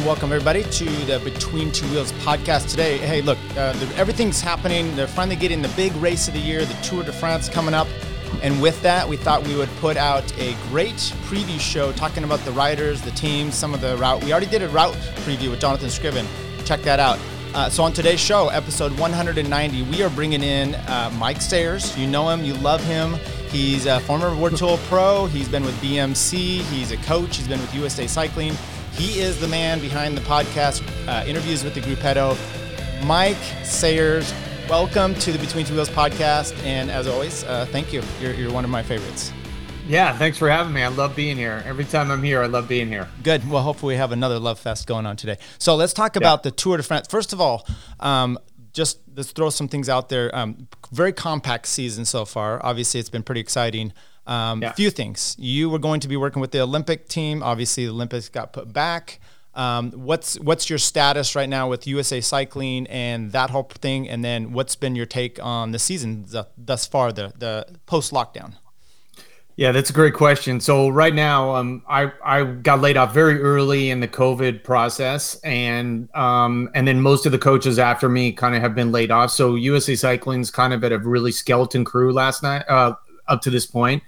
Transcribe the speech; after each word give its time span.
And 0.00 0.06
welcome 0.06 0.32
everybody 0.32 0.62
to 0.62 0.84
the 1.04 1.20
Between 1.22 1.70
Two 1.70 1.86
Wheels 1.90 2.10
podcast 2.12 2.70
today. 2.70 2.96
Hey, 2.96 3.20
look, 3.20 3.36
uh, 3.54 3.76
everything's 3.96 4.40
happening. 4.40 4.96
They're 4.96 5.06
finally 5.06 5.36
getting 5.36 5.60
the 5.60 5.68
big 5.76 5.94
race 5.96 6.26
of 6.26 6.32
the 6.32 6.40
year, 6.40 6.64
the 6.64 6.72
Tour 6.82 7.02
de 7.02 7.12
France 7.12 7.50
coming 7.50 7.74
up. 7.74 7.86
And 8.42 8.62
with 8.62 8.80
that, 8.80 9.06
we 9.06 9.18
thought 9.18 9.46
we 9.46 9.54
would 9.56 9.68
put 9.76 9.98
out 9.98 10.24
a 10.38 10.54
great 10.70 10.94
preview 11.26 11.60
show 11.60 11.92
talking 11.92 12.24
about 12.24 12.38
the 12.46 12.52
riders, 12.52 13.02
the 13.02 13.10
teams, 13.10 13.54
some 13.54 13.74
of 13.74 13.82
the 13.82 13.94
route. 13.98 14.24
We 14.24 14.32
already 14.32 14.46
did 14.46 14.62
a 14.62 14.70
route 14.70 14.94
preview 15.16 15.50
with 15.50 15.60
Jonathan 15.60 15.90
Scriven. 15.90 16.26
Check 16.64 16.80
that 16.80 16.98
out. 16.98 17.18
Uh, 17.52 17.68
so 17.68 17.82
on 17.82 17.92
today's 17.92 18.20
show, 18.20 18.48
episode 18.48 18.98
190, 18.98 19.82
we 19.82 20.02
are 20.02 20.08
bringing 20.08 20.42
in 20.42 20.76
uh, 20.76 21.12
Mike 21.18 21.42
Sayers. 21.42 21.98
You 21.98 22.06
know 22.06 22.30
him, 22.30 22.42
you 22.42 22.54
love 22.54 22.82
him. 22.84 23.16
He's 23.50 23.84
a 23.84 24.00
former 24.00 24.34
World 24.34 24.56
Tour 24.56 24.78
pro. 24.88 25.26
He's 25.26 25.48
been 25.48 25.64
with 25.64 25.74
BMC. 25.82 26.62
He's 26.62 26.90
a 26.90 26.96
coach. 26.98 27.36
He's 27.36 27.48
been 27.48 27.60
with 27.60 27.74
USA 27.74 28.06
Cycling. 28.06 28.54
He 29.00 29.18
is 29.18 29.40
the 29.40 29.48
man 29.48 29.80
behind 29.80 30.14
the 30.14 30.20
podcast, 30.20 30.82
uh, 31.08 31.24
interviews 31.26 31.64
with 31.64 31.72
the 31.72 31.80
Gruppetto. 31.80 32.36
Mike 33.02 33.38
Sayers, 33.64 34.30
welcome 34.68 35.14
to 35.14 35.32
the 35.32 35.38
Between 35.38 35.64
Two 35.64 35.72
Wheels 35.72 35.88
podcast. 35.88 36.54
And 36.64 36.90
as 36.90 37.06
always, 37.06 37.42
uh, 37.44 37.64
thank 37.70 37.94
you. 37.94 38.02
You're, 38.20 38.34
you're 38.34 38.52
one 38.52 38.62
of 38.62 38.68
my 38.68 38.82
favorites. 38.82 39.32
Yeah, 39.86 40.14
thanks 40.18 40.36
for 40.36 40.50
having 40.50 40.74
me. 40.74 40.82
I 40.82 40.88
love 40.88 41.16
being 41.16 41.38
here. 41.38 41.62
Every 41.64 41.86
time 41.86 42.10
I'm 42.10 42.22
here, 42.22 42.42
I 42.42 42.46
love 42.46 42.68
being 42.68 42.88
here. 42.88 43.08
Good. 43.22 43.48
Well, 43.48 43.62
hopefully 43.62 43.94
we 43.94 43.96
have 43.96 44.12
another 44.12 44.38
love 44.38 44.58
fest 44.58 44.86
going 44.86 45.06
on 45.06 45.16
today. 45.16 45.38
So 45.56 45.76
let's 45.76 45.94
talk 45.94 46.16
about 46.16 46.40
yeah. 46.40 46.50
the 46.50 46.56
Tour 46.56 46.76
de 46.76 46.82
France. 46.82 47.06
First 47.08 47.32
of 47.32 47.40
all, 47.40 47.66
um, 48.00 48.38
just 48.74 48.98
let's 49.16 49.32
throw 49.32 49.48
some 49.48 49.66
things 49.66 49.88
out 49.88 50.10
there. 50.10 50.30
Um, 50.36 50.68
very 50.92 51.14
compact 51.14 51.68
season 51.68 52.04
so 52.04 52.26
far. 52.26 52.60
Obviously, 52.62 53.00
it's 53.00 53.08
been 53.08 53.22
pretty 53.22 53.40
exciting. 53.40 53.94
Um, 54.26 54.62
yeah. 54.62 54.72
Few 54.72 54.90
things. 54.90 55.34
You 55.38 55.68
were 55.70 55.78
going 55.78 56.00
to 56.00 56.08
be 56.08 56.16
working 56.16 56.40
with 56.40 56.52
the 56.52 56.60
Olympic 56.60 57.08
team. 57.08 57.42
Obviously, 57.42 57.86
the 57.86 57.92
Olympics 57.92 58.28
got 58.28 58.52
put 58.52 58.72
back. 58.72 59.20
Um, 59.54 59.90
what's 59.90 60.38
what's 60.38 60.70
your 60.70 60.78
status 60.78 61.34
right 61.34 61.48
now 61.48 61.68
with 61.68 61.86
USA 61.86 62.20
Cycling 62.20 62.86
and 62.86 63.32
that 63.32 63.50
whole 63.50 63.64
thing? 63.64 64.08
And 64.08 64.24
then 64.24 64.52
what's 64.52 64.76
been 64.76 64.94
your 64.94 65.06
take 65.06 65.42
on 65.42 65.72
the 65.72 65.78
season 65.78 66.26
thus 66.56 66.86
far, 66.86 67.12
the 67.12 67.32
the 67.36 67.66
post 67.86 68.12
lockdown? 68.12 68.54
Yeah, 69.56 69.72
that's 69.72 69.90
a 69.90 69.92
great 69.92 70.14
question. 70.14 70.58
So 70.60 70.88
right 70.88 71.14
now, 71.14 71.54
um, 71.54 71.82
I 71.88 72.12
I 72.24 72.44
got 72.44 72.80
laid 72.80 72.96
off 72.96 73.12
very 73.12 73.42
early 73.42 73.90
in 73.90 74.00
the 74.00 74.08
COVID 74.08 74.64
process, 74.64 75.38
and 75.40 76.08
um, 76.14 76.70
and 76.74 76.88
then 76.88 77.00
most 77.00 77.26
of 77.26 77.32
the 77.32 77.38
coaches 77.38 77.78
after 77.78 78.08
me 78.08 78.32
kind 78.32 78.54
of 78.54 78.62
have 78.62 78.74
been 78.74 78.92
laid 78.92 79.10
off. 79.10 79.32
So 79.32 79.56
USA 79.56 79.96
Cycling's 79.96 80.50
kind 80.50 80.72
of 80.72 80.82
at 80.84 80.92
a 80.92 80.98
really 80.98 81.32
skeleton 81.32 81.84
crew 81.84 82.12
last 82.12 82.42
night, 82.42 82.64
uh, 82.68 82.94
up 83.30 83.40
to 83.42 83.50
this 83.50 83.66
point. 83.66 84.02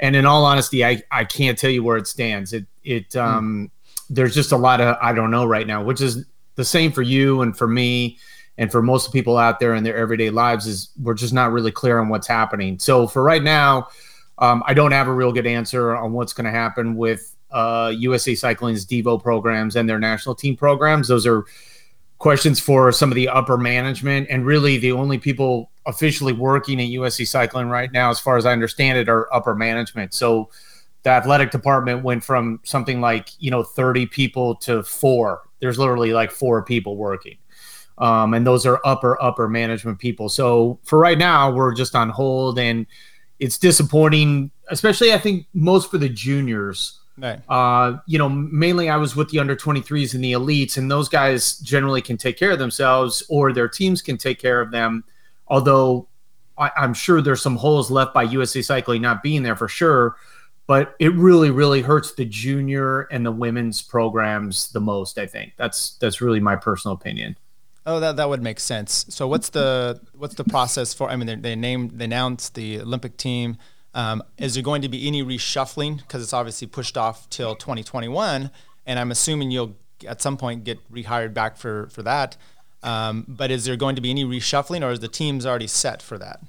And 0.00 0.16
in 0.16 0.26
all 0.26 0.44
honesty, 0.44 0.84
I, 0.84 1.02
I 1.10 1.24
can't 1.24 1.56
tell 1.56 1.70
you 1.70 1.82
where 1.82 1.96
it 1.96 2.06
stands. 2.06 2.52
It 2.52 2.66
it 2.82 3.12
hmm. 3.14 3.18
um 3.18 3.70
mm. 3.70 3.94
there's 4.10 4.34
just 4.34 4.52
a 4.52 4.56
lot 4.56 4.80
of 4.80 4.96
I 5.00 5.12
don't 5.12 5.30
know 5.30 5.46
right 5.46 5.66
now, 5.66 5.82
which 5.82 6.00
is 6.00 6.26
the 6.56 6.64
same 6.64 6.92
for 6.92 7.02
you 7.02 7.42
and 7.42 7.56
for 7.56 7.66
me 7.66 8.18
and 8.58 8.70
for 8.70 8.82
most 8.82 9.12
people 9.12 9.36
out 9.36 9.58
there 9.58 9.74
in 9.74 9.82
their 9.82 9.96
everyday 9.96 10.30
lives 10.30 10.66
is 10.66 10.90
we're 11.02 11.14
just 11.14 11.32
not 11.32 11.50
really 11.52 11.72
clear 11.72 11.98
on 11.98 12.08
what's 12.08 12.28
happening. 12.28 12.78
So 12.78 13.08
for 13.08 13.22
right 13.22 13.42
now, 13.42 13.88
um, 14.38 14.62
I 14.66 14.74
don't 14.74 14.92
have 14.92 15.08
a 15.08 15.12
real 15.12 15.32
good 15.32 15.46
answer 15.46 15.96
on 15.96 16.12
what's 16.12 16.32
going 16.32 16.44
to 16.44 16.50
happen 16.50 16.96
with 16.96 17.34
uh, 17.50 17.92
USA 17.96 18.34
Cycling's 18.34 18.86
Devo 18.86 19.20
programs 19.20 19.76
and 19.76 19.88
their 19.88 19.98
national 19.98 20.34
team 20.34 20.56
programs. 20.56 21.08
Those 21.08 21.26
are 21.26 21.44
questions 22.18 22.60
for 22.60 22.90
some 22.92 23.10
of 23.10 23.16
the 23.16 23.28
upper 23.28 23.56
management 23.56 24.28
and 24.30 24.46
really 24.46 24.78
the 24.78 24.92
only 24.92 25.18
people 25.18 25.70
officially 25.86 26.32
working 26.32 26.80
at 26.80 26.88
USC 26.88 27.26
Cycling 27.26 27.68
right 27.68 27.92
now, 27.92 28.10
as 28.10 28.18
far 28.18 28.36
as 28.36 28.46
I 28.46 28.52
understand 28.52 28.98
it, 28.98 29.08
are 29.08 29.32
upper 29.34 29.54
management. 29.54 30.14
So 30.14 30.50
the 31.02 31.10
athletic 31.10 31.50
department 31.50 32.02
went 32.02 32.24
from 32.24 32.60
something 32.64 33.00
like 33.00 33.28
you 33.38 33.50
know 33.50 33.62
30 33.62 34.06
people 34.06 34.56
to 34.56 34.82
four. 34.82 35.42
There's 35.60 35.78
literally 35.78 36.12
like 36.12 36.30
four 36.30 36.62
people 36.64 36.96
working. 36.96 37.36
Um, 37.98 38.34
and 38.34 38.44
those 38.44 38.66
are 38.66 38.80
upper 38.84 39.22
upper 39.22 39.48
management 39.48 39.98
people. 39.98 40.28
So 40.28 40.80
for 40.82 40.98
right 40.98 41.18
now, 41.18 41.52
we're 41.52 41.74
just 41.74 41.94
on 41.94 42.08
hold, 42.08 42.58
and 42.58 42.86
it's 43.38 43.58
disappointing, 43.58 44.50
especially 44.70 45.12
I 45.12 45.18
think 45.18 45.46
most 45.54 45.90
for 45.90 45.98
the 45.98 46.08
juniors. 46.08 46.98
Right. 47.16 47.40
Uh, 47.48 47.98
you 48.06 48.18
know, 48.18 48.28
mainly 48.28 48.88
I 48.88 48.96
was 48.96 49.14
with 49.14 49.30
the 49.30 49.38
under 49.38 49.54
23s 49.54 50.14
and 50.14 50.24
the 50.24 50.32
elites, 50.32 50.76
and 50.76 50.90
those 50.90 51.08
guys 51.08 51.58
generally 51.58 52.02
can 52.02 52.16
take 52.16 52.36
care 52.36 52.50
of 52.50 52.58
themselves, 52.58 53.22
or 53.28 53.52
their 53.52 53.68
teams 53.68 54.02
can 54.02 54.16
take 54.16 54.40
care 54.40 54.60
of 54.60 54.72
them 54.72 55.04
although 55.48 56.08
I, 56.56 56.70
am 56.76 56.94
sure 56.94 57.20
there's 57.20 57.42
some 57.42 57.56
holes 57.56 57.90
left 57.90 58.14
by 58.14 58.22
USA 58.24 58.62
Cycling 58.62 59.02
not 59.02 59.22
being 59.22 59.42
there 59.42 59.56
for 59.56 59.68
sure. 59.68 60.16
But 60.66 60.94
it 60.98 61.12
really, 61.14 61.50
really 61.50 61.82
hurts 61.82 62.14
the 62.14 62.24
junior 62.24 63.02
and 63.10 63.26
the 63.26 63.32
women's 63.32 63.82
programs 63.82 64.72
the 64.72 64.80
most. 64.80 65.18
I 65.18 65.26
think 65.26 65.52
that's 65.58 65.98
that's 66.00 66.22
really 66.22 66.40
my 66.40 66.56
personal 66.56 66.94
opinion. 66.94 67.36
Oh, 67.86 68.00
that, 68.00 68.16
that 68.16 68.30
would 68.30 68.42
make 68.42 68.58
sense. 68.58 69.04
So 69.10 69.28
what's 69.28 69.50
the 69.50 70.00
what's 70.16 70.36
the 70.36 70.44
process 70.44 70.94
for? 70.94 71.10
I 71.10 71.16
mean, 71.16 71.26
they, 71.26 71.34
they 71.34 71.56
named 71.56 71.98
they 71.98 72.06
announced 72.06 72.54
the 72.54 72.80
Olympic 72.80 73.18
team. 73.18 73.58
Um, 73.92 74.22
is 74.38 74.54
there 74.54 74.62
going 74.62 74.80
to 74.82 74.88
be 74.88 75.06
any 75.06 75.22
reshuffling 75.22 75.98
because 75.98 76.22
it's 76.22 76.32
obviously 76.32 76.66
pushed 76.66 76.96
off 76.96 77.28
till 77.28 77.54
2021? 77.54 78.50
And 78.86 78.98
I'm 78.98 79.10
assuming 79.10 79.50
you'll 79.50 79.76
at 80.08 80.22
some 80.22 80.36
point 80.38 80.64
get 80.64 80.78
rehired 80.90 81.34
back 81.34 81.58
for 81.58 81.88
for 81.90 82.02
that. 82.04 82.38
Um, 82.84 83.24
but 83.26 83.50
is 83.50 83.64
there 83.64 83.76
going 83.76 83.96
to 83.96 84.02
be 84.02 84.10
any 84.10 84.24
reshuffling, 84.24 84.86
or 84.86 84.92
is 84.92 85.00
the 85.00 85.08
teams 85.08 85.46
already 85.46 85.66
set 85.66 86.02
for 86.02 86.18
that? 86.18 86.40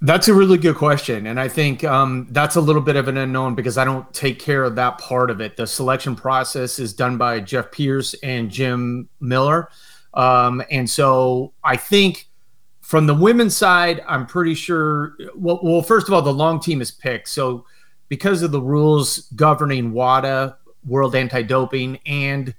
That's 0.00 0.28
a 0.28 0.34
really 0.34 0.56
good 0.56 0.76
question, 0.76 1.26
and 1.26 1.40
I 1.40 1.48
think 1.48 1.82
um, 1.82 2.28
that's 2.30 2.56
a 2.56 2.60
little 2.60 2.82
bit 2.82 2.96
of 2.96 3.08
an 3.08 3.16
unknown 3.16 3.54
because 3.54 3.76
I 3.76 3.84
don't 3.84 4.12
take 4.12 4.38
care 4.38 4.62
of 4.62 4.76
that 4.76 4.98
part 4.98 5.30
of 5.30 5.40
it. 5.40 5.56
The 5.56 5.66
selection 5.66 6.14
process 6.14 6.78
is 6.78 6.92
done 6.92 7.16
by 7.16 7.40
Jeff 7.40 7.72
Pierce 7.72 8.14
and 8.22 8.50
Jim 8.50 9.08
Miller, 9.20 9.68
um, 10.14 10.62
and 10.70 10.88
so 10.88 11.52
I 11.64 11.76
think 11.76 12.28
from 12.82 13.06
the 13.06 13.14
women's 13.14 13.56
side, 13.56 14.02
I'm 14.06 14.26
pretty 14.26 14.54
sure. 14.54 15.16
Well, 15.34 15.58
well, 15.62 15.82
first 15.82 16.06
of 16.06 16.14
all, 16.14 16.22
the 16.22 16.32
long 16.32 16.60
team 16.60 16.80
is 16.80 16.90
picked, 16.90 17.28
so 17.28 17.64
because 18.08 18.42
of 18.42 18.52
the 18.52 18.60
rules 18.60 19.30
governing 19.34 19.92
WADA, 19.92 20.56
World 20.86 21.14
Anti-Doping, 21.14 21.98
and 22.06 22.54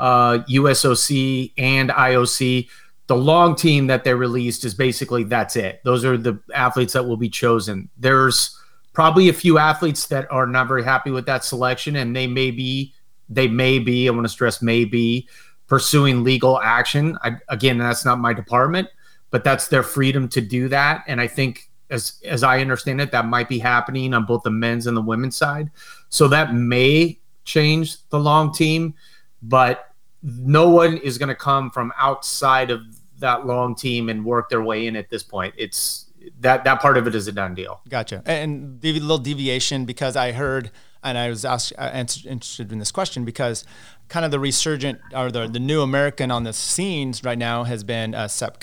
uh, 0.00 0.38
USOC 0.48 1.52
and 1.58 1.90
IOC. 1.90 2.68
The 3.06 3.16
long 3.16 3.54
team 3.54 3.86
that 3.88 4.02
they 4.02 4.14
released 4.14 4.64
is 4.64 4.74
basically 4.74 5.24
that's 5.24 5.56
it. 5.56 5.80
Those 5.84 6.04
are 6.04 6.16
the 6.16 6.40
athletes 6.54 6.94
that 6.94 7.04
will 7.04 7.16
be 7.16 7.28
chosen. 7.28 7.88
There's 7.98 8.56
probably 8.94 9.28
a 9.28 9.32
few 9.32 9.58
athletes 9.58 10.06
that 10.06 10.30
are 10.32 10.46
not 10.46 10.68
very 10.68 10.84
happy 10.84 11.10
with 11.10 11.26
that 11.26 11.44
selection, 11.44 11.96
and 11.96 12.16
they 12.16 12.26
may 12.26 12.50
be, 12.50 12.94
they 13.28 13.46
may 13.46 13.78
be, 13.78 14.08
I 14.08 14.12
want 14.12 14.24
to 14.24 14.28
stress, 14.28 14.62
may 14.62 14.84
be 14.84 15.28
pursuing 15.66 16.24
legal 16.24 16.60
action. 16.60 17.18
I, 17.22 17.32
again, 17.48 17.78
that's 17.78 18.04
not 18.04 18.18
my 18.18 18.32
department, 18.32 18.88
but 19.30 19.44
that's 19.44 19.68
their 19.68 19.82
freedom 19.82 20.28
to 20.28 20.40
do 20.40 20.68
that. 20.68 21.04
And 21.06 21.20
I 21.20 21.26
think, 21.26 21.68
as 21.90 22.20
as 22.24 22.42
I 22.44 22.60
understand 22.60 23.00
it, 23.00 23.10
that 23.10 23.26
might 23.26 23.48
be 23.48 23.58
happening 23.58 24.14
on 24.14 24.24
both 24.24 24.44
the 24.44 24.50
men's 24.50 24.86
and 24.86 24.96
the 24.96 25.02
women's 25.02 25.36
side. 25.36 25.70
So 26.08 26.28
that 26.28 26.54
may 26.54 27.18
change 27.44 27.96
the 28.08 28.20
long 28.20 28.52
team, 28.52 28.94
but 29.42 29.89
no 30.22 30.68
one 30.68 30.96
is 30.98 31.18
going 31.18 31.28
to 31.28 31.34
come 31.34 31.70
from 31.70 31.92
outside 31.98 32.70
of 32.70 32.80
that 33.18 33.46
long 33.46 33.74
team 33.74 34.08
and 34.08 34.24
work 34.24 34.48
their 34.48 34.62
way 34.62 34.86
in 34.86 34.96
at 34.96 35.10
this 35.10 35.22
point. 35.22 35.54
It's 35.56 36.06
that 36.40 36.64
that 36.64 36.80
part 36.80 36.96
of 36.96 37.06
it 37.06 37.14
is 37.14 37.28
a 37.28 37.32
done 37.32 37.54
deal. 37.54 37.80
Gotcha. 37.88 38.22
And 38.26 38.80
the 38.80 38.98
little 39.00 39.18
deviation 39.18 39.84
because 39.84 40.16
I 40.16 40.32
heard 40.32 40.70
and 41.02 41.16
I 41.16 41.28
was 41.28 41.44
asked 41.44 41.72
uh, 41.78 41.90
interested 41.94 42.72
in 42.72 42.78
this 42.78 42.92
question 42.92 43.24
because 43.24 43.64
kind 44.08 44.24
of 44.24 44.30
the 44.30 44.40
resurgent 44.40 45.00
or 45.14 45.30
the 45.30 45.46
the 45.46 45.60
new 45.60 45.82
American 45.82 46.30
on 46.30 46.44
the 46.44 46.52
scenes 46.52 47.24
right 47.24 47.38
now 47.38 47.64
has 47.64 47.84
been 47.84 48.14
uh, 48.14 48.28
Sepp. 48.28 48.62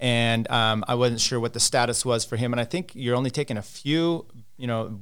And 0.00 0.50
um, 0.50 0.84
I 0.88 0.96
wasn't 0.96 1.20
sure 1.20 1.38
what 1.38 1.52
the 1.52 1.60
status 1.60 2.04
was 2.04 2.24
for 2.24 2.36
him. 2.36 2.52
And 2.52 2.60
I 2.60 2.64
think 2.64 2.90
you're 2.96 3.14
only 3.14 3.30
taking 3.30 3.56
a 3.56 3.62
few, 3.62 4.26
you 4.56 4.66
know, 4.66 4.98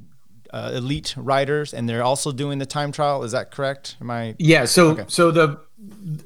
uh, 0.52 0.72
elite 0.74 1.14
riders, 1.16 1.74
and 1.74 1.88
they're 1.88 2.02
also 2.02 2.32
doing 2.32 2.58
the 2.58 2.66
time 2.66 2.92
trial. 2.92 3.22
Is 3.22 3.32
that 3.32 3.50
correct? 3.50 3.96
Am 4.00 4.10
I? 4.10 4.34
Yeah. 4.38 4.64
So 4.64 4.90
okay. 4.90 5.04
so 5.08 5.30
the 5.30 5.60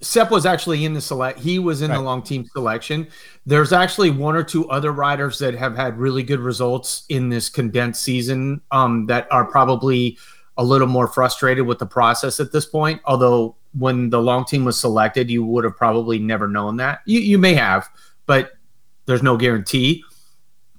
Sepp 0.00 0.30
was 0.30 0.46
actually 0.46 0.84
in 0.84 0.94
the 0.94 1.00
select. 1.00 1.38
He 1.38 1.58
was 1.58 1.82
in 1.82 1.90
right. 1.90 1.96
the 1.96 2.02
long 2.02 2.22
team 2.22 2.44
selection. 2.52 3.06
There's 3.46 3.72
actually 3.72 4.10
one 4.10 4.34
or 4.34 4.42
two 4.42 4.68
other 4.68 4.92
riders 4.92 5.38
that 5.38 5.54
have 5.54 5.76
had 5.76 5.98
really 5.98 6.22
good 6.22 6.40
results 6.40 7.04
in 7.08 7.28
this 7.28 7.48
condensed 7.48 8.02
season 8.02 8.60
um, 8.70 9.06
that 9.06 9.30
are 9.30 9.44
probably 9.44 10.18
a 10.56 10.64
little 10.64 10.86
more 10.86 11.06
frustrated 11.06 11.66
with 11.66 11.78
the 11.78 11.86
process 11.86 12.40
at 12.40 12.52
this 12.52 12.66
point. 12.66 13.00
Although 13.04 13.56
when 13.78 14.10
the 14.10 14.20
long 14.20 14.44
team 14.44 14.64
was 14.64 14.78
selected, 14.78 15.30
you 15.30 15.44
would 15.44 15.64
have 15.64 15.76
probably 15.76 16.18
never 16.18 16.48
known 16.48 16.76
that. 16.78 17.00
You 17.06 17.20
you 17.20 17.38
may 17.38 17.54
have, 17.54 17.88
but 18.26 18.52
there's 19.06 19.22
no 19.22 19.36
guarantee. 19.36 20.04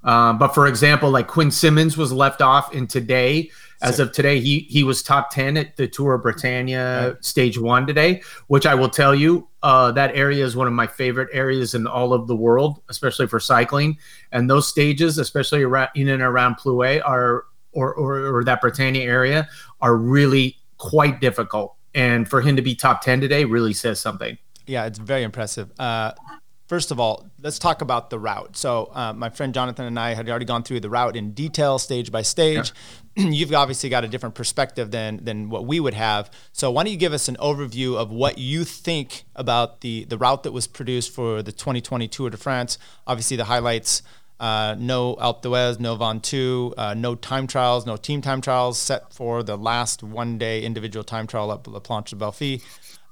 Uh, 0.06 0.34
but 0.34 0.50
for 0.50 0.68
example, 0.68 1.10
like 1.10 1.28
Quinn 1.28 1.52
Simmons 1.52 1.98
was 1.98 2.12
left 2.12 2.42
off 2.42 2.74
in 2.74 2.88
today. 2.88 3.50
As 3.82 4.00
of 4.00 4.14
today, 4.14 4.40
he 4.40 4.60
he 4.62 4.84
was 4.84 5.04
top 5.04 5.30
ten 5.30 5.58
at 5.58 5.76
the 5.76 5.88
Tour 5.88 6.16
of 6.16 6.24
Britannia 6.24 7.10
right. 7.10 7.26
Stage 7.26 7.60
One 7.60 7.86
today, 7.86 8.24
which 8.48 8.66
I 8.66 8.74
will 8.74 8.90
tell 8.90 9.14
you, 9.14 9.48
uh, 9.62 9.92
that 9.92 10.16
area 10.16 10.44
is 10.44 10.56
one 10.56 10.66
of 10.66 10.74
my 10.74 10.88
favorite 10.88 11.30
areas 11.34 11.76
in 11.76 11.86
all 11.86 12.14
of 12.14 12.28
the 12.28 12.36
world, 12.36 12.82
especially 12.90 13.28
for 13.28 13.40
cycling. 13.40 13.98
And 14.32 14.50
those 14.50 14.68
stages, 14.68 15.18
especially 15.18 15.62
around 15.62 15.90
in 15.94 16.10
and 16.10 16.24
around 16.24 16.56
Plouay, 16.56 17.02
are 17.06 17.44
or, 17.74 17.94
or 17.94 18.38
or 18.38 18.44
that 18.46 18.62
Britannia 18.62 19.04
area, 19.04 19.48
are 19.82 19.96
really 19.96 20.58
quite 20.78 21.20
difficult 21.20 21.76
and 21.96 22.28
for 22.28 22.42
him 22.42 22.58
to 22.58 22.62
be 22.62 22.76
top 22.76 23.02
10 23.02 23.22
today 23.22 23.46
really 23.46 23.74
says 23.74 24.00
something. 24.00 24.38
Yeah, 24.68 24.86
it's 24.86 25.00
very 25.00 25.24
impressive. 25.24 25.72
Uh, 25.80 26.12
first 26.68 26.92
of 26.92 27.00
all, 27.00 27.26
let's 27.42 27.60
talk 27.60 27.82
about 27.82 28.10
the 28.10 28.20
route. 28.20 28.58
So, 28.58 28.92
uh, 28.94 29.14
my 29.14 29.30
friend 29.30 29.54
Jonathan 29.54 29.86
and 29.86 30.00
I 30.00 30.14
had 30.14 30.30
already 30.30 30.46
gone 30.46 30.64
through 30.64 30.80
the 30.80 30.90
route 30.90 31.16
in 31.16 31.32
detail, 31.32 31.80
stage 31.80 32.12
by 32.12 32.22
stage. 32.22 32.72
Yeah. 33.16 33.28
You've 33.30 33.54
obviously 33.54 33.90
got 33.90 34.04
a 34.04 34.08
different 34.08 34.36
perspective 34.36 34.92
than 34.92 35.24
than 35.24 35.50
what 35.50 35.66
we 35.66 35.80
would 35.80 35.94
have. 35.94 36.30
So, 36.52 36.72
why 36.72 36.84
don't 36.84 36.92
you 36.92 36.98
give 36.98 37.14
us 37.14 37.28
an 37.28 37.38
overview 37.38 37.96
of 37.96 38.12
what 38.12 38.38
you 38.38 38.64
think 38.64 39.24
about 39.36 39.82
the 39.82 40.06
the 40.06 40.18
route 40.18 40.44
that 40.44 40.52
was 40.52 40.68
produced 40.68 41.14
for 41.14 41.42
the 41.42 41.52
2020 41.52 42.08
Tour 42.08 42.30
de 42.30 42.38
France? 42.38 42.78
Obviously, 43.08 43.38
the 43.38 43.46
highlights. 43.46 44.02
Uh, 44.38 44.76
no 44.78 45.16
Alpe 45.16 45.44
d'Huez, 45.44 45.80
no 45.80 45.96
Ventoux, 45.96 46.74
uh, 46.78 46.94
no 46.94 47.16
time 47.16 47.48
trials, 47.48 47.86
no 47.86 47.96
team 47.96 48.22
time 48.22 48.42
trials 48.42 48.78
set 48.78 49.14
for 49.14 49.44
the 49.44 49.56
last 49.56 50.04
one 50.04 50.38
day 50.38 50.62
individual 50.62 51.06
time 51.06 51.26
trial 51.26 51.54
at 51.54 51.66
La 51.68 51.80
Planche 51.80 52.10
de 52.10 52.18
Belfi 52.18 52.62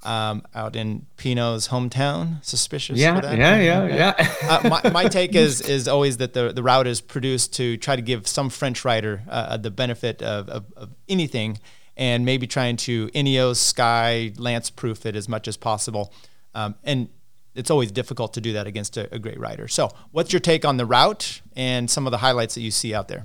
um, 0.04 0.42
out 0.54 0.76
in 0.76 1.06
Pinot's 1.16 1.68
hometown. 1.68 2.44
Suspicious. 2.44 2.98
Yeah, 2.98 3.34
yeah, 3.34 3.60
yeah, 3.60 3.86
yeah. 3.86 4.34
uh, 4.48 4.68
my, 4.68 4.90
my 4.90 5.04
take 5.08 5.34
is 5.34 5.60
is 5.60 5.88
always 5.88 6.18
that 6.18 6.34
the 6.34 6.52
the 6.52 6.62
route 6.62 6.86
is 6.86 7.00
produced 7.00 7.54
to 7.54 7.76
try 7.76 7.96
to 7.96 8.02
give 8.02 8.26
some 8.26 8.50
French 8.50 8.84
rider 8.84 9.22
uh, 9.28 9.56
the 9.56 9.70
benefit 9.70 10.22
of, 10.22 10.48
of, 10.48 10.64
of, 10.76 10.90
anything, 11.08 11.58
and 11.96 12.24
maybe 12.24 12.46
trying 12.46 12.76
to 12.76 13.08
Ineos, 13.08 13.56
Sky, 13.56 14.32
Lance 14.36 14.70
proof 14.70 15.06
it 15.06 15.16
as 15.16 15.28
much 15.28 15.48
as 15.48 15.56
possible. 15.56 16.12
Um, 16.54 16.74
and 16.84 17.08
it's 17.54 17.70
always 17.70 17.92
difficult 17.92 18.34
to 18.34 18.40
do 18.40 18.52
that 18.54 18.66
against 18.66 18.96
a, 18.96 19.12
a 19.14 19.18
great 19.18 19.38
rider. 19.38 19.68
So, 19.68 19.90
what's 20.12 20.32
your 20.32 20.40
take 20.40 20.64
on 20.64 20.76
the 20.76 20.86
route 20.86 21.40
and 21.56 21.90
some 21.90 22.06
of 22.06 22.10
the 22.10 22.18
highlights 22.18 22.54
that 22.54 22.60
you 22.60 22.70
see 22.70 22.94
out 22.94 23.08
there? 23.08 23.24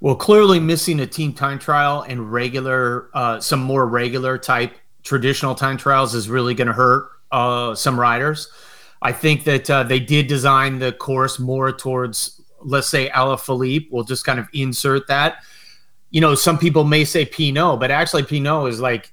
Well, 0.00 0.16
clearly 0.16 0.58
missing 0.58 1.00
a 1.00 1.06
team 1.06 1.32
time 1.32 1.58
trial 1.58 2.02
and 2.02 2.32
regular, 2.32 3.08
uh, 3.14 3.40
some 3.40 3.60
more 3.60 3.86
regular 3.86 4.38
type 4.38 4.74
traditional 5.06 5.54
time 5.54 5.76
trials 5.76 6.14
is 6.14 6.28
really 6.28 6.52
going 6.52 6.66
to 6.66 6.74
hurt 6.74 7.08
uh, 7.30 7.74
some 7.74 7.98
riders. 7.98 8.50
I 9.00 9.12
think 9.12 9.44
that 9.44 9.70
uh, 9.70 9.84
they 9.84 10.00
did 10.00 10.26
design 10.26 10.80
the 10.80 10.92
course 10.92 11.38
more 11.38 11.70
towards, 11.70 12.42
let's 12.60 12.88
say, 12.88 13.08
Alaphilippe. 13.10 13.88
We'll 13.90 14.04
just 14.04 14.24
kind 14.24 14.40
of 14.40 14.48
insert 14.52 15.06
that. 15.06 15.36
You 16.10 16.20
know, 16.20 16.34
some 16.34 16.58
people 16.58 16.84
may 16.84 17.04
say 17.04 17.24
Pinot, 17.24 17.78
but 17.78 17.90
actually 17.90 18.24
Pinot 18.24 18.68
is 18.68 18.80
like, 18.80 19.12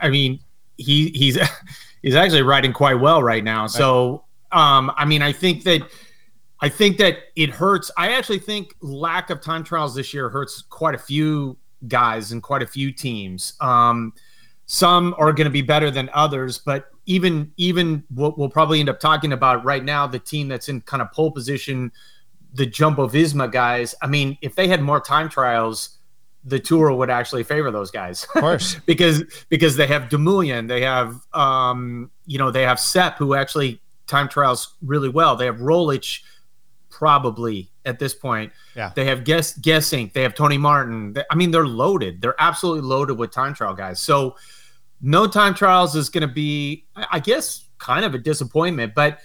I 0.00 0.08
mean, 0.08 0.40
he 0.76 1.10
he's 1.10 1.38
he's 2.02 2.14
actually 2.14 2.42
riding 2.42 2.72
quite 2.72 2.94
well 2.94 3.22
right 3.22 3.44
now. 3.44 3.66
So, 3.66 4.24
um, 4.50 4.90
I 4.96 5.04
mean, 5.04 5.20
I 5.20 5.32
think 5.32 5.64
that 5.64 5.82
I 6.60 6.68
think 6.68 6.96
that 6.98 7.18
it 7.36 7.50
hurts. 7.50 7.90
I 7.98 8.12
actually 8.12 8.38
think 8.38 8.74
lack 8.80 9.30
of 9.30 9.42
time 9.42 9.62
trials 9.62 9.94
this 9.94 10.14
year 10.14 10.30
hurts 10.30 10.62
quite 10.62 10.94
a 10.94 10.98
few 10.98 11.58
guys 11.86 12.32
and 12.32 12.42
quite 12.42 12.62
a 12.62 12.66
few 12.66 12.92
teams. 12.92 13.54
Um, 13.60 14.12
some 14.70 15.14
are 15.16 15.32
going 15.32 15.46
to 15.46 15.50
be 15.50 15.62
better 15.62 15.90
than 15.90 16.10
others, 16.12 16.58
but 16.58 16.90
even 17.06 17.50
even 17.56 18.04
what 18.14 18.38
we'll 18.38 18.50
probably 18.50 18.80
end 18.80 18.90
up 18.90 19.00
talking 19.00 19.32
about 19.32 19.64
right 19.64 19.82
now, 19.82 20.06
the 20.06 20.18
team 20.18 20.46
that's 20.46 20.68
in 20.68 20.82
kind 20.82 21.00
of 21.00 21.10
pole 21.10 21.32
position, 21.32 21.90
the 22.52 22.66
Jumbo 22.66 23.08
Visma 23.08 23.50
guys. 23.50 23.94
I 24.02 24.06
mean, 24.08 24.36
if 24.42 24.54
they 24.54 24.68
had 24.68 24.82
more 24.82 25.00
time 25.00 25.30
trials, 25.30 25.96
the 26.44 26.60
tour 26.60 26.92
would 26.92 27.08
actually 27.08 27.44
favor 27.44 27.70
those 27.70 27.90
guys. 27.90 28.24
Of 28.24 28.42
course. 28.42 28.74
because 28.86 29.24
because 29.48 29.74
they 29.74 29.86
have 29.86 30.10
Dumoulin, 30.10 30.66
they 30.66 30.82
have 30.82 31.16
um, 31.32 32.10
you 32.26 32.36
know, 32.36 32.50
they 32.50 32.62
have 32.62 32.78
Sepp 32.78 33.16
who 33.16 33.34
actually 33.34 33.80
time 34.06 34.28
trials 34.28 34.74
really 34.82 35.08
well. 35.08 35.34
They 35.34 35.46
have 35.46 35.56
Roglic 35.56 36.20
probably 36.90 37.70
at 37.86 37.98
this 37.98 38.12
point. 38.12 38.52
Yeah. 38.76 38.92
They 38.94 39.06
have 39.06 39.24
guess 39.24 39.58
Gesink, 39.58 40.12
they 40.12 40.22
have 40.22 40.34
Tony 40.34 40.58
Martin. 40.58 41.14
They, 41.14 41.24
I 41.30 41.36
mean, 41.36 41.52
they're 41.52 41.66
loaded. 41.66 42.20
They're 42.20 42.36
absolutely 42.38 42.82
loaded 42.82 43.14
with 43.14 43.30
time 43.30 43.54
trial 43.54 43.72
guys. 43.72 43.98
So 43.98 44.36
no 45.00 45.26
time 45.26 45.54
trials 45.54 45.94
is 45.94 46.08
going 46.08 46.26
to 46.26 46.32
be, 46.32 46.86
I 46.96 47.20
guess, 47.20 47.68
kind 47.78 48.04
of 48.04 48.14
a 48.14 48.18
disappointment. 48.18 48.94
But 48.94 49.20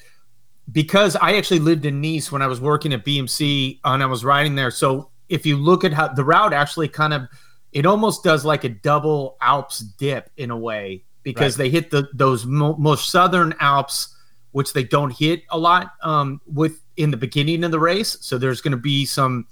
because 0.72 1.16
I 1.16 1.36
actually 1.36 1.60
lived 1.60 1.86
in 1.86 2.02
Nice 2.02 2.31
when 2.31 2.42
I 2.42 2.48
was 2.48 2.62
working 2.62 2.94
at 2.94 3.06
BMC 3.06 3.80
and 3.84 4.04
I 4.04 4.06
was 4.06 4.24
riding 4.24 4.56
there, 4.56 4.72
so 4.72 5.10
if 5.30 5.46
you 5.46 5.58
look 5.58 5.84
at 5.84 5.94
how 5.94 6.10
the 6.10 6.24
route 6.24 6.54
actually 6.54 6.88
kind 6.88 7.14
of, 7.14 7.24
it 7.72 7.86
almost 7.86 8.24
does 8.24 8.46
like 8.46 8.64
a 8.64 8.70
double 8.70 9.38
Alps 9.42 9.80
dip 9.80 10.30
in 10.38 10.52
a 10.52 10.58
way 10.58 11.04
because 11.24 11.58
right. 11.58 11.66
they 11.66 11.70
hit 11.70 11.90
the 11.90 12.08
those 12.14 12.46
mo- 12.46 12.75
most 12.78 13.10
southern 13.10 13.54
Alps, 13.60 14.16
which 14.52 14.74
they 14.74 14.84
don't 14.84 15.12
hit 15.12 15.44
a 15.50 15.58
lot 15.58 15.94
um, 16.04 16.40
with 16.46 16.81
in 16.98 17.10
the 17.10 17.18
beginning 17.18 17.64
of 17.64 17.72
the 17.72 17.80
race. 17.80 18.18
So 18.22 18.38
there's 18.38 18.62
going 18.62 18.74
to 18.74 18.78
be 18.78 19.06
some 19.06 19.48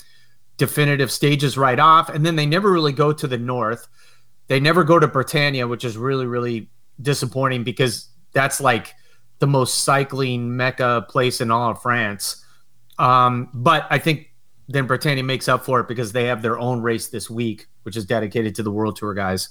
definitive 0.57 1.11
stages 1.11 1.57
right 1.57 1.79
off, 1.79 2.09
and 2.09 2.23
then 2.23 2.35
they 2.35 2.45
never 2.45 2.71
really 2.71 2.93
go 2.93 3.11
to 3.11 3.27
the 3.27 3.37
north. 3.37 3.87
They 4.51 4.59
never 4.59 4.83
go 4.83 4.99
to 4.99 5.07
Bretagne, 5.07 5.63
which 5.63 5.85
is 5.85 5.95
really, 5.95 6.25
really 6.25 6.69
disappointing 7.01 7.63
because 7.63 8.09
that's 8.33 8.59
like 8.59 8.93
the 9.39 9.47
most 9.47 9.85
cycling 9.85 10.57
mecca 10.57 11.05
place 11.07 11.39
in 11.39 11.49
all 11.51 11.71
of 11.71 11.81
France. 11.81 12.45
Um, 12.99 13.47
but 13.53 13.87
I 13.89 13.97
think 13.97 14.33
then 14.67 14.87
Bretagne 14.87 15.21
makes 15.21 15.47
up 15.47 15.63
for 15.63 15.79
it 15.79 15.87
because 15.87 16.11
they 16.11 16.25
have 16.25 16.41
their 16.41 16.59
own 16.59 16.81
race 16.81 17.07
this 17.07 17.29
week, 17.29 17.69
which 17.83 17.95
is 17.95 18.03
dedicated 18.03 18.53
to 18.55 18.61
the 18.61 18.71
World 18.71 18.97
Tour 18.97 19.13
guys. 19.13 19.47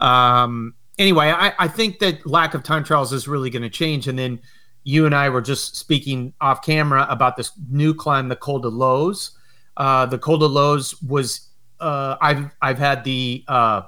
Um, 0.00 0.72
anyway, 0.96 1.28
I, 1.28 1.52
I 1.58 1.68
think 1.68 1.98
that 1.98 2.26
lack 2.26 2.54
of 2.54 2.62
time 2.62 2.84
trials 2.84 3.12
is 3.12 3.28
really 3.28 3.50
going 3.50 3.64
to 3.64 3.68
change. 3.68 4.08
And 4.08 4.18
then 4.18 4.40
you 4.82 5.04
and 5.04 5.14
I 5.14 5.28
were 5.28 5.42
just 5.42 5.76
speaking 5.76 6.32
off 6.40 6.62
camera 6.62 7.06
about 7.10 7.36
this 7.36 7.52
new 7.70 7.92
climb, 7.92 8.28
the 8.28 8.36
Col 8.36 8.60
de 8.60 8.68
Loze. 8.68 9.32
Uh, 9.76 10.06
the 10.06 10.16
Col 10.16 10.38
de 10.38 10.46
Loze 10.46 10.98
was 11.02 11.50
uh, 11.80 12.16
I've 12.22 12.50
I've 12.62 12.78
had 12.78 13.04
the 13.04 13.44
uh, 13.46 13.82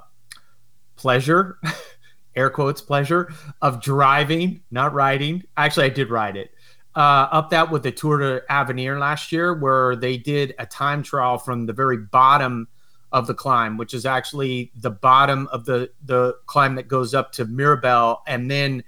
pleasure, 1.01 1.57
air 2.35 2.49
quotes 2.49 2.81
pleasure, 2.81 3.33
of 3.61 3.81
driving, 3.81 4.61
not 4.69 4.93
riding. 4.93 5.43
Actually, 5.57 5.87
I 5.87 5.89
did 5.89 6.09
ride 6.09 6.37
it. 6.37 6.51
Uh, 6.95 7.27
up 7.31 7.49
that 7.49 7.71
with 7.71 7.83
the 7.83 7.91
Tour 7.91 8.17
de 8.19 8.51
Avenir 8.51 8.99
last 8.99 9.31
year, 9.31 9.53
where 9.53 9.95
they 9.95 10.17
did 10.17 10.53
a 10.59 10.65
time 10.65 11.01
trial 11.01 11.37
from 11.37 11.65
the 11.65 11.73
very 11.73 11.97
bottom 11.97 12.67
of 13.11 13.27
the 13.27 13.33
climb, 13.33 13.77
which 13.77 13.93
is 13.93 14.05
actually 14.05 14.71
the 14.75 14.91
bottom 14.91 15.47
of 15.51 15.65
the 15.65 15.89
the 16.05 16.35
climb 16.45 16.75
that 16.75 16.87
goes 16.87 17.13
up 17.13 17.31
to 17.33 17.45
Méribel, 17.45 18.19
and 18.27 18.51
then 18.51 18.83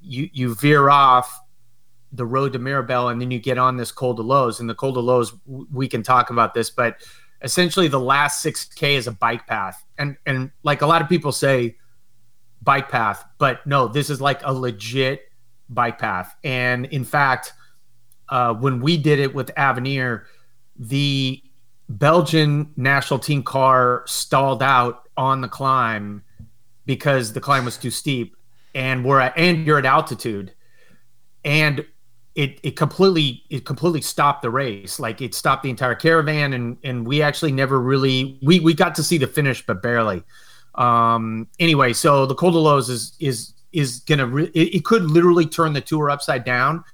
you 0.00 0.28
you 0.32 0.54
veer 0.54 0.90
off 0.90 1.40
the 2.12 2.26
road 2.26 2.52
to 2.52 2.58
Méribel, 2.58 3.10
and 3.10 3.20
then 3.20 3.30
you 3.30 3.38
get 3.38 3.56
on 3.56 3.78
this 3.78 3.90
Col 3.90 4.14
de 4.14 4.22
Loze. 4.22 4.60
And 4.60 4.68
the 4.68 4.74
Col 4.74 4.92
de 4.92 5.00
Loze, 5.00 5.32
we 5.46 5.88
can 5.88 6.02
talk 6.02 6.28
about 6.28 6.52
this, 6.52 6.68
but 6.68 7.00
essentially 7.42 7.88
the 7.88 8.00
last 8.00 8.44
6K 8.44 8.96
is 8.96 9.06
a 9.06 9.12
bike 9.12 9.46
path. 9.46 9.84
And 9.98 10.16
and 10.26 10.50
like 10.62 10.82
a 10.82 10.86
lot 10.86 11.02
of 11.02 11.08
people 11.08 11.32
say 11.32 11.76
bike 12.62 12.88
path 12.88 13.24
but 13.38 13.66
no 13.66 13.88
this 13.88 14.08
is 14.08 14.20
like 14.20 14.40
a 14.44 14.52
legit 14.52 15.32
bike 15.68 15.98
path. 15.98 16.34
And 16.44 16.86
in 16.86 17.04
fact 17.04 17.52
uh, 18.28 18.54
when 18.54 18.80
we 18.80 18.96
did 18.96 19.18
it 19.18 19.34
with 19.34 19.50
avenir 19.56 20.26
the 20.76 21.42
belgian 21.88 22.72
national 22.76 23.18
team 23.18 23.42
car 23.42 24.02
stalled 24.06 24.62
out 24.62 25.08
on 25.16 25.40
the 25.42 25.48
climb 25.48 26.22
because 26.86 27.32
the 27.32 27.40
climb 27.40 27.64
was 27.64 27.76
too 27.76 27.90
steep. 27.90 28.36
And 28.74 29.04
we're 29.04 29.20
at 29.20 29.36
and 29.36 29.66
you're 29.66 29.78
at 29.78 29.84
altitude. 29.84 30.54
And 31.44 31.84
it 32.34 32.58
it 32.62 32.76
completely 32.76 33.44
it 33.50 33.64
completely 33.64 34.00
stopped 34.00 34.42
the 34.42 34.50
race. 34.50 34.98
Like 34.98 35.20
it 35.20 35.34
stopped 35.34 35.62
the 35.62 35.70
entire 35.70 35.94
caravan, 35.94 36.52
and 36.52 36.76
and 36.82 37.06
we 37.06 37.22
actually 37.22 37.52
never 37.52 37.80
really 37.80 38.38
we 38.42 38.60
we 38.60 38.74
got 38.74 38.94
to 38.96 39.02
see 39.02 39.18
the 39.18 39.26
finish, 39.26 39.64
but 39.64 39.82
barely. 39.82 40.22
Um. 40.74 41.48
Anyway, 41.58 41.92
so 41.92 42.24
the 42.26 42.34
Col 42.34 42.50
de 42.50 42.58
Loze 42.58 42.88
is 42.88 43.16
is 43.20 43.54
is 43.72 44.00
gonna 44.00 44.26
re- 44.26 44.50
it, 44.54 44.76
it 44.76 44.84
could 44.84 45.10
literally 45.10 45.46
turn 45.46 45.72
the 45.74 45.80
tour 45.80 46.10
upside 46.10 46.44
down, 46.44 46.84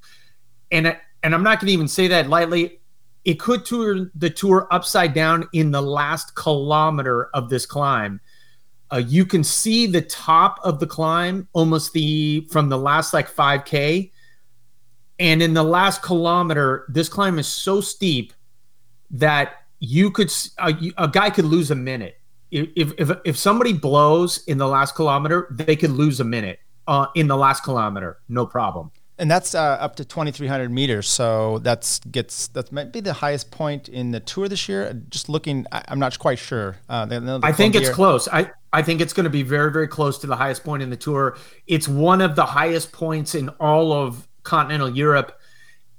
and 0.73 0.97
and 1.23 1.35
I'm 1.35 1.43
not 1.43 1.61
gonna 1.61 1.73
even 1.73 1.89
say 1.89 2.09
that 2.09 2.29
lightly. 2.29 2.81
It 3.25 3.39
could 3.39 3.65
turn 3.65 4.11
the 4.15 4.31
tour 4.31 4.67
upside 4.71 5.13
down 5.13 5.49
in 5.53 5.71
the 5.71 5.83
last 5.83 6.35
kilometer 6.35 7.27
of 7.35 7.49
this 7.51 7.67
climb. 7.67 8.21
Uh, 8.91 9.03
you 9.07 9.27
can 9.27 9.45
see 9.45 9.87
the 9.87 10.01
top 10.01 10.59
of 10.65 10.81
the 10.81 10.87
climb 10.87 11.47
almost 11.53 11.93
the 11.93 12.49
from 12.51 12.71
the 12.71 12.79
last 12.79 13.13
like 13.13 13.31
5k 13.31 14.11
and 15.19 15.43
in 15.43 15.55
the 15.55 15.63
last 15.63 16.03
kilometer, 16.03 16.87
this 16.89 17.09
climb 17.09 17.39
is 17.39 17.47
so 17.47 17.81
steep 17.81 18.33
that 19.11 19.65
you 19.81 20.11
could 20.11 20.33
a, 20.59 20.75
a 20.97 21.09
guy 21.09 21.31
could 21.31 21.45
lose 21.45 21.71
a 21.71 21.75
minute. 21.75 22.21
If, 22.51 22.93
if 22.97 23.11
if 23.25 23.37
somebody 23.37 23.73
blows 23.73 24.45
in 24.47 24.59
the 24.59 24.69
last 24.69 24.95
kilometer, 24.95 25.49
they 25.51 25.77
could 25.77 25.91
lose 25.91 26.21
a 26.21 26.25
minute 26.25 26.61
uh, 26.87 27.07
in 27.15 27.29
the 27.29 27.37
last 27.37 27.63
kilometer, 27.63 28.19
no 28.29 28.47
problem. 28.47 28.91
And 29.21 29.29
that's 29.29 29.55
uh, 29.55 29.61
up 29.81 29.97
to 29.97 30.05
2,300 30.05 30.71
meters. 30.71 31.09
So 31.09 31.59
that's 31.59 31.99
gets 31.99 32.49
that 32.49 32.71
might 32.71 32.93
be 32.93 33.01
the 33.01 33.13
highest 33.13 33.51
point 33.51 33.89
in 33.89 34.13
the 34.13 34.21
tour 34.21 34.49
this 34.49 34.69
year. 34.69 34.93
Just 35.09 35.29
looking, 35.29 35.67
I, 35.73 35.83
am 35.89 35.99
not 35.99 36.17
quite 36.19 36.39
sure. 36.39 36.77
Uh, 36.89 37.05
the, 37.05 37.21
the 37.21 37.41
I 37.43 37.53
think 37.53 37.75
it's 37.75 37.91
close. 37.91 38.29
I 38.29 38.51
I 38.73 38.83
think 38.83 39.01
it's 39.01 39.13
going 39.13 39.25
to 39.25 39.31
be 39.31 39.43
very 39.43 39.73
very 39.73 39.89
close 39.89 40.19
to 40.19 40.29
the 40.29 40.37
highest 40.37 40.63
point 40.63 40.83
in 40.83 40.91
the 40.91 40.97
tour. 40.97 41.37
It's 41.67 41.89
one 41.89 42.21
of 42.21 42.37
the 42.37 42.47
highest 42.47 42.93
points 42.93 43.35
in 43.35 43.49
all 43.61 43.93
of 43.93 44.28
continental 44.49 44.89
Europe. 44.89 45.39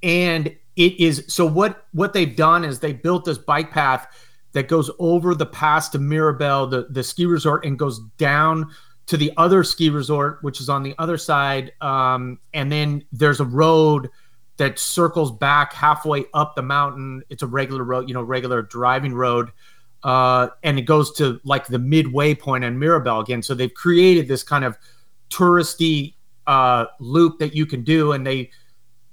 And 0.02 0.48
it 0.76 1.00
is 1.00 1.26
so 1.28 1.46
what 1.46 1.86
what 1.92 2.14
they've 2.14 2.36
done 2.36 2.64
is 2.64 2.80
they 2.80 2.94
built 2.94 3.26
this 3.26 3.38
bike 3.38 3.72
path 3.72 4.08
that 4.54 4.68
goes 4.68 4.90
over 4.98 5.36
the 5.36 5.46
pass 5.46 5.90
to 5.90 6.00
Méribel, 6.00 6.70
the, 6.70 6.88
the 6.90 7.04
ski 7.04 7.26
resort, 7.26 7.66
and 7.66 7.78
goes 7.78 8.00
down 8.18 8.72
to 9.06 9.18
the 9.18 9.32
other 9.38 9.64
ski 9.64 9.90
resort, 9.90 10.40
which 10.42 10.60
is 10.60 10.70
on 10.70 10.84
the 10.84 10.96
other 10.98 11.18
side. 11.18 11.72
Um, 11.82 12.40
and 12.54 12.72
then 12.72 13.04
there's 13.12 13.40
a 13.40 13.46
road 13.46 14.10
that 14.58 14.80
circles 14.80 15.32
back 15.32 15.74
halfway 15.74 16.26
up 16.34 16.56
the 16.56 16.62
mountain. 16.62 17.24
It's 17.30 17.44
a 17.44 17.48
regular 17.48 17.84
road, 17.84 18.08
you 18.08 18.14
know, 18.14 18.24
regular 18.24 18.62
driving 18.62 19.14
road. 19.14 19.52
Uh, 20.04 20.48
and 20.64 20.80
it 20.80 20.84
goes 20.84 21.12
to 21.14 21.40
like 21.44 21.68
the 21.68 21.80
midway 21.80 22.34
point 22.34 22.64
on 22.64 22.78
Méribel 22.78 23.22
again. 23.22 23.42
So 23.42 23.54
they've 23.54 23.74
created 23.74 24.28
this 24.28 24.44
kind 24.44 24.64
of 24.64 24.78
touristy 25.30 26.16
uh, 26.50 26.88
loop 27.00 27.38
that 27.38 27.56
you 27.56 27.66
can 27.68 27.84
do. 27.84 28.14
And 28.14 28.26
they, 28.26 28.50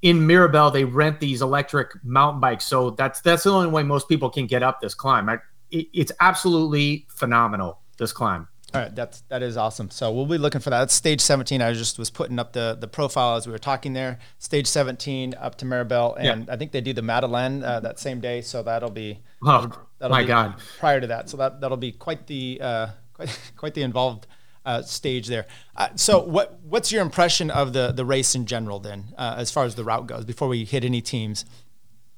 in 0.00 0.26
Méribel, 0.26 0.72
they 0.72 0.84
rent 0.84 1.20
these 1.20 1.42
electric 1.42 2.02
mountain 2.02 2.40
bikes. 2.40 2.64
So 2.64 2.90
that's 2.90 3.20
that's 3.20 3.44
the 3.44 3.52
only 3.52 3.68
way 3.68 3.82
most 3.82 4.08
people 4.08 4.30
can 4.30 4.46
get 4.46 4.62
up 4.62 4.80
this 4.80 4.94
climb. 4.94 5.28
I, 5.28 5.34
it, 5.70 5.86
it's 5.92 6.12
absolutely 6.20 7.06
phenomenal. 7.10 7.80
This 7.98 8.12
climb. 8.12 8.48
All 8.74 8.80
right, 8.80 8.94
that's 8.94 9.20
that 9.28 9.42
is 9.42 9.56
awesome. 9.56 9.90
So 9.90 10.12
we'll 10.12 10.26
be 10.26 10.38
looking 10.38 10.60
for 10.60 10.70
that. 10.70 10.80
That's 10.80 10.94
stage 10.94 11.20
17. 11.20 11.62
I 11.62 11.72
just 11.72 11.98
was 11.98 12.10
putting 12.10 12.38
up 12.38 12.52
the 12.52 12.76
the 12.78 12.88
profile 12.88 13.36
as 13.36 13.46
we 13.46 13.52
were 13.52 13.58
talking 13.58 13.92
there. 13.92 14.18
Stage 14.38 14.66
17 14.66 15.34
up 15.38 15.56
to 15.58 15.66
Méribel, 15.66 16.16
and 16.18 16.46
yeah. 16.46 16.52
I 16.52 16.56
think 16.56 16.72
they 16.72 16.80
do 16.80 16.92
the 16.92 17.02
Madeleine 17.02 17.62
uh, 17.62 17.80
that 17.80 17.98
same 17.98 18.20
day. 18.20 18.40
So 18.40 18.62
that'll 18.62 18.90
be 18.90 19.20
oh 19.42 19.70
that'll 19.98 20.14
my 20.14 20.22
be 20.22 20.28
god 20.28 20.58
prior 20.78 21.00
to 21.00 21.06
that. 21.06 21.30
So 21.30 21.36
that 21.36 21.60
that'll 21.60 21.76
be 21.76 21.92
quite 21.92 22.26
the 22.26 22.58
uh, 22.60 22.86
quite 23.14 23.38
quite 23.56 23.74
the 23.74 23.82
involved 23.82 24.26
uh, 24.66 24.82
stage 24.82 25.28
there. 25.28 25.46
Uh, 25.76 25.88
so 25.94 26.20
what 26.20 26.58
what's 26.62 26.92
your 26.92 27.00
impression 27.00 27.50
of 27.50 27.72
the 27.72 27.92
the 27.92 28.04
race 28.04 28.34
in 28.34 28.44
general 28.44 28.78
then, 28.78 29.14
uh, 29.16 29.36
as 29.38 29.50
far 29.50 29.64
as 29.64 29.74
the 29.76 29.84
route 29.84 30.06
goes? 30.06 30.24
Before 30.24 30.48
we 30.48 30.64
hit 30.64 30.84
any 30.84 31.00
teams. 31.00 31.46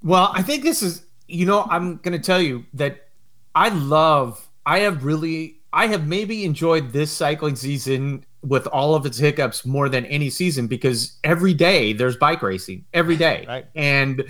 Well, 0.02 0.33
I 0.35 0.43
think 0.43 0.64
this 0.64 0.83
is 0.83 1.05
you 1.28 1.47
know 1.47 1.67
I'm 1.71 1.99
going 1.99 2.19
to 2.19 2.25
tell 2.25 2.40
you 2.40 2.64
that 2.75 3.09
I 3.55 3.69
love 3.69 4.49
I 4.67 4.81
have 4.81 5.05
really 5.05 5.59
I 5.73 5.87
have 5.88 6.07
maybe 6.07 6.45
enjoyed 6.45 6.93
this 6.93 7.12
cycling 7.12 7.57
season 7.57 8.25
with 8.43 8.67
all 8.69 8.95
of 8.95 9.05
its 9.05 9.19
hiccups 9.19 9.67
more 9.67 9.88
than 9.88 10.07
any 10.07 10.31
season 10.31 10.67
because 10.67 11.19
every 11.25 11.52
day 11.55 11.93
there's 11.93 12.17
bike 12.17 12.43
racing 12.43 12.85
every 12.95 13.17
day. 13.17 13.45
right. 13.49 13.67
And 13.75 14.25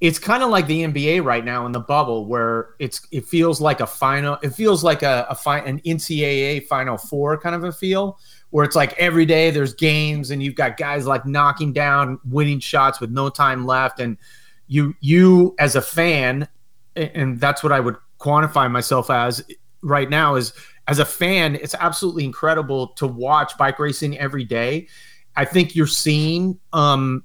it's 0.00 0.18
kind 0.18 0.42
of 0.42 0.50
like 0.50 0.66
the 0.66 0.82
NBA 0.84 1.24
right 1.24 1.44
now 1.44 1.66
in 1.66 1.72
the 1.72 1.80
bubble 1.80 2.26
where 2.26 2.74
it's 2.78 3.06
it 3.10 3.26
feels 3.26 3.60
like 3.60 3.80
a 3.80 3.86
final 3.86 4.38
it 4.42 4.50
feels 4.50 4.84
like 4.84 5.02
a, 5.02 5.26
a 5.30 5.34
fi- 5.34 5.60
an 5.60 5.80
NCAA 5.80 6.66
final 6.66 6.96
four 6.96 7.38
kind 7.38 7.54
of 7.54 7.64
a 7.64 7.72
feel 7.72 8.18
where 8.50 8.64
it's 8.64 8.76
like 8.76 8.92
every 8.98 9.24
day 9.24 9.50
there's 9.50 9.74
games 9.74 10.30
and 10.30 10.42
you've 10.42 10.54
got 10.54 10.76
guys 10.76 11.06
like 11.06 11.24
knocking 11.26 11.72
down 11.72 12.18
winning 12.28 12.60
shots 12.60 13.00
with 13.00 13.10
no 13.10 13.28
time 13.28 13.66
left 13.66 14.00
and 14.00 14.18
you 14.66 14.94
you 15.00 15.54
as 15.58 15.76
a 15.76 15.82
fan 15.82 16.48
and 16.96 17.40
that's 17.40 17.62
what 17.62 17.72
I 17.72 17.80
would 17.80 17.96
quantify 18.18 18.70
myself 18.70 19.10
as 19.10 19.44
right 19.82 20.08
now 20.08 20.34
is 20.34 20.52
as 20.86 20.98
a 20.98 21.04
fan, 21.04 21.54
it's 21.56 21.74
absolutely 21.74 22.24
incredible 22.24 22.88
to 22.88 23.06
watch 23.06 23.56
bike 23.56 23.78
racing 23.78 24.18
every 24.18 24.44
day. 24.44 24.88
I 25.36 25.44
think 25.44 25.74
you're 25.74 25.86
seeing 25.86 26.58
um, 26.72 27.24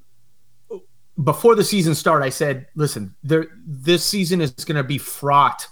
before 1.24 1.56
the 1.56 1.64
season 1.64 1.96
started, 1.96 2.26
I 2.26 2.30
said, 2.30 2.68
listen, 2.76 3.16
there 3.24 3.48
this 3.66 4.04
season 4.04 4.42
is 4.42 4.52
going 4.52 4.78
to 4.78 4.84
be 4.84 4.98
fraught 4.98 5.68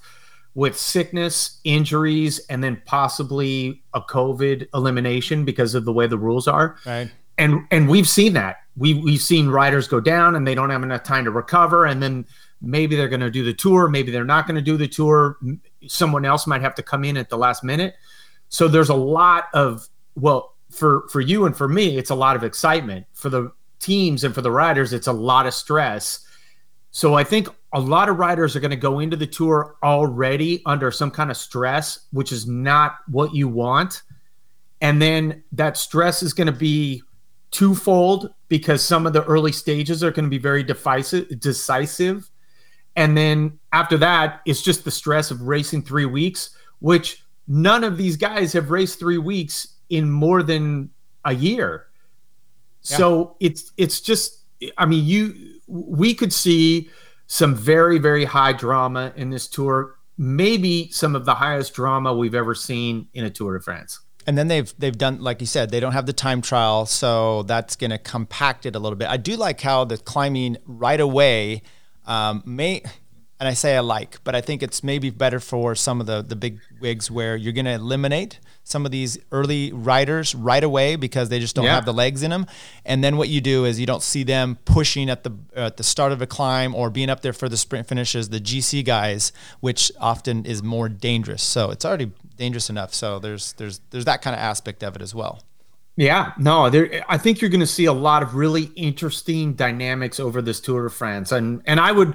with 0.56 0.77
sickness, 0.77 1.60
injuries, 1.63 2.39
and 2.50 2.63
then 2.63 2.82
possibly 2.86 3.84
a 3.94 4.01
COVID 4.01 4.68
elimination 4.74 5.46
because 5.46 5.75
of 5.75 5.86
the 5.86 5.94
way 5.94 6.08
the 6.08 6.18
rules 6.18 6.48
are. 6.48 6.77
Right. 6.86 7.12
And 7.38 7.62
and 7.72 7.88
we've 7.88 8.10
seen 8.10 8.34
that. 8.34 8.58
We 8.75 8.96
we've 8.96 9.22
seen 9.22 9.50
riders 9.50 9.88
go 9.88 10.00
down 10.00 10.36
and 10.36 10.48
they 10.48 10.56
don't 10.56 10.70
have 10.70 10.84
enough 10.84 11.04
time 11.04 11.25
to 11.25 11.32
recover, 11.32 11.86
and 11.86 12.01
then 12.01 12.25
maybe 12.62 12.96
they're 12.96 13.08
going 13.08 13.22
to 13.22 13.30
do 13.30 13.44
the 13.44 13.54
tour, 13.54 13.88
maybe 13.88 14.12
they're 14.12 14.25
not 14.25 14.48
going 14.48 14.56
to 14.56 14.62
do 14.62 14.77
the 14.77 14.88
tour. 14.88 15.38
Someone 15.88 16.25
else 16.25 16.48
might 16.48 16.62
have 16.62 16.75
to 16.75 16.84
come 16.84 17.04
in 17.04 17.16
at 17.18 17.30
the 17.30 17.38
last 17.38 17.63
minute. 17.63 17.96
So 18.50 18.68
there's 18.68 18.89
a 18.89 18.96
lot 18.96 19.46
of 19.54 19.88
well 20.16 20.56
for 20.72 21.08
for 21.10 21.22
you 21.22 21.46
and 21.46 21.56
for 21.56 21.68
me, 21.68 21.98
it's 21.98 22.10
a 22.10 22.16
lot 22.16 22.36
of 22.36 22.44
excitement. 22.44 23.06
For 23.13 23.30
the 23.30 23.51
teams 23.79 24.24
and 24.24 24.34
for 24.34 24.41
the 24.41 24.51
riders, 24.51 24.93
it's 24.93 25.07
a 25.07 25.13
lot 25.13 25.46
of 25.46 25.53
stress. 25.53 26.25
So 26.91 27.13
I 27.13 27.24
think 27.24 27.48
a 27.74 27.79
lot 27.79 28.10
of 28.10 28.17
riders 28.17 28.55
are 28.55 28.60
going 28.60 28.72
to 28.72 28.77
go 28.77 29.00
into 29.00 29.17
the 29.17 29.27
tour 29.27 29.75
already 29.84 30.62
under 30.65 30.91
some 30.91 31.12
kind 31.12 31.29
of 31.29 31.38
stress, 31.38 32.07
which 32.12 32.31
is 32.31 32.48
not 32.48 32.98
what 33.07 33.36
you 33.36 33.48
want. 33.48 34.03
And 34.81 35.01
then 35.01 35.43
that 35.51 35.77
stress 35.77 36.24
is 36.24 36.34
going 36.34 36.48
to 36.48 36.53
be 36.53 37.03
twofold 37.51 38.34
because 38.48 38.84
some 38.84 39.05
of 39.05 39.13
the 39.13 39.24
early 39.25 39.51
stages 39.51 40.03
are 40.03 40.12
going 40.12 40.25
to 40.25 40.29
be 40.29 40.38
very 40.38 40.63
decisive, 40.63 41.39
decisive 41.39 42.29
and 42.98 43.15
then 43.15 43.60
after 43.72 43.96
that, 44.00 44.41
it's 44.46 44.63
just 44.63 44.84
the 44.84 44.91
stress 44.91 45.29
of 45.29 45.43
racing 45.43 45.84
three 45.84 46.07
weeks, 46.07 46.50
which 46.79 47.24
none 47.48 47.84
of 47.84 47.96
these 47.96 48.17
guys 48.17 48.51
have 48.53 48.72
raced 48.72 48.98
three 48.98 49.19
weeks 49.19 49.75
in 49.89 50.10
more 50.10 50.41
than 50.41 50.89
a 51.24 51.34
year. 51.34 51.87
Yeah. 52.89 52.98
So 52.98 53.36
it's 53.39 53.72
it's 53.77 54.01
just 54.01 54.44
I 54.77 54.86
mean, 54.86 55.06
you 55.06 55.60
we 55.67 56.13
could 56.13 56.34
see 56.34 56.89
some 57.27 57.53
very, 57.53 58.00
very 58.00 58.25
high 58.25 58.53
drama 58.53 59.13
in 59.15 59.29
this 59.29 59.48
tour, 59.48 59.96
maybe 60.17 60.89
some 60.91 61.15
of 61.15 61.25
the 61.25 61.36
highest 61.36 61.74
drama 61.74 62.13
we've 62.13 62.36
ever 62.36 62.56
seen 62.56 63.08
in 63.13 63.25
a 63.25 63.29
Tour 63.29 63.58
de 63.58 63.63
France. 63.63 64.00
And 64.25 64.38
then 64.38 64.50
they've 64.50 64.74
they've 64.77 64.98
done 64.98 65.22
like 65.22 65.39
you 65.39 65.48
said, 65.48 65.70
they 65.70 65.79
don't 65.79 65.94
have 65.94 66.06
the 66.06 66.13
time 66.13 66.41
trial, 66.41 66.86
so 66.86 67.44
that's 67.44 67.75
going 67.75 67.91
to 67.91 67.98
compact 67.98 68.65
it 68.65 68.75
a 68.75 68.79
little 68.79 68.98
bit. 68.98 69.08
I 69.08 69.17
do 69.17 69.38
like 69.38 69.62
how 69.62 69.86
the 69.86 69.98
climbing 69.98 70.58
right 70.65 71.00
away 71.00 71.62
um, 72.06 72.44
may 72.46 72.84
and 73.39 73.48
I 73.48 73.53
say 73.53 73.75
I 73.75 73.82
like, 73.82 74.24
but 74.24 74.36
I 74.36 74.41
think 74.41 74.63
it's 74.63 74.84
maybe 74.84 75.10
better 75.10 75.39
for 75.39 75.75
some 75.75 76.01
of 76.01 76.08
the 76.08 76.22
the 76.22 76.36
big 76.36 76.60
wigs 76.79 77.12
where 77.12 77.36
you're 77.36 77.53
going 77.53 77.65
to 77.65 77.74
eliminate 77.74 78.39
some 78.63 78.86
of 78.86 78.91
these 78.91 79.17
early 79.32 79.72
riders 79.72 80.36
right 80.36 80.63
away 80.63 80.98
because 80.98 81.29
they 81.29 81.39
just 81.39 81.56
don't 81.56 81.65
yeah. 81.65 81.75
have 81.75 81.86
the 81.86 81.94
legs 81.94 82.22
in 82.22 82.32
them. 82.32 82.46
And 82.84 83.01
then 83.03 83.15
what 83.15 83.29
you 83.29 83.39
do 83.39 83.63
is 83.63 83.79
you 83.79 83.86
don't 83.86 84.03
see 84.03 84.24
them 84.24 84.58
pushing 84.65 85.10
at 85.10 85.24
the 85.24 85.32
at 85.56 85.77
the 85.77 85.84
start 85.84 86.12
of 86.12 86.22
a 86.22 86.27
climb 86.27 86.75
or 86.75 86.89
being 86.89 87.10
up 87.10 87.22
there 87.22 87.34
for 87.34 87.48
the 87.48 87.58
sprint 87.58 87.88
finishes, 87.88 88.29
the 88.29 88.39
GC 88.39 88.84
guys, 88.84 89.32
which 89.60 89.91
often 90.00 90.46
is 90.46 90.62
more 90.62 90.89
dangerous. 90.89 91.44
So 91.44 91.72
it's 91.72 91.86
already 91.86 92.12
dangerous 92.36 92.70
enough. 92.70 92.94
So 92.94 93.20
there's 93.20 93.53
there's 93.53 93.82
there's 93.91 94.06
that 94.06 94.22
kind 94.22 94.36
of 94.36 94.41
aspect 94.41 94.84
of 94.84 94.96
it 94.96 95.01
as 95.01 95.15
well. 95.15 95.41
Yeah, 95.96 96.34
no, 96.38 96.70
there. 96.70 97.03
I 97.10 97.17
think 97.17 97.41
you're 97.41 97.50
going 97.50 97.60
to 97.60 97.65
see 97.65 97.86
a 97.86 97.94
lot 97.94 98.22
of 98.22 98.36
really 98.36 98.65
interesting 98.75 99.53
dynamics 99.53 100.20
over 100.20 100.44
this 100.44 100.60
Tour 100.62 100.84
de 100.84 100.89
France, 100.91 101.32
and 101.32 101.63
and 101.65 101.79
I 101.79 101.91
would, 101.91 102.13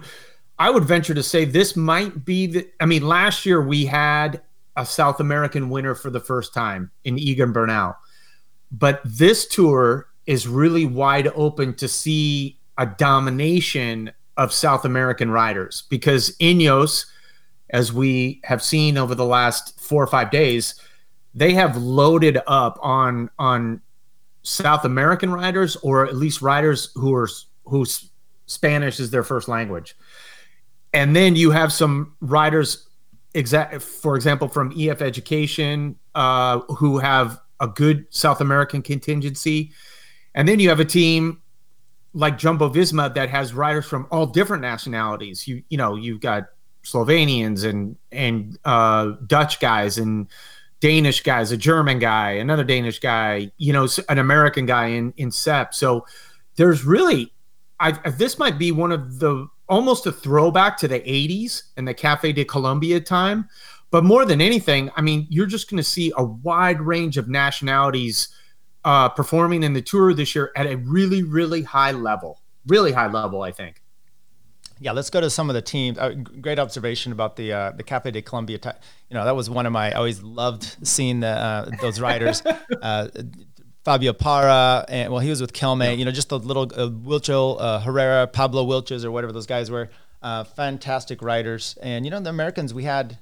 I 0.62 0.70
would 0.70 0.84
venture 0.84 1.12
to 1.12 1.24
say 1.24 1.44
this 1.44 1.74
might 1.74 2.24
be 2.24 2.46
the. 2.46 2.68
I 2.78 2.86
mean, 2.86 3.02
last 3.02 3.44
year 3.44 3.60
we 3.60 3.84
had 3.84 4.40
a 4.76 4.86
South 4.86 5.18
American 5.18 5.70
winner 5.70 5.96
for 5.96 6.08
the 6.08 6.20
first 6.20 6.54
time 6.54 6.88
in 7.02 7.18
Egan 7.18 7.50
Bernal, 7.50 7.96
but 8.70 9.00
this 9.04 9.48
tour 9.48 10.06
is 10.26 10.46
really 10.46 10.86
wide 10.86 11.26
open 11.34 11.74
to 11.74 11.88
see 11.88 12.60
a 12.78 12.86
domination 12.86 14.12
of 14.36 14.52
South 14.52 14.84
American 14.84 15.32
riders 15.32 15.82
because 15.90 16.36
Ineos, 16.38 17.06
as 17.70 17.92
we 17.92 18.40
have 18.44 18.62
seen 18.62 18.96
over 18.96 19.16
the 19.16 19.26
last 19.26 19.80
four 19.80 20.00
or 20.00 20.06
five 20.06 20.30
days 20.30 20.76
they 21.34 21.54
have 21.54 21.76
loaded 21.76 22.38
up 22.46 22.78
on 22.82 23.28
on 23.36 23.80
South 24.44 24.84
American 24.84 25.32
riders 25.32 25.74
or 25.82 26.06
at 26.06 26.14
least 26.14 26.40
riders 26.40 26.92
who 26.94 27.12
are 27.12 27.28
whose 27.64 28.10
Spanish 28.46 29.00
is 29.00 29.10
their 29.10 29.24
first 29.24 29.48
language. 29.48 29.96
And 30.92 31.16
then 31.16 31.36
you 31.36 31.50
have 31.50 31.72
some 31.72 32.14
riders 32.20 32.88
exact 33.34 33.80
for 33.80 34.14
example 34.14 34.46
from 34.48 34.72
EF 34.76 35.00
Education 35.00 35.96
uh, 36.14 36.60
who 36.60 36.98
have 36.98 37.40
a 37.60 37.68
good 37.68 38.06
South 38.10 38.40
American 38.40 38.82
contingency. 38.82 39.72
And 40.34 40.48
then 40.48 40.60
you 40.60 40.68
have 40.68 40.80
a 40.80 40.84
team 40.84 41.40
like 42.14 42.36
Jumbo 42.36 42.68
Visma 42.68 43.14
that 43.14 43.30
has 43.30 43.54
riders 43.54 43.86
from 43.86 44.06
all 44.10 44.26
different 44.26 44.62
nationalities. 44.62 45.46
You 45.48 45.62
you 45.68 45.78
know, 45.78 45.96
you've 45.96 46.20
got 46.20 46.44
Slovenians 46.84 47.68
and 47.68 47.96
and 48.10 48.58
uh, 48.64 49.12
Dutch 49.26 49.60
guys 49.60 49.98
and 49.98 50.28
Danish 50.80 51.22
guys, 51.22 51.52
a 51.52 51.56
German 51.56 52.00
guy, 52.00 52.32
another 52.32 52.64
Danish 52.64 52.98
guy, 52.98 53.50
you 53.56 53.72
know, 53.72 53.86
an 54.08 54.18
American 54.18 54.66
guy 54.66 54.86
in 54.86 55.14
in 55.16 55.30
Sepp. 55.30 55.74
So 55.74 56.04
there's 56.56 56.84
really, 56.84 57.32
I 57.80 57.92
this 58.10 58.38
might 58.38 58.58
be 58.58 58.72
one 58.72 58.92
of 58.92 59.20
the 59.20 59.46
almost 59.72 60.06
a 60.06 60.12
throwback 60.12 60.76
to 60.78 60.88
the 60.88 61.00
'80s 61.00 61.62
and 61.76 61.88
the 61.88 61.94
Cafe 61.94 62.32
de 62.32 62.44
Colombia 62.44 63.00
time. 63.00 63.48
But 63.90 64.04
more 64.04 64.24
than 64.24 64.40
anything, 64.40 64.90
I 64.96 65.02
mean, 65.02 65.26
you're 65.28 65.46
just 65.46 65.68
going 65.68 65.78
to 65.78 65.88
see 65.88 66.12
a 66.16 66.24
wide 66.24 66.80
range 66.80 67.18
of 67.18 67.28
nationalities 67.28 68.28
uh, 68.84 69.08
performing 69.10 69.62
in 69.62 69.72
the 69.72 69.82
tour 69.82 70.14
this 70.14 70.34
year 70.34 70.50
at 70.56 70.66
a 70.66 70.76
really, 70.76 71.22
really 71.22 71.62
high 71.62 71.92
level. 71.92 72.40
Really 72.66 72.92
high 72.92 73.08
level, 73.08 73.42
I 73.42 73.52
think. 73.52 73.82
Yeah, 74.80 74.92
let's 74.92 75.10
go 75.10 75.20
to 75.20 75.30
some 75.30 75.48
of 75.48 75.54
the 75.54 75.62
teams. 75.62 75.98
Uh, 75.98 76.14
great 76.40 76.58
observation 76.58 77.12
about 77.12 77.36
the 77.36 77.52
uh, 77.52 77.70
the 77.72 77.82
Cafe 77.82 78.10
de 78.10 78.20
Colombia. 78.20 78.58
T- 78.58 78.70
you 79.10 79.14
know, 79.14 79.24
that 79.24 79.36
was 79.36 79.48
one 79.48 79.64
of 79.64 79.72
my. 79.72 79.90
I 79.90 79.92
always 79.92 80.22
loved 80.22 80.76
seeing 80.82 81.20
the 81.20 81.28
uh, 81.28 81.70
those 81.80 82.00
riders. 82.00 82.42
Uh, 83.84 83.92
Fabio 83.92 84.12
Parra, 84.12 84.84
and 84.88 85.12
well, 85.12 85.20
he 85.20 85.30
was 85.30 85.40
with 85.40 85.52
Kelme. 85.52 85.84
Yeah. 85.84 85.90
You 85.92 86.04
know, 86.04 86.10
just 86.10 86.28
the 86.28 86.38
little 86.38 86.64
uh, 86.64 86.88
Wilcho 86.88 87.56
uh, 87.60 87.80
Herrera, 87.80 88.26
Pablo 88.26 88.64
Wilches, 88.66 89.04
or 89.04 89.10
whatever 89.10 89.32
those 89.32 89.46
guys 89.46 89.70
were. 89.70 89.90
fantastic 90.54 91.20
riders, 91.22 91.76
and 91.82 92.04
you 92.04 92.10
know, 92.10 92.20
the 92.20 92.30
Americans 92.30 92.72
we 92.72 92.84
had. 92.84 93.18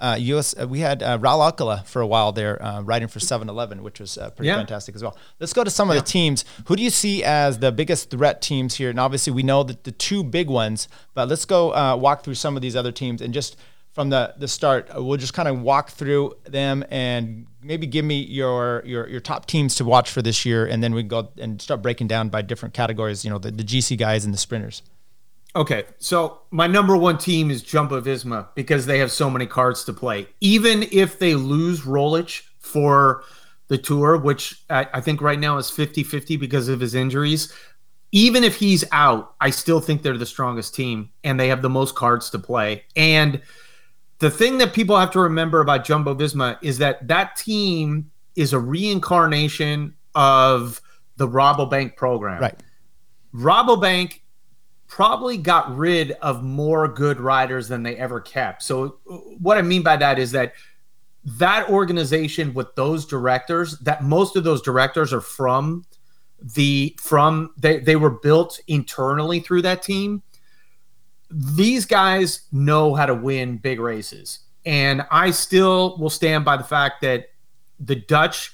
uh, 0.00 0.16
US, 0.18 0.54
uh, 0.60 0.66
we 0.68 0.80
had 0.80 1.02
uh, 1.02 1.18
Raul 1.18 1.40
Alcala 1.42 1.82
for 1.86 2.02
a 2.02 2.06
while 2.06 2.32
there, 2.32 2.62
uh, 2.62 2.82
riding 2.82 3.08
for 3.08 3.20
7-Eleven, 3.20 3.82
which 3.82 4.00
was 4.00 4.18
uh, 4.18 4.30
pretty 4.30 4.48
yeah. 4.48 4.56
fantastic 4.56 4.94
as 4.94 5.02
well. 5.02 5.16
Let's 5.40 5.52
go 5.52 5.64
to 5.64 5.70
some 5.70 5.88
of 5.88 5.96
the 5.96 6.02
teams. 6.02 6.44
Who 6.66 6.76
do 6.76 6.82
you 6.82 6.90
see 6.90 7.22
as 7.24 7.60
the 7.60 7.72
biggest 7.72 8.10
threat 8.10 8.42
teams 8.42 8.74
here? 8.74 8.90
And 8.90 9.00
obviously, 9.00 9.32
we 9.32 9.42
know 9.42 9.62
that 9.62 9.84
the 9.84 9.92
two 9.92 10.22
big 10.22 10.48
ones, 10.48 10.88
but 11.14 11.28
let's 11.28 11.44
go 11.44 11.72
uh, 11.74 11.96
walk 11.96 12.22
through 12.24 12.34
some 12.34 12.56
of 12.56 12.62
these 12.62 12.76
other 12.76 12.92
teams 12.92 13.22
and 13.22 13.32
just 13.32 13.56
from 13.94 14.10
the 14.10 14.34
the 14.36 14.48
start, 14.48 14.90
uh, 14.94 15.02
we'll 15.02 15.16
just 15.16 15.34
kind 15.34 15.48
of 15.48 15.62
walk 15.62 15.90
through 15.90 16.34
them 16.44 16.84
and 16.90 17.46
maybe 17.62 17.86
give 17.86 18.04
me 18.04 18.22
your 18.22 18.82
your 18.84 19.08
your 19.08 19.20
top 19.20 19.46
teams 19.46 19.76
to 19.76 19.84
watch 19.84 20.10
for 20.10 20.20
this 20.20 20.44
year, 20.44 20.66
and 20.66 20.82
then 20.82 20.92
we 20.94 21.04
go 21.04 21.30
and 21.38 21.62
start 21.62 21.80
breaking 21.80 22.08
down 22.08 22.28
by 22.28 22.42
different 22.42 22.74
categories. 22.74 23.24
You 23.24 23.30
know, 23.30 23.38
the, 23.38 23.52
the 23.52 23.62
GC 23.62 23.96
guys 23.96 24.24
and 24.24 24.34
the 24.34 24.38
sprinters. 24.38 24.82
Okay, 25.56 25.84
so 25.98 26.40
my 26.50 26.66
number 26.66 26.96
one 26.96 27.16
team 27.16 27.48
is 27.48 27.62
Jumbo 27.62 28.00
Visma 28.00 28.48
because 28.56 28.86
they 28.86 28.98
have 28.98 29.12
so 29.12 29.30
many 29.30 29.46
cards 29.46 29.84
to 29.84 29.92
play. 29.92 30.26
Even 30.40 30.84
if 30.90 31.20
they 31.20 31.36
lose 31.36 31.82
Roglic 31.82 32.42
for 32.58 33.22
the 33.68 33.78
tour, 33.78 34.16
which 34.16 34.60
I, 34.68 34.88
I 34.94 35.00
think 35.00 35.20
right 35.20 35.38
now 35.38 35.56
is 35.58 35.70
50 35.70 36.02
50 36.02 36.36
because 36.36 36.68
of 36.68 36.80
his 36.80 36.96
injuries, 36.96 37.52
even 38.10 38.42
if 38.42 38.56
he's 38.56 38.84
out, 38.90 39.34
I 39.40 39.50
still 39.50 39.80
think 39.80 40.02
they're 40.02 40.18
the 40.18 40.26
strongest 40.26 40.74
team 40.74 41.10
and 41.22 41.38
they 41.38 41.48
have 41.48 41.62
the 41.62 41.70
most 41.70 41.94
cards 41.94 42.30
to 42.30 42.40
play. 42.40 42.82
And 42.96 43.40
the 44.18 44.30
thing 44.30 44.58
that 44.58 44.72
people 44.72 44.98
have 44.98 45.10
to 45.12 45.20
remember 45.20 45.60
about 45.60 45.84
Jumbo 45.84 46.14
Visma 46.14 46.58
is 46.62 46.78
that 46.78 47.06
that 47.08 47.36
team 47.36 48.10
is 48.36 48.52
a 48.52 48.58
reincarnation 48.58 49.94
of 50.14 50.80
the 51.16 51.28
Rabobank 51.28 51.96
program. 51.96 52.40
Right. 52.40 52.60
Rabobank 53.34 54.20
probably 54.86 55.36
got 55.36 55.74
rid 55.76 56.12
of 56.22 56.42
more 56.42 56.86
good 56.86 57.20
riders 57.20 57.68
than 57.68 57.82
they 57.82 57.96
ever 57.96 58.20
kept. 58.20 58.62
So 58.62 58.98
what 59.40 59.58
I 59.58 59.62
mean 59.62 59.82
by 59.82 59.96
that 59.96 60.18
is 60.18 60.30
that 60.32 60.54
that 61.24 61.68
organization 61.68 62.54
with 62.54 62.74
those 62.76 63.06
directors, 63.06 63.78
that 63.80 64.04
most 64.04 64.36
of 64.36 64.44
those 64.44 64.62
directors 64.62 65.12
are 65.12 65.20
from 65.20 65.84
the 66.40 66.94
from 67.00 67.54
they 67.56 67.78
they 67.78 67.96
were 67.96 68.10
built 68.10 68.60
internally 68.68 69.40
through 69.40 69.62
that 69.62 69.82
team. 69.82 70.22
These 71.34 71.84
guys 71.84 72.42
know 72.52 72.94
how 72.94 73.06
to 73.06 73.14
win 73.14 73.58
big 73.58 73.80
races. 73.80 74.40
And 74.64 75.04
I 75.10 75.30
still 75.32 75.98
will 75.98 76.10
stand 76.10 76.44
by 76.44 76.56
the 76.56 76.64
fact 76.64 77.02
that 77.02 77.30
the 77.80 77.96
Dutch 77.96 78.52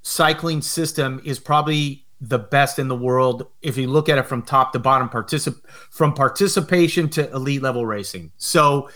cycling 0.00 0.62
system 0.62 1.20
is 1.24 1.38
probably 1.38 2.06
the 2.20 2.38
best 2.38 2.78
in 2.78 2.88
the 2.88 2.96
world. 2.96 3.48
If 3.62 3.76
you 3.76 3.88
look 3.88 4.08
at 4.08 4.16
it 4.16 4.26
from 4.26 4.42
top 4.42 4.72
to 4.72 4.78
bottom 4.78 5.08
particip- 5.08 5.62
from 5.90 6.14
participation 6.14 7.08
to 7.10 7.30
elite 7.32 7.62
level 7.62 7.84
racing. 7.84 8.32
So 8.36 8.88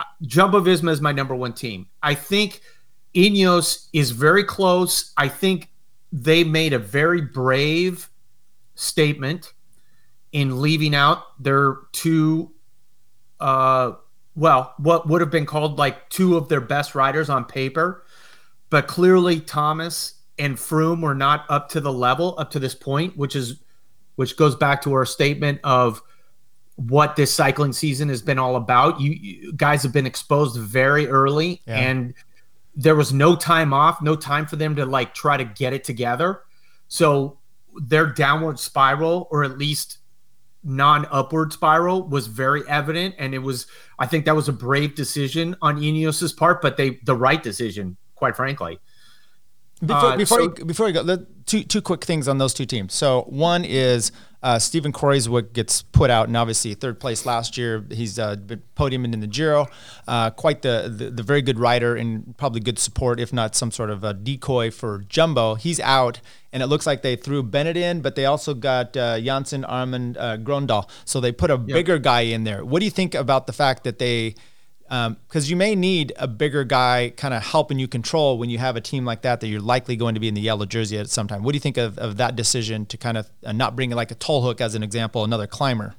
uh, 0.00 0.04
jumbo 0.22 0.60
visma 0.60 0.90
is 0.90 1.00
my 1.00 1.12
number 1.12 1.34
one 1.34 1.52
team. 1.52 1.86
I 2.02 2.14
think 2.14 2.60
ineos 3.14 3.88
is 3.92 4.10
very 4.10 4.44
close. 4.44 5.12
I 5.16 5.28
think 5.28 5.70
they 6.12 6.44
made 6.44 6.72
a 6.72 6.78
very 6.78 7.20
brave 7.20 8.08
statement 8.74 9.52
in 10.32 10.60
leaving 10.60 10.94
out 10.94 11.24
their 11.42 11.78
two 11.92 12.52
uh 13.40 13.92
well 14.36 14.74
what 14.78 15.08
would 15.08 15.20
have 15.20 15.30
been 15.30 15.46
called 15.46 15.78
like 15.78 16.08
two 16.08 16.36
of 16.36 16.48
their 16.48 16.60
best 16.60 16.94
riders 16.94 17.28
on 17.28 17.44
paper 17.44 18.04
but 18.68 18.86
clearly 18.86 19.40
thomas 19.40 20.20
and 20.40 20.56
Froome 20.56 21.02
were 21.02 21.14
not 21.14 21.44
up 21.50 21.68
to 21.68 21.80
the 21.80 21.92
level 21.92 22.34
up 22.38 22.50
to 22.52 22.58
this 22.58 22.74
point, 22.74 23.16
which 23.16 23.36
is 23.36 23.60
which 24.16 24.36
goes 24.36 24.56
back 24.56 24.82
to 24.82 24.92
our 24.94 25.04
statement 25.04 25.60
of 25.62 26.02
what 26.76 27.14
this 27.14 27.32
cycling 27.32 27.72
season 27.72 28.08
has 28.08 28.22
been 28.22 28.38
all 28.38 28.56
about. 28.56 29.00
You, 29.00 29.12
you 29.12 29.52
guys 29.52 29.82
have 29.82 29.92
been 29.92 30.06
exposed 30.06 30.58
very 30.58 31.06
early 31.06 31.60
yeah. 31.66 31.78
and 31.78 32.14
there 32.74 32.96
was 32.96 33.12
no 33.12 33.36
time 33.36 33.72
off, 33.72 34.00
no 34.02 34.16
time 34.16 34.46
for 34.46 34.56
them 34.56 34.74
to 34.76 34.86
like 34.86 35.14
try 35.14 35.36
to 35.36 35.44
get 35.44 35.72
it 35.72 35.84
together. 35.84 36.42
So 36.88 37.38
their 37.74 38.06
downward 38.06 38.58
spiral 38.58 39.28
or 39.30 39.44
at 39.44 39.58
least 39.58 39.98
non-upward 40.62 41.52
spiral 41.52 42.06
was 42.06 42.26
very 42.26 42.62
evident 42.68 43.14
and 43.18 43.34
it 43.34 43.38
was 43.38 43.66
I 43.98 44.06
think 44.06 44.26
that 44.26 44.36
was 44.36 44.48
a 44.48 44.52
brave 44.52 44.94
decision 44.94 45.56
on 45.62 45.82
Ineos's 45.82 46.32
part, 46.32 46.60
but 46.60 46.76
they 46.76 46.98
the 47.04 47.16
right 47.16 47.42
decision, 47.42 47.96
quite 48.14 48.36
frankly. 48.36 48.78
Before, 49.82 50.10
uh, 50.10 50.16
before, 50.16 50.38
so, 50.38 50.54
you, 50.58 50.64
before 50.66 50.88
you 50.88 50.92
go, 50.92 51.26
two 51.46 51.64
two 51.64 51.80
quick 51.80 52.04
things 52.04 52.28
on 52.28 52.36
those 52.36 52.52
two 52.52 52.66
teams. 52.66 52.92
So 52.92 53.22
one 53.22 53.64
is 53.64 54.12
uh, 54.42 54.58
Steven 54.58 54.92
Kruijswijk 54.92 55.54
gets 55.54 55.82
put 55.82 56.10
out, 56.10 56.28
and 56.28 56.36
obviously 56.36 56.74
third 56.74 57.00
place 57.00 57.24
last 57.24 57.56
year. 57.56 57.86
He's 57.90 58.18
uh, 58.18 58.36
been 58.36 58.62
in 58.76 59.20
the 59.20 59.26
Giro. 59.26 59.66
Uh, 60.06 60.30
quite 60.30 60.62
the, 60.62 60.92
the, 60.94 61.10
the 61.10 61.22
very 61.22 61.42
good 61.42 61.58
rider 61.58 61.96
and 61.96 62.36
probably 62.36 62.60
good 62.60 62.78
support, 62.78 63.20
if 63.20 63.32
not 63.32 63.54
some 63.54 63.70
sort 63.70 63.90
of 63.90 64.04
a 64.04 64.12
decoy 64.12 64.70
for 64.70 65.04
Jumbo. 65.08 65.54
He's 65.54 65.80
out, 65.80 66.20
and 66.52 66.62
it 66.62 66.66
looks 66.66 66.86
like 66.86 67.02
they 67.02 67.16
threw 67.16 67.42
Bennett 67.42 67.76
in, 67.76 68.00
but 68.00 68.16
they 68.16 68.26
also 68.26 68.54
got 68.54 68.96
uh, 68.96 69.20
Jansen 69.20 69.64
Amund 69.64 70.16
uh, 70.18 70.36
Grøndahl. 70.36 70.88
So 71.04 71.20
they 71.20 71.32
put 71.32 71.50
a 71.50 71.58
bigger 71.58 71.98
guy 71.98 72.22
in 72.22 72.44
there. 72.44 72.64
What 72.64 72.80
do 72.80 72.84
you 72.84 72.90
think 72.90 73.14
about 73.14 73.46
the 73.46 73.52
fact 73.52 73.84
that 73.84 73.98
they 73.98 74.34
because 74.90 75.44
um, 75.44 75.50
you 75.50 75.54
may 75.54 75.76
need 75.76 76.12
a 76.16 76.26
bigger 76.26 76.64
guy 76.64 77.12
kind 77.16 77.32
of 77.32 77.44
helping 77.44 77.78
you 77.78 77.86
control 77.86 78.38
when 78.38 78.50
you 78.50 78.58
have 78.58 78.74
a 78.74 78.80
team 78.80 79.04
like 79.04 79.22
that 79.22 79.38
that 79.38 79.46
you're 79.46 79.60
likely 79.60 79.94
going 79.94 80.14
to 80.14 80.20
be 80.20 80.26
in 80.26 80.34
the 80.34 80.40
yellow 80.40 80.66
jersey 80.66 80.98
at 80.98 81.08
some 81.08 81.28
time. 81.28 81.44
What 81.44 81.52
do 81.52 81.56
you 81.56 81.60
think 81.60 81.76
of, 81.76 81.96
of 81.96 82.16
that 82.16 82.34
decision 82.34 82.86
to 82.86 82.96
kind 82.96 83.16
of 83.16 83.30
uh, 83.44 83.52
not 83.52 83.76
bring 83.76 83.90
like 83.90 84.10
a 84.10 84.16
Tolhoek 84.16 84.60
as 84.60 84.74
an 84.74 84.82
example, 84.82 85.22
another 85.22 85.46
climber? 85.46 85.94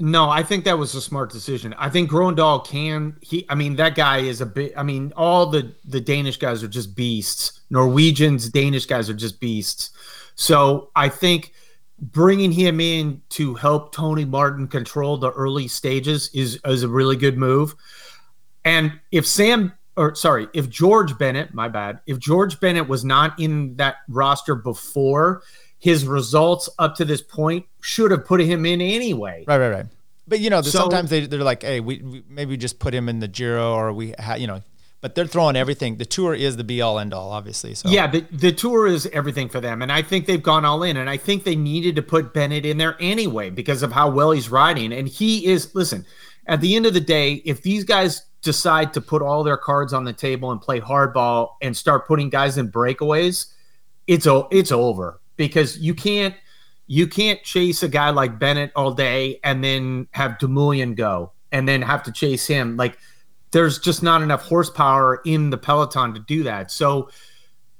No, 0.00 0.30
I 0.30 0.42
think 0.42 0.64
that 0.64 0.78
was 0.78 0.94
a 0.94 1.00
smart 1.00 1.30
decision. 1.30 1.74
I 1.76 1.90
think 1.90 2.10
Grøndahl 2.10 2.66
can 2.66 3.16
he 3.20 3.44
I 3.50 3.54
mean 3.54 3.76
that 3.76 3.94
guy 3.94 4.18
is 4.18 4.40
a 4.40 4.46
bit 4.46 4.72
I 4.76 4.82
mean 4.82 5.12
all 5.14 5.46
the 5.46 5.74
the 5.84 6.00
Danish 6.00 6.38
guys 6.38 6.62
are 6.62 6.68
just 6.68 6.96
beasts. 6.96 7.60
Norwegians, 7.68 8.48
Danish 8.48 8.86
guys 8.86 9.10
are 9.10 9.14
just 9.14 9.40
beasts. 9.40 9.90
So, 10.34 10.90
I 10.96 11.10
think 11.10 11.52
bringing 12.00 12.50
him 12.50 12.80
in 12.80 13.20
to 13.28 13.54
help 13.54 13.94
Tony 13.94 14.24
Martin 14.24 14.66
control 14.66 15.18
the 15.18 15.30
early 15.32 15.68
stages 15.68 16.30
is 16.32 16.58
is 16.64 16.82
a 16.82 16.88
really 16.88 17.16
good 17.16 17.36
move. 17.36 17.74
And 18.64 18.98
if 19.12 19.26
Sam, 19.26 19.72
or 19.96 20.14
sorry, 20.14 20.48
if 20.54 20.70
George 20.70 21.18
Bennett, 21.18 21.52
my 21.52 21.68
bad, 21.68 22.00
if 22.06 22.18
George 22.18 22.58
Bennett 22.58 22.88
was 22.88 23.04
not 23.04 23.38
in 23.38 23.76
that 23.76 23.96
roster 24.08 24.54
before, 24.54 25.42
his 25.78 26.06
results 26.06 26.70
up 26.78 26.94
to 26.96 27.04
this 27.04 27.20
point 27.20 27.66
should 27.80 28.10
have 28.10 28.24
put 28.24 28.40
him 28.40 28.66
in 28.66 28.80
anyway. 28.80 29.44
Right, 29.46 29.58
right, 29.58 29.70
right. 29.70 29.86
But 30.26 30.40
you 30.40 30.48
know, 30.48 30.62
so, 30.62 30.70
sometimes 30.70 31.10
they 31.10 31.26
they're 31.26 31.42
like, 31.42 31.62
hey, 31.62 31.80
we, 31.80 31.98
we 31.98 32.22
maybe 32.28 32.56
just 32.56 32.78
put 32.78 32.94
him 32.94 33.08
in 33.08 33.18
the 33.18 33.28
Giro, 33.28 33.74
or 33.74 33.92
we, 33.92 34.14
ha, 34.18 34.34
you 34.34 34.46
know, 34.46 34.62
but 35.00 35.14
they're 35.14 35.26
throwing 35.26 35.56
everything. 35.56 35.96
The 35.96 36.04
tour 36.04 36.34
is 36.34 36.56
the 36.56 36.64
be 36.64 36.80
all 36.82 36.98
end 36.98 37.14
all, 37.14 37.30
obviously. 37.30 37.74
So 37.74 37.88
yeah, 37.88 38.06
the, 38.06 38.20
the 38.30 38.52
tour 38.52 38.86
is 38.86 39.06
everything 39.06 39.48
for 39.48 39.60
them, 39.60 39.82
and 39.82 39.90
I 39.90 40.02
think 40.02 40.26
they've 40.26 40.42
gone 40.42 40.64
all 40.64 40.82
in. 40.82 40.96
And 40.96 41.08
I 41.08 41.16
think 41.16 41.44
they 41.44 41.56
needed 41.56 41.96
to 41.96 42.02
put 42.02 42.34
Bennett 42.34 42.66
in 42.66 42.78
there 42.78 42.96
anyway 43.00 43.50
because 43.50 43.82
of 43.82 43.92
how 43.92 44.10
well 44.10 44.30
he's 44.30 44.50
riding. 44.50 44.92
And 44.92 45.08
he 45.08 45.46
is 45.46 45.74
listen. 45.74 46.06
At 46.46 46.60
the 46.60 46.74
end 46.74 46.86
of 46.86 46.94
the 46.94 47.00
day, 47.00 47.34
if 47.44 47.62
these 47.62 47.84
guys 47.84 48.22
decide 48.42 48.92
to 48.94 49.00
put 49.00 49.22
all 49.22 49.42
their 49.42 49.56
cards 49.56 49.92
on 49.92 50.04
the 50.04 50.12
table 50.12 50.50
and 50.50 50.60
play 50.60 50.80
hardball 50.80 51.50
and 51.60 51.76
start 51.76 52.06
putting 52.06 52.28
guys 52.28 52.58
in 52.58 52.70
breakaways, 52.70 53.46
it's 54.06 54.26
it's 54.50 54.72
over 54.72 55.20
because 55.36 55.78
you 55.78 55.94
can't 55.94 56.34
you 56.92 57.06
can't 57.06 57.40
chase 57.44 57.84
a 57.84 57.88
guy 57.88 58.10
like 58.10 58.40
Bennett 58.40 58.72
all 58.74 58.90
day 58.90 59.38
and 59.44 59.62
then 59.62 60.08
have 60.10 60.40
Dumoulin 60.40 60.96
go 60.96 61.30
and 61.52 61.68
then 61.68 61.82
have 61.82 62.02
to 62.02 62.10
chase 62.10 62.48
him. 62.48 62.76
Like 62.76 62.98
there's 63.52 63.78
just 63.78 64.02
not 64.02 64.22
enough 64.22 64.42
horsepower 64.42 65.22
in 65.24 65.50
the 65.50 65.56
peloton 65.56 66.14
to 66.14 66.18
do 66.18 66.42
that. 66.42 66.72
So 66.72 67.08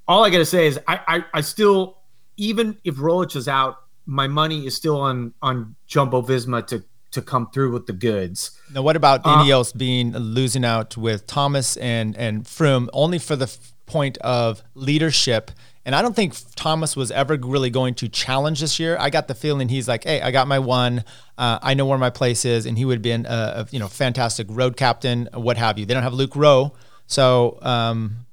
all 0.07 0.25
I 0.25 0.31
gotta 0.31 0.47
say 0.47 0.69
is 0.69 0.79
I 0.87 1.01
I, 1.09 1.25
I 1.35 1.41
still 1.41 1.99
even 2.37 2.79
if 2.85 2.99
Roglic 2.99 3.35
is 3.35 3.49
out, 3.49 3.79
my 4.07 4.29
money 4.29 4.65
is 4.65 4.77
still 4.77 5.01
on 5.01 5.35
on 5.43 5.75
Jumbo 5.89 6.23
Visma 6.23 6.65
to 6.69 6.85
to 7.11 7.21
come 7.21 7.51
through 7.51 7.73
with 7.73 7.87
the 7.87 7.93
goods. 7.93 8.53
Now, 8.73 8.83
what 8.83 8.95
about 8.95 9.23
uh, 9.25 9.39
Ineos 9.39 9.77
being 9.77 10.13
losing 10.13 10.65
out 10.65 10.97
with 10.97 11.27
Thomas 11.27 11.77
and 11.79 12.17
and 12.17 12.45
Froome 12.45 12.89
only 12.93 13.19
for 13.19 13.35
the 13.35 13.53
point 13.87 14.19
of 14.19 14.63
leadership? 14.77 15.51
And 15.85 15.95
I 15.95 16.03
don't 16.03 16.15
think 16.15 16.35
Thomas 16.57 16.95
was 16.95 17.11
ever 17.11 17.37
really 17.37 17.71
going 17.71 17.95
to 17.95 18.09
challenge 18.09 18.61
this 18.61 18.79
year. 18.79 18.99
I 19.01 19.09
got 19.09 19.29
the 19.29 19.35
feeling 19.35 19.69
he's 19.69 19.89
like, 19.89 20.05
"Hey, 20.05 20.21
I 20.21 20.31
got 20.31 20.47
my 20.47 20.59
one. 20.59 21.05
Uh, 21.39 21.59
I 21.63 21.75
know 21.75 21.87
where 21.87 21.99
my 21.99 22.11
place 22.11 22.45
is," 22.45 22.67
and 22.67 22.77
he 22.77 22.85
would 22.85 22.97
have 22.97 23.03
been 23.03 23.25
a, 23.27 23.65
a, 23.65 23.67
you 23.71 23.79
know 23.79 23.89
fantastic 23.89 24.47
road 24.51 24.77
captain, 24.77 25.29
what 25.33 25.57
have 25.57 25.79
you. 25.79 25.87
They 25.87 25.95
don't 25.95 26.03
have 26.03 26.13
Luke 26.13 26.37
Rowe, 26.37 26.75
so 27.07 27.59
um, 27.63 28.27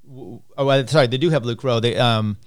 oh, 0.57 0.85
sorry, 0.87 1.07
they 1.07 1.17
do 1.17 1.29
have 1.29 1.45
Luke 1.45 1.63
Rowe. 1.63 1.79
They 1.79 1.95
um, 1.95 2.37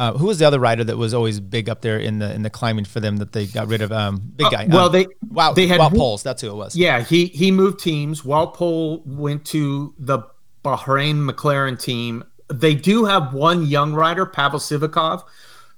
uh, 0.00 0.14
who 0.14 0.26
was 0.26 0.38
the 0.38 0.46
other 0.46 0.58
rider 0.58 0.82
that 0.82 0.96
was 0.96 1.12
always 1.12 1.40
big 1.40 1.68
up 1.68 1.82
there 1.82 1.98
in 1.98 2.20
the 2.20 2.34
in 2.34 2.42
the 2.42 2.48
climbing 2.48 2.86
for 2.86 3.00
them 3.00 3.18
that 3.18 3.32
they 3.32 3.46
got 3.46 3.68
rid 3.68 3.82
of? 3.82 3.92
Um, 3.92 4.32
big 4.34 4.46
uh, 4.46 4.50
guy. 4.50 4.64
Uh, 4.64 4.68
well, 4.70 4.86
um, 4.86 4.92
they 4.92 5.06
wow 5.30 5.52
they 5.52 5.66
had 5.66 5.78
Wout 5.78 5.92
Poels. 5.92 6.22
That's 6.22 6.40
who 6.42 6.48
it 6.48 6.56
was. 6.56 6.74
Yeah, 6.74 7.02
he 7.02 7.26
he 7.26 7.50
moved 7.50 7.80
teams. 7.80 8.22
Poels 8.22 9.06
went 9.06 9.44
to 9.46 9.94
the 9.98 10.20
Bahrain 10.64 11.28
McLaren 11.28 11.78
team. 11.80 12.24
They 12.50 12.74
do 12.74 13.04
have 13.04 13.32
one 13.32 13.66
young 13.66 13.92
rider, 13.92 14.26
Pavel 14.26 14.58
Sivakov, 14.58 15.22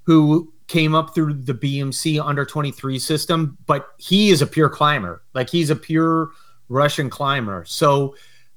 who 0.02 0.52
came 0.68 0.94
up 0.94 1.14
through 1.14 1.34
the 1.34 1.54
BMC 1.54 2.24
under 2.24 2.44
23 2.44 2.98
system, 2.98 3.58
but 3.66 3.88
he 3.98 4.30
is 4.30 4.40
a 4.40 4.46
pure 4.46 4.68
climber. 4.68 5.22
Like 5.34 5.50
he's 5.50 5.70
a 5.70 5.76
pure 5.76 6.30
Russian 6.68 7.10
climber. 7.10 7.64
So 7.66 8.16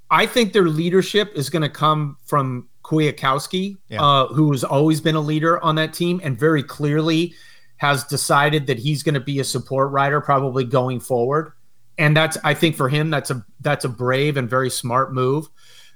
I 0.09 0.25
think 0.25 0.53
their 0.53 0.67
leadership 0.67 1.31
is 1.35 1.49
going 1.49 1.63
to 1.63 1.69
come 1.69 2.17
from 2.25 2.69
Kwiatkowski, 2.83 3.77
yeah. 3.89 4.01
uh, 4.01 4.27
who 4.27 4.51
has 4.51 4.63
always 4.63 5.01
been 5.01 5.15
a 5.15 5.21
leader 5.21 5.61
on 5.63 5.75
that 5.75 5.93
team 5.93 6.21
and 6.23 6.39
very 6.39 6.63
clearly 6.63 7.33
has 7.77 8.03
decided 8.05 8.67
that 8.67 8.79
he's 8.79 9.03
going 9.03 9.15
to 9.15 9.19
be 9.19 9.39
a 9.39 9.43
support 9.43 9.91
rider 9.91 10.21
probably 10.21 10.63
going 10.63 10.99
forward. 10.99 11.51
And 11.97 12.15
that's 12.15 12.37
I 12.43 12.53
think 12.53 12.75
for 12.75 12.89
him 12.89 13.09
that's 13.09 13.31
a 13.31 13.45
that's 13.61 13.85
a 13.85 13.89
brave 13.89 14.37
and 14.37 14.49
very 14.49 14.69
smart 14.69 15.13
move. 15.13 15.47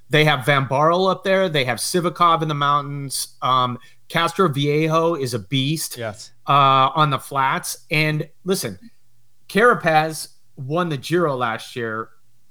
They 0.10 0.26
have 0.26 0.46
Van 0.46 0.66
Baarle 0.66 1.10
up 1.10 1.24
there. 1.24 1.50
They 1.50 1.66
have 1.66 1.78
Sivakov 1.78 2.42
in 2.42 2.48
the 2.48 2.56
mountains. 2.56 3.36
Um, 3.42 3.78
Castroviejo 4.10 5.20
is 5.20 5.34
a 5.34 5.40
beast. 5.40 5.98
Yes. 5.98 6.32
Uh, 6.48 6.90
on 6.96 7.12
the 7.12 7.20
flats. 7.20 7.86
And 7.92 8.28
listen, 8.44 8.80
Carapaz 9.48 10.30
won 10.56 10.90
the 10.90 10.98
Giro 10.98 11.36
last 11.36 11.76
year 11.76 12.10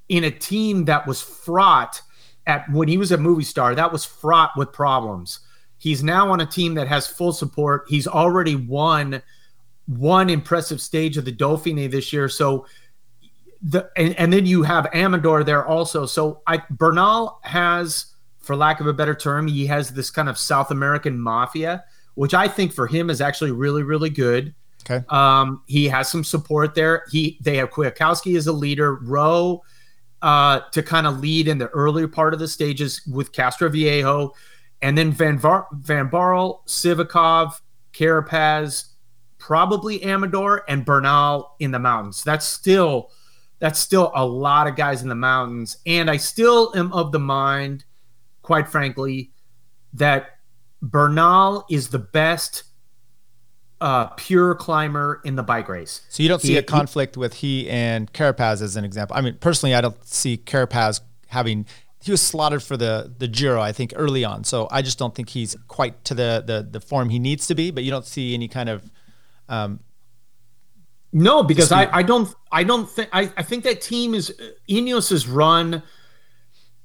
in 0.08 0.24
a 0.24 0.30
team 0.30 0.84
that 0.86 1.06
was 1.06 1.20
fraught 1.20 2.00
at 2.46 2.70
when 2.70 2.88
he 2.88 2.96
was 2.96 3.12
a 3.12 3.18
Movistar, 3.18 3.76
that 3.76 3.92
was 3.92 4.04
fraught 4.04 4.56
with 4.56 4.72
problems. 4.72 5.40
He's 5.76 6.02
now 6.02 6.30
on 6.30 6.40
a 6.40 6.46
team 6.46 6.74
that 6.74 6.88
has 6.88 7.06
full 7.06 7.32
support. 7.32 7.84
He's 7.88 8.06
already 8.06 8.56
won 8.56 9.22
one 9.86 10.30
impressive 10.30 10.80
stage 10.80 11.16
of 11.16 11.24
the 11.24 11.32
Dauphiné 11.32 11.90
this 11.90 12.12
year. 12.12 12.28
So 12.28 12.66
the 13.62 13.90
and, 13.96 14.14
and 14.16 14.32
then 14.32 14.46
you 14.46 14.62
have 14.62 14.86
Amador 14.94 15.44
there 15.44 15.66
also. 15.66 16.06
So 16.06 16.42
I 16.46 16.62
Bernal 16.70 17.40
has, 17.42 18.14
for 18.38 18.56
lack 18.56 18.80
of 18.80 18.86
a 18.86 18.92
better 18.92 19.14
term, 19.14 19.48
he 19.48 19.66
has 19.66 19.90
this 19.90 20.10
kind 20.10 20.28
of 20.28 20.38
South 20.38 20.70
American 20.70 21.18
mafia, 21.18 21.84
which 22.14 22.34
I 22.34 22.48
think 22.48 22.72
for 22.72 22.86
him 22.86 23.10
is 23.10 23.20
actually 23.20 23.52
really, 23.52 23.82
really 23.82 24.10
good. 24.10 24.54
Okay. 24.88 25.04
Um, 25.08 25.62
he 25.66 25.86
has 25.88 26.08
some 26.08 26.24
support 26.24 26.74
there. 26.74 27.04
He 27.10 27.38
they 27.42 27.56
have 27.56 27.70
Kwiatkowski 27.70 28.36
as 28.36 28.46
a 28.46 28.52
leader, 28.52 28.94
Rowe 28.94 29.62
uh, 30.22 30.60
to 30.72 30.82
kind 30.82 31.06
of 31.06 31.20
lead 31.20 31.48
in 31.48 31.58
the 31.58 31.68
earlier 31.68 32.08
part 32.08 32.34
of 32.34 32.40
the 32.40 32.48
stages 32.48 33.02
with 33.06 33.32
Castroviejo, 33.32 34.30
and 34.82 34.96
then 34.96 35.12
Van 35.12 35.38
Var- 35.38 35.68
Van 35.72 36.08
Baarle, 36.08 36.60
Sivakov, 36.66 37.60
Carapaz, 37.92 38.92
probably 39.38 40.02
Amador 40.04 40.64
and 40.68 40.84
Bernal 40.84 41.54
in 41.58 41.70
the 41.70 41.78
mountains. 41.78 42.24
That's 42.24 42.46
still 42.46 43.10
that's 43.58 43.78
still 43.78 44.12
a 44.14 44.24
lot 44.24 44.66
of 44.66 44.76
guys 44.76 45.02
in 45.02 45.08
the 45.08 45.14
mountains, 45.14 45.78
and 45.86 46.10
I 46.10 46.16
still 46.16 46.72
am 46.76 46.92
of 46.92 47.12
the 47.12 47.18
mind, 47.18 47.84
quite 48.42 48.68
frankly, 48.68 49.32
that 49.94 50.38
Bernal 50.80 51.64
is 51.68 51.88
the 51.88 51.98
best 51.98 52.64
uh, 53.80 54.06
pure 54.16 54.54
climber 54.54 55.20
in 55.24 55.36
the 55.36 55.42
bike 55.42 55.68
race. 55.68 56.02
So 56.08 56.22
you 56.22 56.28
don't 56.28 56.42
see 56.42 56.52
he, 56.52 56.56
a 56.56 56.62
conflict 56.62 57.14
he, 57.14 57.20
with 57.20 57.34
he 57.34 57.68
and 57.68 58.12
Carapaz 58.12 58.62
as 58.62 58.76
an 58.76 58.84
example. 58.84 59.16
I 59.16 59.20
mean, 59.20 59.36
personally, 59.38 59.74
I 59.74 59.80
don't 59.80 60.04
see 60.06 60.36
Carapaz 60.36 61.00
having. 61.28 61.66
He 62.00 62.10
was 62.10 62.22
slaughtered 62.22 62.62
for 62.62 62.76
the 62.76 63.12
the 63.18 63.28
Giro, 63.28 63.60
I 63.60 63.72
think, 63.72 63.92
early 63.96 64.24
on. 64.24 64.44
So 64.44 64.68
I 64.70 64.82
just 64.82 64.98
don't 64.98 65.14
think 65.14 65.30
he's 65.30 65.56
quite 65.66 66.04
to 66.04 66.14
the 66.14 66.42
the, 66.46 66.66
the 66.68 66.80
form 66.80 67.10
he 67.10 67.18
needs 67.18 67.46
to 67.48 67.54
be. 67.54 67.70
But 67.70 67.84
you 67.84 67.90
don't 67.90 68.06
see 68.06 68.34
any 68.34 68.48
kind 68.48 68.68
of. 68.68 68.90
Um, 69.48 69.80
no, 71.12 71.42
because 71.42 71.72
I, 71.72 71.88
I 71.92 72.02
don't 72.02 72.34
I 72.52 72.64
don't 72.64 72.88
think 72.88 73.08
I, 73.12 73.32
I 73.36 73.42
think 73.42 73.64
that 73.64 73.80
team 73.80 74.14
is 74.14 74.34
Ineos 74.68 75.10
is 75.10 75.26
run 75.26 75.82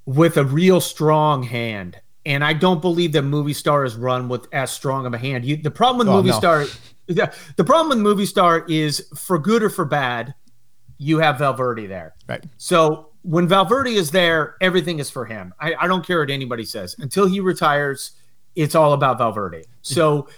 with 0.05 0.37
a 0.37 0.45
real 0.45 0.81
strong 0.81 1.43
hand 1.43 1.99
and 2.25 2.43
I 2.43 2.53
don't 2.53 2.81
believe 2.81 3.11
that 3.13 3.23
Movistar 3.23 3.85
is 3.85 3.95
run 3.95 4.29
with 4.29 4.47
as 4.53 4.71
strong 4.71 5.05
of 5.05 5.13
a 5.13 5.17
hand. 5.17 5.45
You, 5.45 5.57
the 5.57 5.71
problem 5.71 5.99
with 5.99 6.07
oh, 6.07 6.17
movie 6.17 6.29
no. 6.29 6.37
star, 6.37 6.65
the, 7.07 7.33
the 7.57 7.63
problem 7.63 8.03
with 8.03 8.17
Movistar 8.17 8.69
is 8.69 9.07
for 9.15 9.37
good 9.37 9.63
or 9.63 9.69
for 9.69 9.85
bad, 9.85 10.33
you 10.97 11.19
have 11.19 11.39
Valverde 11.39 11.87
there. 11.87 12.13
Right. 12.27 12.43
So 12.57 13.09
when 13.23 13.47
Valverde 13.47 13.93
is 13.93 14.11
there, 14.11 14.55
everything 14.61 14.99
is 14.99 15.09
for 15.09 15.25
him. 15.25 15.53
I, 15.59 15.75
I 15.75 15.87
don't 15.87 16.05
care 16.05 16.19
what 16.19 16.29
anybody 16.29 16.63
says. 16.63 16.95
Until 16.99 17.27
he 17.27 17.39
retires, 17.39 18.11
it's 18.55 18.75
all 18.75 18.93
about 18.93 19.17
Valverde. 19.17 19.63
So, 19.81 20.29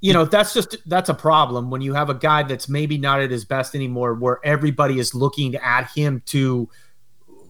you 0.00 0.12
know, 0.12 0.24
that's 0.24 0.52
just 0.52 0.76
that's 0.86 1.08
a 1.08 1.14
problem 1.14 1.70
when 1.70 1.80
you 1.80 1.94
have 1.94 2.10
a 2.10 2.14
guy 2.14 2.42
that's 2.42 2.68
maybe 2.68 2.98
not 2.98 3.20
at 3.20 3.30
his 3.30 3.44
best 3.44 3.74
anymore, 3.74 4.14
where 4.14 4.40
everybody 4.44 4.98
is 4.98 5.14
looking 5.14 5.54
at 5.56 5.90
him 5.90 6.22
to 6.26 6.68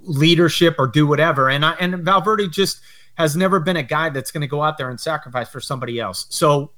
leadership 0.04 0.76
or 0.78 0.86
do 0.86 1.06
whatever. 1.06 1.50
And 1.50 1.64
I 1.64 1.72
and 1.72 2.04
Valverde 2.04 2.48
just 2.48 2.80
has 3.16 3.36
never 3.36 3.58
been 3.58 3.76
a 3.76 3.82
guy 3.82 4.10
that's 4.10 4.30
going 4.30 4.42
to 4.42 4.46
go 4.46 4.62
out 4.62 4.78
there 4.78 4.90
and 4.90 5.00
sacrifice 5.00 5.48
for 5.48 5.60
somebody 5.60 5.98
else. 5.98 6.26
So 6.28 6.70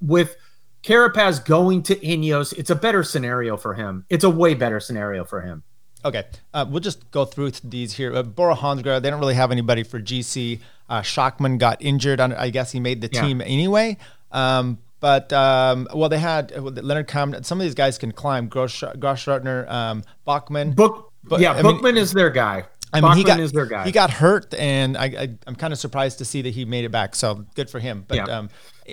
with 0.00 0.36
Carapaz 0.82 1.44
going 1.44 1.82
to 1.84 1.96
Ineos, 1.96 2.52
it's 2.58 2.70
a 2.70 2.74
better 2.74 3.02
scenario 3.02 3.56
for 3.56 3.74
him. 3.74 4.04
It's 4.10 4.24
a 4.24 4.30
way 4.30 4.54
better 4.54 4.80
scenario 4.80 5.24
for 5.24 5.40
him. 5.40 5.62
Okay, 6.04 6.24
uh, 6.54 6.64
we'll 6.68 6.80
just 6.80 7.10
go 7.10 7.24
through 7.24 7.52
these 7.64 7.94
here. 7.94 8.14
Uh, 8.14 8.22
Bora 8.22 8.54
Hansgrohe, 8.54 9.02
they 9.02 9.10
don't 9.10 9.18
really 9.18 9.34
have 9.34 9.50
anybody 9.50 9.82
for 9.82 9.98
GC. 9.98 10.60
Uh, 10.88 11.00
Schachmann 11.00 11.58
got 11.58 11.82
injured. 11.82 12.20
On, 12.20 12.32
I 12.32 12.50
guess 12.50 12.70
he 12.70 12.78
made 12.78 13.00
the 13.00 13.08
team 13.08 13.40
anyway. 13.40 13.96
Um, 14.30 14.78
but 15.06 15.32
um, 15.32 15.86
well, 15.94 16.08
they 16.08 16.18
had 16.18 16.52
uh, 16.52 16.62
Lennard 16.62 17.06
Kamna. 17.06 17.44
Some 17.44 17.60
of 17.60 17.62
these 17.64 17.76
guys 17.76 17.96
can 17.96 18.10
climb. 18.10 18.48
Gross, 18.48 18.80
Grossschartner, 18.80 19.70
um, 19.70 20.02
Bachmann. 20.24 20.72
Book, 20.72 21.12
but, 21.22 21.38
yeah, 21.38 21.52
I 21.52 21.62
Buchmann 21.62 21.94
mean, 21.94 21.96
is 21.98 22.10
their 22.10 22.28
guy. 22.28 22.64
I 22.92 23.00
mean, 23.00 23.16
he 23.16 23.22
got 23.22 23.38
is 23.38 23.52
their 23.52 23.66
guy. 23.66 23.84
he 23.84 23.92
got 23.92 24.10
hurt, 24.10 24.52
and 24.54 24.96
I, 24.96 25.04
I 25.04 25.28
am 25.46 25.54
kind 25.54 25.72
of 25.72 25.78
surprised 25.78 26.18
to 26.18 26.24
see 26.24 26.42
that 26.42 26.50
he 26.50 26.64
made 26.64 26.84
it 26.84 26.90
back. 26.90 27.14
So 27.14 27.46
good 27.54 27.70
for 27.70 27.78
him. 27.78 28.04
But 28.08 28.16
yeah. 28.16 28.24
um, 28.24 28.50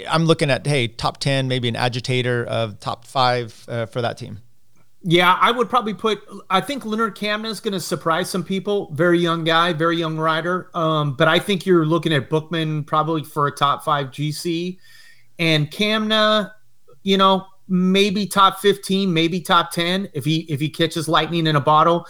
I'm 0.07 0.25
looking 0.25 0.51
at 0.51 0.67
hey, 0.67 0.87
top 0.87 1.17
ten, 1.17 1.47
maybe 1.47 1.67
an 1.67 1.75
agitator 1.75 2.45
of 2.45 2.79
top 2.79 3.07
five 3.07 3.65
uh, 3.67 3.87
for 3.87 4.03
that 4.03 4.19
team. 4.19 4.37
Yeah, 5.01 5.35
I 5.41 5.49
would 5.49 5.67
probably 5.67 5.95
put. 5.95 6.19
I 6.51 6.61
think 6.61 6.85
Lennard 6.85 7.15
Kamna 7.15 7.47
is 7.47 7.59
going 7.59 7.73
to 7.73 7.79
surprise 7.79 8.29
some 8.29 8.43
people. 8.43 8.91
Very 8.93 9.17
young 9.17 9.45
guy, 9.45 9.73
very 9.73 9.97
young 9.97 10.19
rider. 10.19 10.69
Um, 10.75 11.15
but 11.15 11.27
I 11.27 11.39
think 11.39 11.65
you're 11.65 11.87
looking 11.87 12.13
at 12.13 12.29
Buchmann 12.29 12.85
probably 12.85 13.23
for 13.23 13.47
a 13.47 13.51
top 13.51 13.83
five 13.83 14.11
GC, 14.11 14.77
and 15.39 15.69
Kamna, 15.71 16.51
you 17.03 17.17
know, 17.17 17.45
maybe 17.67 18.25
top 18.25 18.59
fifteen, 18.59 19.13
maybe 19.13 19.39
top 19.39 19.71
ten 19.71 20.09
if 20.13 20.25
he 20.25 20.41
if 20.41 20.59
he 20.59 20.69
catches 20.69 21.07
lightning 21.07 21.47
in 21.47 21.55
a 21.55 21.61
bottle. 21.61 22.05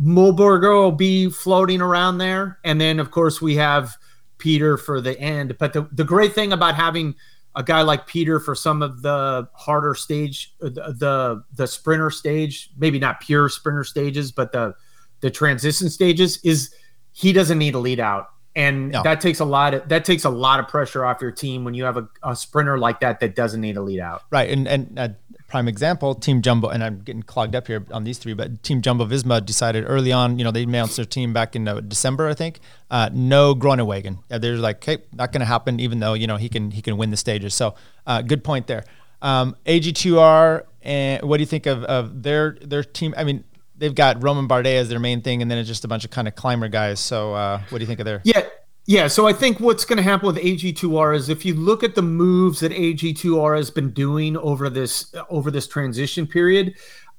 Mühlberger 0.00 0.74
will 0.74 0.92
be 0.92 1.30
floating 1.30 1.80
around 1.80 2.18
there. 2.18 2.58
And 2.64 2.78
then, 2.78 3.00
of 3.00 3.10
course, 3.10 3.40
we 3.40 3.56
have 3.56 3.96
Peter 4.36 4.76
for 4.76 5.00
the 5.00 5.18
end. 5.18 5.56
But 5.58 5.72
the, 5.72 5.88
the 5.92 6.04
great 6.04 6.34
thing 6.34 6.52
about 6.52 6.74
having 6.74 7.14
a 7.54 7.62
guy 7.62 7.80
like 7.80 8.06
Peter 8.06 8.38
for 8.38 8.54
some 8.54 8.82
of 8.82 9.00
the 9.00 9.48
harder 9.54 9.94
stage, 9.94 10.54
uh, 10.60 10.68
the, 10.68 10.94
the, 10.98 11.44
the 11.54 11.66
sprinter 11.66 12.10
stage, 12.10 12.68
maybe 12.76 12.98
not 12.98 13.20
pure 13.20 13.48
sprinter 13.48 13.84
stages, 13.84 14.30
but 14.30 14.52
the 14.52 14.74
the 15.20 15.30
transition 15.30 15.88
stages 15.88 16.38
is 16.44 16.74
he 17.12 17.32
doesn't 17.32 17.56
need 17.56 17.74
a 17.74 17.78
lead 17.78 17.98
out 17.98 18.28
and 18.56 18.90
no. 18.90 19.02
that 19.02 19.20
takes 19.20 19.38
a 19.38 19.44
lot 19.44 19.74
of 19.74 19.88
that 19.88 20.04
takes 20.04 20.24
a 20.24 20.30
lot 20.30 20.58
of 20.58 20.66
pressure 20.66 21.04
off 21.04 21.20
your 21.20 21.30
team 21.30 21.62
when 21.62 21.74
you 21.74 21.84
have 21.84 21.98
a, 21.98 22.08
a 22.22 22.34
sprinter 22.34 22.78
like 22.78 23.00
that 23.00 23.20
that 23.20 23.36
doesn't 23.36 23.60
need 23.60 23.76
a 23.76 23.82
lead 23.82 24.00
out. 24.00 24.22
Right, 24.30 24.50
and 24.50 24.66
and 24.66 24.98
a 24.98 25.14
prime 25.46 25.68
example, 25.68 26.14
Team 26.14 26.42
Jumbo, 26.42 26.68
and 26.68 26.82
I'm 26.82 27.00
getting 27.00 27.22
clogged 27.22 27.54
up 27.54 27.66
here 27.66 27.84
on 27.92 28.04
these 28.04 28.18
three, 28.18 28.32
but 28.32 28.62
Team 28.62 28.82
Jumbo 28.82 29.06
Visma 29.06 29.44
decided 29.44 29.84
early 29.86 30.10
on, 30.10 30.38
you 30.38 30.44
know, 30.44 30.50
they 30.50 30.64
announced 30.64 30.96
their 30.96 31.04
team 31.04 31.32
back 31.32 31.54
in 31.54 31.68
uh, 31.68 31.80
December, 31.80 32.28
I 32.28 32.34
think. 32.34 32.60
Uh, 32.90 33.10
no 33.12 33.54
Groenewegen. 33.54 34.18
Uh, 34.30 34.38
they're 34.38 34.56
like, 34.56 34.82
hey, 34.82 34.98
not 35.12 35.32
going 35.32 35.40
to 35.40 35.46
happen, 35.46 35.78
even 35.78 36.00
though 36.00 36.14
you 36.14 36.26
know 36.26 36.36
he 36.36 36.48
can 36.48 36.70
he 36.70 36.82
can 36.82 36.96
win 36.96 37.10
the 37.10 37.16
stages. 37.16 37.54
So, 37.54 37.74
uh, 38.06 38.22
good 38.22 38.42
point 38.42 38.66
there. 38.66 38.84
Um, 39.22 39.56
AG2R, 39.66 40.64
and 40.82 41.22
what 41.22 41.38
do 41.38 41.42
you 41.42 41.46
think 41.46 41.66
of, 41.66 41.84
of 41.84 42.22
their 42.22 42.56
their 42.62 42.84
team? 42.84 43.14
I 43.16 43.24
mean, 43.24 43.44
they've 43.78 43.94
got 43.94 44.22
Romain 44.22 44.48
Bardet 44.48 44.76
as 44.76 44.88
their 44.88 44.98
main 44.98 45.22
thing, 45.22 45.42
and 45.42 45.50
then 45.50 45.58
it's 45.58 45.68
just 45.68 45.84
a 45.84 45.88
bunch 45.88 46.04
of 46.04 46.10
kind 46.10 46.28
of 46.28 46.34
climber 46.34 46.68
guys. 46.68 47.00
So, 47.00 47.34
uh, 47.34 47.60
what 47.68 47.78
do 47.78 47.82
you 47.82 47.86
think 47.86 48.00
of 48.00 48.06
their? 48.06 48.20
Yeah, 48.24 48.46
yeah. 48.86 49.08
So 49.08 49.26
I 49.26 49.32
think 49.32 49.60
what's 49.60 49.84
going 49.84 49.98
to 49.98 50.02
happen 50.02 50.26
with 50.26 50.36
AG2R 50.36 51.16
is 51.16 51.28
if 51.28 51.44
you 51.44 51.54
look 51.54 51.82
at 51.82 51.94
the 51.94 52.02
moves 52.02 52.60
that 52.60 52.72
AG2R 52.72 53.56
has 53.56 53.70
been 53.70 53.90
doing 53.90 54.36
over 54.36 54.70
this 54.70 55.14
over 55.28 55.50
this 55.50 55.66
transition 55.66 56.26
period, 56.26 56.74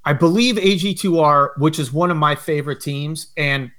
I 0.05 0.13
believe 0.13 0.55
AG2R, 0.55 1.57
which 1.57 1.79
is 1.79 1.91
one 1.91 2.11
of 2.11 2.17
my 2.17 2.35
favorite 2.35 2.81
teams, 2.81 3.27
and 3.37 3.71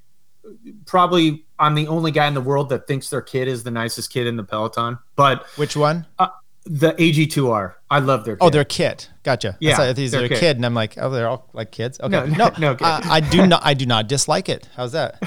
probably 0.86 1.46
I'm 1.58 1.74
the 1.74 1.88
only 1.88 2.10
guy 2.10 2.26
in 2.26 2.34
the 2.34 2.40
world 2.40 2.68
that 2.70 2.86
thinks 2.86 3.10
their 3.10 3.22
kid 3.22 3.48
is 3.48 3.64
the 3.64 3.70
nicest 3.70 4.12
kid 4.12 4.26
in 4.26 4.36
the 4.36 4.44
peloton. 4.44 4.98
But 5.16 5.46
which 5.56 5.76
one? 5.76 6.06
Uh, 6.18 6.28
the 6.68 6.92
AG2R. 6.92 7.74
I 7.90 7.98
love 7.98 8.24
their. 8.24 8.36
Kit. 8.36 8.46
Oh, 8.46 8.50
their 8.50 8.64
kit. 8.64 9.08
Gotcha. 9.22 9.56
Yeah, 9.58 9.78
like, 9.78 9.96
these 9.96 10.14
are 10.14 10.24
a 10.24 10.28
kit. 10.28 10.38
kid, 10.38 10.56
and 10.56 10.66
I'm 10.66 10.74
like, 10.74 10.98
oh, 10.98 11.08
they're 11.10 11.28
all 11.28 11.48
like 11.54 11.72
kids. 11.72 11.98
Okay, 11.98 12.10
no, 12.10 12.26
no, 12.26 12.54
no 12.58 12.72
uh, 12.72 13.00
I 13.04 13.20
do 13.20 13.46
not. 13.46 13.62
I 13.64 13.74
do 13.74 13.86
not 13.86 14.06
dislike 14.06 14.48
it. 14.48 14.68
How's 14.76 14.92
that? 14.92 15.18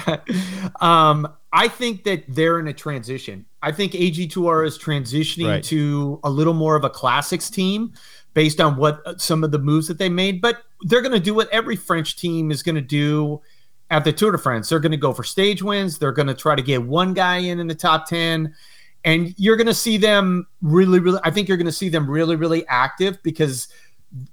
um, 0.82 1.27
I 1.51 1.67
think 1.67 2.04
that 2.04 2.23
they're 2.27 2.60
in 2.60 2.67
a 2.67 2.73
transition. 2.73 3.45
I 3.62 3.71
think 3.71 3.93
AG2R 3.93 4.67
is 4.67 4.77
transitioning 4.77 5.47
right. 5.47 5.63
to 5.65 6.19
a 6.23 6.30
little 6.30 6.54
more 6.54 6.75
of 6.75 6.84
a 6.84 6.89
classics 6.89 7.49
team 7.49 7.93
based 8.34 8.62
on 8.62 8.77
what 8.77 9.01
uh, 9.06 9.17
some 9.17 9.43
of 9.43 9.51
the 9.51 9.60
moves 9.60 9.88
that 9.88 9.97
they 9.97 10.10
made. 10.10 10.41
But 10.41 10.63
they're 10.82 11.01
going 11.01 11.13
to 11.13 11.19
do 11.19 11.34
what 11.34 11.49
every 11.49 11.75
French 11.75 12.17
team 12.17 12.51
is 12.51 12.62
going 12.62 12.75
to 12.75 12.82
do 12.82 13.41
at 13.89 14.04
the 14.04 14.13
Tour 14.13 14.32
de 14.32 14.38
France. 14.38 14.69
They're 14.69 14.80
going 14.80 14.91
to 14.91 14.97
go 14.97 15.12
for 15.12 15.23
stage 15.23 15.63
wins. 15.63 15.97
They're 15.97 16.12
going 16.12 16.27
to 16.27 16.36
try 16.36 16.56
to 16.56 16.62
get 16.62 16.84
one 16.84 17.13
guy 17.13 17.38
in 17.38 17.60
in 17.60 17.67
the 17.67 17.75
top 17.75 18.08
ten 18.08 18.54
and 19.03 19.33
you're 19.37 19.55
going 19.55 19.67
to 19.67 19.73
see 19.73 19.97
them 19.97 20.47
really 20.61 20.99
really 20.99 21.19
i 21.23 21.31
think 21.31 21.47
you're 21.47 21.57
going 21.57 21.65
to 21.65 21.71
see 21.71 21.89
them 21.89 22.09
really 22.09 22.35
really 22.35 22.65
active 22.67 23.21
because 23.23 23.67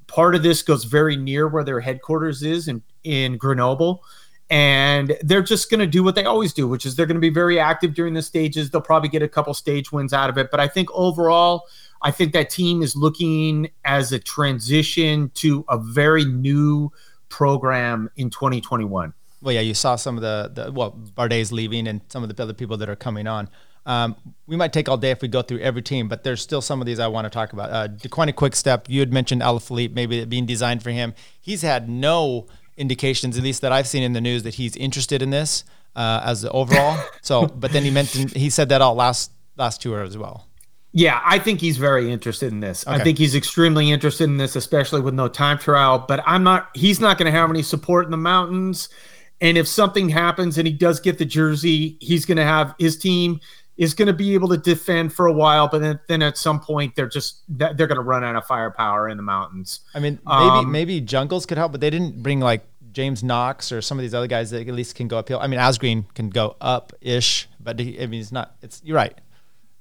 part 0.06 0.34
of 0.34 0.42
this 0.42 0.62
goes 0.62 0.84
very 0.84 1.16
near 1.16 1.48
where 1.48 1.64
their 1.64 1.80
headquarters 1.80 2.42
is 2.42 2.68
in 2.68 2.82
in 3.04 3.36
grenoble 3.36 4.02
and 4.50 5.16
they're 5.22 5.42
just 5.42 5.70
going 5.70 5.80
to 5.80 5.86
do 5.86 6.02
what 6.02 6.14
they 6.14 6.24
always 6.24 6.54
do, 6.54 6.66
which 6.66 6.86
is 6.86 6.96
they're 6.96 7.06
going 7.06 7.16
to 7.16 7.20
be 7.20 7.28
very 7.28 7.60
active 7.60 7.94
during 7.94 8.14
the 8.14 8.22
stages. 8.22 8.70
They'll 8.70 8.80
probably 8.80 9.10
get 9.10 9.22
a 9.22 9.28
couple 9.28 9.52
stage 9.52 9.92
wins 9.92 10.12
out 10.12 10.30
of 10.30 10.38
it, 10.38 10.50
but 10.50 10.58
I 10.58 10.68
think 10.68 10.88
overall, 10.92 11.66
I 12.00 12.10
think 12.10 12.32
that 12.32 12.48
team 12.48 12.82
is 12.82 12.96
looking 12.96 13.70
as 13.84 14.12
a 14.12 14.18
transition 14.18 15.30
to 15.34 15.64
a 15.68 15.76
very 15.76 16.24
new 16.24 16.90
program 17.28 18.10
in 18.16 18.30
2021. 18.30 19.12
Well, 19.40 19.54
yeah, 19.54 19.60
you 19.60 19.74
saw 19.74 19.96
some 19.96 20.16
of 20.16 20.22
the, 20.22 20.50
the 20.54 20.72
well, 20.72 20.90
Bardet's 20.92 21.52
leaving 21.52 21.86
and 21.86 22.00
some 22.08 22.22
of 22.22 22.34
the 22.34 22.42
other 22.42 22.54
people 22.54 22.76
that 22.78 22.88
are 22.88 22.96
coming 22.96 23.26
on. 23.26 23.50
Um, 23.86 24.16
we 24.46 24.56
might 24.56 24.72
take 24.72 24.88
all 24.88 24.96
day 24.96 25.10
if 25.10 25.22
we 25.22 25.28
go 25.28 25.42
through 25.42 25.60
every 25.60 25.82
team, 25.82 26.08
but 26.08 26.24
there's 26.24 26.42
still 26.42 26.60
some 26.60 26.80
of 26.80 26.86
these 26.86 26.98
I 26.98 27.06
want 27.06 27.24
to 27.24 27.30
talk 27.30 27.52
about. 27.52 27.70
Uh, 27.70 27.88
Deceuninck 27.88 28.36
Quick-Step, 28.36 28.88
you 28.88 29.00
had 29.00 29.12
mentioned 29.12 29.42
Alaphilippe, 29.42 29.92
maybe 29.94 30.24
being 30.24 30.46
designed 30.46 30.82
for 30.82 30.90
him. 30.90 31.14
He's 31.40 31.62
had 31.62 31.88
no 31.88 32.46
indications, 32.76 33.36
at 33.36 33.44
least 33.44 33.62
that 33.62 33.72
I've 33.72 33.88
seen 33.88 34.02
in 34.02 34.12
the 34.12 34.20
news, 34.20 34.42
that 34.44 34.54
he's 34.54 34.76
interested 34.76 35.22
in 35.22 35.30
this 35.30 35.64
uh, 35.96 36.22
as 36.24 36.42
the 36.42 36.50
overall. 36.50 36.98
so, 37.22 37.46
but 37.46 37.72
then 37.72 37.82
he 37.82 37.90
mentioned 37.90 38.30
he 38.30 38.50
said 38.50 38.68
that 38.70 38.80
all 38.80 38.94
last 38.94 39.32
last 39.56 39.82
tour 39.82 40.02
as 40.02 40.16
well. 40.16 40.46
Yeah, 40.92 41.20
I 41.24 41.38
think 41.38 41.60
he's 41.60 41.76
very 41.76 42.10
interested 42.10 42.50
in 42.50 42.60
this. 42.60 42.86
Okay. 42.86 42.96
I 42.96 43.04
think 43.04 43.18
he's 43.18 43.34
extremely 43.34 43.90
interested 43.90 44.24
in 44.24 44.38
this, 44.38 44.56
especially 44.56 45.02
with 45.02 45.14
no 45.14 45.28
time 45.28 45.58
trial. 45.58 46.04
But 46.08 46.22
I'm 46.26 46.42
not. 46.42 46.70
He's 46.74 47.00
not 47.00 47.18
going 47.18 47.30
to 47.30 47.38
have 47.38 47.50
any 47.50 47.62
support 47.62 48.06
in 48.06 48.10
the 48.10 48.16
mountains. 48.16 48.88
And 49.40 49.56
if 49.56 49.68
something 49.68 50.08
happens 50.08 50.58
and 50.58 50.66
he 50.66 50.72
does 50.72 50.98
get 50.98 51.18
the 51.18 51.24
jersey, 51.24 51.96
he's 52.00 52.24
going 52.24 52.38
to 52.38 52.44
have 52.44 52.74
his 52.78 52.96
team 52.96 53.40
is 53.78 53.94
going 53.94 54.08
to 54.08 54.12
be 54.12 54.34
able 54.34 54.48
to 54.48 54.56
defend 54.56 55.12
for 55.12 55.26
a 55.26 55.32
while, 55.32 55.68
but 55.68 55.80
then, 55.80 56.00
then 56.08 56.20
at 56.20 56.36
some 56.36 56.58
point 56.60 56.96
they're 56.96 57.08
just 57.08 57.42
they're 57.48 57.74
going 57.74 57.96
to 57.96 58.02
run 58.02 58.24
out 58.24 58.34
of 58.34 58.44
firepower 58.44 59.08
in 59.08 59.16
the 59.16 59.22
mountains. 59.22 59.80
I 59.94 60.00
mean, 60.00 60.18
maybe 60.26 60.48
um, 60.48 60.72
maybe 60.72 61.00
Jungels 61.00 61.46
could 61.46 61.56
help, 61.56 61.72
but 61.72 61.80
they 61.80 61.88
didn't 61.88 62.22
bring 62.22 62.40
like 62.40 62.66
James 62.92 63.22
Knox 63.22 63.70
or 63.70 63.80
some 63.80 63.96
of 63.96 64.02
these 64.02 64.14
other 64.14 64.26
guys 64.26 64.50
that 64.50 64.66
at 64.66 64.74
least 64.74 64.96
can 64.96 65.06
go 65.06 65.18
uphill. 65.18 65.38
I 65.38 65.46
mean, 65.46 65.60
Asgreen 65.60 66.12
can 66.14 66.28
go 66.28 66.56
up 66.60 66.92
ish, 67.00 67.48
but 67.60 67.78
he, 67.78 68.02
I 68.02 68.06
mean, 68.06 68.20
it's 68.20 68.32
not. 68.32 68.56
It's 68.60 68.82
you're 68.84 68.96
right. 68.96 69.16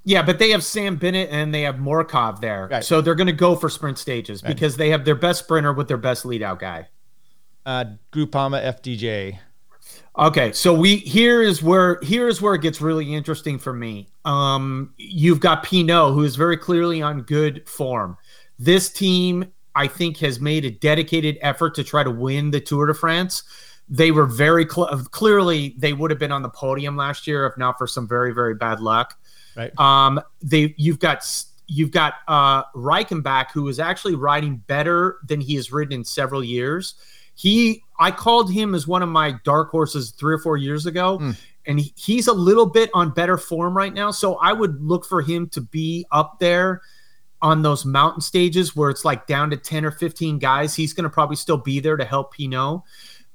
Yeah, 0.03 0.21
but 0.21 0.39
they 0.39 0.51
have 0.51 0.63
Sam 0.63 0.95
Bennett 0.95 1.29
and 1.31 1.53
they 1.53 1.63
have 1.63 1.75
Morkov 1.75 2.39
there, 2.39 2.69
right. 2.71 2.83
so 2.83 3.01
they're 3.01 3.15
going 3.15 3.27
to 3.27 3.33
go 3.33 3.55
for 3.57 3.67
sprint 3.67 3.97
stages 3.97 4.41
right. 4.41 4.55
because 4.55 4.77
they 4.77 4.91
have 4.91 5.03
their 5.03 5.15
best 5.15 5.39
sprinter 5.39 5.73
with 5.73 5.89
their 5.89 5.97
best 5.97 6.23
lead 6.23 6.43
out 6.43 6.59
guy. 6.59 6.87
Uh, 7.65 7.83
Groupama 8.13 8.63
FDJ. 8.63 9.39
Okay, 10.19 10.51
so 10.51 10.73
we 10.73 10.97
here 10.97 11.43
is 11.43 11.61
where 11.61 11.99
here 12.01 12.27
is 12.27 12.41
where 12.41 12.55
it 12.55 12.61
gets 12.61 12.81
really 12.81 13.13
interesting 13.13 13.59
for 13.59 13.71
me. 13.71 14.07
Um, 14.25 14.93
you've 14.97 15.39
got 15.39 15.61
Pinot, 15.61 16.13
who 16.13 16.23
is 16.23 16.35
very 16.35 16.57
clearly 16.57 17.03
on 17.03 17.21
good 17.21 17.67
form. 17.69 18.17
This 18.57 18.89
team, 18.89 19.51
I 19.75 19.87
think, 19.87 20.17
has 20.17 20.39
made 20.39 20.65
a 20.65 20.71
dedicated 20.71 21.37
effort 21.41 21.75
to 21.75 21.83
try 21.83 22.03
to 22.03 22.09
win 22.09 22.49
the 22.49 22.59
Tour 22.59 22.87
de 22.87 22.95
France. 22.95 23.43
They 23.89 24.09
were 24.09 24.25
very 24.25 24.67
cl- 24.67 24.87
clearly 25.11 25.75
they 25.77 25.93
would 25.93 26.09
have 26.09 26.19
been 26.19 26.31
on 26.31 26.41
the 26.41 26.49
podium 26.49 26.97
last 26.97 27.27
year 27.27 27.45
if 27.45 27.55
not 27.55 27.77
for 27.77 27.85
some 27.85 28.07
very 28.07 28.33
very 28.33 28.55
bad 28.55 28.79
luck. 28.79 29.19
Right. 29.55 29.71
Um, 29.79 30.19
they 30.41 30.73
you've 30.77 30.99
got 30.99 31.31
you've 31.67 31.91
got 31.91 32.15
uh, 32.27 32.63
Reichenbach, 32.75 33.51
who 33.51 33.67
is 33.67 33.79
actually 33.79 34.15
riding 34.15 34.57
better 34.65 35.19
than 35.27 35.41
he 35.41 35.55
has 35.55 35.71
ridden 35.71 35.93
in 35.93 36.03
several 36.03 36.43
years 36.43 36.95
he 37.37 37.83
I 37.99 38.11
called 38.11 38.51
him 38.51 38.75
as 38.75 38.87
one 38.87 39.01
of 39.01 39.09
my 39.09 39.35
dark 39.43 39.71
horses 39.71 40.11
three 40.11 40.35
or 40.35 40.39
four 40.39 40.57
years 40.57 40.85
ago, 40.85 41.17
mm. 41.19 41.37
and 41.65 41.79
he, 41.79 41.93
he's 41.95 42.27
a 42.27 42.33
little 42.33 42.65
bit 42.65 42.89
on 42.93 43.11
better 43.11 43.37
form 43.37 43.75
right 43.75 43.93
now. 43.93 44.11
So 44.11 44.35
I 44.35 44.53
would 44.53 44.81
look 44.81 45.05
for 45.05 45.21
him 45.21 45.49
to 45.49 45.61
be 45.61 46.05
up 46.11 46.39
there 46.39 46.81
on 47.41 47.61
those 47.61 47.85
mountain 47.85 48.21
stages 48.21 48.75
where 48.75 48.89
it's 48.89 49.05
like 49.05 49.27
down 49.27 49.49
to 49.51 49.57
10 49.57 49.85
or 49.85 49.91
15 49.91 50.39
guys. 50.39 50.75
He's 50.75 50.93
going 50.93 51.03
to 51.03 51.09
probably 51.09 51.35
still 51.35 51.57
be 51.57 51.79
there 51.79 51.97
to 51.97 52.05
help 52.05 52.33
Pinot. 52.33 52.81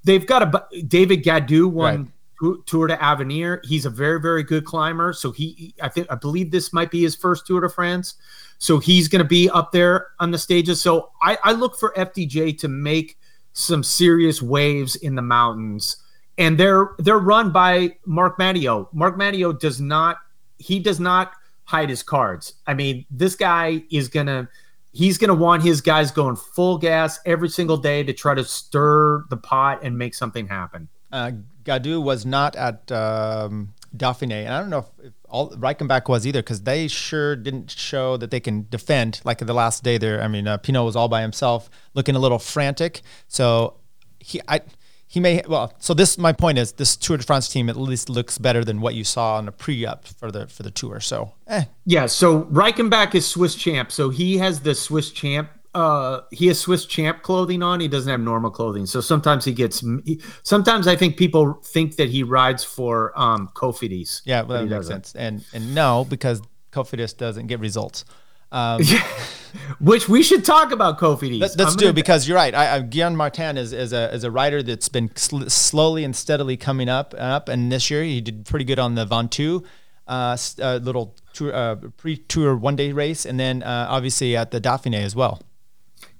They've 0.03 0.25
got 0.25 0.41
a 0.41 0.81
David 0.83 1.23
Gaudu 1.23 1.71
won 1.71 2.11
right. 2.41 2.65
Tour 2.65 2.87
de 2.87 3.01
Avenir. 3.01 3.61
He's 3.63 3.85
a 3.85 3.89
very, 3.89 4.19
very 4.19 4.43
good 4.43 4.65
climber. 4.65 5.13
So 5.13 5.31
he, 5.31 5.73
I 5.81 5.87
think, 5.87 6.07
I 6.09 6.15
believe 6.15 6.51
this 6.51 6.73
might 6.73 6.91
be 6.91 7.01
his 7.01 7.15
first 7.15 7.47
Tour 7.47 7.61
de 7.61 7.69
France. 7.69 8.15
So 8.57 8.79
he's 8.79 9.07
going 9.07 9.21
to 9.21 9.27
be 9.27 9.49
up 9.49 9.71
there 9.71 10.07
on 10.19 10.31
the 10.31 10.37
stages. 10.37 10.81
So 10.81 11.11
I, 11.21 11.37
I 11.43 11.53
look 11.53 11.77
for 11.77 11.93
FDJ 11.95 12.57
to 12.59 12.67
make 12.67 13.17
some 13.53 13.83
serious 13.83 14.41
waves 14.41 14.95
in 14.95 15.15
the 15.15 15.21
mountains 15.21 15.97
and 16.37 16.57
they're 16.57 16.91
they're 16.99 17.19
run 17.19 17.51
by 17.51 17.95
Marc 18.05 18.37
Madiot. 18.39 18.87
Marc 18.93 19.17
Madiot 19.17 19.59
does 19.59 19.79
not 19.79 20.17
he 20.57 20.79
does 20.79 20.99
not 20.99 21.33
hide 21.65 21.89
his 21.89 22.03
cards. 22.03 22.53
I 22.67 22.73
mean, 22.73 23.05
this 23.09 23.35
guy 23.35 23.83
is 23.91 24.07
going 24.07 24.27
to 24.27 24.47
he's 24.91 25.17
going 25.17 25.29
to 25.29 25.35
want 25.35 25.63
his 25.63 25.81
guys 25.81 26.11
going 26.11 26.35
full 26.35 26.77
gas 26.77 27.19
every 27.25 27.49
single 27.49 27.77
day 27.77 28.03
to 28.03 28.13
try 28.13 28.33
to 28.33 28.43
stir 28.43 29.25
the 29.29 29.37
pot 29.37 29.79
and 29.83 29.97
make 29.97 30.13
something 30.13 30.47
happen. 30.47 30.87
Uh, 31.11 31.31
Gaudu 31.63 32.01
was 32.01 32.25
not 32.25 32.55
at 32.55 32.91
um, 32.91 33.73
Dauphiné, 33.95 34.45
and 34.45 34.53
I 34.53 34.59
don't 34.59 34.69
know 34.69 34.79
if, 34.79 35.05
if 35.07 35.13
all 35.33 35.49
Reichenbach 35.51 36.07
was 36.07 36.25
either 36.27 36.41
because 36.41 36.61
they 36.61 36.87
sure 36.87 37.35
didn't 37.35 37.71
show 37.71 38.17
that 38.17 38.29
they 38.29 38.39
can 38.39 38.67
defend 38.69 39.19
like 39.25 39.39
the 39.39 39.53
last 39.53 39.83
day 39.83 39.97
there. 39.97 40.21
I 40.21 40.27
mean, 40.27 40.47
uh, 40.47 40.57
Pinot 40.57 40.85
was 40.85 40.95
all 40.95 41.07
by 41.09 41.21
himself, 41.21 41.69
looking 41.95 42.15
a 42.15 42.19
little 42.19 42.39
frantic. 42.39 43.01
So 43.27 43.77
he, 44.19 44.39
I, 44.47 44.61
he 45.07 45.19
may 45.19 45.43
well. 45.47 45.73
So 45.79 45.93
this, 45.95 46.17
my 46.17 46.33
point 46.33 46.59
is, 46.59 46.73
this 46.73 46.95
Tour 46.95 47.17
de 47.17 47.23
France 47.23 47.49
team 47.49 47.67
at 47.67 47.75
least 47.75 48.09
looks 48.09 48.37
better 48.37 48.63
than 48.63 48.79
what 48.79 48.93
you 48.93 49.03
saw 49.03 49.37
on 49.37 49.45
the 49.45 49.51
pre-up 49.51 50.07
for 50.07 50.31
the 50.31 50.47
for 50.47 50.61
the 50.63 50.71
tour. 50.71 50.99
So, 50.99 51.33
eh. 51.47 51.65
yeah. 51.85 52.05
So 52.05 52.43
Reichenbach 52.43 53.15
is 53.15 53.27
Swiss 53.27 53.55
champ, 53.55 53.91
so 53.91 54.09
he 54.09 54.37
has 54.37 54.61
the 54.61 54.75
Swiss 54.75 55.11
champ 55.11 55.49
uh 55.75 56.21
he 56.31 56.47
has 56.47 56.59
Swiss 56.59 56.85
champ 56.85 57.21
clothing 57.21 57.63
on. 57.63 57.79
He 57.79 57.87
doesn't 57.87 58.09
have 58.09 58.19
normal 58.19 58.51
clothing. 58.51 58.85
So 58.85 59.01
sometimes 59.01 59.45
he 59.45 59.53
gets 59.53 59.83
he, 60.05 60.21
sometimes 60.43 60.87
I 60.87 60.95
think 60.95 61.17
people 61.17 61.59
think 61.63 61.95
that 61.95 62.09
he 62.09 62.23
rides 62.23 62.63
for 62.63 63.17
um 63.19 63.49
Cofidis. 63.55 64.21
Yeah, 64.25 64.43
well, 64.43 64.59
that 64.59 64.63
makes 64.65 64.87
doesn't. 64.87 65.05
sense. 65.07 65.15
And 65.15 65.45
and 65.53 65.75
no, 65.75 66.05
because 66.09 66.41
Cofidis 66.71 67.15
doesn't 67.15 67.47
get 67.47 67.59
results. 67.59 68.05
Um, 68.51 68.81
Which 69.79 70.07
we 70.07 70.23
should 70.23 70.45
talk 70.45 70.71
about 70.71 70.99
Cofidis. 70.99 71.39
Let, 71.39 71.59
us 71.59 71.75
do 71.75 71.93
because 71.93 72.27
you're 72.27 72.37
right. 72.37 72.53
I, 72.53 72.75
I, 72.75 72.79
Guillaume 72.81 73.15
Martin 73.15 73.57
is, 73.57 73.71
is 73.73 73.93
a 73.93 74.13
is 74.13 74.23
a 74.23 74.31
rider 74.31 74.63
that's 74.63 74.89
been 74.89 75.15
sl- 75.15 75.47
slowly 75.47 76.03
and 76.03 76.15
steadily 76.15 76.57
coming 76.57 76.89
up 76.89 77.13
and 77.13 77.21
up. 77.21 77.49
And 77.49 77.71
this 77.71 77.89
year 77.89 78.03
he 78.03 78.21
did 78.21 78.45
pretty 78.45 78.65
good 78.65 78.79
on 78.79 78.95
the 78.95 79.05
Ventoux, 79.05 79.63
uh, 80.07 80.37
uh, 80.61 80.75
little 80.77 81.15
tour, 81.33 81.53
uh, 81.53 81.75
pre-tour 81.97 82.55
one 82.55 82.75
day 82.75 82.91
race, 82.91 83.25
and 83.25 83.39
then 83.39 83.63
uh, 83.63 83.87
obviously 83.89 84.35
at 84.35 84.51
the 84.51 84.61
Dauphiné 84.61 85.03
as 85.03 85.15
well. 85.15 85.41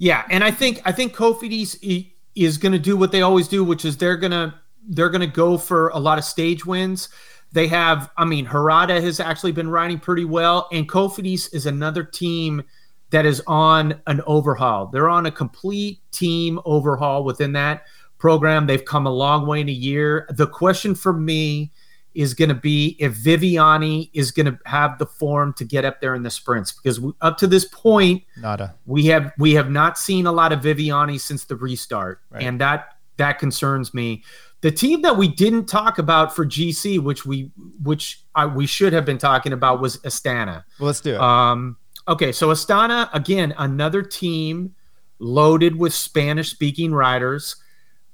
Yeah, 0.04 0.26
and 0.30 0.44
I 0.44 0.52
think 0.52 0.82
I 0.84 0.92
think 0.92 1.16
Cofidis 1.16 2.12
is 2.36 2.58
going 2.58 2.74
to 2.74 2.78
do 2.78 2.98
what 2.98 3.14
they 3.14 3.22
always 3.22 3.48
do, 3.48 3.64
which 3.64 3.86
is 3.86 3.96
they're 3.96 4.18
gonna 4.18 4.62
they're 4.90 5.10
gonna 5.10 5.26
go 5.26 5.58
for 5.58 5.88
a 5.94 5.98
lot 5.98 6.18
of 6.18 6.26
stage 6.26 6.66
wins. 6.66 7.08
They 7.54 7.68
have, 7.68 8.12
I 8.18 8.26
mean, 8.26 8.46
Herrada 8.46 9.02
has 9.02 9.22
actually 9.22 9.54
been 9.54 9.70
riding 9.70 10.02
pretty 10.02 10.26
well, 10.26 10.68
and 10.74 10.90
Cofidis 10.90 11.54
is 11.54 11.68
another 11.68 12.04
team 12.04 12.64
that 13.12 13.26
is 13.26 13.42
on 13.48 14.02
an 14.06 14.20
overhaul. 14.28 14.88
They're 14.88 15.08
on 15.08 15.26
a 15.26 15.32
complete 15.32 16.00
team 16.12 16.60
overhaul 16.66 17.24
within 17.24 17.54
that 17.54 17.84
program. 18.18 18.68
They've 18.68 18.84
come 18.84 19.08
a 19.08 19.14
long 19.14 19.48
way 19.48 19.62
in 19.62 19.70
a 19.70 19.72
year. 19.72 20.28
The 20.32 20.48
question 20.48 20.96
for 20.96 21.14
me 21.14 21.72
is 22.16 22.34
going 22.34 22.50
to 22.50 22.56
be 22.56 22.96
if 23.00 23.14
Viviani 23.16 24.10
is 24.14 24.32
going 24.32 24.46
to 24.46 24.58
have 24.66 25.00
the 25.00 25.06
form 25.06 25.54
to 25.54 25.66
get 25.66 25.86
up 25.86 26.00
there 26.02 26.16
in 26.16 26.24
the 26.24 26.30
sprints 26.30 26.72
because 26.72 27.00
we, 27.00 27.12
up 27.22 27.38
to 27.38 27.48
this 27.48 27.66
point, 27.66 28.24
nada. 28.38 28.76
We 28.86 29.06
have 29.08 29.32
we 29.38 29.54
have 29.54 29.70
not 29.70 29.98
seen 29.98 30.26
a 30.26 30.32
lot 30.32 30.52
of 30.52 30.60
Viviani 30.60 31.20
since 31.20 31.46
the 31.46 31.56
restart, 31.56 32.22
right. 32.30 32.44
and 32.44 32.60
that 32.62 32.98
that 33.18 33.40
concerns 33.40 33.94
me. 33.94 34.24
The 34.62 34.72
team 34.72 35.02
that 35.02 35.18
we 35.18 35.28
didn't 35.28 35.66
talk 35.66 35.98
about 35.98 36.36
for 36.36 36.46
GC, 36.46 37.00
which 37.00 37.26
we 37.26 37.52
which 37.82 38.22
I, 38.36 38.46
we 38.46 38.66
should 38.66 38.94
have 38.94 39.06
been 39.06 39.18
talking 39.18 39.54
about, 39.54 39.82
was 39.82 39.98
Astana. 39.98 40.64
Well, 40.80 40.88
let's 40.88 41.02
do 41.02 41.16
it. 41.16 41.20
Um, 41.20 41.78
okay, 42.08 42.32
so 42.32 42.50
Astana 42.50 43.10
again, 43.14 43.54
another 43.58 44.02
team 44.02 44.76
loaded 45.20 45.76
with 45.76 45.94
Spanish-speaking 45.94 46.94
riders. 46.94 47.56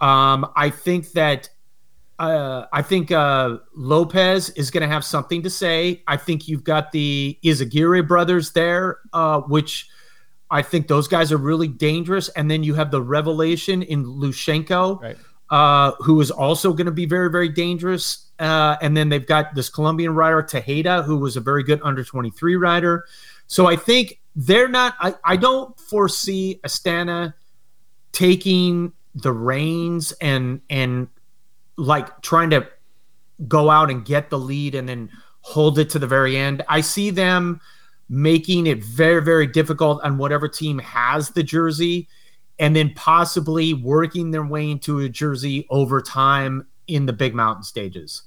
Um, 0.02 0.50
I 0.56 0.70
think 0.70 1.12
that 1.12 1.50
uh, 2.20 2.68
I 2.74 2.82
think 2.82 3.12
uh, 3.12 3.58
Lopez 3.74 4.50
is 4.52 4.70
going 4.70 4.82
to 4.82 4.88
have 4.88 5.06
something 5.06 5.42
to 5.44 5.50
say. 5.50 6.04
I 6.06 6.18
think 6.18 6.50
you've 6.50 6.66
got 6.66 6.92
the 6.92 7.40
Izagirre 7.44 8.06
brothers 8.06 8.52
there, 8.52 9.00
uh, 9.14 9.40
which 9.42 9.88
I 10.52 10.62
think 10.62 10.90
those 10.90 11.08
guys 11.08 11.32
are 11.32 11.38
really 11.38 11.70
dangerous. 11.70 12.28
And 12.30 12.52
then 12.52 12.62
you 12.64 12.74
have 12.74 12.92
the 12.92 13.02
revelation 13.02 13.82
in 13.84 14.06
Lutsenko, 14.06 15.02
right. 15.02 15.18
Uh, 15.50 15.94
who 16.00 16.22
is 16.22 16.30
also 16.30 16.74
going 16.74 16.86
to 16.86 16.92
be 16.92 17.08
very, 17.08 17.32
very 17.32 17.50
dangerous. 17.50 18.30
Uh, 18.38 18.76
and 18.82 18.96
then 18.96 19.10
they've 19.10 19.26
got 19.26 19.56
this 19.56 19.68
Colombian 19.68 20.14
rider, 20.14 20.44
Tejada, 20.44 21.02
who 21.02 21.18
was 21.18 21.38
a 21.38 21.42
very 21.42 21.64
good 21.64 21.80
under 21.84 22.04
23 22.04 22.56
rider. 22.56 23.06
So 23.48 23.66
I 23.66 23.76
think 23.76 24.20
they're 24.36 24.68
not, 24.68 24.94
I, 25.00 25.16
I 25.24 25.38
don't 25.38 25.80
foresee 25.80 26.60
Astana 26.64 27.34
taking 28.12 28.94
the 29.16 29.32
reins 29.32 30.12
and 30.22 30.62
and 30.70 31.08
like 31.80 32.22
trying 32.22 32.50
to 32.52 32.68
go 33.48 33.70
out 33.70 33.90
and 33.90 34.06
get 34.06 34.30
the 34.30 34.38
lead 34.38 34.76
and 34.76 34.88
then 34.88 35.10
hold 35.42 35.80
it 35.80 35.90
to 35.92 36.00
the 36.00 36.08
very 36.08 36.38
end. 36.38 36.64
I 36.68 36.82
see 36.82 37.10
them 37.10 37.62
making 38.10 38.68
it 38.68 38.84
very, 38.84 39.24
very 39.24 39.48
difficult 39.48 40.02
on 40.04 40.18
whatever 40.18 40.48
team 40.48 40.80
has 40.80 41.30
the 41.30 41.44
jersey 41.44 42.08
and 42.58 42.76
then 42.76 42.92
possibly 42.96 43.74
working 43.74 44.32
their 44.32 44.46
way 44.46 44.70
into 44.70 45.00
a 45.00 45.10
jersey 45.10 45.66
over 45.70 46.02
time 46.02 46.68
in 46.88 47.06
the 47.06 47.14
big 47.14 47.34
mountain 47.34 47.64
stages. 47.64 48.24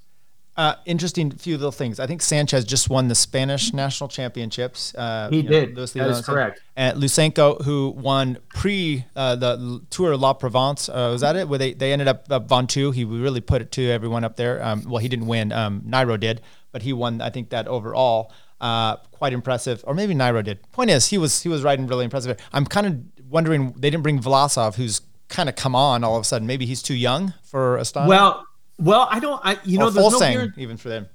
Uh, 0.55 0.75
interesting 0.85 1.31
few 1.31 1.57
little 1.57 1.73
things. 1.73 1.99
I 1.99 2.07
think 2.07 2.21
Sanchez 2.21 2.67
just 2.67 2.91
won 2.91 3.09
the 3.09 3.15
Spanish 3.15 3.73
national 3.73 4.09
championships. 4.09 4.95
Uh, 4.95 5.31
he 5.31 5.41
did. 5.41 5.75
Know, 5.75 5.87
that 5.87 6.11
is 6.11 6.27
correct. 6.27 6.61
And 6.77 6.99
Lutsenko, 7.03 7.63
who 7.63 7.89
won 7.97 8.37
pre 8.51 9.07
uh, 9.17 9.37
the 9.37 9.81
Tour 9.89 10.15
La 10.15 10.35
Provence, 10.35 10.91
uh, 10.91 11.09
was 11.11 11.23
that 11.23 11.37
it? 11.37 11.49
Where 11.49 11.59
they, 11.59 11.73
they 11.73 11.91
ended 11.91 12.07
up 12.07 12.27
uh, 12.31 12.39
Ventoux. 12.39 12.93
He 12.95 13.05
really 13.05 13.41
put 13.41 13.63
it 13.63 13.73
to 13.73 13.91
everyone 13.91 14.25
up 14.25 14.37
there. 14.37 14.63
Um, 14.63 14.85
well, 14.87 14.99
he 14.99 15.09
didn't 15.09 15.27
win. 15.27 15.53
Um, 15.53 15.81
Nairo 15.87 16.21
did, 16.21 16.43
but 16.71 16.83
he 16.83 16.93
won. 16.93 17.23
I 17.23 17.31
think 17.31 17.49
that 17.49 17.67
overall, 17.67 18.31
uh, 18.61 18.97
quite 19.11 19.33
impressive. 19.33 19.83
Or 19.87 19.95
maybe 19.95 20.15
Nairo 20.15 20.45
did. 20.45 20.71
Point 20.71 20.91
is, 20.91 21.09
he 21.09 21.17
was 21.17 21.43
he 21.43 21.49
was 21.49 21.63
riding 21.63 21.87
really 21.87 22.05
impressive. 22.05 22.39
I'm 22.53 22.67
kind 22.67 22.87
of 22.87 23.31
wondering 23.31 23.73
they 23.73 23.89
didn't 23.89 24.03
bring 24.03 24.21
Vlasov, 24.21 24.75
who's 24.75 25.01
kind 25.31 25.49
of 25.49 25.57
come 25.57 25.75
on 25.75 26.05
all 26.05 26.17
of 26.17 26.21
a 26.21 26.25
sudden. 26.25 26.47
Maybe 26.47 26.67
he's 26.67 26.83
too 26.83 26.95
young 26.95 27.33
for 27.43 27.79
Astana. 27.79 28.07
Well 28.07 28.47
well, 28.79 29.09
I 29.11 29.21
don't. 29.21 29.41
I 29.45 29.59
you 29.65 29.79
know, 29.79 29.91
there's 29.91 30.21
no 30.21 30.49
even 30.57 30.77
for 30.77 30.89
them. 30.89 31.09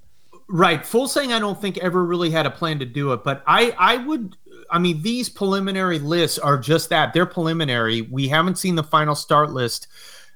Right, 0.50 0.82
Fuglsang 0.82 1.34
I 1.34 1.40
don't 1.40 1.60
think 1.60 1.78
ever 1.80 2.06
really 2.06 2.30
had 2.30 2.46
a 2.46 2.52
plan 2.52 2.80
to 2.80 2.86
do 2.86 3.12
it, 3.14 3.24
but 3.24 3.44
I 3.46 3.76
I 3.78 3.98
would. 3.98 4.36
I 4.70 4.80
mean, 4.80 5.02
these 5.02 5.30
preliminary 5.30 6.00
lists 6.00 6.40
are 6.40 6.58
just 6.58 6.90
that. 6.90 7.14
They're 7.14 7.26
preliminary. 7.26 8.02
We 8.02 8.28
haven't 8.28 8.58
seen 8.58 8.76
the 8.76 8.84
final 8.84 9.16
start 9.16 9.52
list. 9.52 9.88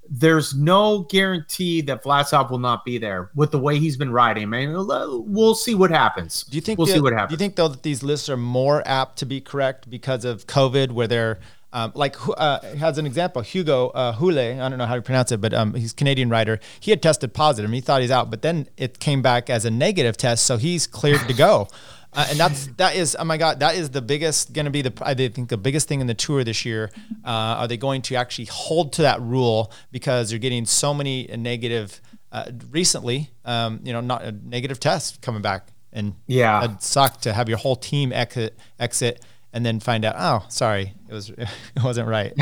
There's 0.09 0.53
no 0.53 1.03
guarantee 1.03 1.81
that 1.81 2.03
Vlasov 2.03 2.49
will 2.49 2.59
not 2.59 2.83
be 2.83 2.97
there 2.97 3.29
with 3.35 3.51
the 3.51 3.59
way 3.59 3.77
he's 3.79 3.95
been 3.95 4.11
riding. 4.11 4.49
Man, 4.49 4.73
we'll 4.73 5.55
see 5.55 5.75
what 5.75 5.91
happens. 5.91 6.43
Do 6.43 6.55
you 6.55 6.61
think 6.61 6.77
we'll 6.77 6.87
the, 6.87 6.93
see 6.93 7.01
what 7.01 7.13
happens? 7.13 7.29
Do 7.29 7.33
you 7.33 7.37
think 7.37 7.55
though 7.55 7.69
that 7.69 7.83
these 7.83 8.03
lists 8.03 8.27
are 8.27 8.37
more 8.37 8.85
apt 8.85 9.19
to 9.19 9.25
be 9.25 9.39
correct 9.39 9.89
because 9.89 10.25
of 10.25 10.47
COVID, 10.47 10.91
where 10.91 11.07
they're 11.07 11.39
um, 11.73 11.91
like 11.95 12.15
uh, 12.27 12.59
as 12.81 12.97
an 12.97 13.05
example, 13.05 13.41
Hugo 13.41 13.89
uh, 13.89 14.13
Houle, 14.13 14.39
I 14.39 14.69
don't 14.69 14.77
know 14.77 14.85
how 14.85 14.95
to 14.95 15.01
pronounce 15.01 15.31
it, 15.31 15.39
but 15.39 15.53
um, 15.53 15.73
he's 15.73 15.93
a 15.93 15.95
Canadian 15.95 16.29
writer. 16.29 16.59
He 16.79 16.91
had 16.91 17.01
tested 17.01 17.33
positive. 17.33 17.71
He 17.71 17.81
thought 17.81 18.01
he's 18.01 18.11
out, 18.11 18.29
but 18.29 18.41
then 18.41 18.67
it 18.77 18.99
came 18.99 19.21
back 19.21 19.49
as 19.49 19.63
a 19.63 19.71
negative 19.71 20.17
test, 20.17 20.45
so 20.45 20.57
he's 20.57 20.85
cleared 20.87 21.27
to 21.27 21.33
go. 21.33 21.67
Uh, 22.13 22.27
and 22.29 22.37
that's 22.37 22.67
that 22.75 22.93
is 22.93 23.15
oh 23.17 23.23
my 23.23 23.37
god 23.37 23.61
that 23.61 23.73
is 23.73 23.91
the 23.91 24.01
biggest 24.01 24.51
going 24.51 24.65
to 24.65 24.69
be 24.69 24.81
the 24.81 24.91
I 25.01 25.13
think 25.13 25.47
the 25.47 25.55
biggest 25.55 25.87
thing 25.87 26.01
in 26.01 26.07
the 26.07 26.13
tour 26.13 26.43
this 26.43 26.65
year. 26.65 26.91
Uh, 27.23 27.29
are 27.59 27.67
they 27.69 27.77
going 27.77 28.01
to 28.01 28.15
actually 28.15 28.49
hold 28.51 28.91
to 28.93 29.03
that 29.03 29.21
rule 29.21 29.71
because 29.93 30.29
you're 30.29 30.39
getting 30.39 30.65
so 30.65 30.93
many 30.93 31.27
negative 31.27 32.01
uh, 32.33 32.51
recently? 32.69 33.31
Um, 33.45 33.79
you 33.83 33.93
know, 33.93 34.01
not 34.01 34.23
a 34.23 34.33
negative 34.33 34.77
test 34.77 35.21
coming 35.21 35.41
back, 35.41 35.69
and 35.93 36.15
yeah, 36.27 36.65
it 36.65 36.83
sucked 36.83 37.23
to 37.23 37.31
have 37.31 37.47
your 37.47 37.59
whole 37.59 37.77
team 37.77 38.11
exit 38.11 38.57
exit 38.77 39.23
and 39.53 39.65
then 39.65 39.79
find 39.79 40.05
out, 40.05 40.15
oh, 40.17 40.45
sorry, 40.49 40.93
it 41.07 41.13
was 41.13 41.29
it 41.29 41.49
wasn't 41.83 42.07
right. 42.07 42.33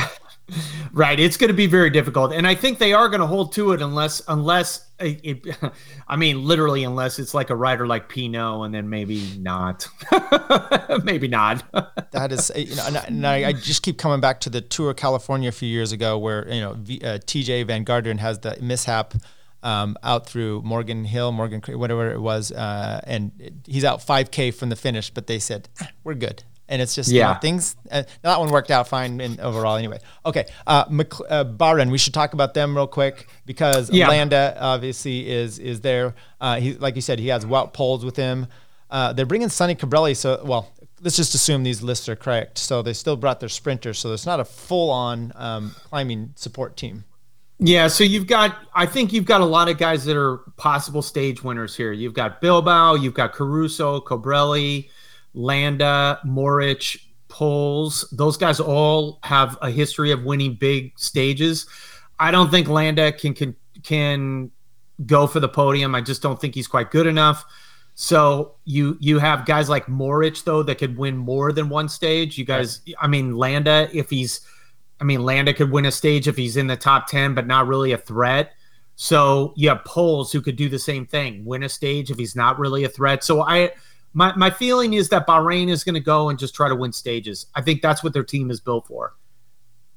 right, 0.93 1.19
it's 1.19 1.37
going 1.37 1.49
to 1.49 1.55
be 1.55 1.67
very 1.67 1.89
difficult, 1.89 2.33
and 2.33 2.47
I 2.47 2.55
think 2.55 2.79
they 2.79 2.93
are 2.93 3.09
going 3.09 3.21
to 3.21 3.27
hold 3.27 3.53
to 3.53 3.71
it 3.71 3.81
unless 3.81 4.21
unless 4.27 4.87
it, 4.99 5.19
it, 5.23 5.57
I 6.07 6.15
mean, 6.15 6.45
literally, 6.45 6.83
unless 6.83 7.19
it's 7.19 7.33
like 7.33 7.49
a 7.49 7.55
rider 7.55 7.87
like 7.87 8.09
Pinot, 8.09 8.65
and 8.65 8.73
then 8.73 8.89
maybe 8.89 9.27
not, 9.39 9.87
maybe 11.03 11.27
not. 11.27 11.63
that 12.11 12.31
is, 12.31 12.51
you 12.55 12.75
know, 12.75 12.85
and 12.87 12.97
I, 12.97 13.01
and 13.01 13.27
I, 13.27 13.53
just 13.53 13.83
keep 13.83 13.97
coming 13.97 14.19
back 14.19 14.39
to 14.41 14.49
the 14.49 14.61
Tour 14.61 14.91
of 14.91 14.97
California 14.97 15.49
a 15.49 15.53
few 15.53 15.69
years 15.69 15.91
ago, 15.91 16.17
where 16.17 16.51
you 16.51 16.61
know 16.61 16.73
v, 16.77 17.01
uh, 17.03 17.19
TJ 17.19 17.67
Van 17.67 17.85
Garderen 17.85 18.19
has 18.19 18.39
the 18.39 18.57
mishap. 18.61 19.13
Um, 19.61 19.97
out 20.03 20.25
through 20.25 20.61
Morgan 20.61 21.03
Hill, 21.03 21.33
Morgan 21.33 21.61
whatever 21.77 22.09
it 22.13 22.21
was, 22.21 22.49
uh, 22.53 23.01
and 23.03 23.61
he's 23.67 23.83
out 23.83 23.99
5K 23.99 24.53
from 24.53 24.69
the 24.69 24.77
finish. 24.77 25.09
But 25.09 25.27
they 25.27 25.37
said 25.37 25.67
ah, 25.81 25.89
we're 26.05 26.13
good 26.13 26.45
and 26.69 26.81
it's 26.81 26.95
just 26.95 27.11
yeah 27.11 27.27
you 27.27 27.33
know, 27.33 27.39
things. 27.39 27.75
Uh, 27.91 28.03
that 28.21 28.39
one 28.39 28.49
worked 28.49 28.71
out 28.71 28.87
fine 28.87 29.19
in 29.19 29.39
overall 29.39 29.75
anyway. 29.75 29.99
Okay, 30.25 30.45
uh, 30.65 30.85
uh. 31.29 31.85
We 31.89 31.97
should 31.97 32.13
talk 32.13 32.33
about 32.33 32.53
them 32.53 32.75
real 32.75 32.87
quick 32.87 33.27
because 33.45 33.89
yeah. 33.91 34.07
Landa 34.07 34.55
obviously 34.59 35.29
is 35.29 35.59
is 35.59 35.81
there. 35.81 36.15
Uh, 36.39 36.59
he 36.59 36.75
like 36.75 36.95
you 36.95 37.01
said, 37.01 37.19
he 37.19 37.27
has 37.27 37.45
Wout 37.45 37.73
Poels 37.73 38.05
with 38.05 38.15
him. 38.15 38.47
Uh, 38.89 39.13
they're 39.13 39.25
bringing 39.25 39.49
Sonny 39.49 39.75
Colbrelli. 39.75 40.15
So 40.15 40.41
well, 40.45 40.71
let's 41.01 41.17
just 41.17 41.33
assume 41.33 41.63
these 41.63 41.81
lists 41.81 42.07
are 42.07 42.15
correct. 42.15 42.57
So 42.57 42.81
they 42.81 42.93
still 42.93 43.17
brought 43.17 43.39
their 43.39 43.49
sprinters. 43.49 43.99
So 43.99 44.13
it's 44.13 44.25
not 44.25 44.39
a 44.39 44.45
full 44.45 44.91
on 44.91 45.33
um, 45.35 45.75
climbing 45.89 46.33
support 46.35 46.77
team. 46.77 47.03
Yeah, 47.61 47.89
so 47.89 48.05
you've 48.05 48.27
got 48.27 48.55
I 48.73 48.85
think 48.85 49.11
you've 49.11 49.25
got 49.25 49.41
a 49.41 49.45
lot 49.45 49.67
of 49.67 49.77
guys 49.77 50.05
that 50.05 50.15
are 50.15 50.37
possible 50.55 51.01
stage 51.01 51.43
winners 51.43 51.75
here. 51.75 51.91
You've 51.91 52.13
got 52.13 52.39
Bilbao, 52.39 52.95
you've 52.95 53.13
got 53.13 53.33
Caruso, 53.33 53.99
Colbrelli, 53.99 54.89
Landa, 55.33 56.19
Mohoric, 56.25 57.01
Poels, 57.29 58.05
those 58.11 58.37
guys 58.37 58.59
all 58.59 59.19
have 59.23 59.57
a 59.61 59.69
history 59.69 60.11
of 60.11 60.23
winning 60.23 60.55
big 60.55 60.97
stages. 60.97 61.67
I 62.19 62.31
don't 62.31 62.49
think 62.49 62.67
Landa 62.67 63.11
can 63.11 63.33
can 63.33 63.55
can 63.83 64.51
go 65.05 65.27
for 65.27 65.39
the 65.39 65.47
podium. 65.47 65.95
I 65.95 66.01
just 66.01 66.21
don't 66.21 66.41
think 66.41 66.55
he's 66.55 66.67
quite 66.67 66.91
good 66.91 67.07
enough. 67.07 67.45
So 67.95 68.55
you 68.65 68.97
you 68.99 69.19
have 69.19 69.45
guys 69.45 69.69
like 69.69 69.85
Mohoric 69.85 70.43
though 70.43 70.63
that 70.63 70.79
could 70.79 70.97
win 70.97 71.17
more 71.17 71.51
than 71.51 71.69
one 71.69 71.89
stage. 71.89 72.37
You 72.37 72.45
guys, 72.45 72.81
I 72.99 73.07
mean 73.07 73.35
Landa, 73.35 73.89
if 73.93 74.09
he's, 74.09 74.41
I 74.99 75.03
mean 75.03 75.23
Landa 75.23 75.53
could 75.53 75.71
win 75.71 75.85
a 75.85 75.91
stage 75.91 76.27
if 76.27 76.35
he's 76.35 76.57
in 76.57 76.67
the 76.67 76.77
top 76.77 77.07
ten, 77.07 77.35
but 77.35 77.45
not 77.45 77.67
really 77.67 77.91
a 77.91 77.97
threat. 77.97 78.53
So 78.95 79.53
you 79.55 79.69
have 79.69 79.83
Poels 79.83 80.31
who 80.31 80.41
could 80.41 80.55
do 80.55 80.67
the 80.67 80.79
same 80.79 81.05
thing, 81.05 81.45
win 81.45 81.63
a 81.63 81.69
stage 81.69 82.09
if 82.09 82.17
he's 82.17 82.35
not 82.35 82.57
really 82.57 82.85
a 82.85 82.89
threat. 82.89 83.23
So 83.23 83.41
I 83.41 83.71
my 84.13 84.35
my 84.35 84.49
feeling 84.49 84.93
is 84.93 85.09
that 85.09 85.27
Bahrain 85.27 85.69
is 85.69 85.83
going 85.83 85.95
to 85.95 86.01
go 86.01 86.29
and 86.29 86.39
just 86.39 86.55
try 86.55 86.69
to 86.69 86.75
win 86.75 86.91
stages. 86.91 87.47
I 87.55 87.61
think 87.61 87.81
that's 87.81 88.03
what 88.03 88.13
their 88.13 88.23
team 88.23 88.49
is 88.51 88.59
built 88.59 88.87
for. 88.87 89.13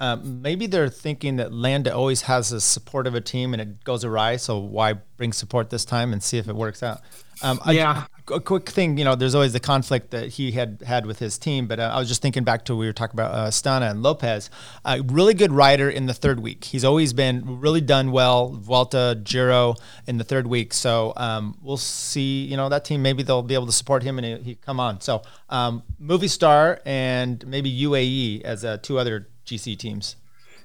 Um, 0.01 0.43
maybe 0.43 0.67
they're 0.67 0.89
thinking 0.89 1.37
that 1.37 1.53
Landa 1.53 1.95
always 1.95 2.23
has 2.23 2.51
a 2.51 2.61
support 2.61 3.07
of 3.07 3.15
a 3.15 3.21
team 3.21 3.55
and 3.55 3.63
it 3.63 3.85
goes 3.85 4.05
awry. 4.05 4.35
So 4.37 4.59
why 4.59 4.95
bring 5.17 5.33
support 5.33 5.71
this 5.71 5.85
time 5.85 6.13
and 6.13 6.21
see 6.21 6.39
if 6.39 6.49
it 6.49 6.57
works 6.57 6.83
out? 6.83 7.03
Um, 7.41 7.61
yeah. 7.69 8.07
A, 8.29 8.41
quick 8.41 8.69
thing, 8.69 8.99
you 8.99 9.05
know, 9.05 9.15
there's 9.15 9.35
always 9.35 9.53
the 9.53 9.61
conflict 9.61 10.11
that 10.11 10.31
he 10.31 10.53
had 10.53 10.83
had 10.87 11.07
with 11.07 11.19
his 11.19 11.39
team, 11.39 11.67
but 11.67 11.81
uh, 11.81 11.91
I 11.95 11.99
was 11.99 12.09
just 12.09 12.23
thinking 12.23 12.45
back 12.45 12.65
to 12.67 12.77
we 12.77 12.87
were 12.87 12.93
talking 12.93 13.15
about 13.15 13.33
uh, 13.35 13.49
Stana 13.49 13.91
and 13.91 14.03
Lopez. 14.03 14.51
A 14.85 15.03
really 15.03 15.35
good 15.35 15.53
rider 15.53 15.91
in 15.91 16.07
the 16.07 16.15
third 16.15 16.41
week. 16.41 16.65
He's 16.65 16.85
always 16.85 17.13
been 17.13 17.61
really 17.61 17.81
done 17.81 18.13
well. 18.13 18.51
Vuelta, 18.51 19.21
Giro 19.23 19.75
in 20.07 20.19
the 20.19 20.25
third 20.25 20.47
week. 20.47 20.73
So 20.73 21.13
um, 21.17 21.59
we'll 21.63 21.77
see. 21.77 22.45
You 22.45 22.57
know, 22.57 22.69
that 22.69 22.85
team 22.85 23.03
maybe 23.03 23.23
they'll 23.23 23.43
be 23.43 23.55
able 23.55 23.67
to 23.67 23.73
support 23.73 24.03
him 24.03 24.19
and 24.19 24.27
he, 24.27 24.37
he 24.43 24.55
come 24.55 24.79
on. 24.79 25.01
So 25.01 25.23
um, 25.49 25.83
Movistar 26.01 26.79
and 26.85 27.47
maybe 27.47 27.73
UAE 27.83 28.43
as 28.43 28.65
uh, 28.65 28.79
two 28.83 28.99
other 28.99 29.29
GC 29.47 29.79
teams. 29.79 30.17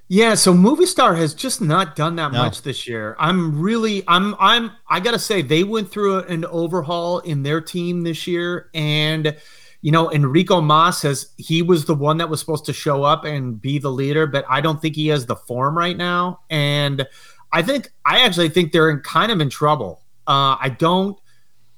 Yeah, 0.09 0.35
so 0.35 0.53
Movistar 0.53 1.17
has 1.17 1.33
just 1.33 1.61
not 1.61 1.97
done 1.97 2.15
that 2.15 2.31
no. 2.31 2.39
much 2.39 2.61
this 2.61 2.87
year. 2.87 3.15
I'm 3.19 3.59
really 3.59 4.03
I'm 4.07 4.35
I'm 4.39 4.71
I 4.87 5.01
got 5.01 5.11
to 5.11 5.19
say 5.19 5.41
they 5.41 5.63
went 5.63 5.91
through 5.91 6.19
an 6.23 6.45
overhaul 6.45 7.19
in 7.19 7.43
their 7.43 7.59
team 7.59 8.03
this 8.03 8.25
year 8.25 8.69
and 8.73 9.35
you 9.81 9.91
know, 9.91 10.11
Enrico 10.11 10.59
Mas 10.59 11.01
has 11.01 11.33
he 11.37 11.61
was 11.61 11.85
the 11.85 11.93
one 11.93 12.17
that 12.17 12.29
was 12.29 12.39
supposed 12.39 12.65
to 12.65 12.73
show 12.73 13.03
up 13.03 13.25
and 13.25 13.61
be 13.61 13.79
the 13.79 13.91
leader, 13.91 14.25
but 14.25 14.45
I 14.49 14.59
don't 14.61 14.81
think 14.81 14.95
he 14.95 15.07
has 15.09 15.25
the 15.25 15.35
form 15.35 15.77
right 15.77 15.97
now 15.97 16.39
and 16.49 17.05
I 17.51 17.61
think 17.61 17.91
I 18.05 18.21
actually 18.21 18.49
think 18.49 18.71
they're 18.71 18.89
in 18.89 19.01
kind 19.01 19.31
of 19.31 19.41
in 19.41 19.49
trouble. 19.49 20.03
Uh 20.25 20.55
I 20.59 20.75
don't 20.79 21.19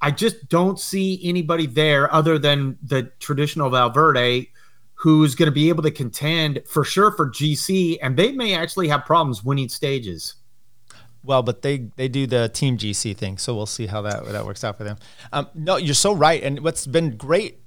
I 0.01 0.11
just 0.11 0.49
don't 0.49 0.79
see 0.79 1.19
anybody 1.23 1.65
there 1.65 2.13
other 2.13 2.37
than 2.37 2.77
the 2.83 3.11
traditional 3.19 3.71
Valverde 3.71 4.49
who's 4.99 5.33
going 5.33 5.47
to 5.47 5.51
be 5.51 5.69
able 5.69 5.81
to 5.81 5.91
contend 5.91 6.61
for 6.65 6.83
sure 6.83 7.11
for 7.11 7.29
GC, 7.29 7.97
and 8.01 8.17
they 8.17 8.33
may 8.33 8.53
actually 8.53 8.89
have 8.89 9.05
problems 9.05 9.43
winning 9.43 9.69
stages. 9.69 10.35
Well, 11.23 11.41
but 11.41 11.61
they 11.61 11.89
they 11.95 12.07
do 12.07 12.27
the 12.27 12.49
team 12.49 12.77
GC 12.77 13.15
thing, 13.15 13.37
so 13.37 13.55
we'll 13.55 13.65
see 13.65 13.87
how 13.87 14.01
that 14.01 14.25
that 14.25 14.45
works 14.45 14.63
out 14.63 14.77
for 14.77 14.83
them. 14.83 14.97
Um, 15.31 15.47
no, 15.53 15.77
you're 15.77 15.93
so 15.93 16.13
right, 16.13 16.41
and 16.43 16.61
what's 16.61 16.85
been 16.85 17.15
great 17.15 17.59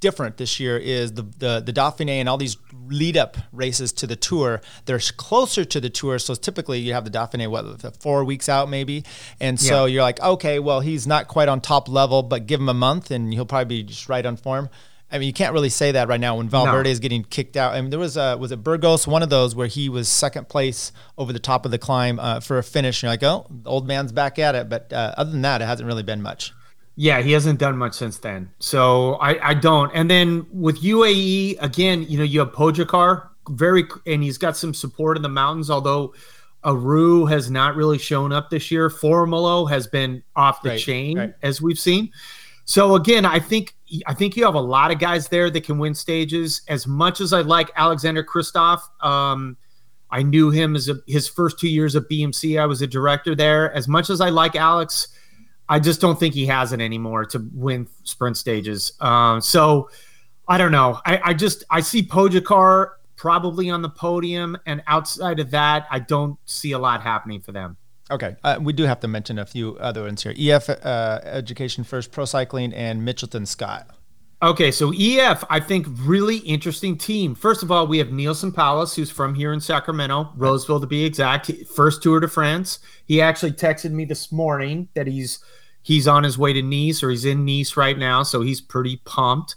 different 0.00 0.38
this 0.38 0.58
year 0.58 0.78
is 0.78 1.12
the, 1.12 1.22
the 1.22 1.62
the 1.64 1.72
Dauphiné 1.72 2.20
and 2.20 2.28
all 2.28 2.36
these 2.38 2.56
lead 2.86 3.16
up 3.16 3.36
races 3.52 3.92
to 3.94 4.06
the 4.06 4.16
tour. 4.16 4.60
They're 4.84 5.00
closer 5.16 5.64
to 5.64 5.80
the 5.80 5.90
tour, 5.90 6.18
so 6.18 6.34
typically 6.34 6.80
you 6.80 6.92
have 6.92 7.04
the 7.04 7.10
Dauphiné 7.10 7.48
what 7.48 7.96
four 8.02 8.24
weeks 8.24 8.48
out 8.48 8.68
maybe, 8.68 9.04
and 9.40 9.58
so 9.58 9.84
yeah. 9.84 9.94
you're 9.94 10.02
like, 10.02 10.20
okay, 10.20 10.58
well 10.58 10.80
he's 10.80 11.06
not 11.06 11.28
quite 11.28 11.48
on 11.48 11.62
top 11.62 11.88
level, 11.88 12.22
but 12.22 12.46
give 12.46 12.60
him 12.60 12.68
a 12.68 12.74
month 12.74 13.10
and 13.10 13.32
he'll 13.32 13.46
probably 13.46 13.82
be 13.82 13.82
just 13.84 14.08
right 14.08 14.24
on 14.24 14.36
form. 14.36 14.68
I 15.14 15.18
mean, 15.18 15.28
you 15.28 15.32
can't 15.32 15.52
really 15.52 15.68
say 15.68 15.92
that 15.92 16.08
right 16.08 16.18
now 16.18 16.38
when 16.38 16.48
Valverde 16.48 16.88
no. 16.88 16.90
is 16.90 16.98
getting 16.98 17.22
kicked 17.22 17.56
out. 17.56 17.72
I 17.72 17.80
mean, 17.80 17.90
there 17.90 18.00
was 18.00 18.16
a 18.16 18.36
was 18.36 18.50
it 18.50 18.64
Burgos, 18.64 19.06
one 19.06 19.22
of 19.22 19.30
those 19.30 19.54
where 19.54 19.68
he 19.68 19.88
was 19.88 20.08
second 20.08 20.48
place 20.48 20.90
over 21.16 21.32
the 21.32 21.38
top 21.38 21.64
of 21.64 21.70
the 21.70 21.78
climb 21.78 22.18
uh, 22.18 22.40
for 22.40 22.58
a 22.58 22.64
finish. 22.64 23.00
And 23.00 23.04
you're 23.04 23.12
like, 23.12 23.22
oh, 23.22 23.46
the 23.48 23.70
old 23.70 23.86
man's 23.86 24.10
back 24.10 24.40
at 24.40 24.56
it. 24.56 24.68
But 24.68 24.92
uh, 24.92 25.14
other 25.16 25.30
than 25.30 25.42
that, 25.42 25.62
it 25.62 25.66
hasn't 25.66 25.86
really 25.86 26.02
been 26.02 26.20
much. 26.20 26.52
Yeah, 26.96 27.22
he 27.22 27.30
hasn't 27.30 27.60
done 27.60 27.76
much 27.78 27.94
since 27.94 28.18
then. 28.18 28.50
So 28.58 29.14
I, 29.14 29.50
I 29.50 29.54
don't. 29.54 29.92
And 29.94 30.10
then 30.10 30.46
with 30.52 30.82
UAE 30.82 31.62
again, 31.62 32.04
you 32.08 32.18
know, 32.18 32.24
you 32.24 32.40
have 32.40 32.50
Pogacar, 32.50 33.28
very, 33.50 33.84
and 34.06 34.20
he's 34.20 34.38
got 34.38 34.56
some 34.56 34.74
support 34.74 35.16
in 35.16 35.22
the 35.22 35.28
mountains. 35.28 35.70
Although 35.70 36.12
Aru 36.64 37.26
has 37.26 37.52
not 37.52 37.76
really 37.76 37.98
shown 37.98 38.32
up 38.32 38.50
this 38.50 38.72
year. 38.72 38.88
Formolo 38.90 39.70
has 39.70 39.86
been 39.86 40.24
off 40.34 40.62
the 40.62 40.70
right, 40.70 40.80
chain 40.80 41.18
right. 41.18 41.34
as 41.42 41.62
we've 41.62 41.78
seen. 41.78 42.10
So 42.64 42.94
again, 42.96 43.24
I 43.24 43.38
think 43.38 43.74
I 44.06 44.14
think 44.14 44.36
you 44.36 44.44
have 44.44 44.54
a 44.54 44.60
lot 44.60 44.90
of 44.90 44.98
guys 44.98 45.28
there 45.28 45.50
that 45.50 45.64
can 45.64 45.78
win 45.78 45.94
stages. 45.94 46.62
As 46.68 46.86
much 46.86 47.20
as 47.20 47.32
I 47.32 47.42
like 47.42 47.70
Alexander 47.76 48.24
Kristoff, 48.24 48.80
um, 49.00 49.56
I 50.10 50.22
knew 50.22 50.50
him 50.50 50.76
as 50.76 50.88
a, 50.88 50.96
his 51.06 51.28
first 51.28 51.58
two 51.58 51.68
years 51.68 51.96
at 51.96 52.04
BMC. 52.08 52.60
I 52.60 52.66
was 52.66 52.82
a 52.82 52.86
director 52.86 53.34
there. 53.34 53.72
As 53.72 53.88
much 53.88 54.10
as 54.10 54.20
I 54.20 54.30
like 54.30 54.54
Alex, 54.56 55.08
I 55.68 55.80
just 55.80 56.00
don't 56.00 56.18
think 56.18 56.34
he 56.34 56.46
has 56.46 56.72
it 56.72 56.80
anymore 56.80 57.24
to 57.26 57.48
win 57.52 57.88
sprint 58.04 58.36
stages. 58.36 58.92
Um, 59.00 59.40
so 59.40 59.90
I 60.46 60.58
don't 60.58 60.72
know. 60.72 61.00
I, 61.04 61.20
I 61.24 61.34
just 61.34 61.64
I 61.70 61.80
see 61.80 62.02
Pogacar 62.02 62.90
probably 63.16 63.70
on 63.70 63.82
the 63.82 63.88
podium, 63.88 64.56
and 64.66 64.82
outside 64.86 65.40
of 65.40 65.50
that, 65.52 65.86
I 65.90 65.98
don't 65.98 66.38
see 66.44 66.72
a 66.72 66.78
lot 66.78 67.02
happening 67.02 67.40
for 67.40 67.52
them. 67.52 67.76
Okay, 68.10 68.36
uh, 68.44 68.58
we 68.60 68.72
do 68.72 68.84
have 68.84 69.00
to 69.00 69.08
mention 69.08 69.38
a 69.38 69.46
few 69.46 69.76
other 69.78 70.02
ones 70.02 70.22
here. 70.22 70.34
EF 70.36 70.68
uh, 70.68 71.20
Education 71.24 71.84
First, 71.84 72.12
Pro 72.12 72.24
Cycling, 72.24 72.74
and 72.74 73.02
Mitchelton 73.02 73.46
Scott. 73.46 73.88
Okay, 74.42 74.70
so 74.70 74.92
EF, 74.94 75.42
I 75.48 75.58
think 75.58 75.86
really 76.00 76.36
interesting 76.38 76.98
team. 76.98 77.34
First 77.34 77.62
of 77.62 77.70
all, 77.70 77.86
we 77.86 77.96
have 77.96 78.08
Neilson 78.08 78.52
Powless, 78.52 78.94
who's 78.94 79.10
from 79.10 79.34
here 79.34 79.54
in 79.54 79.60
Sacramento, 79.60 80.32
Roseville 80.36 80.80
to 80.80 80.86
be 80.86 81.04
exact. 81.04 81.50
First 81.74 82.02
Tour 82.02 82.20
de 82.20 82.28
France. 82.28 82.78
He 83.06 83.22
actually 83.22 83.52
texted 83.52 83.92
me 83.92 84.04
this 84.04 84.30
morning 84.30 84.88
that 84.92 85.06
he's 85.06 85.42
he's 85.80 86.06
on 86.06 86.24
his 86.24 86.36
way 86.36 86.52
to 86.52 86.60
Nice 86.60 87.02
or 87.02 87.08
he's 87.08 87.24
in 87.24 87.46
Nice 87.46 87.74
right 87.74 87.96
now, 87.96 88.22
so 88.22 88.42
he's 88.42 88.60
pretty 88.60 88.96
pumped. 89.06 89.56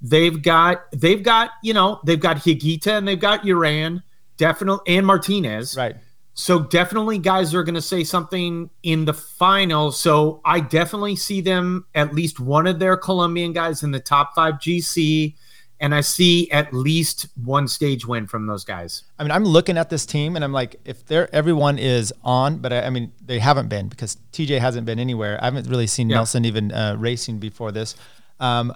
They've 0.00 0.40
got 0.40 0.84
they've 0.92 1.22
got 1.22 1.50
you 1.64 1.74
know 1.74 2.00
they've 2.04 2.20
got 2.20 2.36
Higuita 2.36 2.98
and 2.98 3.08
they've 3.08 3.18
got 3.18 3.42
Uran, 3.42 4.04
definitely 4.36 4.96
and 4.96 5.04
Martinez. 5.04 5.76
Right. 5.76 5.96
So 6.38 6.60
definitely 6.60 7.18
guys 7.18 7.52
are 7.52 7.64
going 7.64 7.74
to 7.74 7.82
say 7.82 8.04
something 8.04 8.70
in 8.84 9.04
the 9.04 9.12
final. 9.12 9.90
So 9.90 10.40
I 10.44 10.60
definitely 10.60 11.16
see 11.16 11.40
them 11.40 11.84
at 11.96 12.14
least 12.14 12.38
one 12.38 12.68
of 12.68 12.78
their 12.78 12.96
Colombian 12.96 13.52
guys 13.52 13.82
in 13.82 13.90
the 13.90 13.98
top 13.98 14.36
5 14.36 14.54
GC 14.54 15.34
and 15.80 15.92
I 15.92 16.00
see 16.00 16.48
at 16.52 16.72
least 16.72 17.26
one 17.42 17.66
stage 17.66 18.06
win 18.06 18.28
from 18.28 18.46
those 18.46 18.64
guys. 18.64 19.02
I 19.18 19.24
mean, 19.24 19.32
I'm 19.32 19.44
looking 19.44 19.76
at 19.76 19.90
this 19.90 20.06
team 20.06 20.36
and 20.36 20.44
I'm 20.44 20.52
like, 20.52 20.76
if 20.84 21.04
they're 21.04 21.28
everyone 21.34 21.76
is 21.76 22.14
on, 22.22 22.58
but 22.58 22.72
I, 22.72 22.82
I 22.82 22.90
mean, 22.90 23.12
they 23.26 23.40
haven't 23.40 23.68
been 23.68 23.88
because 23.88 24.16
TJ 24.32 24.60
hasn't 24.60 24.86
been 24.86 25.00
anywhere. 25.00 25.40
I 25.42 25.46
haven't 25.46 25.66
really 25.66 25.88
seen 25.88 26.08
yeah. 26.08 26.18
Nelson 26.18 26.44
even 26.44 26.70
uh, 26.70 26.94
racing 26.96 27.38
before 27.40 27.72
this. 27.72 27.96
Um, 28.38 28.72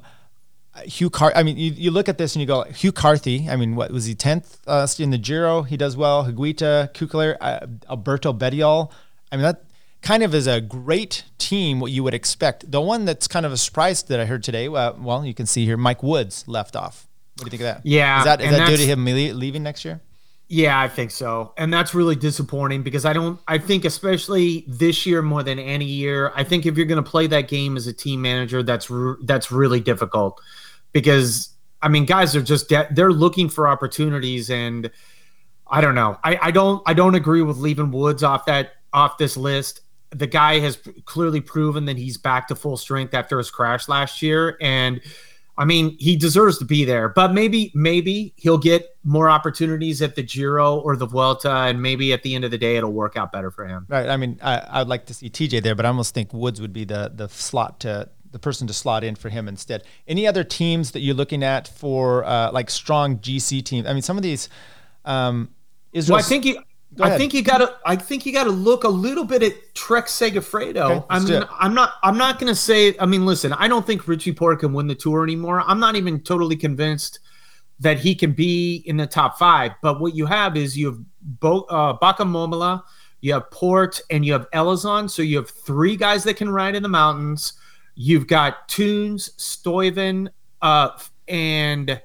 Hugh 0.84 1.10
Car. 1.10 1.32
I 1.36 1.42
mean, 1.42 1.56
you, 1.56 1.72
you 1.72 1.90
look 1.90 2.08
at 2.08 2.18
this 2.18 2.34
and 2.34 2.40
you 2.40 2.46
go, 2.46 2.64
Hugh 2.64 2.92
Carthy. 2.92 3.48
I 3.48 3.56
mean, 3.56 3.76
what 3.76 3.90
was 3.90 4.06
he 4.06 4.14
tenth 4.14 4.58
uh, 4.66 4.86
in 4.98 5.10
the 5.10 5.18
Giro? 5.18 5.62
He 5.62 5.76
does 5.76 5.96
well. 5.96 6.24
Higuita, 6.24 6.92
Kukler, 6.94 7.36
uh, 7.40 7.66
Alberto 7.90 8.32
Bettiol. 8.32 8.90
I 9.30 9.36
mean, 9.36 9.42
that 9.42 9.64
kind 10.00 10.22
of 10.22 10.34
is 10.34 10.46
a 10.46 10.60
great 10.60 11.24
team. 11.38 11.78
What 11.78 11.92
you 11.92 12.02
would 12.02 12.14
expect. 12.14 12.70
The 12.70 12.80
one 12.80 13.04
that's 13.04 13.28
kind 13.28 13.44
of 13.44 13.52
a 13.52 13.56
surprise 13.56 14.02
that 14.04 14.18
I 14.18 14.24
heard 14.24 14.42
today. 14.42 14.66
Uh, 14.68 14.92
well, 14.94 15.24
you 15.26 15.34
can 15.34 15.46
see 15.46 15.66
here, 15.66 15.76
Mike 15.76 16.02
Woods 16.02 16.44
left 16.48 16.74
off. 16.74 17.06
What 17.36 17.50
do 17.50 17.56
you 17.56 17.58
think 17.58 17.68
of 17.68 17.76
that? 17.76 17.86
Yeah, 17.86 18.18
is 18.18 18.24
that 18.24 18.40
is 18.40 18.50
that 18.50 18.68
due 18.68 18.76
to 18.76 18.86
him 18.86 19.04
leaving 19.04 19.62
next 19.62 19.84
year? 19.84 20.00
Yeah, 20.48 20.78
I 20.78 20.86
think 20.86 21.10
so. 21.10 21.54
And 21.56 21.72
that's 21.72 21.94
really 21.94 22.14
disappointing 22.14 22.82
because 22.82 23.06
I 23.06 23.14
don't 23.14 23.40
I 23.48 23.56
think 23.56 23.86
especially 23.86 24.66
this 24.68 25.06
year 25.06 25.22
more 25.22 25.42
than 25.42 25.58
any 25.58 25.86
year, 25.86 26.30
I 26.34 26.44
think 26.44 26.66
if 26.66 26.76
you're 26.76 26.86
going 26.86 27.02
to 27.02 27.10
play 27.10 27.26
that 27.28 27.48
game 27.48 27.76
as 27.76 27.86
a 27.86 27.92
team 27.92 28.20
manager, 28.20 28.62
that's 28.62 28.90
that's 29.22 29.50
really 29.50 29.80
difficult 29.80 30.38
because 30.93 31.53
I 31.82 31.88
mean, 31.88 32.07
guys 32.07 32.36
are 32.36 32.43
just 32.43 32.72
they're 32.93 33.12
looking 33.12 33.49
for 33.49 33.66
opportunities, 33.66 34.51
and 34.51 34.90
I 35.66 35.80
don't 35.80 35.97
know. 35.97 36.18
I, 36.22 36.38
I 36.40 36.51
don't 36.53 36.82
I 36.86 36.95
don't 36.95 37.16
agree 37.16 37.43
with 37.43 37.59
leaving 37.59 37.90
Woods 37.90 38.22
off 38.22 38.47
that 38.47 38.74
off 38.93 39.18
this 39.18 39.36
list. 39.36 39.80
The 40.11 40.26
guy 40.26 40.61
has 40.61 40.78
clearly 41.07 41.40
proven 41.40 41.86
that 41.86 41.97
he's 41.97 42.18
back 42.18 42.47
to 42.49 42.55
full 42.55 42.76
strength 42.76 43.14
after 43.14 43.38
his 43.38 43.51
crash 43.51 43.88
last 43.88 44.22
year, 44.22 44.57
and 44.61 45.01
I 45.59 45.64
mean 45.64 45.97
he 45.99 46.14
deserves 46.14 46.59
to 46.59 46.64
be 46.64 46.84
there. 46.84 47.09
But 47.09 47.32
maybe 47.32 47.72
maybe 47.74 48.32
he'll 48.36 48.59
get 48.59 48.97
more 49.03 49.28
opportunities 49.28 50.03
at 50.03 50.14
the 50.14 50.22
Giro 50.22 50.78
or 50.78 50.95
the 50.95 51.07
Vuelta, 51.07 51.51
and 51.51 51.82
maybe 51.82 52.12
at 52.12 52.22
the 52.22 52.36
end 52.36 52.45
of 52.45 52.53
the 52.53 52.59
day 52.59 52.76
it'll 52.76 52.93
work 52.93 53.16
out 53.16 53.32
better 53.32 53.51
for 53.51 53.66
him. 53.66 53.86
Right. 53.88 54.09
I 54.09 54.16
mean, 54.16 54.38
I, 54.40 54.64
I'd 54.70 54.88
like 54.88 55.07
to 55.07 55.14
see 55.14 55.30
TJ 55.30 55.64
there, 55.64 55.74
but 55.74 55.84
I 55.84 55.88
almost 55.88 56.14
think 56.14 56.32
Woods 56.32 56.61
would 56.61 56.72
be 56.72 56.84
the 56.84 57.11
the 57.12 57.28
slot 57.28 57.80
to 57.80 58.09
the 58.33 58.39
person 58.39 58.66
to 58.66 58.72
slot 58.72 59.05
in 59.05 59.14
for 59.14 59.28
him 59.28 59.47
instead. 59.47 59.85
Any 60.09 60.26
other 60.26 60.43
teams 60.43 60.91
that 60.93 61.01
you're 61.01 61.14
looking 61.14 61.43
at 61.43 61.68
for 61.68 62.24
uh, 62.24 62.51
like 62.51 62.70
strong 62.70 63.18
GC 63.18 63.64
teams? 63.64 63.87
I 63.87 63.93
mean, 63.93 64.03
some 64.03 64.16
of 64.16 64.22
these. 64.22 64.49
Um, 65.05 65.51
Israel. 65.93 66.16
Well, 66.16 66.24
I 66.24 66.28
think 66.28 66.45
you. 66.45 66.62
I 67.01 67.16
think 67.16 67.33
you 67.33 67.43
got 67.43 67.59
to. 67.59 67.74
I 67.87 67.97
think 67.97 68.26
you 68.26 68.33
got 68.33 68.45
to 68.45 68.51
look 68.51 68.85
a 68.85 68.89
little 68.89 69.24
bit 69.24 69.43
at 69.43 69.74
Trek 69.74 70.07
Segafredo. 70.07 70.91
Okay, 70.91 71.07
I 71.09 71.20
mean, 71.20 71.45
I'm 71.59 71.74
not. 71.74 71.95
I'm 72.03 72.18
not 72.18 72.39
going 72.39 72.53
to 72.53 72.59
say. 72.59 72.95
I 72.99 73.07
mean, 73.07 73.24
listen. 73.24 73.53
I 73.55 73.68
don't 73.68 73.87
think 73.87 74.07
Richie 74.07 74.33
Porte 74.33 74.61
can 74.61 74.74
win 74.74 74.89
the 74.89 74.95
tour 74.95 75.22
anymore. 75.22 75.62
I'm 75.66 75.80
not 75.80 75.97
even 75.97 76.20
totally 76.20 76.57
convinced 76.57 77.20
that 77.80 77.99
he 77.99 78.14
can 78.14 78.33
be 78.33 78.83
in 78.87 78.97
the 78.97 79.07
top 79.07 79.39
five. 79.39 79.72
But 79.83 80.01
what 80.01 80.14
you 80.14 80.26
have 80.26 80.57
is 80.57 80.76
you 80.76 80.87
have 80.87 80.99
Bo, 81.20 81.62
uh, 81.62 81.99
Mollema, 81.99 82.83
you 83.20 83.33
have 83.33 83.51
Porte, 83.51 84.01
and 84.11 84.24
you 84.24 84.35
have 84.35 84.49
Elissonde. 84.51 85.11
So 85.11 85.22
you 85.22 85.39
have 85.39 85.51
three 85.51 85.97
guys 85.97 86.24
that 86.24 86.37
can 86.37 86.51
ride 86.51 86.74
in 86.74 86.83
the 86.83 86.89
mountains. 86.89 87.55
You've 87.95 88.26
got 88.26 88.68
Theuns, 88.68 89.34
Stuyven, 89.36 90.28
uh, 90.61 90.90
and 91.28 92.01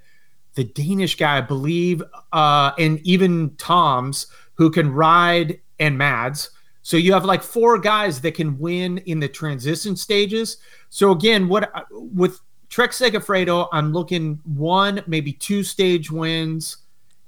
the 0.55 0.63
Danish 0.63 1.15
guy, 1.15 1.37
I 1.37 1.41
believe, 1.41 2.01
uh, 2.33 2.71
and 2.77 2.99
even 3.01 3.55
Toms 3.57 4.27
who 4.55 4.69
can 4.71 4.91
ride 4.91 5.59
and 5.79 5.97
Mads. 5.97 6.49
So 6.81 6.97
you 6.97 7.13
have 7.13 7.25
like 7.25 7.43
four 7.43 7.77
guys 7.77 8.21
that 8.21 8.33
can 8.33 8.57
win 8.57 8.97
in 8.99 9.19
the 9.19 9.27
transition 9.27 9.95
stages. 9.95 10.57
So 10.89 11.11
again, 11.11 11.47
what 11.47 11.71
with 11.91 12.39
Trek 12.69 12.91
Segafredo, 12.91 13.67
I'm 13.71 13.93
looking 13.93 14.39
one, 14.45 15.03
maybe 15.05 15.33
two 15.33 15.63
stage 15.63 16.09
wins, 16.09 16.77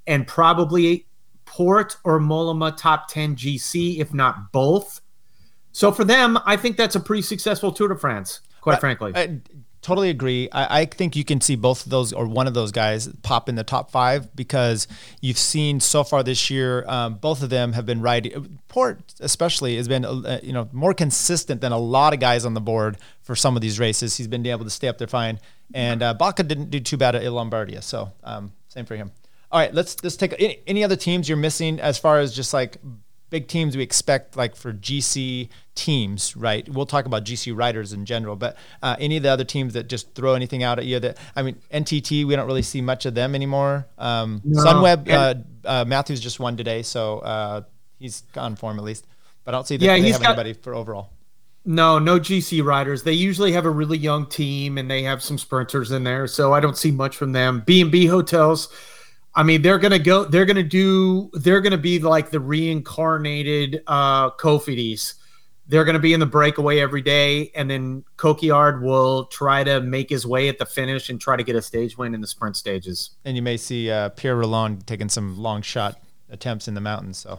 and 0.06 0.26
probably 0.26 1.06
Porte 1.44 1.96
or 2.04 2.18
Mollema 2.18 2.76
top 2.76 3.08
10 3.08 3.36
GC, 3.36 3.98
if 3.98 4.12
not 4.12 4.50
both. 4.52 5.00
So 5.72 5.92
for 5.92 6.04
them, 6.04 6.38
I 6.46 6.56
think 6.56 6.76
that's 6.76 6.96
a 6.96 7.00
pretty 7.00 7.22
successful 7.22 7.70
Tour 7.70 7.88
de 7.88 7.96
France 7.96 8.40
quite 8.60 8.76
I, 8.76 8.80
frankly. 8.80 9.12
I 9.14 9.40
totally 9.82 10.10
agree. 10.10 10.48
I, 10.52 10.80
I, 10.80 10.84
think 10.84 11.16
you 11.16 11.24
can 11.24 11.40
see 11.40 11.56
both 11.56 11.84
of 11.84 11.90
those 11.90 12.12
or 12.12 12.26
one 12.26 12.46
of 12.46 12.54
those 12.54 12.70
guys 12.70 13.08
pop 13.22 13.48
in 13.48 13.54
the 13.54 13.64
top 13.64 13.90
five 13.90 14.34
because 14.36 14.86
you've 15.20 15.38
seen 15.38 15.80
so 15.80 16.04
far 16.04 16.22
this 16.22 16.50
year, 16.50 16.84
um, 16.86 17.14
both 17.14 17.42
of 17.42 17.50
them 17.50 17.72
have 17.72 17.86
been 17.86 18.02
riding. 18.02 18.60
Porte 18.68 19.14
especially 19.20 19.76
has 19.76 19.88
been 19.88 20.04
uh, 20.04 20.40
you 20.42 20.52
know 20.52 20.68
more 20.72 20.94
consistent 20.94 21.60
than 21.60 21.72
a 21.72 21.78
lot 21.78 22.12
of 22.12 22.20
guys 22.20 22.44
on 22.44 22.54
the 22.54 22.60
board 22.60 22.98
for 23.22 23.34
some 23.34 23.56
of 23.56 23.62
these 23.62 23.78
races. 23.78 24.16
He's 24.16 24.28
been 24.28 24.46
able 24.46 24.64
to 24.64 24.70
stay 24.70 24.88
up 24.88 24.98
there 24.98 25.08
fine, 25.08 25.40
and 25.74 26.02
uh, 26.02 26.14
Bauke 26.14 26.46
didn't 26.46 26.70
do 26.70 26.80
too 26.80 26.96
bad 26.96 27.14
at 27.14 27.22
Lombardia, 27.22 27.82
so 27.82 28.12
um, 28.24 28.52
same 28.68 28.84
for 28.84 28.96
him. 28.96 29.10
All 29.50 29.58
right, 29.58 29.74
let's 29.74 30.02
let's 30.04 30.16
take 30.16 30.34
any, 30.38 30.60
any 30.66 30.84
other 30.84 30.96
teams 30.96 31.28
you're 31.28 31.38
missing 31.38 31.80
as 31.80 31.98
far 31.98 32.20
as 32.20 32.34
just 32.34 32.52
like 32.52 32.76
big 33.30 33.48
teams 33.48 33.76
we 33.76 33.82
expect 33.82 34.36
like 34.36 34.56
for 34.56 34.72
GC 34.72 35.48
teams, 35.74 36.36
right? 36.36 36.68
We'll 36.68 36.86
talk 36.86 37.06
about 37.06 37.24
GC 37.24 37.56
riders 37.56 37.92
in 37.92 38.04
general, 38.04 38.36
but 38.36 38.56
uh, 38.82 38.96
any 38.98 39.16
of 39.16 39.22
the 39.22 39.30
other 39.30 39.44
teams 39.44 39.72
that 39.74 39.88
just 39.88 40.14
throw 40.14 40.34
anything 40.34 40.62
out 40.62 40.78
at 40.78 40.84
you 40.84 41.00
that 41.00 41.16
I 41.34 41.42
mean 41.42 41.56
NTT 41.72 42.26
we 42.26 42.36
don't 42.36 42.46
really 42.46 42.62
see 42.62 42.82
much 42.82 43.06
of 43.06 43.14
them 43.14 43.34
anymore. 43.34 43.86
Um, 43.96 44.42
no. 44.44 44.62
Sunweb 44.62 45.08
uh, 45.08 45.34
uh, 45.64 45.84
Matthews 45.86 46.20
just 46.20 46.40
won 46.40 46.56
today, 46.56 46.82
so 46.82 47.20
uh, 47.20 47.62
he's 47.98 48.24
on 48.36 48.56
form 48.56 48.78
at 48.78 48.84
least. 48.84 49.06
But 49.44 49.54
I 49.54 49.58
don't 49.58 49.66
see 49.66 49.76
that 49.78 49.84
yeah, 49.84 49.98
they 49.98 50.10
have 50.10 50.20
got, 50.20 50.28
anybody 50.30 50.52
for 50.52 50.74
overall. 50.74 51.10
No, 51.64 51.98
no 51.98 52.18
GC 52.18 52.64
riders. 52.64 53.02
They 53.02 53.12
usually 53.12 53.52
have 53.52 53.64
a 53.64 53.70
really 53.70 53.98
young 53.98 54.26
team 54.26 54.78
and 54.78 54.90
they 54.90 55.02
have 55.02 55.22
some 55.22 55.38
sprinters 55.38 55.90
in 55.92 56.04
there, 56.04 56.26
so 56.26 56.52
I 56.52 56.60
don't 56.60 56.76
see 56.76 56.90
much 56.90 57.16
from 57.16 57.32
them. 57.32 57.62
B 57.64 57.80
and 57.80 57.90
B 57.90 58.06
hotels 58.06 58.68
I 59.34 59.42
mean, 59.42 59.62
they're 59.62 59.78
gonna 59.78 59.98
go. 59.98 60.24
They're 60.24 60.44
gonna 60.44 60.62
do. 60.62 61.30
They're 61.34 61.60
gonna 61.60 61.78
be 61.78 61.98
like 62.00 62.30
the 62.30 62.40
reincarnated 62.40 63.82
uh, 63.86 64.30
Cofidis. 64.30 65.14
They're 65.68 65.84
gonna 65.84 66.00
be 66.00 66.12
in 66.12 66.20
the 66.20 66.26
breakaway 66.26 66.80
every 66.80 67.02
day, 67.02 67.52
and 67.54 67.70
then 67.70 68.04
Coquard 68.16 68.82
will 68.82 69.26
try 69.26 69.62
to 69.62 69.80
make 69.80 70.10
his 70.10 70.26
way 70.26 70.48
at 70.48 70.58
the 70.58 70.66
finish 70.66 71.10
and 71.10 71.20
try 71.20 71.36
to 71.36 71.44
get 71.44 71.54
a 71.54 71.62
stage 71.62 71.96
win 71.96 72.12
in 72.12 72.20
the 72.20 72.26
sprint 72.26 72.56
stages. 72.56 73.10
And 73.24 73.36
you 73.36 73.42
may 73.42 73.56
see 73.56 73.88
uh, 73.88 74.08
Pierre 74.10 74.36
Rolland 74.36 74.86
taking 74.88 75.08
some 75.08 75.38
long 75.38 75.62
shot 75.62 76.00
attempts 76.28 76.66
in 76.66 76.74
the 76.74 76.80
mountains. 76.80 77.18
So. 77.18 77.38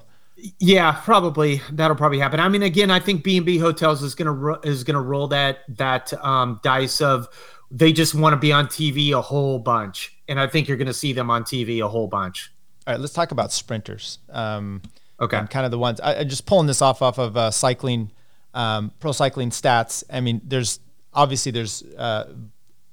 Yeah, 0.59 0.93
probably 0.93 1.61
that'll 1.73 1.97
probably 1.97 2.19
happen. 2.19 2.39
I 2.39 2.47
mean, 2.47 2.63
again, 2.63 2.89
I 2.89 2.99
think 2.99 3.23
B 3.23 3.37
and 3.37 3.45
B 3.45 3.57
Hotels 3.57 4.01
is 4.01 4.15
gonna 4.15 4.31
ro- 4.31 4.59
is 4.63 4.85
gonna 4.85 5.01
roll 5.01 5.27
that 5.27 5.59
that 5.77 6.13
um, 6.23 6.59
dice 6.63 7.01
of 7.01 7.27
they 7.69 7.93
just 7.93 8.15
want 8.15 8.33
to 8.33 8.37
be 8.37 8.51
on 8.51 8.67
TV 8.67 9.11
a 9.11 9.21
whole 9.21 9.59
bunch 9.59 10.17
and 10.31 10.39
I 10.39 10.47
think 10.47 10.69
you're 10.69 10.77
going 10.77 10.87
to 10.87 10.93
see 10.93 11.11
them 11.11 11.29
on 11.29 11.43
TV 11.43 11.83
a 11.83 11.89
whole 11.89 12.07
bunch. 12.07 12.53
All 12.87 12.93
right, 12.93 12.99
let's 12.99 13.11
talk 13.11 13.31
about 13.31 13.51
sprinters. 13.51 14.17
Um, 14.29 14.81
okay, 15.19 15.41
kind 15.49 15.65
of 15.65 15.71
the 15.71 15.77
ones. 15.77 15.99
I, 15.99 16.13
am 16.13 16.29
just 16.29 16.45
pulling 16.45 16.67
this 16.67 16.81
off 16.81 17.01
off 17.01 17.19
of 17.19 17.35
uh, 17.35 17.51
cycling, 17.51 18.11
um, 18.53 18.93
pro 18.99 19.11
cycling 19.11 19.49
stats. 19.49 20.05
I 20.09 20.21
mean, 20.21 20.39
there's 20.45 20.79
obviously 21.13 21.51
there's 21.51 21.83
uh, 21.83 22.31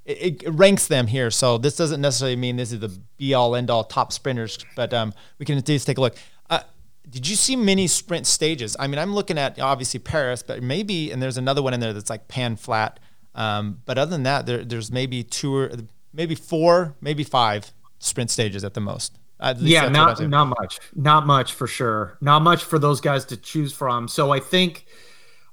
it, 0.05 0.43
it, 0.43 0.51
ranks 0.51 0.89
them 0.89 1.07
here, 1.07 1.31
so 1.31 1.59
this 1.59 1.77
doesn't 1.77 2.01
necessarily 2.01 2.35
mean 2.35 2.57
this 2.57 2.73
is 2.73 2.81
the 2.81 2.89
be 3.17 3.35
all 3.35 3.55
end 3.55 3.71
all 3.71 3.85
top 3.85 4.13
sprinters, 4.13 4.59
but 4.75 4.93
um, 4.93 5.15
we 5.39 5.47
can 5.47 5.57
at 5.57 5.69
least 5.69 5.87
take 5.87 5.99
a 5.99 6.01
look. 6.01 6.17
Uh, 6.51 6.63
did 7.09 7.29
you 7.29 7.37
see 7.37 7.55
many 7.55 7.87
sprint 7.87 8.27
stages? 8.27 8.77
I 8.81 8.89
mean, 8.89 8.99
I'm 8.99 9.15
looking 9.15 9.39
at 9.39 9.61
obviously 9.61 10.01
Paris, 10.01 10.43
but 10.43 10.61
maybe 10.61 11.13
and 11.13 11.23
there's 11.23 11.39
another 11.39 11.63
one 11.63 11.73
in 11.73 11.79
there 11.79 11.93
that's 11.93 12.11
like 12.11 12.27
pan 12.27 12.57
flat. 12.57 12.99
Um, 13.37 13.81
but 13.87 13.97
other 13.97 14.11
than 14.11 14.25
that, 14.25 14.47
there, 14.47 14.65
there's 14.65 14.91
maybe 14.91 15.23
two 15.23 15.55
or 15.55 15.71
maybe 16.19 16.35
four, 16.35 16.95
maybe 17.01 17.25
five 17.25 17.73
sprint 18.01 18.31
stages 18.31 18.65
at 18.65 18.75
the 18.75 18.81
most. 18.81 19.19
yeah, 19.61 19.89
not 19.89 20.21
not 20.29 20.47
much, 20.47 20.81
not 20.97 21.27
much 21.27 21.53
for 21.55 21.69
sure, 21.69 22.19
not 22.21 22.43
much 22.43 22.65
for 22.65 22.79
those 22.79 23.01
guys 23.01 23.25
to 23.27 23.37
choose 23.37 23.73
from. 23.73 24.09
So 24.09 24.33
I 24.33 24.41
think, 24.41 24.85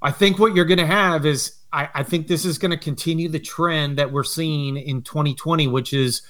I 0.01 0.11
think 0.11 0.39
what 0.39 0.55
you're 0.55 0.65
going 0.65 0.79
to 0.79 0.87
have 0.87 1.25
is, 1.25 1.59
I, 1.71 1.87
I 1.93 2.03
think 2.03 2.27
this 2.27 2.45
is 2.45 2.57
going 2.57 2.71
to 2.71 2.77
continue 2.77 3.29
the 3.29 3.39
trend 3.39 3.97
that 3.99 4.11
we're 4.11 4.23
seeing 4.23 4.75
in 4.75 5.03
2020, 5.03 5.67
which 5.67 5.93
is 5.93 6.23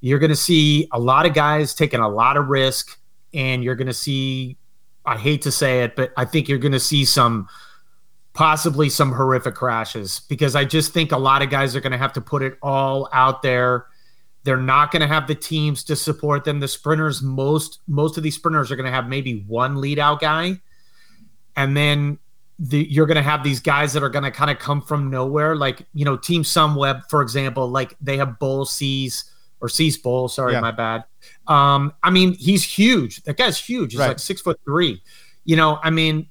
you're 0.00 0.18
going 0.18 0.30
to 0.30 0.36
see 0.36 0.86
a 0.92 1.00
lot 1.00 1.24
of 1.24 1.32
guys 1.32 1.74
taking 1.74 2.00
a 2.00 2.08
lot 2.08 2.36
of 2.36 2.48
risk, 2.48 3.00
and 3.32 3.64
you're 3.64 3.74
going 3.74 3.86
to 3.86 3.94
see, 3.94 4.58
I 5.06 5.16
hate 5.16 5.40
to 5.42 5.50
say 5.50 5.82
it, 5.82 5.96
but 5.96 6.12
I 6.18 6.26
think 6.26 6.46
you're 6.46 6.58
going 6.58 6.72
to 6.72 6.80
see 6.80 7.06
some 7.06 7.48
possibly 8.38 8.88
some 8.88 9.10
horrific 9.10 9.56
crashes 9.56 10.20
because 10.28 10.54
I 10.54 10.64
just 10.64 10.92
think 10.92 11.10
a 11.10 11.18
lot 11.18 11.42
of 11.42 11.50
guys 11.50 11.74
are 11.74 11.80
going 11.80 11.90
to 11.90 11.98
have 11.98 12.12
to 12.12 12.20
put 12.20 12.40
it 12.40 12.56
all 12.62 13.08
out 13.12 13.42
there. 13.42 13.86
They're 14.44 14.56
not 14.56 14.92
going 14.92 15.00
to 15.00 15.08
have 15.08 15.26
the 15.26 15.34
teams 15.34 15.82
to 15.84 15.96
support 15.96 16.44
them. 16.44 16.60
The 16.60 16.68
sprinters, 16.68 17.20
most 17.20 17.80
most 17.88 18.16
of 18.16 18.22
these 18.22 18.36
sprinters 18.36 18.70
are 18.70 18.76
going 18.76 18.86
to 18.86 18.92
have 18.92 19.08
maybe 19.08 19.42
one 19.48 19.80
lead 19.80 19.98
out 19.98 20.20
guy, 20.20 20.60
and 21.56 21.76
then 21.76 22.16
the, 22.60 22.86
you're 22.88 23.06
going 23.06 23.16
to 23.16 23.22
have 23.22 23.42
these 23.42 23.58
guys 23.58 23.92
that 23.94 24.04
are 24.04 24.08
going 24.08 24.22
to 24.22 24.30
kind 24.30 24.52
of 24.52 24.60
come 24.60 24.82
from 24.82 25.10
nowhere. 25.10 25.56
Like 25.56 25.84
you 25.92 26.04
know, 26.04 26.16
Team 26.16 26.44
Sunweb, 26.44 27.10
for 27.10 27.22
example, 27.22 27.68
like 27.68 27.96
they 28.00 28.18
have 28.18 28.38
Bol 28.38 28.64
Cees 28.66 29.32
or 29.60 29.68
Cees 29.68 29.96
Bol. 29.96 30.28
Sorry, 30.28 30.52
yeah. 30.52 30.60
my 30.60 30.70
bad. 30.70 31.02
Um, 31.48 31.92
I 32.04 32.10
mean, 32.10 32.34
he's 32.34 32.62
huge. 32.62 33.20
That 33.24 33.36
guy's 33.36 33.58
huge. 33.58 33.94
He's 33.94 33.98
right. 33.98 34.08
like 34.08 34.20
six 34.20 34.40
foot 34.40 34.60
three. 34.64 35.02
You 35.44 35.56
know, 35.56 35.80
I 35.82 35.90
mean, 35.90 36.28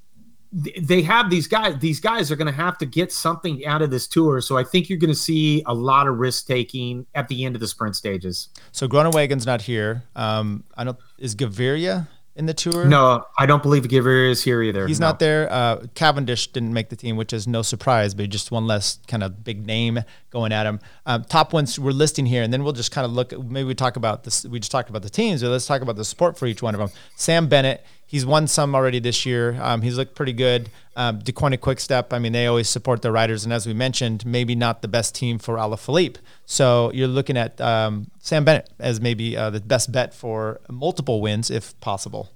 they 0.52 1.02
have 1.02 1.30
these 1.30 1.48
guys 1.48 1.78
these 1.80 2.00
guys 2.00 2.32
are 2.32 2.36
going 2.36 2.48
to 2.48 2.54
have 2.54 2.78
to 2.78 2.86
get 2.86 3.12
something 3.12 3.66
out 3.66 3.82
of 3.82 3.92
this 3.92 4.08
tour. 4.08 4.40
So 4.42 4.58
i 4.58 4.64
think 4.64 4.90
you're 4.90 5.00
going 5.00 5.12
to 5.12 5.16
see 5.16 5.64
a 5.66 5.74
lot 5.74 6.08
of 6.08 6.18
risk 6.18 6.48
taking 6.48 7.06
at 7.16 7.28
the 7.28 7.46
end 7.46 7.56
of 7.56 7.62
the 7.62 7.68
sprint 7.68 7.96
stages. 7.96 8.50
So 8.72 8.88
Groenewegen 8.88 9.46
not 9.46 9.62
here. 9.62 10.04
Um 10.16 10.64
i 10.76 10.84
don't 10.84 10.98
is 11.18 11.36
gaviria 11.36 12.08
in 12.36 12.46
the 12.46 12.54
tour? 12.54 12.86
No 12.86 13.26
i 13.38 13.46
don't 13.46 13.62
believe 13.62 13.84
gaviria 13.84 14.32
is 14.32 14.42
here 14.42 14.62
either. 14.62 14.88
He's 14.88 15.02
no. 15.02 15.08
not 15.08 15.20
there. 15.20 15.52
Uh 15.52 15.86
cavendish 15.96 16.48
didn't 16.54 16.72
make 16.72 16.90
the 16.90 16.96
team 16.96 17.18
which 17.18 17.34
is 17.34 17.46
no 17.46 17.62
surprise 17.62 18.14
but 18.14 18.30
just 18.30 18.50
one 18.50 18.66
less 18.66 19.00
kind 19.08 19.24
of 19.24 19.44
big 19.44 19.66
name 19.66 20.00
going 20.30 20.54
at 20.54 20.66
him. 20.66 20.80
Um, 21.06 21.26
top 21.26 21.52
ones 21.52 21.78
we're 21.78 21.92
listing 21.92 22.26
here 22.26 22.44
and 22.44 22.54
then 22.54 22.64
we'll 22.64 22.74
just 22.74 22.92
kind 22.92 23.04
of 23.04 23.12
look 23.12 23.38
maybe 23.38 23.68
we 23.68 23.76
talk 23.76 23.98
about 23.98 24.24
this 24.24 24.46
we 24.46 24.60
just 24.60 24.72
talked 24.72 24.90
about 24.90 25.02
the 25.02 25.10
teams 25.10 25.42
but 25.42 25.50
let's 25.50 25.68
talk 25.68 25.82
about 25.82 25.98
the 25.98 26.06
support 26.06 26.38
for 26.38 26.46
each 26.46 26.62
one 26.62 26.74
of 26.74 26.80
them 26.80 26.90
sam 27.18 27.48
bennett 27.48 27.84
He's 28.10 28.26
won 28.26 28.48
some 28.48 28.74
already 28.74 29.00
this 29.00 29.26
year. 29.26 29.60
Um, 29.62 29.82
he's 29.82 29.98
looked 29.98 30.16
pretty 30.16 30.32
good. 30.32 30.70
Um, 30.96 31.20
Deceuninck 31.20 31.60
Quickstep, 31.60 32.14
I 32.14 32.20
mean, 32.20 32.32
they 32.32 32.48
always 32.48 32.70
support 32.70 33.02
their 33.02 33.12
riders. 33.12 33.44
And 33.44 33.52
as 33.52 33.68
we 33.68 33.74
mentioned, 33.74 34.26
maybe 34.26 34.56
not 34.56 34.82
the 34.82 34.88
best 34.88 35.14
team 35.14 35.38
for 35.38 35.58
Alaphilippe. 35.58 36.16
So 36.46 36.90
you're 36.94 37.10
looking 37.10 37.36
at 37.36 37.60
um, 37.60 38.10
Sam 38.20 38.46
Bennett 38.46 38.70
as 38.80 39.02
maybe 39.02 39.36
uh, 39.36 39.50
the 39.50 39.60
best 39.60 39.92
bet 39.92 40.14
for 40.14 40.62
multiple 40.70 41.20
wins 41.20 41.52
if 41.52 41.78
possible. 41.82 42.30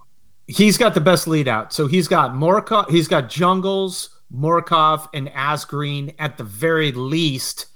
He's 0.45 0.77
got 0.77 0.93
the 0.93 1.01
best 1.01 1.25
lead 1.25 1.47
out. 1.47 1.71
So 1.71 1.87
he's 1.87 2.09
got 2.09 2.31
Morkov, 2.31 2.89
he's 2.89 3.07
got 3.07 3.29
Jungels, 3.29 4.09
Morkov, 4.35 5.07
and 5.13 5.29
Asgreen 5.29 6.13
at 6.19 6.37
the 6.37 6.43
very 6.43 6.91
least. 6.91 7.67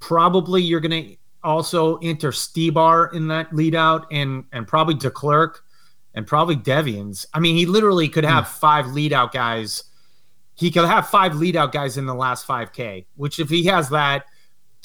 Probably 0.00 0.62
you're 0.62 0.80
going 0.80 1.04
to 1.04 1.16
also 1.42 1.98
enter 1.98 2.30
Stybar 2.30 3.12
in 3.12 3.28
that 3.28 3.54
lead 3.54 3.74
out 3.74 4.06
and, 4.10 4.44
and 4.50 4.66
probably 4.66 4.94
Declercq 4.94 5.56
and 6.14 6.26
probably 6.26 6.56
Devenyns. 6.56 7.26
I 7.34 7.40
mean, 7.40 7.56
he 7.56 7.66
literally 7.66 8.08
could 8.08 8.24
have 8.24 8.44
mm. 8.44 8.48
five 8.48 8.86
lead 8.86 9.12
out 9.12 9.32
guys. 9.32 9.84
He 10.54 10.70
could 10.70 10.84
have 10.84 11.08
five 11.08 11.34
lead 11.34 11.56
out 11.56 11.72
guys 11.72 11.96
in 11.96 12.06
the 12.06 12.14
last 12.14 12.46
5K, 12.46 13.06
which 13.16 13.40
if 13.40 13.48
he 13.48 13.64
has 13.64 13.90
that, 13.90 14.26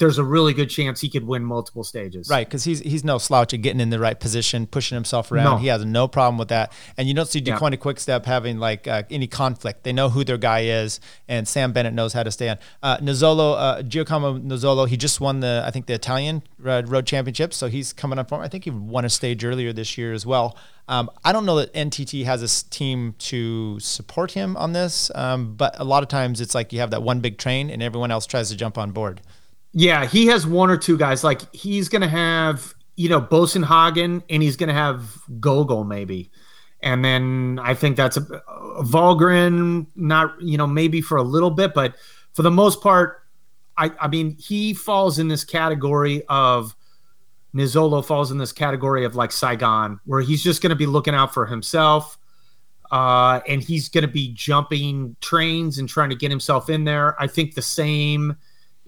there's 0.00 0.16
a 0.16 0.24
really 0.24 0.54
good 0.54 0.70
chance 0.70 1.02
he 1.02 1.10
could 1.10 1.26
win 1.26 1.44
multiple 1.44 1.84
stages. 1.84 2.30
Right, 2.30 2.48
because 2.48 2.64
he's 2.64 2.80
he's 2.80 3.04
no 3.04 3.18
slouch 3.18 3.52
at 3.52 3.60
getting 3.60 3.80
in 3.80 3.90
the 3.90 4.00
right 4.00 4.18
position, 4.18 4.66
pushing 4.66 4.96
himself 4.96 5.30
around. 5.30 5.44
No. 5.44 5.56
He 5.58 5.66
has 5.66 5.84
no 5.84 6.08
problem 6.08 6.38
with 6.38 6.48
that, 6.48 6.72
and 6.96 7.06
you 7.06 7.12
don't 7.12 7.28
see 7.28 7.40
Deceuninck 7.40 7.72
yeah. 7.72 7.76
Quickstep 7.76 8.24
having 8.24 8.58
like 8.58 8.88
uh, 8.88 9.02
any 9.10 9.26
conflict. 9.26 9.84
They 9.84 9.92
know 9.92 10.08
who 10.08 10.24
their 10.24 10.38
guy 10.38 10.60
is, 10.60 11.00
and 11.28 11.46
Sam 11.46 11.72
Bennett 11.72 11.92
knows 11.92 12.14
how 12.14 12.22
to 12.22 12.30
stay 12.30 12.48
on. 12.48 12.58
Uh, 12.82 12.96
Nizzolo, 12.96 13.56
uh, 13.58 13.82
Giacomo 13.82 14.38
Nizzolo, 14.38 14.88
he 14.88 14.96
just 14.96 15.20
won 15.20 15.40
the 15.40 15.62
I 15.66 15.70
think 15.70 15.84
the 15.84 15.94
Italian 15.94 16.42
road 16.58 17.06
championship, 17.06 17.52
so 17.52 17.68
he's 17.68 17.92
coming 17.92 18.18
up 18.18 18.30
for. 18.30 18.40
I 18.40 18.48
think 18.48 18.64
he 18.64 18.70
won 18.70 19.04
a 19.04 19.10
stage 19.10 19.44
earlier 19.44 19.70
this 19.72 19.98
year 19.98 20.14
as 20.14 20.24
well. 20.24 20.56
Um, 20.88 21.10
I 21.22 21.32
don't 21.32 21.44
know 21.44 21.56
that 21.56 21.72
NTT 21.74 22.24
has 22.24 22.42
a 22.42 22.70
team 22.70 23.14
to 23.18 23.78
support 23.78 24.32
him 24.32 24.56
on 24.56 24.72
this, 24.72 25.10
um, 25.14 25.54
but 25.54 25.78
a 25.78 25.84
lot 25.84 26.02
of 26.02 26.08
times 26.08 26.40
it's 26.40 26.54
like 26.54 26.72
you 26.72 26.80
have 26.80 26.90
that 26.90 27.02
one 27.02 27.20
big 27.20 27.36
train 27.36 27.68
and 27.68 27.82
everyone 27.82 28.10
else 28.10 28.26
tries 28.26 28.48
to 28.48 28.56
jump 28.56 28.78
on 28.78 28.90
board. 28.92 29.20
Yeah, 29.72 30.06
he 30.06 30.26
has 30.26 30.46
one 30.46 30.70
or 30.70 30.76
two 30.76 30.98
guys. 30.98 31.22
Like 31.22 31.52
he's 31.54 31.88
gonna 31.88 32.08
have, 32.08 32.74
you 32.96 33.08
know, 33.08 33.20
Boasson-Hagen 33.20 34.22
and 34.28 34.42
he's 34.42 34.56
gonna 34.56 34.74
have 34.74 35.22
Gogl 35.40 35.86
maybe. 35.86 36.30
And 36.82 37.04
then 37.04 37.60
I 37.62 37.74
think 37.74 37.96
that's 37.96 38.16
a, 38.16 38.42
a 38.48 39.86
not 39.96 40.40
you 40.40 40.56
know, 40.56 40.66
maybe 40.66 41.00
for 41.00 41.18
a 41.18 41.22
little 41.22 41.50
bit, 41.50 41.74
but 41.74 41.94
for 42.32 42.42
the 42.42 42.50
most 42.50 42.80
part, 42.80 43.22
I, 43.76 43.92
I 44.00 44.08
mean, 44.08 44.36
he 44.38 44.74
falls 44.74 45.18
in 45.18 45.28
this 45.28 45.44
category 45.44 46.22
of 46.28 46.74
Nizzolo 47.54 48.04
falls 48.04 48.30
in 48.30 48.38
this 48.38 48.52
category 48.52 49.04
of 49.04 49.16
like 49.16 49.32
Sagan, 49.32 50.00
where 50.04 50.20
he's 50.20 50.42
just 50.42 50.62
going 50.62 50.70
to 50.70 50.76
be 50.76 50.86
looking 50.86 51.14
out 51.14 51.34
for 51.34 51.46
himself. 51.46 52.16
Uh, 52.90 53.40
and 53.46 53.62
he's 53.62 53.88
going 53.88 54.02
to 54.02 54.08
be 54.08 54.32
jumping 54.32 55.14
trains 55.20 55.78
and 55.78 55.88
trying 55.88 56.10
to 56.10 56.16
get 56.16 56.30
himself 56.30 56.68
in 56.68 56.84
there. 56.84 57.20
I 57.22 57.26
think 57.26 57.54
the 57.54 57.62
same 57.62 58.36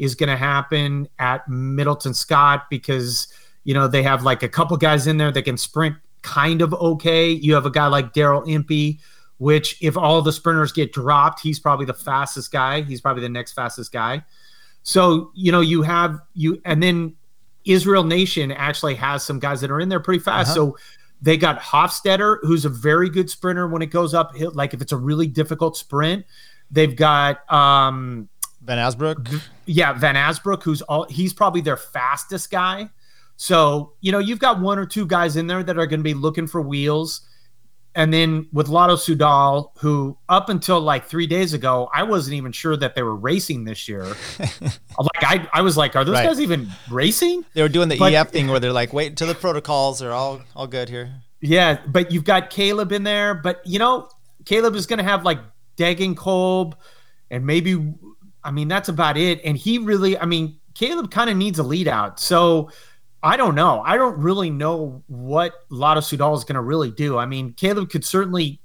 is 0.03 0.17
going 0.17 0.29
to 0.29 0.37
happen 0.37 1.09
at 1.21 1.49
Mitchelton 1.49 2.13
Scott 2.13 2.69
because 2.69 3.29
you 3.63 3.73
know 3.73 3.87
they 3.87 4.03
have 4.03 4.25
like 4.25 4.43
a 4.43 4.49
couple 4.49 4.77
guys 4.77 5.07
in 5.07 5.17
there 5.17 5.31
that 5.31 5.43
can 5.43 5.57
sprint 5.57 5.95
kind 6.23 6.61
of 6.61 6.75
okay. 6.75 7.31
You 7.31 7.55
have 7.55 7.67
a 7.67 7.71
guy 7.71 7.87
like 7.87 8.13
Daryl 8.13 8.47
Impey, 8.49 8.99
which 9.39 9.81
if 9.81 9.97
all 9.97 10.21
the 10.21 10.33
sprinters 10.33 10.73
get 10.73 10.93
dropped, 10.93 11.41
he's 11.41 11.61
probably 11.61 11.87
the 11.87 11.95
fastest 11.95 12.51
guy. 12.51 12.83
He's 12.83 13.01
probably 13.01 13.23
the 13.23 13.29
next 13.29 13.53
fastest 13.53 13.93
guy. 13.93 14.25
So 14.83 15.31
you 15.35 15.53
know 15.53 15.61
you 15.61 15.83
have 15.83 16.19
you, 16.35 16.61
and 16.65 16.83
then 16.83 17.15
Israel 17.65 18.03
Nation 18.03 18.51
actually 18.51 18.97
has 18.97 19.23
some 19.23 19.39
guys 19.39 19.61
that 19.61 19.71
are 19.71 19.81
in 19.81 19.89
there 19.89 20.01
pretty 20.01 20.19
fast. 20.19 20.49
Uh-huh. 20.49 20.73
So 20.73 20.79
they 21.21 21.37
got 21.37 21.61
Hofstetter, 21.61 22.39
who's 22.43 22.65
a 22.65 22.69
very 22.69 23.09
good 23.09 23.31
sprinter 23.31 23.69
when 23.69 23.83
it 23.83 23.93
goes 23.93 24.15
up. 24.15 24.33
Like 24.37 24.75
if 24.75 24.83
it's 24.83 24.91
a 24.91 24.97
really 24.97 25.29
difficult 25.29 25.77
sprint, 25.77 26.27
they've 26.73 26.97
got 26.97 27.49
um, 27.53 28.29
Van 28.65 28.79
Asbroeck. 28.79 29.43
Yeah, 29.67 29.93
Van 29.93 30.15
Asbroeck, 30.15 30.63
who's 30.63 30.83
all 30.83 31.07
he's 31.09 31.33
probably 31.33 31.61
their 31.61 31.77
fastest 31.77 32.51
guy. 32.51 32.91
So, 33.37 33.95
you 34.01 34.13
know, 34.13 34.19
you've 34.19 34.39
got 34.39 34.61
one 34.61 34.79
or 34.79 34.87
two 34.87 35.07
guys 35.07 35.37
in 35.37 35.47
there 35.47 35.63
that 35.63 35.77
are 35.77 35.87
going 35.87 36.01
to 36.01 36.05
be 36.05 36.15
looking 36.15 36.47
for 36.47 36.63
wheels. 36.63 37.23
And 37.95 38.13
then 38.13 38.49
with 38.53 38.69
Lotto 38.69 38.97
Soudal, 38.97 39.71
who 39.79 40.17
up 40.29 40.49
until 40.49 40.81
like 40.81 41.07
three 41.07 41.27
days 41.27 41.53
ago, 41.53 41.91
I 41.93 42.05
wasn't 42.05 42.35
even 42.35 42.53
sure 42.53 42.77
that 42.77 42.95
they 42.95 43.03
were 43.03 43.17
racing 43.17 43.65
this 43.65 43.89
year. 43.89 44.05
like 44.39 45.23
I, 45.23 45.49
I 45.53 45.61
was 45.61 45.77
like, 45.77 45.95
are 45.95 46.05
those 46.05 46.15
right. 46.15 46.27
guys 46.27 46.41
even 46.41 46.71
racing? 46.91 47.45
They 47.53 47.63
were 47.63 47.69
doing 47.69 47.89
the 47.89 47.99
but, 47.99 48.15
EF 48.15 48.31
thing 48.31 48.49
where 48.49 48.61
they're 48.61 48.73
like, 48.73 48.93
wait 48.93 49.09
until 49.09 49.29
the 49.29 49.35
protocols 49.35 50.01
are 50.01 50.13
all 50.13 50.41
all 50.57 50.67
good 50.67 50.89
here. 50.89 51.13
Yeah, 51.41 51.81
but 51.87 52.13
you've 52.13 52.25
got 52.25 52.49
Caleb 52.49 52.93
in 52.93 53.03
there, 53.03 53.35
but 53.35 53.61
you 53.67 53.79
know, 53.79 54.09
Caleb 54.47 54.75
is 54.75 54.87
going 54.87 54.99
to 54.99 55.05
have 55.05 55.25
like 55.25 55.41
Degenkolb 55.77 56.75
and 57.31 57.45
maybe 57.45 57.93
I 58.45 58.51
mean, 58.51 58.69
that's 58.69 58.89
about 58.89 59.17
it. 59.17 59.41
And 59.45 59.57
he 59.57 59.79
really, 59.79 60.19
I 60.19 60.27
mean, 60.27 60.59
Caleb 60.75 61.11
kind 61.11 61.31
of 61.31 61.37
needs 61.37 61.59
a 61.59 61.63
lead 61.63 61.89
out. 61.89 62.19
So 62.19 62.71
I 63.23 63.37
don't 63.37 63.55
know. 63.55 63.83
I 63.85 63.97
don't 63.97 64.19
really 64.19 64.51
know 64.51 65.03
what 65.07 65.55
Lotto 65.69 66.01
Soudal 66.01 66.37
is 66.37 66.45
going 66.45 66.55
to 66.55 66.63
really 66.63 66.91
do. 66.91 67.19
I 67.19 67.27
mean, 67.27 67.53
Caleb 67.55 67.91
could 67.91 68.05
certainly, 68.05 68.61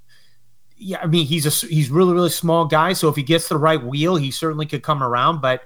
yeah, 0.78 0.99
I 1.01 1.07
mean, 1.07 1.25
he's 1.25 1.45
a 1.45 1.67
he's 1.67 1.89
really 1.89 2.13
really 2.13 2.30
small 2.30 2.65
guy. 2.65 2.93
So 2.93 3.07
if 3.09 3.15
he 3.15 3.23
gets 3.23 3.49
the 3.49 3.57
right 3.57 3.82
wheel, 3.82 4.15
he 4.15 4.32
certainly 4.32 4.65
could 4.65 4.84
come 4.84 5.03
around. 5.03 5.41
But 5.41 5.61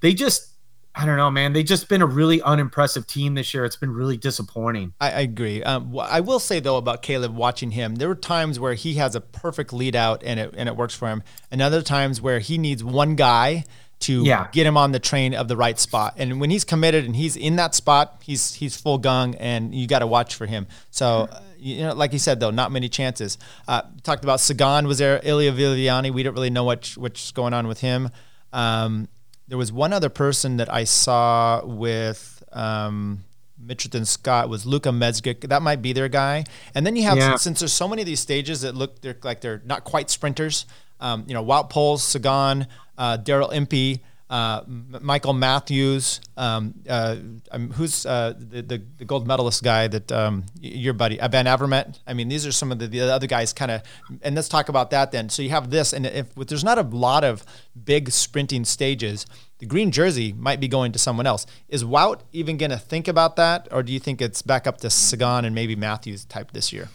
they 0.00 0.14
just 0.14 0.51
I 0.94 1.06
don't 1.06 1.16
know, 1.16 1.30
man. 1.30 1.54
They've 1.54 1.64
just 1.64 1.88
been 1.88 2.02
a 2.02 2.06
really 2.06 2.42
unimpressive 2.42 3.06
team 3.06 3.34
this 3.34 3.54
year. 3.54 3.64
It's 3.64 3.76
been 3.76 3.92
really 3.92 4.18
disappointing. 4.18 4.92
I, 5.00 5.10
I 5.10 5.20
agree. 5.20 5.62
Um, 5.62 5.96
I 5.98 6.20
will 6.20 6.38
say 6.38 6.60
though 6.60 6.76
about 6.76 7.02
Caleb, 7.02 7.34
watching 7.34 7.70
him, 7.70 7.94
there 7.94 8.08
were 8.08 8.14
times 8.14 8.60
where 8.60 8.74
he 8.74 8.94
has 8.94 9.14
a 9.14 9.20
perfect 9.20 9.72
lead 9.72 9.96
out 9.96 10.22
and 10.22 10.38
it 10.38 10.54
and 10.56 10.68
it 10.68 10.76
works 10.76 10.94
for 10.94 11.08
him, 11.08 11.22
and 11.50 11.62
other 11.62 11.82
times 11.82 12.20
where 12.20 12.40
he 12.40 12.58
needs 12.58 12.84
one 12.84 13.16
guy 13.16 13.64
to 14.00 14.24
yeah. 14.24 14.48
get 14.52 14.66
him 14.66 14.76
on 14.76 14.92
the 14.92 14.98
train 14.98 15.32
of 15.32 15.48
the 15.48 15.56
right 15.56 15.78
spot. 15.78 16.14
And 16.18 16.40
when 16.40 16.50
he's 16.50 16.64
committed 16.64 17.04
and 17.04 17.16
he's 17.16 17.36
in 17.36 17.56
that 17.56 17.74
spot, 17.74 18.20
he's 18.22 18.54
he's 18.54 18.76
full 18.76 19.00
gung, 19.00 19.34
and 19.40 19.74
you 19.74 19.86
got 19.86 20.00
to 20.00 20.06
watch 20.06 20.34
for 20.34 20.46
him. 20.46 20.66
So. 20.90 21.28
You 21.64 21.82
know, 21.82 21.94
like 21.94 22.12
you 22.12 22.18
said, 22.18 22.40
though, 22.40 22.50
not 22.50 22.72
many 22.72 22.88
chances. 22.88 23.38
Uh, 23.68 23.82
talked 24.02 24.24
about 24.24 24.40
Sagan 24.40 24.88
was 24.88 24.98
there, 24.98 25.24
Elia 25.24 25.52
Viviani. 25.52 26.12
We 26.12 26.24
don't 26.24 26.34
really 26.34 26.50
know 26.50 26.64
what 26.64 26.92
what's 26.96 27.30
going 27.30 27.54
on 27.54 27.68
with 27.68 27.80
him. 27.80 28.10
Um, 28.52 29.06
there 29.48 29.58
was 29.58 29.72
one 29.72 29.92
other 29.92 30.08
person 30.08 30.56
that 30.56 30.72
I 30.72 30.84
saw 30.84 31.64
with 31.64 32.42
um, 32.52 33.24
Mitchelton 33.64 34.06
Scott 34.06 34.48
was 34.48 34.66
Luka 34.66 34.90
Mezgec. 34.90 35.48
That 35.48 35.62
might 35.62 35.82
be 35.82 35.92
their 35.92 36.08
guy. 36.08 36.44
And 36.74 36.86
then 36.86 36.96
you 36.96 37.04
have 37.04 37.18
yeah. 37.18 37.36
since 37.36 37.60
there's 37.60 37.72
so 37.72 37.88
many 37.88 38.02
of 38.02 38.06
these 38.06 38.20
stages 38.20 38.62
that 38.62 38.74
look 38.74 39.00
they're 39.00 39.16
like 39.22 39.40
they're 39.40 39.62
not 39.64 39.84
quite 39.84 40.10
sprinters. 40.10 40.66
Um, 41.00 41.24
you 41.26 41.34
know, 41.34 41.44
Wout 41.44 41.70
Poels, 41.70 42.00
Sagan, 42.00 42.66
uh, 42.96 43.18
Daryl 43.18 43.52
Impey. 43.52 44.02
Uh, 44.32 44.64
Michael 44.66 45.34
Matthews, 45.34 46.18
um, 46.38 46.72
uh, 46.88 47.16
um, 47.50 47.70
who's 47.72 48.06
uh, 48.06 48.32
the, 48.34 48.62
the, 48.62 48.82
the 48.96 49.04
gold 49.04 49.26
medalist 49.26 49.62
guy 49.62 49.88
that 49.88 50.10
um, 50.10 50.46
your 50.58 50.94
buddy 50.94 51.20
uh, 51.20 51.28
Van 51.28 51.44
Avermaet. 51.44 51.98
I 52.06 52.14
mean, 52.14 52.30
these 52.30 52.46
are 52.46 52.50
some 52.50 52.72
of 52.72 52.78
the, 52.78 52.86
the 52.86 53.02
other 53.12 53.26
guys. 53.26 53.52
Kind 53.52 53.70
of, 53.70 53.82
and 54.22 54.34
let's 54.34 54.48
talk 54.48 54.70
about 54.70 54.88
that 54.88 55.12
then. 55.12 55.28
So 55.28 55.42
you 55.42 55.50
have 55.50 55.68
this, 55.68 55.92
and 55.92 56.06
if, 56.06 56.28
if 56.34 56.46
there's 56.46 56.64
not 56.64 56.78
a 56.78 56.82
lot 56.82 57.24
of 57.24 57.44
big 57.84 58.10
sprinting 58.10 58.64
stages, 58.64 59.26
the 59.58 59.66
green 59.66 59.90
jersey 59.90 60.32
might 60.32 60.60
be 60.60 60.68
going 60.68 60.92
to 60.92 60.98
someone 60.98 61.26
else. 61.26 61.44
Is 61.68 61.84
Wout 61.84 62.20
even 62.32 62.56
going 62.56 62.70
to 62.70 62.78
think 62.78 63.08
about 63.08 63.36
that, 63.36 63.68
or 63.70 63.82
do 63.82 63.92
you 63.92 64.00
think 64.00 64.22
it's 64.22 64.40
back 64.40 64.66
up 64.66 64.78
to 64.78 64.88
Sagan 64.88 65.44
and 65.44 65.54
maybe 65.54 65.76
Matthews 65.76 66.24
type 66.24 66.52
this 66.52 66.72
year? 66.72 66.88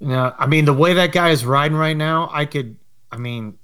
Yeah, 0.00 0.32
I 0.38 0.46
mean 0.46 0.64
the 0.64 0.72
way 0.72 0.94
that 0.94 1.12
guy 1.12 1.32
is 1.32 1.44
riding 1.44 1.76
right 1.76 1.98
now, 1.98 2.30
I 2.32 2.46
could, 2.46 2.78
I 3.12 3.18
mean, 3.18 3.58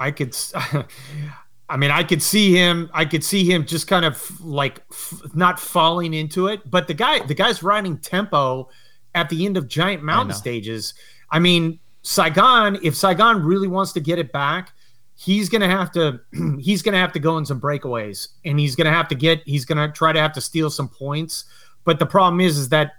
I 0.00 0.10
could. 0.10 0.36
I 1.68 1.76
mean, 1.76 1.90
I 1.90 2.04
could 2.04 2.22
see 2.22 2.54
him. 2.54 2.90
I 2.92 3.04
could 3.04 3.24
see 3.24 3.50
him 3.50 3.64
just 3.64 3.86
kind 3.86 4.04
of 4.04 4.40
like 4.40 4.82
f- 4.90 5.22
not 5.34 5.58
falling 5.58 6.12
into 6.12 6.48
it. 6.48 6.68
But 6.70 6.88
the 6.88 6.94
guy, 6.94 7.24
the 7.24 7.34
guy's 7.34 7.62
riding 7.62 7.98
tempo 7.98 8.68
at 9.14 9.28
the 9.28 9.46
end 9.46 9.56
of 9.56 9.66
giant 9.66 10.02
mountain 10.02 10.32
I 10.32 10.34
stages. 10.34 10.94
I 11.30 11.38
mean, 11.38 11.78
Sagan. 12.02 12.78
If 12.82 12.94
Sagan 12.94 13.42
really 13.42 13.68
wants 13.68 13.92
to 13.92 14.00
get 14.00 14.18
it 14.18 14.30
back, 14.30 14.72
he's 15.16 15.48
gonna 15.48 15.68
have 15.68 15.90
to. 15.92 16.20
he's 16.60 16.82
gonna 16.82 16.98
have 16.98 17.12
to 17.12 17.18
go 17.18 17.38
in 17.38 17.46
some 17.46 17.60
breakaways, 17.60 18.28
and 18.44 18.60
he's 18.60 18.76
gonna 18.76 18.92
have 18.92 19.08
to 19.08 19.14
get. 19.14 19.42
He's 19.46 19.64
gonna 19.64 19.90
try 19.90 20.12
to 20.12 20.20
have 20.20 20.32
to 20.34 20.40
steal 20.42 20.70
some 20.70 20.88
points. 20.88 21.44
But 21.84 21.98
the 21.98 22.06
problem 22.06 22.40
is, 22.40 22.58
is 22.58 22.68
that 22.70 22.92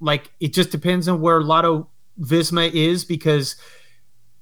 like 0.00 0.30
it 0.38 0.52
just 0.52 0.70
depends 0.70 1.08
on 1.08 1.20
where 1.20 1.40
Lotto 1.42 1.88
Visma 2.20 2.70
is 2.72 3.04
because 3.04 3.56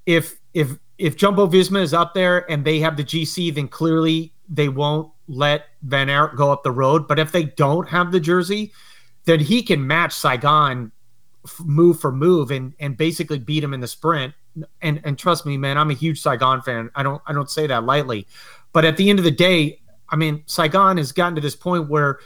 if 0.06 0.38
if 0.52 0.78
if 1.01 1.16
Jumbo 1.16 1.46
Visma 1.46 1.80
is 1.80 1.94
up 1.94 2.12
there 2.12 2.48
and 2.51 2.62
they 2.62 2.78
have 2.80 2.96
the 2.96 3.03
GC, 3.03 3.55
then 3.55 3.68
clearly 3.68 4.34
they 4.48 4.68
won't 4.68 5.11
let 5.28 5.64
Van 5.82 6.11
Aert 6.11 6.36
go 6.36 6.53
up 6.53 6.62
the 6.62 6.70
road. 6.70 7.09
But 7.09 7.18
if 7.18 7.32
they 7.32 7.44
don't 7.44 7.88
have 7.88 8.12
the 8.12 8.20
jersey, 8.20 8.72
then 9.24 9.40
he 9.40 9.62
can 9.62 9.86
match 9.86 10.12
Sagan 10.12 10.92
move 11.64 11.98
for 11.98 12.12
move 12.12 12.51
and 12.51 12.74
and 12.80 12.98
basically 12.98 13.38
beat 13.38 13.64
him 13.64 13.72
in 13.72 13.80
the 13.80 13.88
sprint. 13.88 14.34
And 14.82 15.01
and 15.05 15.18
trust 15.18 15.46
me, 15.46 15.57
man, 15.57 15.78
I'm 15.78 15.90
a 15.90 15.94
huge 15.94 16.20
Sagan 16.20 16.61
fan. 16.61 16.90
I 16.94 17.03
don't 17.03 17.22
I 17.26 17.32
don't 17.32 17.51
say 17.51 17.66
that 17.66 17.84
lightly. 17.84 18.26
But 18.74 18.84
at 18.84 18.98
the 18.98 19.09
end 19.09 19.18
of 19.18 19.24
the 19.24 19.30
day, 19.30 19.80
I 20.11 20.16
mean, 20.16 20.42
Sagan 20.44 20.98
has 20.98 21.12
gotten 21.12 21.34
to 21.36 21.40
this 21.40 21.57
point 21.57 21.88
where 21.88 22.18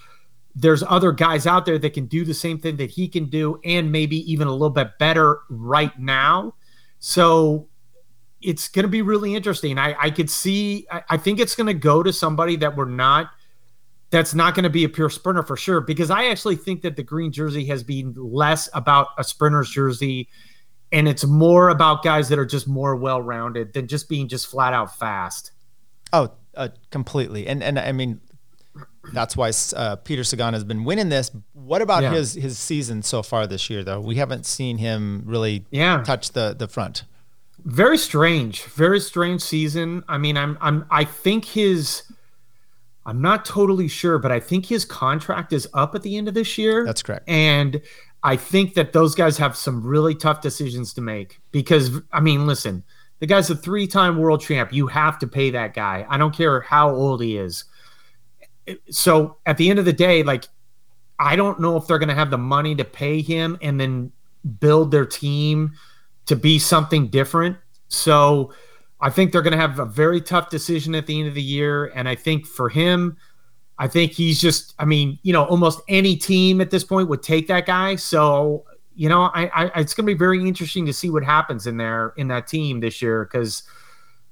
there's 0.56 0.82
other 0.82 1.12
guys 1.12 1.46
out 1.46 1.64
there 1.64 1.78
that 1.78 1.94
can 1.94 2.06
do 2.06 2.24
the 2.24 2.34
same 2.34 2.58
thing 2.58 2.76
that 2.76 2.90
he 2.90 3.06
can 3.06 3.26
do 3.26 3.60
and 3.64 3.92
maybe 3.92 4.30
even 4.30 4.48
a 4.48 4.52
little 4.52 4.70
bit 4.70 4.98
better 4.98 5.40
right 5.48 5.96
now. 5.98 6.54
So 6.98 7.68
it's 8.44 8.68
going 8.68 8.84
to 8.84 8.88
be 8.88 9.02
really 9.02 9.34
interesting. 9.34 9.78
I, 9.78 9.96
I 9.98 10.10
could 10.10 10.30
see, 10.30 10.86
I, 10.90 11.02
I 11.10 11.16
think 11.16 11.40
it's 11.40 11.54
going 11.54 11.66
to 11.66 11.74
go 11.74 12.02
to 12.02 12.12
somebody 12.12 12.56
that 12.56 12.76
we're 12.76 12.84
not, 12.84 13.30
that's 14.10 14.34
not 14.34 14.54
going 14.54 14.64
to 14.64 14.70
be 14.70 14.84
a 14.84 14.88
pure 14.88 15.10
sprinter 15.10 15.42
for 15.42 15.56
sure, 15.56 15.80
because 15.80 16.10
I 16.10 16.26
actually 16.26 16.56
think 16.56 16.82
that 16.82 16.96
the 16.96 17.02
green 17.02 17.32
jersey 17.32 17.64
has 17.66 17.82
been 17.82 18.14
less 18.16 18.68
about 18.74 19.08
a 19.18 19.24
sprinter's 19.24 19.70
jersey 19.70 20.28
and 20.92 21.08
it's 21.08 21.24
more 21.24 21.70
about 21.70 22.04
guys 22.04 22.28
that 22.28 22.38
are 22.38 22.46
just 22.46 22.68
more 22.68 22.94
well 22.94 23.20
rounded 23.20 23.72
than 23.72 23.88
just 23.88 24.08
being 24.08 24.28
just 24.28 24.46
flat 24.46 24.72
out 24.72 24.96
fast. 24.96 25.50
Oh, 26.12 26.30
uh, 26.54 26.68
completely. 26.90 27.48
And, 27.48 27.64
and 27.64 27.80
I 27.80 27.90
mean, 27.90 28.20
that's 29.12 29.36
why 29.36 29.50
uh, 29.74 29.96
Peter 29.96 30.22
Sagan 30.22 30.54
has 30.54 30.62
been 30.62 30.84
winning 30.84 31.08
this. 31.08 31.32
What 31.52 31.82
about 31.82 32.04
yeah. 32.04 32.12
his 32.12 32.34
his 32.34 32.58
season 32.58 33.02
so 33.02 33.22
far 33.22 33.46
this 33.46 33.68
year, 33.68 33.84
though? 33.84 34.00
We 34.00 34.16
haven't 34.16 34.46
seen 34.46 34.78
him 34.78 35.22
really 35.26 35.64
yeah. 35.70 36.02
touch 36.04 36.30
the 36.30 36.54
the 36.56 36.68
front 36.68 37.04
very 37.64 37.98
strange, 37.98 38.64
very 38.64 39.00
strange 39.00 39.40
season. 39.40 40.04
I 40.08 40.18
mean, 40.18 40.36
I'm 40.36 40.58
I'm 40.60 40.84
I 40.90 41.04
think 41.04 41.44
his 41.44 42.02
I'm 43.06 43.20
not 43.20 43.44
totally 43.44 43.88
sure, 43.88 44.18
but 44.18 44.32
I 44.32 44.40
think 44.40 44.66
his 44.66 44.84
contract 44.84 45.52
is 45.52 45.68
up 45.74 45.94
at 45.94 46.02
the 46.02 46.16
end 46.16 46.28
of 46.28 46.34
this 46.34 46.56
year. 46.56 46.84
That's 46.84 47.02
correct. 47.02 47.28
And 47.28 47.80
I 48.22 48.36
think 48.36 48.74
that 48.74 48.92
those 48.92 49.14
guys 49.14 49.36
have 49.38 49.56
some 49.56 49.86
really 49.86 50.14
tough 50.14 50.40
decisions 50.40 50.94
to 50.94 51.00
make 51.00 51.40
because 51.52 52.00
I 52.12 52.20
mean, 52.20 52.46
listen, 52.46 52.84
the 53.20 53.26
guy's 53.26 53.50
a 53.50 53.56
three-time 53.56 54.18
world 54.18 54.40
champ. 54.40 54.72
You 54.72 54.86
have 54.86 55.18
to 55.20 55.26
pay 55.26 55.50
that 55.50 55.74
guy. 55.74 56.06
I 56.08 56.18
don't 56.18 56.34
care 56.34 56.60
how 56.60 56.90
old 56.90 57.22
he 57.22 57.36
is. 57.36 57.64
So 58.90 59.38
at 59.46 59.58
the 59.58 59.68
end 59.70 59.78
of 59.78 59.84
the 59.84 59.92
day, 59.92 60.22
like 60.22 60.44
I 61.18 61.36
don't 61.36 61.60
know 61.60 61.76
if 61.76 61.86
they're 61.86 61.98
going 61.98 62.08
to 62.08 62.14
have 62.14 62.30
the 62.30 62.38
money 62.38 62.74
to 62.74 62.84
pay 62.84 63.22
him 63.22 63.56
and 63.62 63.80
then 63.80 64.12
build 64.58 64.90
their 64.90 65.06
team 65.06 65.72
to 66.26 66.36
be 66.36 66.58
something 66.58 67.08
different. 67.08 67.56
So 67.88 68.52
I 69.00 69.10
think 69.10 69.32
they're 69.32 69.42
going 69.42 69.52
to 69.52 69.58
have 69.58 69.78
a 69.78 69.84
very 69.84 70.20
tough 70.20 70.50
decision 70.50 70.94
at 70.94 71.06
the 71.06 71.18
end 71.18 71.28
of 71.28 71.34
the 71.34 71.42
year. 71.42 71.86
And 71.94 72.08
I 72.08 72.14
think 72.14 72.46
for 72.46 72.68
him, 72.68 73.16
I 73.78 73.88
think 73.88 74.12
he's 74.12 74.40
just, 74.40 74.74
I 74.78 74.84
mean, 74.84 75.18
you 75.22 75.32
know, 75.32 75.44
almost 75.44 75.80
any 75.88 76.16
team 76.16 76.60
at 76.60 76.70
this 76.70 76.84
point 76.84 77.08
would 77.08 77.22
take 77.22 77.48
that 77.48 77.66
guy. 77.66 77.96
So, 77.96 78.64
you 78.94 79.08
know, 79.08 79.22
I, 79.34 79.46
I 79.46 79.80
it's 79.80 79.94
going 79.94 80.06
to 80.06 80.14
be 80.14 80.18
very 80.18 80.46
interesting 80.46 80.86
to 80.86 80.92
see 80.92 81.10
what 81.10 81.24
happens 81.24 81.66
in 81.66 81.76
there 81.76 82.14
in 82.16 82.28
that 82.28 82.46
team 82.46 82.80
this 82.80 83.02
year 83.02 83.24
because 83.24 83.64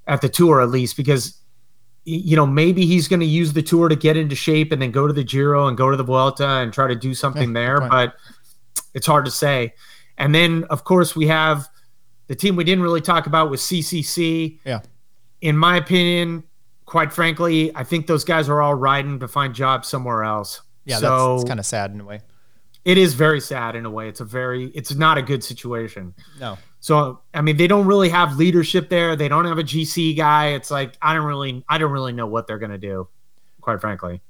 at 0.06 0.20
the 0.20 0.28
tour 0.28 0.60
at 0.60 0.70
least, 0.70 0.96
because 0.96 1.38
you 2.04 2.34
know, 2.34 2.46
maybe 2.46 2.84
he's 2.84 3.06
going 3.06 3.20
to 3.20 3.26
use 3.26 3.52
the 3.52 3.62
tour 3.62 3.88
to 3.88 3.94
get 3.94 4.16
into 4.16 4.34
shape 4.34 4.72
and 4.72 4.82
then 4.82 4.90
go 4.90 5.06
to 5.06 5.12
the 5.12 5.22
Giro 5.22 5.68
and 5.68 5.76
go 5.76 5.88
to 5.90 5.96
the 5.96 6.02
Vuelta 6.02 6.44
and 6.44 6.72
try 6.72 6.88
to 6.88 6.96
do 6.96 7.14
something 7.14 7.50
yeah, 7.50 7.60
there. 7.60 7.80
But 7.88 8.14
it's 8.94 9.06
hard 9.06 9.24
to 9.24 9.30
say. 9.30 9.74
And 10.18 10.34
then, 10.34 10.64
of 10.64 10.82
course, 10.84 11.14
we 11.14 11.28
have 11.28 11.68
the 12.26 12.34
team 12.34 12.56
we 12.56 12.64
didn't 12.64 12.82
really 12.82 13.00
talk 13.00 13.26
about 13.26 13.50
was 13.50 13.60
CCC. 13.62 14.58
Yeah. 14.64 14.80
In 15.40 15.56
my 15.56 15.76
opinion, 15.76 16.44
quite 16.86 17.12
frankly, 17.12 17.74
I 17.74 17.84
think 17.84 18.06
those 18.06 18.24
guys 18.24 18.48
are 18.48 18.60
all 18.60 18.74
riding 18.74 19.20
to 19.20 19.28
find 19.28 19.54
jobs 19.54 19.88
somewhere 19.88 20.24
else. 20.24 20.62
Yeah, 20.84 20.98
so 20.98 21.36
that's 21.36 21.48
kind 21.48 21.60
of 21.60 21.66
sad 21.66 21.92
in 21.92 22.00
a 22.00 22.04
way. 22.04 22.20
It 22.84 22.98
is 22.98 23.14
very 23.14 23.40
sad 23.40 23.76
in 23.76 23.86
a 23.86 23.90
way. 23.90 24.08
It's 24.08 24.20
a 24.20 24.24
very, 24.24 24.66
it's 24.68 24.94
not 24.94 25.16
a 25.16 25.22
good 25.22 25.44
situation. 25.44 26.14
No. 26.40 26.58
So 26.80 27.20
I 27.32 27.40
mean, 27.40 27.56
they 27.56 27.68
don't 27.68 27.86
really 27.86 28.08
have 28.08 28.36
leadership 28.36 28.88
there. 28.88 29.14
They 29.14 29.28
don't 29.28 29.44
have 29.44 29.58
a 29.58 29.62
GC 29.62 30.16
guy. 30.16 30.48
It's 30.48 30.70
like 30.70 30.96
I 31.00 31.14
don't 31.14 31.24
really, 31.24 31.64
I 31.68 31.78
don't 31.78 31.92
really 31.92 32.12
know 32.12 32.26
what 32.26 32.48
they're 32.48 32.58
gonna 32.58 32.76
do, 32.76 33.08
quite 33.60 33.80
frankly. 33.80 34.20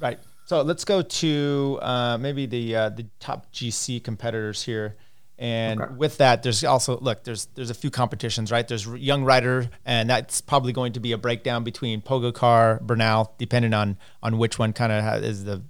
Right. 0.00 0.18
So 0.46 0.62
let's 0.62 0.84
go 0.84 1.02
to 1.02 1.78
uh, 1.80 2.18
maybe 2.18 2.46
the 2.46 2.74
uh, 2.74 2.88
the 2.88 3.06
top 3.20 3.52
GC 3.52 4.02
competitors 4.02 4.62
here. 4.62 4.96
And 5.38 5.80
okay. 5.80 5.94
with 5.94 6.18
that, 6.18 6.42
there's 6.42 6.64
also 6.64 6.98
look, 6.98 7.22
there's 7.22 7.46
there's 7.54 7.70
a 7.70 7.74
few 7.74 7.90
competitions, 7.90 8.50
right? 8.50 8.66
There's 8.66 8.86
Young 8.86 9.24
Rider, 9.24 9.70
and 9.84 10.10
that's 10.10 10.40
probably 10.40 10.72
going 10.72 10.94
to 10.94 11.00
be 11.00 11.12
a 11.12 11.18
breakdown 11.18 11.62
between 11.62 12.02
Pogacar, 12.02 12.80
Bernal, 12.80 13.34
depending 13.38 13.72
on 13.72 13.98
on 14.20 14.38
which 14.38 14.58
one 14.58 14.72
kind 14.72 14.90
of 14.90 15.22
is 15.22 15.44
the 15.44 15.62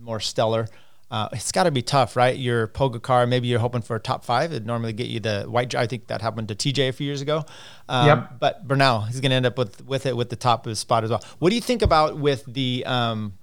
more 0.00 0.20
stellar. 0.20 0.68
Uh, 1.10 1.28
it's 1.32 1.50
got 1.50 1.64
to 1.64 1.72
be 1.72 1.82
tough, 1.82 2.14
right? 2.14 2.36
Your 2.36 2.68
Pogacar, 2.68 3.28
maybe 3.28 3.48
you're 3.48 3.58
hoping 3.58 3.82
for 3.82 3.96
a 3.96 4.00
top 4.00 4.24
five. 4.24 4.52
It'd 4.52 4.64
normally 4.64 4.92
get 4.92 5.08
you 5.08 5.18
the 5.18 5.42
white. 5.42 5.74
I 5.74 5.88
think 5.88 6.06
that 6.06 6.22
happened 6.22 6.48
to 6.48 6.54
TJ 6.54 6.88
a 6.88 6.92
few 6.92 7.04
years 7.04 7.20
ago. 7.20 7.44
Um, 7.88 8.06
yep. 8.06 8.38
But 8.38 8.68
Bernal, 8.68 9.02
he's 9.02 9.20
going 9.20 9.30
to 9.30 9.36
end 9.36 9.46
up 9.46 9.58
with 9.58 9.84
with 9.84 10.06
it 10.06 10.16
with 10.16 10.30
the 10.30 10.36
top 10.36 10.66
of 10.66 10.70
his 10.70 10.78
spot 10.78 11.02
as 11.02 11.10
well. 11.10 11.22
What 11.40 11.50
do 11.50 11.56
you 11.56 11.60
think 11.60 11.82
about 11.82 12.18
with 12.18 12.44
the 12.46 12.84
um, 12.86 13.34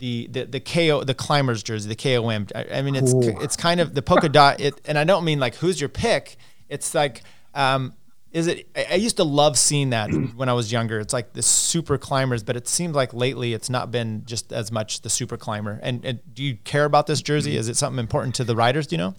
the 0.00 0.26
the 0.30 0.44
the 0.46 0.60
KO 0.60 1.04
the 1.04 1.14
climbers 1.14 1.62
jersey, 1.62 1.88
the 1.88 1.94
KOM. 1.94 2.48
I, 2.54 2.78
I 2.78 2.82
mean, 2.82 2.96
it's 2.96 3.14
Ooh. 3.14 3.38
it's 3.40 3.56
kind 3.56 3.80
of 3.80 3.94
the 3.94 4.02
polka 4.02 4.28
dot. 4.32 4.60
It 4.60 4.80
and 4.86 4.98
I 4.98 5.04
don't 5.04 5.24
mean 5.24 5.38
like 5.38 5.54
who's 5.56 5.80
your 5.80 5.88
pick. 5.88 6.36
It's 6.68 6.94
like, 6.94 7.22
um, 7.54 7.94
is 8.32 8.46
it? 8.46 8.68
I, 8.76 8.94
used 8.94 9.16
to 9.18 9.24
love 9.24 9.58
seeing 9.58 9.90
that 9.90 10.10
when 10.36 10.48
I 10.48 10.52
was 10.52 10.72
younger. 10.72 10.98
It's 10.98 11.12
like 11.12 11.34
the 11.34 11.42
super 11.42 11.98
climbers, 11.98 12.42
but 12.42 12.56
it 12.56 12.66
seems 12.66 12.96
like 12.96 13.14
lately 13.14 13.54
it's 13.54 13.70
not 13.70 13.90
been 13.90 14.24
just 14.24 14.52
as 14.52 14.72
much 14.72 15.02
the 15.02 15.10
super 15.10 15.36
climber. 15.36 15.78
And, 15.82 16.04
and 16.04 16.20
do 16.34 16.42
you 16.42 16.56
care 16.56 16.84
about 16.84 17.06
this 17.06 17.22
jersey? 17.22 17.56
Is 17.56 17.68
it 17.68 17.76
something 17.76 17.98
important 17.98 18.34
to 18.36 18.44
the 18.44 18.56
riders? 18.56 18.86
Do 18.86 18.94
you 18.94 18.98
know? 18.98 19.14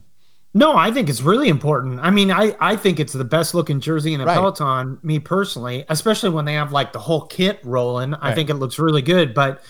No, 0.54 0.76
I 0.76 0.92
think 0.92 1.10
it's 1.10 1.22
really 1.22 1.48
important. 1.48 2.02
I 2.02 2.10
mean, 2.10 2.30
I, 2.30 2.56
I 2.60 2.76
think 2.76 3.00
it's 3.00 3.14
the 3.14 3.24
best 3.24 3.54
looking 3.54 3.80
jersey 3.80 4.14
in 4.14 4.20
a 4.20 4.26
right. 4.26 4.34
Peloton, 4.34 5.00
me 5.02 5.18
personally, 5.18 5.86
especially 5.88 6.30
when 6.30 6.44
they 6.44 6.56
have 6.56 6.74
like 6.74 6.92
the 6.92 7.00
whole 7.00 7.22
kit 7.22 7.60
rolling. 7.64 8.12
Right. 8.12 8.20
I 8.22 8.36
think 8.36 8.50
it 8.50 8.56
looks 8.56 8.78
really 8.78 9.02
good. 9.02 9.34
But 9.34 9.64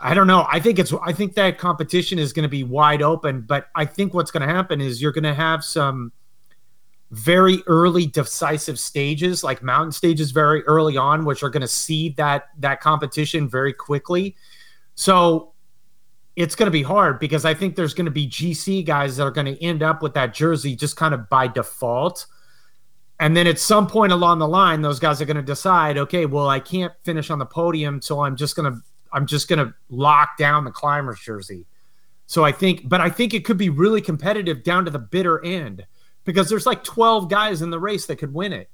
I 0.00 0.14
don't 0.14 0.26
know. 0.26 0.46
I 0.50 0.60
think 0.60 0.78
it's 0.78 0.92
I 1.02 1.12
think 1.12 1.34
that 1.34 1.58
competition 1.58 2.18
is 2.18 2.32
going 2.32 2.44
to 2.44 2.48
be 2.48 2.64
wide 2.64 3.02
open, 3.02 3.40
but 3.42 3.68
I 3.74 3.84
think 3.84 4.14
what's 4.14 4.30
going 4.30 4.46
to 4.46 4.52
happen 4.52 4.80
is 4.80 5.02
you're 5.02 5.12
going 5.12 5.24
to 5.24 5.34
have 5.34 5.64
some 5.64 6.12
very 7.10 7.62
early 7.66 8.06
decisive 8.06 8.78
stages, 8.78 9.42
like 9.42 9.62
mountain 9.62 9.92
stages 9.92 10.30
very 10.30 10.62
early 10.64 10.96
on, 10.96 11.24
which 11.24 11.42
are 11.42 11.50
going 11.50 11.62
to 11.62 11.68
see 11.68 12.10
that 12.10 12.48
that 12.58 12.80
competition 12.80 13.48
very 13.48 13.72
quickly. 13.72 14.36
So 14.94 15.52
it's 16.36 16.54
going 16.54 16.68
to 16.68 16.72
be 16.72 16.82
hard 16.84 17.18
because 17.18 17.44
I 17.44 17.52
think 17.52 17.74
there's 17.74 17.94
going 17.94 18.04
to 18.04 18.12
be 18.12 18.28
GC 18.28 18.86
guys 18.86 19.16
that 19.16 19.24
are 19.24 19.30
going 19.32 19.46
to 19.46 19.60
end 19.62 19.82
up 19.82 20.02
with 20.02 20.14
that 20.14 20.32
jersey 20.32 20.76
just 20.76 20.96
kind 20.96 21.12
of 21.12 21.28
by 21.28 21.48
default. 21.48 22.26
And 23.18 23.36
then 23.36 23.48
at 23.48 23.58
some 23.58 23.88
point 23.88 24.12
along 24.12 24.38
the 24.38 24.46
line, 24.46 24.80
those 24.80 25.00
guys 25.00 25.20
are 25.20 25.24
going 25.24 25.38
to 25.38 25.42
decide, 25.42 25.98
okay, 25.98 26.26
well, 26.26 26.48
I 26.48 26.60
can't 26.60 26.92
finish 27.02 27.30
on 27.30 27.40
the 27.40 27.46
podium, 27.46 28.00
so 28.00 28.20
I'm 28.20 28.36
just 28.36 28.54
going 28.54 28.72
to 28.72 28.80
I'm 29.12 29.26
just 29.26 29.48
going 29.48 29.58
to 29.58 29.74
lock 29.88 30.36
down 30.36 30.64
the 30.64 30.70
climbers 30.70 31.20
jersey. 31.20 31.66
So 32.26 32.44
I 32.44 32.52
think, 32.52 32.88
but 32.88 33.00
I 33.00 33.08
think 33.08 33.32
it 33.32 33.44
could 33.44 33.56
be 33.56 33.70
really 33.70 34.00
competitive 34.00 34.62
down 34.62 34.84
to 34.84 34.90
the 34.90 34.98
bitter 34.98 35.42
end 35.44 35.86
because 36.24 36.50
there's 36.50 36.66
like 36.66 36.84
12 36.84 37.30
guys 37.30 37.62
in 37.62 37.70
the 37.70 37.78
race 37.78 38.06
that 38.06 38.16
could 38.16 38.34
win 38.34 38.52
it. 38.52 38.68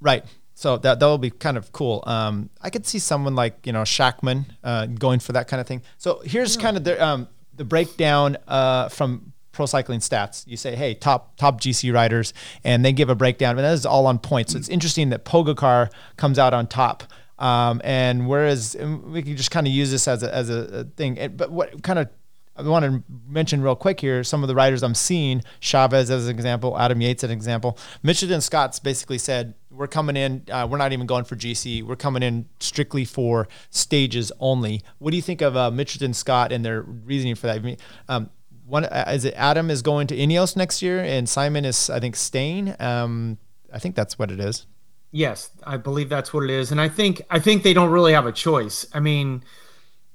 Right. 0.00 0.24
so 0.54 0.76
that 0.78 1.00
that 1.00 1.06
will 1.06 1.18
be 1.18 1.30
kind 1.30 1.56
of 1.56 1.72
cool. 1.72 2.04
Um, 2.06 2.50
I 2.60 2.70
could 2.70 2.86
see 2.86 2.98
someone 2.98 3.34
like 3.34 3.66
you 3.66 3.72
know 3.72 3.82
Schachmann 3.82 4.46
uh, 4.62 4.86
going 4.86 5.18
for 5.18 5.32
that 5.32 5.48
kind 5.48 5.60
of 5.60 5.66
thing. 5.66 5.82
So 5.98 6.20
here's 6.24 6.56
yeah. 6.56 6.62
kind 6.62 6.76
of 6.76 6.84
the 6.84 7.04
um, 7.04 7.28
the 7.56 7.64
breakdown 7.64 8.36
uh, 8.46 8.88
from 8.88 9.32
Pro 9.52 9.66
Cycling 9.66 10.00
Stats. 10.00 10.46
You 10.46 10.56
say, 10.56 10.76
hey, 10.76 10.94
top 10.94 11.36
top 11.36 11.60
GC 11.60 11.92
riders, 11.92 12.34
and 12.62 12.84
they 12.84 12.92
give 12.92 13.08
a 13.08 13.14
breakdown, 13.14 13.56
and 13.56 13.64
that 13.64 13.72
is 13.72 13.86
all 13.86 14.06
on 14.06 14.18
points. 14.18 14.52
So 14.52 14.58
it's 14.58 14.68
interesting 14.68 15.10
that 15.10 15.24
Pogacar 15.24 15.90
comes 16.16 16.38
out 16.38 16.54
on 16.54 16.66
top. 16.66 17.04
Um, 17.44 17.82
and 17.84 18.26
whereas 18.26 18.74
we 18.74 19.22
can 19.22 19.36
just 19.36 19.50
kind 19.50 19.66
of 19.66 19.72
use 19.72 19.90
this 19.90 20.08
as 20.08 20.22
a, 20.22 20.34
as 20.34 20.48
a 20.48 20.84
thing, 20.96 21.34
but 21.36 21.50
what 21.50 21.82
kind 21.82 21.98
of 21.98 22.08
I 22.56 22.62
want 22.62 22.84
to 22.84 23.02
mention 23.28 23.60
real 23.60 23.74
quick 23.74 24.00
here 24.00 24.22
some 24.24 24.42
of 24.42 24.48
the 24.48 24.54
riders 24.54 24.82
I'm 24.82 24.94
seeing. 24.94 25.42
Chaves 25.60 25.92
as 25.92 26.10
an 26.10 26.30
example, 26.30 26.78
Adam 26.78 27.02
Yates 27.02 27.22
as 27.22 27.30
an 27.30 27.36
example. 27.36 27.76
Mitchelton 28.02 28.40
Scott's 28.40 28.78
basically 28.78 29.18
said, 29.18 29.54
"We're 29.70 29.88
coming 29.88 30.16
in. 30.16 30.44
Uh, 30.50 30.66
we're 30.70 30.78
not 30.78 30.92
even 30.92 31.06
going 31.06 31.24
for 31.24 31.36
GC. 31.36 31.82
We're 31.82 31.96
coming 31.96 32.22
in 32.22 32.46
strictly 32.60 33.04
for 33.04 33.46
stages 33.68 34.32
only." 34.38 34.82
What 34.98 35.10
do 35.10 35.16
you 35.16 35.22
think 35.22 35.42
of 35.42 35.54
uh, 35.54 35.70
Mitchelton 35.70 36.14
Scott 36.14 36.50
and 36.50 36.64
their 36.64 36.80
reasoning 36.80 37.34
for 37.34 37.48
that? 37.48 37.78
Um, 38.08 38.30
one 38.64 38.84
uh, 38.84 39.10
is 39.12 39.26
it 39.26 39.34
Adam 39.36 39.68
is 39.68 39.82
going 39.82 40.06
to 40.06 40.16
Ineos 40.16 40.56
next 40.56 40.80
year, 40.80 41.00
and 41.00 41.28
Simon 41.28 41.66
is 41.66 41.90
I 41.90 42.00
think 42.00 42.16
staying. 42.16 42.74
Um, 42.80 43.36
I 43.70 43.80
think 43.80 43.96
that's 43.96 44.18
what 44.18 44.30
it 44.30 44.40
is. 44.40 44.66
Yes, 45.14 45.50
I 45.62 45.76
believe 45.76 46.08
that's 46.08 46.34
what 46.34 46.42
it 46.42 46.50
is, 46.50 46.72
and 46.72 46.80
I 46.80 46.88
think 46.88 47.22
I 47.30 47.38
think 47.38 47.62
they 47.62 47.72
don't 47.72 47.90
really 47.90 48.12
have 48.12 48.26
a 48.26 48.32
choice. 48.32 48.84
I 48.92 48.98
mean 48.98 49.44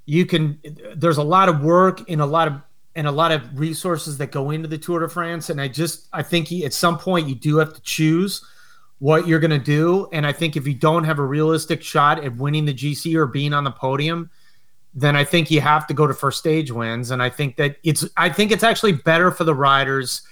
you 0.09 0.25
can 0.25 0.59
there's 0.95 1.17
a 1.17 1.23
lot 1.23 1.47
of 1.49 1.61
work 1.61 2.01
and 2.09 2.19
a 2.19 2.25
lot 2.25 2.47
of 2.47 2.59
and 2.95 3.05
a 3.05 3.11
lot 3.11 3.31
of 3.31 3.57
resources 3.57 4.17
that 4.17 4.31
go 4.31 4.49
into 4.49 4.67
the 4.67 4.77
Tour 4.77 5.01
de 5.01 5.07
France 5.07 5.51
and 5.51 5.61
I 5.61 5.67
just 5.67 6.07
I 6.11 6.23
think 6.23 6.47
he, 6.47 6.65
at 6.65 6.73
some 6.73 6.97
point 6.97 7.29
you 7.29 7.35
do 7.35 7.57
have 7.57 7.75
to 7.75 7.81
choose 7.81 8.43
what 8.97 9.27
you're 9.27 9.39
going 9.39 9.51
to 9.51 9.59
do 9.59 10.09
and 10.11 10.25
I 10.25 10.33
think 10.33 10.57
if 10.57 10.67
you 10.67 10.73
don't 10.73 11.03
have 11.03 11.19
a 11.19 11.23
realistic 11.23 11.83
shot 11.83 12.23
at 12.23 12.35
winning 12.35 12.65
the 12.65 12.73
GC 12.73 13.13
or 13.13 13.27
being 13.27 13.53
on 13.53 13.63
the 13.63 13.71
podium 13.71 14.31
then 14.95 15.15
I 15.15 15.23
think 15.23 15.51
you 15.51 15.61
have 15.61 15.85
to 15.87 15.93
go 15.93 16.07
to 16.07 16.13
first 16.13 16.39
stage 16.39 16.71
wins 16.71 17.11
and 17.11 17.21
I 17.21 17.29
think 17.29 17.55
that 17.57 17.77
it's 17.83 18.03
I 18.17 18.29
think 18.29 18.51
it's 18.51 18.63
actually 18.63 18.93
better 18.93 19.29
for 19.29 19.43
the 19.43 19.55
riders 19.55 20.23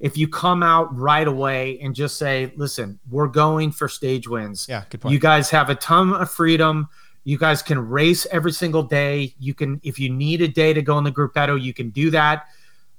if 0.00 0.16
you 0.16 0.26
come 0.26 0.62
out 0.62 0.94
right 0.96 1.28
away 1.28 1.78
and 1.80 1.94
just 1.94 2.18
say 2.18 2.52
listen 2.56 2.98
we're 3.10 3.28
going 3.28 3.70
for 3.70 3.88
stage 3.88 4.26
wins 4.26 4.66
yeah 4.68 4.84
good 4.90 5.00
point 5.00 5.12
you 5.12 5.18
guys 5.18 5.50
have 5.50 5.70
a 5.70 5.74
ton 5.76 6.12
of 6.14 6.30
freedom 6.30 6.88
you 7.24 7.38
guys 7.38 7.62
can 7.62 7.78
race 7.78 8.26
every 8.30 8.52
single 8.52 8.82
day. 8.82 9.34
You 9.38 9.54
can, 9.54 9.80
if 9.82 9.98
you 9.98 10.10
need 10.10 10.40
a 10.40 10.48
day 10.48 10.72
to 10.72 10.82
go 10.82 10.96
in 10.98 11.04
the 11.04 11.12
gruppetto, 11.12 11.60
you 11.60 11.74
can 11.74 11.90
do 11.90 12.10
that. 12.10 12.46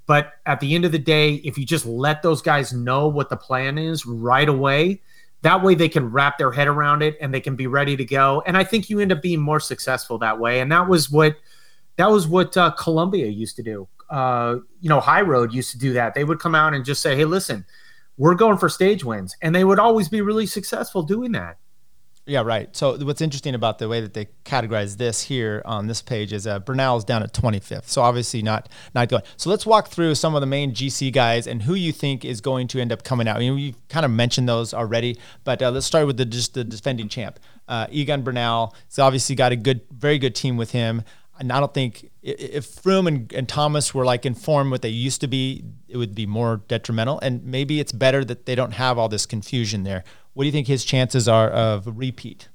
But 0.06 0.34
at 0.46 0.60
the 0.60 0.76
end 0.76 0.86
of 0.86 0.92
the 0.92 1.00
day, 1.00 1.36
if 1.36 1.58
you 1.58 1.66
just 1.66 1.86
let 1.86 2.22
those 2.22 2.42
guys 2.42 2.74
know 2.74 3.08
what 3.08 3.30
the 3.30 3.38
plan 3.38 3.78
is 3.78 4.06
right 4.06 4.48
away, 4.48 5.02
that 5.42 5.64
way 5.64 5.74
they 5.74 5.90
can 5.90 6.12
wrap 6.12 6.38
their 6.38 6.52
head 6.52 6.68
around 6.68 7.02
it 7.02 7.18
and 7.20 7.34
they 7.34 7.40
can 7.40 7.56
be 7.56 7.66
ready 7.66 7.96
to 7.98 8.06
go. 8.06 8.44
And 8.46 8.56
I 8.58 8.64
think 8.64 8.90
you 8.90 9.00
end 9.00 9.12
up 9.12 9.22
being 9.22 9.42
more 9.42 9.60
successful 9.60 10.18
that 10.20 10.38
way. 10.38 10.60
And 10.60 10.72
that 10.72 10.88
was 10.88 11.10
what 11.10 11.36
that 11.98 12.10
was 12.10 12.28
what 12.28 12.56
uh, 12.58 12.72
Columbia 12.72 13.28
used 13.28 13.56
to 13.56 13.64
do. 13.64 13.88
Uh, 14.12 14.58
you 14.82 14.90
know, 14.90 15.00
High 15.00 15.22
Road 15.22 15.54
used 15.54 15.72
to 15.72 15.80
do 15.80 15.94
that. 15.94 16.14
They 16.14 16.24
would 16.24 16.40
come 16.40 16.54
out 16.54 16.74
and 16.74 16.86
just 16.86 17.02
say, 17.02 17.16
"Hey, 17.16 17.26
listen, 17.26 17.66
we're 18.18 18.36
going 18.36 18.58
for 18.58 18.70
stage 18.70 19.04
wins," 19.04 19.36
and 19.42 19.56
they 19.56 19.64
would 19.64 19.80
always 19.80 20.10
be 20.10 20.22
really 20.22 20.46
successful 20.46 21.02
doing 21.02 21.32
that. 21.32 21.58
Yeah, 22.28 22.44
right. 22.44 22.74
So 22.76 22.98
what's 23.04 23.20
interesting 23.20 23.56
about 23.56 23.80
the 23.80 23.90
way 23.90 24.00
that 24.00 24.14
they 24.14 24.28
categorize 24.46 24.98
this 24.98 25.24
here 25.24 25.64
on 25.66 25.88
this 25.88 26.04
page 26.04 26.32
is 26.32 26.46
uh, 26.46 26.60
is 26.68 27.04
down 27.04 27.24
at 27.24 27.34
25th. 27.34 27.88
So 27.88 28.04
obviously 28.04 28.44
not 28.44 28.70
not 28.94 29.10
going. 29.10 29.24
So 29.38 29.50
let's 29.50 29.66
walk 29.66 29.88
through 29.88 30.14
some 30.16 30.36
of 30.36 30.42
the 30.42 30.48
main 30.48 30.74
GC 30.74 31.12
guys 31.12 31.48
and 31.48 31.64
who 31.64 31.74
you 31.74 31.92
think 31.92 32.24
is 32.24 32.40
going 32.40 32.68
to 32.70 32.80
end 32.80 32.92
up 32.92 33.04
coming 33.04 33.28
out. 33.28 33.38
I 33.38 33.40
mean, 33.40 33.56
we 33.56 33.76
kind 33.90 34.06
of 34.06 34.12
mentioned 34.12 34.48
those 34.48 34.72
already, 34.74 35.18
but 35.44 35.64
uh, 35.64 35.72
let's 35.72 35.88
start 35.88 36.06
with 36.06 36.18
the 36.18 36.26
just 36.26 36.54
the 36.54 36.64
defending 36.64 37.10
champ, 37.10 37.40
uh, 37.68 37.88
Egan 37.90 38.22
Bernal. 38.22 38.76
He's 38.88 39.00
obviously 39.00 39.36
got 39.36 39.52
a 39.52 39.56
good, 39.56 39.82
very 39.90 40.20
good 40.20 40.36
team 40.36 40.58
with 40.58 40.72
him. 40.72 41.04
And 41.42 41.52
I 41.52 41.60
don't 41.60 41.74
think 41.74 42.12
if 42.22 42.68
Froome 42.68 43.08
and, 43.08 43.34
and 43.34 43.50
Thomas 43.50 43.96
were 43.96 44.06
like 44.06 44.28
informed 44.28 44.70
what 44.70 44.84
they 44.84 44.90
used 44.90 45.22
to 45.22 45.28
be, 45.28 45.66
it 45.88 45.98
would 45.98 46.14
be 46.14 46.28
more 46.28 46.62
detrimental. 46.68 47.20
And 47.20 47.44
maybe 47.44 47.80
it's 47.80 47.92
better 47.92 48.24
that 48.26 48.46
they 48.46 48.54
don't 48.54 48.74
have 48.74 49.00
all 49.00 49.10
this 49.10 49.26
confusion 49.26 49.82
there. 49.82 50.04
What 50.34 50.44
do 50.44 50.46
you 50.46 50.52
think 50.52 50.68
his 50.68 50.86
chances 50.86 51.28
are 51.28 51.50
of 51.50 51.98
repeat? 51.98 52.48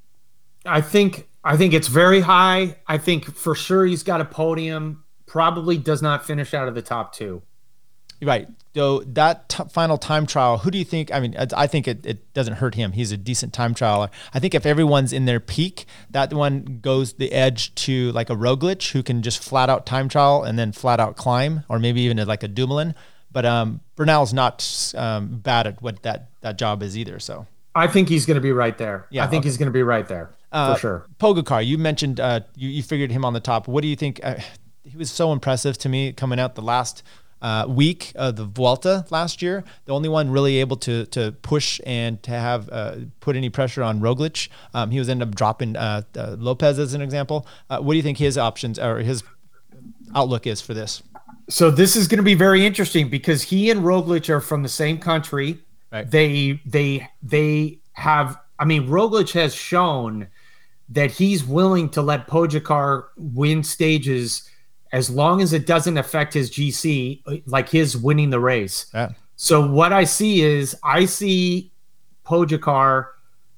I 0.65 0.81
think 0.81 1.29
I 1.43 1.57
think 1.57 1.75
it's 1.75 1.89
very 1.89 2.21
high. 2.21 2.77
I 2.87 2.97
think 2.99 3.25
for 3.35 3.57
sure 3.57 3.85
he's 3.85 4.05
got 4.05 4.21
a 4.21 4.25
podium. 4.25 5.03
Probably 5.27 5.79
does 5.79 6.01
not 6.01 6.25
finish 6.25 6.55
out 6.55 6.69
of 6.69 6.77
the 6.77 6.83
top 6.83 7.13
two. 7.13 7.43
Right. 8.23 8.49
So 8.75 9.01
that 9.01 9.49
t- 9.49 9.65
final 9.71 9.97
time 9.97 10.27
trial, 10.27 10.59
who 10.59 10.71
do 10.71 10.79
you 10.79 10.85
think? 10.85 11.13
I 11.13 11.21
mean, 11.21 11.35
I 11.57 11.67
think 11.67 11.89
it, 11.89 12.05
it 12.05 12.33
doesn't 12.35 12.55
hurt 12.55 12.75
him. 12.75 12.93
He's 12.93 13.11
a 13.11 13.17
decent 13.17 13.53
time 13.53 13.75
trialer. 13.75 14.11
I 14.35 14.39
think 14.39 14.55
if 14.55 14.67
everyone's 14.67 15.13
in 15.13 15.25
their 15.25 15.41
peak, 15.41 15.87
that 16.11 16.33
one 16.33 16.81
goes 16.83 17.15
the 17.15 17.33
edge 17.33 17.75
to 17.77 18.13
like 18.13 18.29
a 18.29 18.37
Roglic 18.37 18.93
who 18.93 19.03
can 19.03 19.23
just 19.23 19.43
flat 19.43 19.71
out 19.71 19.87
time 19.87 20.09
trial 20.09 20.43
and 20.43 20.59
then 20.59 20.73
flat 20.73 21.01
out 21.01 21.17
climb, 21.17 21.65
or 21.69 21.79
maybe 21.79 22.03
even 22.03 22.19
like 22.27 22.43
a 22.43 22.49
Dumoulin. 22.49 22.95
But 23.33 23.47
um, 23.47 23.81
Bernal's 23.97 24.33
not 24.33 24.93
um, 24.97 25.39
bad 25.39 25.67
at 25.67 25.83
what 25.83 26.03
that 26.03 26.29
that 26.43 26.59
job 26.59 26.83
is 26.83 26.97
either. 26.99 27.19
So 27.19 27.47
I 27.75 27.87
think 27.87 28.09
he's 28.09 28.27
going 28.27 28.37
to 28.37 28.43
be 28.43 28.53
right 28.53 28.77
there. 28.77 29.07
Yeah, 29.11 29.25
I 29.25 29.27
think 29.27 29.41
okay. 29.41 29.49
he's 29.49 29.59
going 29.59 29.67
to 29.67 29.73
be 29.73 29.83
right 29.83 30.07
there 30.07 30.31
uh, 30.53 30.75
for 30.75 30.81
sure. 30.81 31.07
Pogacar, 31.19 31.65
you 31.65 31.79
mentioned 31.79 32.21
uh, 32.21 32.41
you, 32.55 32.69
you 32.69 32.83
figured 32.83 33.11
him 33.11 33.25
on 33.25 33.33
the 33.33 33.41
top. 33.41 33.69
What 33.69 33.83
do 33.83 33.89
you 33.89 33.97
think? 33.97 34.21
Uh, 34.23 34.37
he 34.85 34.97
was 34.97 35.11
so 35.11 35.33
impressive 35.33 35.77
to 35.79 35.89
me 35.89 36.13
coming 36.13 36.39
out 36.39 36.55
the 36.55 36.63
last 36.63 37.03
uh, 37.43 37.67
week 37.69 38.13
of 38.15 38.37
the 38.37 38.45
Vuelta 38.45 39.05
last 39.11 39.43
year. 39.43 39.65
The 39.85 39.93
only 39.93 40.09
one 40.09 40.31
really 40.31 40.59
able 40.59 40.77
to 40.79 41.07
to 41.07 41.33
push 41.43 41.81
and 41.87 42.23
to 42.23 42.31
have 42.31 42.69
uh, 42.71 42.97
put 43.21 43.37
any 43.37 43.51
pressure 43.51 43.83
on 43.83 44.01
Roglic. 44.01 44.49
Um, 44.75 44.91
he 44.91 44.99
was 44.99 45.09
ended 45.09 45.29
up 45.29 45.35
dropping 45.35 45.77
uh, 45.77 46.03
Lopez 46.15 46.79
as 46.79 46.95
an 46.95 47.03
example. 47.03 47.47
what 47.69 47.93
do 47.93 47.97
you 47.97 48.03
think 48.03 48.19
his 48.19 48.39
options 48.39 48.79
or 48.79 48.99
his 48.99 49.23
outlook 50.15 50.47
is 50.47 50.61
for 50.61 50.75
this? 50.75 51.03
So 51.49 51.71
this 51.71 51.95
is 51.95 52.09
going 52.09 52.19
to 52.19 52.25
be 52.25 52.35
very 52.35 52.67
interesting 52.67 53.09
because 53.09 53.43
he 53.43 53.71
and 53.71 53.83
Roglic 53.83 54.29
are 54.29 54.41
from 54.41 54.63
the 54.63 54.69
same 54.69 54.99
country. 54.99 55.59
Right. 55.93 56.11
They 56.11 56.61
they 56.67 57.09
they 57.23 57.79
have. 57.93 58.39
I 58.59 58.65
mean, 58.65 58.89
Roglic 58.89 59.33
has 59.33 59.55
shown 59.55 60.29
that 60.89 61.13
he's 61.13 61.45
willing 61.45 61.89
to 61.91 62.03
let 62.03 62.27
Pogacar 62.27 63.07
win 63.17 63.63
stages 63.63 64.49
as 64.97 65.11
long 65.11 65.43
as 65.43 65.53
it 65.53 65.67
doesn't 65.67 65.99
affect 65.99 66.33
his 66.33 66.51
GC, 66.51 67.43
like 67.47 67.69
his 67.69 67.99
winning 67.99 68.31
the 68.31 68.41
race. 68.41 68.87
Yeah. 68.95 69.11
So 69.37 69.71
what 69.71 69.93
I 69.93 70.05
see 70.05 70.41
is 70.41 70.75
I 70.83 71.05
see 71.05 71.71
Pogacar 72.25 73.09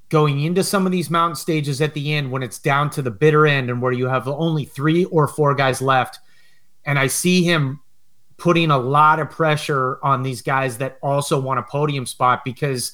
going 0.08 0.40
into 0.40 0.64
some 0.64 0.84
of 0.84 0.90
these 0.90 1.10
mountain 1.10 1.36
stages 1.36 1.80
at 1.80 1.94
the 1.94 2.12
end 2.12 2.32
when 2.32 2.42
it's 2.42 2.58
down 2.58 2.90
to 2.90 3.02
the 3.02 3.12
bitter 3.12 3.46
end 3.46 3.70
and 3.70 3.80
where 3.80 3.92
you 3.92 4.08
have 4.08 4.26
only 4.26 4.64
three 4.64 5.04
or 5.04 5.28
four 5.28 5.54
guys 5.54 5.80
left, 5.80 6.18
and 6.84 6.98
I 6.98 7.06
see 7.06 7.44
him 7.44 7.78
putting 8.36 8.72
a 8.72 8.78
lot 8.78 9.20
of 9.20 9.30
pressure 9.30 10.00
on 10.02 10.24
these 10.24 10.42
guys 10.42 10.76
that 10.78 10.98
also 11.02 11.40
want 11.40 11.60
a 11.60 11.62
podium 11.62 12.04
spot 12.04 12.44
because 12.44 12.92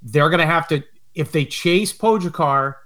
they're 0.00 0.30
going 0.30 0.40
to 0.40 0.46
have 0.46 0.66
to 0.68 0.82
if 1.14 1.30
they 1.30 1.44
chase 1.44 1.92
Pogacar, 1.92 2.76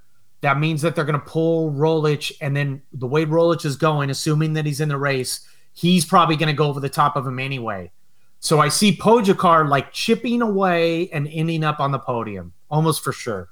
that 0.47 0.61
means 0.61 0.81
that 0.83 0.95
they're 0.95 1.05
going 1.05 1.19
to 1.19 1.27
pull 1.27 1.73
Roglic, 1.73 2.31
and 2.41 2.57
then 2.57 2.81
the 2.93 3.09
way 3.09 3.27
Roglic 3.27 3.65
is 3.65 3.77
going, 3.77 4.11
assuming 4.11 4.53
that 4.53 4.65
he's 4.65 4.81
in 4.81 4.89
the 4.89 4.97
race, 4.97 5.41
he's 5.73 6.05
probably 6.05 6.37
going 6.37 6.47
to 6.47 6.53
go 6.53 6.69
over 6.69 6.79
the 6.79 6.89
top 6.89 7.17
of 7.17 7.27
him 7.27 7.41
anyway. 7.41 7.91
So 8.39 8.61
I 8.61 8.69
see 8.69 8.97
Pogacar 8.97 9.69
like 9.69 9.93
chipping 9.93 10.43
away 10.43 11.11
and 11.11 11.27
ending 11.33 11.65
up 11.65 11.81
on 11.81 11.91
the 11.91 11.99
podium, 11.99 12.53
almost 12.71 13.03
for 13.03 13.11
sure. 13.13 13.49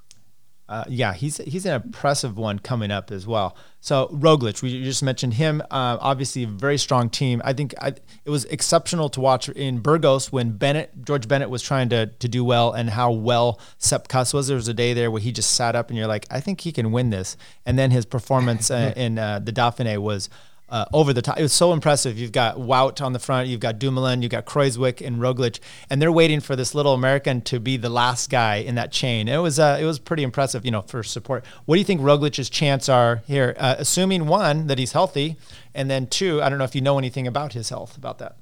Uh, 0.67 0.85
yeah, 0.89 1.13
he's 1.13 1.37
he's 1.39 1.67
an 1.67 1.83
impressive 1.83 2.39
one 2.39 2.59
coming 2.59 2.91
up 2.91 3.11
as 3.11 3.27
well. 3.27 3.55
So 3.81 4.09
Roglic, 4.09 4.63
we 4.63 4.83
just 4.83 5.03
mentioned 5.03 5.35
him. 5.35 5.61
Uh, 5.71 5.99
obviously, 6.01 6.45
a 6.45 6.47
very 6.47 6.79
strong 6.79 7.11
team. 7.11 7.43
I 7.45 7.53
think 7.53 7.75
I, 7.83 7.89
it 7.89 8.31
was 8.31 8.47
exceptional 8.47 9.11
to 9.11 9.21
watch 9.21 9.51
in 9.51 9.81
Burgos 9.81 10.33
when 10.33 10.53
Bennett, 10.53 11.05
George 11.05 11.29
Bennett, 11.29 11.51
was 11.51 11.63
trying 11.63 11.91
to 11.91 12.07
to 12.07 12.29
do 12.29 12.43
well, 12.43 12.73
and 12.73 12.89
how 12.89 13.13
well 13.13 13.61
Sepp 13.77 14.09
Kuss 14.09 14.33
was. 14.33 14.47
There 14.47 14.57
was 14.57 14.69
a 14.69 14.75
day 14.75 14.95
there 14.95 15.11
where 15.11 15.21
he 15.21 15.33
just 15.33 15.51
sat 15.51 15.77
up, 15.77 15.91
and 15.91 15.99
you're 15.99 16.07
like, 16.07 16.27
I 16.31 16.41
think 16.41 16.63
he 16.63 16.73
can 16.73 16.93
win 16.93 17.11
this. 17.11 17.37
And 17.67 17.79
then 17.79 17.91
his 17.91 18.07
performance 18.07 18.71
uh, 18.71 18.95
in 18.97 19.19
uh, 19.19 19.41
the 19.41 19.53
Dauphiné 19.53 19.99
was 19.99 20.31
uh, 20.69 20.85
over 20.93 21.13
the 21.13 21.23
top. 21.23 21.39
It 21.39 21.43
was 21.43 21.53
so 21.53 21.73
impressive. 21.73 22.19
You've 22.19 22.33
got 22.33 22.57
Wout 22.57 23.01
on 23.03 23.13
the 23.13 23.19
front, 23.19 23.49
you've 23.49 23.61
got 23.61 23.79
Dumoulin, 23.79 24.23
you've 24.23 24.31
got 24.31 24.47
Kruijswijk 24.47 25.07
and 25.07 25.19
Roglic, 25.19 25.61
and 25.91 26.01
they're 26.01 26.13
waiting 26.13 26.41
for 26.41 26.57
this 26.57 26.75
little 26.75 26.95
American 26.95 27.41
to 27.43 27.61
be 27.61 27.77
the 27.77 27.91
last 27.91 28.31
guy 28.31 28.57
in 28.57 28.75
that 28.75 28.91
chain. 28.91 29.29
It 29.29 29.39
was 29.39 29.59
uh, 29.59 29.79
it 29.81 29.85
was 29.85 29.99
pretty 29.99 30.23
impressive, 30.23 30.65
you 30.65 30.71
know, 30.71 30.83
for 30.83 31.03
support. 31.03 31.45
What 31.67 31.77
do 31.77 31.79
you 31.79 31.85
think 31.85 32.01
Roglic's 32.01 32.49
chance 32.49 32.89
are 32.89 33.23
here? 33.27 33.55
Uh, 33.59 33.77
assuming 33.79 34.27
one 34.27 34.67
that 34.67 34.79
he's 34.79 34.93
healthy, 34.93 35.37
and 35.75 35.91
then 35.91 36.07
two, 36.07 36.43
I 36.43 36.49
don't 36.49 36.59
know 36.59 36.65
if 36.65 36.75
you 36.75 36.81
know 36.81 36.99
anything 36.99 37.27
about 37.27 37.53
his 37.53 37.69
health 37.69 37.97
about 37.97 38.19
that. 38.19 38.37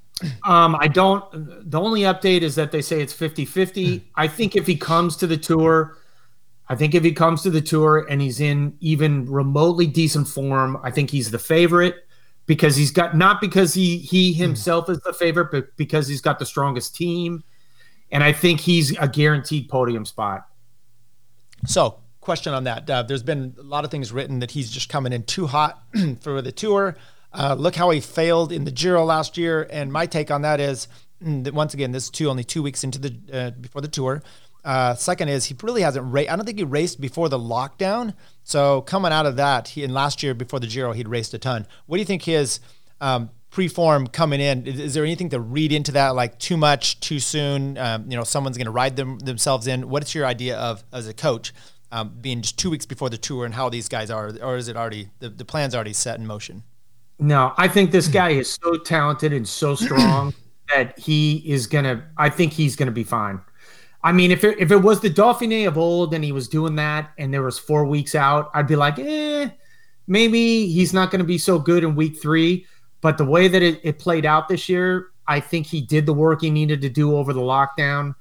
Um, 0.47 0.77
I 0.79 0.89
don't. 0.89 1.25
The 1.33 1.81
only 1.81 2.03
update 2.03 2.43
is 2.43 2.55
that 2.55 2.71
they 2.71 2.83
say 2.83 3.01
it's 3.01 3.13
50 3.13 3.45
50. 3.45 4.05
I 4.15 4.29
think 4.29 4.55
if 4.55 4.67
he 4.67 4.77
comes 4.77 5.17
to 5.17 5.27
the 5.27 5.37
tour, 5.37 5.97
I 6.69 6.77
think 6.77 6.95
if 6.95 7.03
he 7.03 7.13
comes 7.13 7.43
to 7.43 7.51
the 7.51 7.61
tour 7.61 8.07
and 8.09 8.23
he's 8.23 8.41
in 8.41 8.77
even 8.81 9.27
remotely 9.27 9.87
decent 9.87 10.29
form, 10.29 10.79
I 10.85 10.91
think 10.91 11.11
he's 11.11 11.31
the 11.31 11.39
favorite 11.39 12.07
because 12.47 12.77
he's 12.77 12.91
got 12.91 13.17
not 13.17 13.41
because 13.41 13.75
he 13.75 13.99
he 13.99 14.33
hmm. 14.33 14.41
himself 14.41 14.89
is 14.89 15.01
the 15.01 15.13
favorite, 15.13 15.51
but 15.51 15.77
because 15.77 16.09
he's 16.09 16.21
got 16.21 16.39
the 16.39 16.47
strongest 16.47 16.95
team, 16.95 17.45
and 18.11 18.23
I 18.23 18.33
think 18.33 18.61
he's 18.61 18.97
a 18.99 19.09
guaranteed 19.09 19.69
podium 19.69 20.05
spot. 20.05 20.47
So 21.67 21.99
question 22.23 22.55
on 22.55 22.65
that. 22.65 22.89
Uh, 22.89 23.03
there's 23.03 23.23
been 23.23 23.55
a 23.59 23.63
lot 23.63 23.85
of 23.85 23.91
things 23.91 24.13
written 24.13 24.39
that 24.39 24.53
he's 24.53 24.71
just 24.71 24.89
coming 24.89 25.13
in 25.13 25.25
too 25.25 25.47
hot 25.47 25.83
for 26.21 26.41
the 26.41 26.53
tour. 26.53 26.97
Uh, 27.35 27.55
look 27.59 27.75
how 27.75 27.91
he 27.91 28.01
failed 28.01 28.53
in 28.53 28.65
the 28.65 28.71
Giro 28.71 29.05
last 29.05 29.37
year. 29.37 29.67
And 29.71 29.93
my 29.93 30.07
take 30.07 30.31
on 30.31 30.43
that 30.43 30.61
is 30.61 30.89
mm, 31.23 31.45
that 31.45 31.53
once 31.55 31.75
again, 31.75 31.93
this 31.93 32.05
is 32.05 32.11
two 32.11 32.31
only 32.31 32.45
two 32.45 32.63
weeks 32.63 32.85
into 32.85 32.99
the 32.99 33.17
uh, 33.33 33.51
before 33.51 33.83
the 33.83 33.89
tour. 33.89 34.23
Uh, 34.65 34.95
second 34.95 35.29
is 35.29 35.47
he 35.47 35.57
really 35.63 35.83
hasn't 35.83 36.13
raced. 36.13 36.31
I 36.31 36.37
don't 36.37 36.45
think 36.45 36.59
he 36.59 36.65
raced 36.65 37.01
before 37.01 37.29
the 37.29 37.39
lockdown. 37.39 38.15
So 38.45 38.83
coming 38.83 39.13
out 39.13 39.27
of 39.27 39.37
that, 39.37 39.69
he 39.69 39.83
in 39.83 39.93
last 39.93 40.23
year 40.23 40.35
before 40.35 40.61
the 40.61 40.67
Giro, 40.67 40.93
he'd 40.93 41.09
raced 41.09 41.35
a 41.35 41.39
ton. 41.39 41.67
What 41.87 41.97
do 41.97 42.01
you 42.01 42.07
think 42.07 42.23
his 42.23 42.61
um, 43.01 43.31
pre-form 43.51 44.07
coming 44.07 44.41
in? 44.41 44.67
Is, 44.67 44.79
is, 44.79 44.95
there 44.95 45.05
anything 45.05 45.31
to 45.31 45.41
read 45.41 45.73
into 45.73 45.93
that? 45.93 46.11
Like 46.11 46.39
too 46.39 46.57
much, 46.57 47.01
too 47.01 47.19
soon? 47.19 47.77
Um, 47.77 48.09
you 48.09 48.17
know, 48.17 48.25
someone's 48.25 48.57
going 48.57 48.67
to 48.67 48.73
ride 48.73 48.97
them 48.97 49.19
themselves 49.19 49.67
in. 49.67 49.89
What's 49.89 50.15
your 50.15 50.27
idea 50.27 50.57
of 50.57 50.85
as 50.93 51.09
a 51.09 51.15
coach? 51.15 51.53
Um, 51.91 52.17
being 52.21 52.41
just 52.41 52.59
two 52.59 52.71
weeks 52.71 52.87
before 52.87 53.11
the 53.11 53.19
tour 53.19 53.45
and 53.45 53.53
how 53.53 53.69
these 53.69 53.87
guys 53.87 54.11
are, 54.11 54.33
or 54.41 54.57
is 54.57 54.69
it 54.69 54.79
already 54.79 55.11
the, 55.19 55.29
the 55.29 55.45
plan's 55.45 55.75
already 55.75 55.93
set 55.93 56.19
in 56.19 56.27
motion? 56.27 56.63
No, 57.19 57.53
I 57.59 57.69
think 57.69 57.91
this 57.91 58.09
guy 58.09 58.31
is 58.31 58.59
so 58.63 58.79
talented 58.79 59.35
and 59.35 59.47
so 59.47 59.75
strong 59.75 60.33
that 60.75 60.99
he 60.99 61.43
is 61.47 61.67
gonna. 61.67 62.03
I 62.17 62.31
think 62.31 62.55
he's 62.55 62.77
gonna 62.77 62.93
be 62.93 63.05
fine. 63.05 63.43
I 64.05 64.13
mean, 64.13 64.31
if 64.31 64.43
it, 64.43 64.59
if 64.59 64.71
it 64.73 64.77
was 64.77 65.01
the 65.01 65.11
Dauphiné 65.11 65.67
of 65.67 65.79
old 65.79 66.13
and 66.13 66.25
he 66.25 66.33
was 66.33 66.49
doing 66.49 66.75
that 66.77 67.13
and 67.19 67.33
there 67.33 67.43
was 67.43 67.59
four 67.59 67.85
weeks 67.85 68.15
out, 68.15 68.51
I'd 68.53 68.67
be 68.67 68.77
like, 68.77 68.99
eh, 68.99 69.49
maybe 70.07 70.67
he's 70.67 70.93
not 70.93 71.11
going 71.11 71.21
to 71.21 71.25
be 71.25 71.39
so 71.39 71.59
good 71.59 71.85
in 71.85 71.95
week 71.95 72.21
three. 72.21 72.67
But 73.01 73.19
the 73.19 73.25
way 73.25 73.49
that 73.49 73.63
it, 73.63 73.81
it 73.83 73.99
played 73.99 74.27
out 74.27 74.49
this 74.49 74.69
year, 74.69 75.09
I 75.27 75.41
think 75.41 75.67
he 75.67 75.81
did 75.81 76.07
the 76.07 76.13
work 76.13 76.41
he 76.41 76.51
needed 76.51 76.81
to 76.83 76.89
do 76.89 77.17
over 77.17 77.33
the 77.33 77.41
lockdown. 77.41 78.15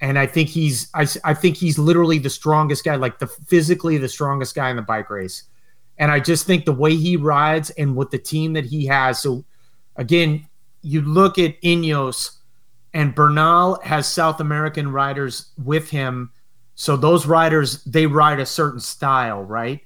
And 0.00 0.18
I 0.18 0.26
think 0.26 0.48
he's 0.48 0.88
I, 0.94 1.06
I 1.24 1.34
think 1.34 1.56
he's 1.56 1.78
literally 1.78 2.18
the 2.18 2.30
strongest 2.30 2.84
guy, 2.84 2.96
like 2.96 3.18
the 3.18 3.26
physically 3.26 3.98
the 3.98 4.08
strongest 4.08 4.54
guy 4.54 4.70
in 4.70 4.76
the 4.76 4.82
bike 4.82 5.10
race. 5.10 5.44
And 5.98 6.10
I 6.10 6.18
just 6.18 6.46
think 6.46 6.64
the 6.64 6.72
way 6.72 6.96
he 6.96 7.16
rides 7.16 7.70
and 7.70 7.94
with 7.94 8.10
the 8.10 8.18
team 8.18 8.54
that 8.54 8.64
he 8.64 8.86
has. 8.86 9.20
So 9.20 9.44
again, 9.96 10.46
you 10.82 11.02
look 11.02 11.38
at 11.38 11.60
Ineos 11.60 12.38
and 12.92 13.14
Bernal 13.14 13.80
has 13.82 14.06
South 14.06 14.40
American 14.40 14.92
riders 14.92 15.52
with 15.62 15.90
him. 15.90 16.30
So 16.74 16.96
those 16.96 17.26
riders, 17.26 17.84
they 17.84 18.06
ride 18.06 18.40
a 18.40 18.46
certain 18.46 18.80
style, 18.80 19.42
right? 19.42 19.80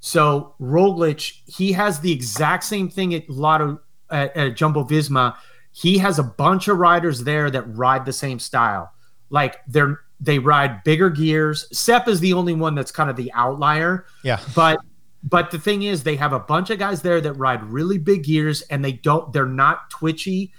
So 0.00 0.54
Roglic, 0.60 1.40
he 1.46 1.72
has 1.72 2.00
the 2.00 2.12
exact 2.12 2.64
same 2.64 2.88
thing 2.88 3.14
at 3.14 3.28
Lotto 3.30 3.80
at, 4.10 4.36
at 4.36 4.56
Jumbo 4.56 4.84
Visma. 4.84 5.36
He 5.70 5.98
has 5.98 6.18
a 6.18 6.24
bunch 6.24 6.68
of 6.68 6.78
riders 6.78 7.24
there 7.24 7.50
that 7.50 7.62
ride 7.76 8.04
the 8.04 8.12
same 8.12 8.38
style. 8.38 8.92
Like 9.30 9.58
they're 9.66 10.00
they 10.20 10.38
ride 10.38 10.84
bigger 10.84 11.10
gears. 11.10 11.66
Sepp 11.76 12.06
is 12.06 12.20
the 12.20 12.32
only 12.32 12.52
one 12.52 12.74
that's 12.74 12.92
kind 12.92 13.10
of 13.10 13.16
the 13.16 13.32
outlier. 13.32 14.06
Yeah. 14.22 14.40
But 14.54 14.78
but 15.22 15.50
the 15.50 15.58
thing 15.58 15.84
is, 15.84 16.02
they 16.02 16.16
have 16.16 16.32
a 16.32 16.38
bunch 16.40 16.70
of 16.70 16.78
guys 16.78 17.02
there 17.02 17.20
that 17.20 17.34
ride 17.34 17.62
really 17.64 17.98
big 17.98 18.24
gears, 18.24 18.62
and 18.62 18.84
they 18.84 18.92
don't. 18.92 19.32
They're 19.32 19.46
not 19.46 19.88
twitchy. 19.90 20.52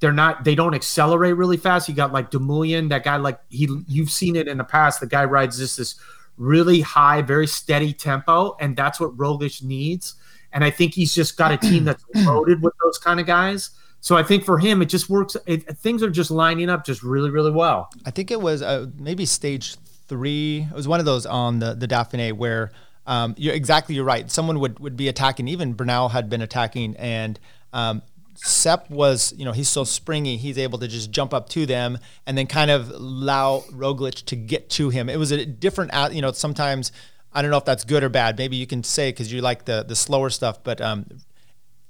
They're 0.00 0.12
not. 0.12 0.44
They 0.44 0.54
don't 0.54 0.74
accelerate 0.74 1.36
really 1.36 1.56
fast. 1.56 1.88
You 1.88 1.94
got 1.94 2.12
like 2.12 2.30
Dumoulin, 2.30 2.88
that 2.88 3.04
guy. 3.04 3.16
Like 3.16 3.40
he, 3.48 3.68
you've 3.88 4.10
seen 4.10 4.36
it 4.36 4.46
in 4.46 4.58
the 4.58 4.64
past. 4.64 5.00
The 5.00 5.06
guy 5.06 5.24
rides 5.24 5.58
this 5.58 5.76
this 5.76 5.96
really 6.36 6.80
high, 6.80 7.22
very 7.22 7.46
steady 7.46 7.92
tempo, 7.92 8.56
and 8.60 8.76
that's 8.76 9.00
what 9.00 9.16
Roglic 9.16 9.62
needs. 9.62 10.14
And 10.52 10.64
I 10.64 10.70
think 10.70 10.94
he's 10.94 11.14
just 11.14 11.36
got 11.36 11.52
a 11.52 11.56
team 11.56 11.84
that's 11.84 12.04
loaded 12.14 12.62
with 12.62 12.74
those 12.82 12.98
kind 12.98 13.20
of 13.20 13.26
guys. 13.26 13.70
So 14.00 14.16
I 14.16 14.22
think 14.22 14.44
for 14.44 14.58
him, 14.58 14.80
it 14.80 14.86
just 14.86 15.10
works. 15.10 15.36
It, 15.46 15.64
things 15.78 16.02
are 16.02 16.10
just 16.10 16.30
lining 16.30 16.70
up 16.70 16.86
just 16.86 17.02
really, 17.02 17.30
really 17.30 17.50
well. 17.50 17.90
I 18.06 18.10
think 18.10 18.30
it 18.30 18.40
was 18.40 18.62
uh, 18.62 18.86
maybe 18.96 19.26
stage 19.26 19.76
three. 20.06 20.66
It 20.70 20.74
was 20.74 20.86
one 20.86 21.00
of 21.00 21.06
those 21.06 21.26
on 21.26 21.58
the 21.58 21.74
the 21.74 21.88
Dauphiné 21.88 22.32
where 22.32 22.70
um, 23.06 23.34
you're 23.36 23.54
exactly 23.54 23.94
you're 23.94 24.04
right. 24.04 24.30
Someone 24.30 24.60
would 24.60 24.78
would 24.78 24.96
be 24.96 25.08
attacking. 25.08 25.48
Even 25.48 25.74
Bernal 25.74 26.10
had 26.10 26.30
been 26.30 26.42
attacking, 26.42 26.96
and 26.96 27.40
um, 27.72 28.02
Sepp 28.40 28.88
was, 28.90 29.34
you 29.36 29.44
know, 29.44 29.52
he's 29.52 29.68
so 29.68 29.84
springy. 29.84 30.36
He's 30.36 30.58
able 30.58 30.78
to 30.78 30.88
just 30.88 31.10
jump 31.10 31.34
up 31.34 31.48
to 31.50 31.66
them 31.66 31.98
and 32.26 32.38
then 32.38 32.46
kind 32.46 32.70
of 32.70 32.90
allow 32.90 33.64
Roglic 33.70 34.24
to 34.26 34.36
get 34.36 34.70
to 34.70 34.90
him. 34.90 35.08
It 35.08 35.18
was 35.18 35.30
a 35.30 35.44
different, 35.44 35.92
you 36.12 36.22
know, 36.22 36.32
sometimes 36.32 36.92
I 37.32 37.42
don't 37.42 37.50
know 37.50 37.58
if 37.58 37.64
that's 37.64 37.84
good 37.84 38.02
or 38.02 38.08
bad. 38.08 38.38
Maybe 38.38 38.56
you 38.56 38.66
can 38.66 38.82
say 38.82 39.10
because 39.10 39.32
you 39.32 39.40
like 39.40 39.64
the 39.64 39.84
the 39.86 39.96
slower 39.96 40.30
stuff, 40.30 40.62
but 40.62 40.80
um, 40.80 41.06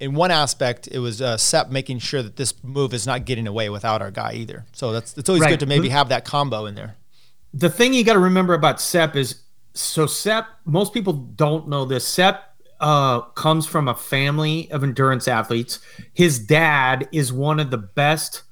in 0.01 0.14
one 0.14 0.30
aspect, 0.30 0.88
it 0.90 0.99
was 0.99 1.20
uh, 1.20 1.36
Sepp 1.36 1.70
making 1.70 1.99
sure 1.99 2.22
that 2.22 2.36
this 2.36 2.53
move 2.62 2.94
is 2.94 3.07
not 3.07 3.24
getting 3.24 3.46
away 3.46 3.68
without 3.68 4.03
our 4.03 4.11
guy 4.11 4.34
either. 4.34 4.66
So 4.72 4.92
that's 4.92 5.16
it's 5.16 5.28
always 5.28 5.42
right. 5.42 5.51
good 5.51 5.61
to 5.61 5.66
maybe 5.66 5.88
have 5.88 6.09
that 6.09 6.24
combo 6.24 6.66
in 6.66 6.74
there. 6.74 6.96
The 7.55 7.70
thing 7.70 7.94
you 7.94 8.05
got 8.05 8.12
to 8.14 8.18
remember 8.18 8.55
about 8.55 8.80
Sepp 8.80 9.16
is 9.16 9.42
so 9.74 10.07
Sepp, 10.07 10.49
most 10.64 10.92
people 10.92 11.12
don't 11.12 11.68
know 11.68 11.84
this. 11.84 12.07
Sepp 12.07 12.55
uh, 12.81 13.20
comes 13.20 13.66
from 13.66 13.89
a 13.89 13.95
family 13.95 14.70
of 14.70 14.83
endurance 14.85 15.29
athletes. 15.29 15.81
His 16.14 16.39
dad 16.39 17.09
is 17.12 17.33
one 17.33 17.61
of 17.61 17.70
the 17.70 17.79
best 17.79 18.43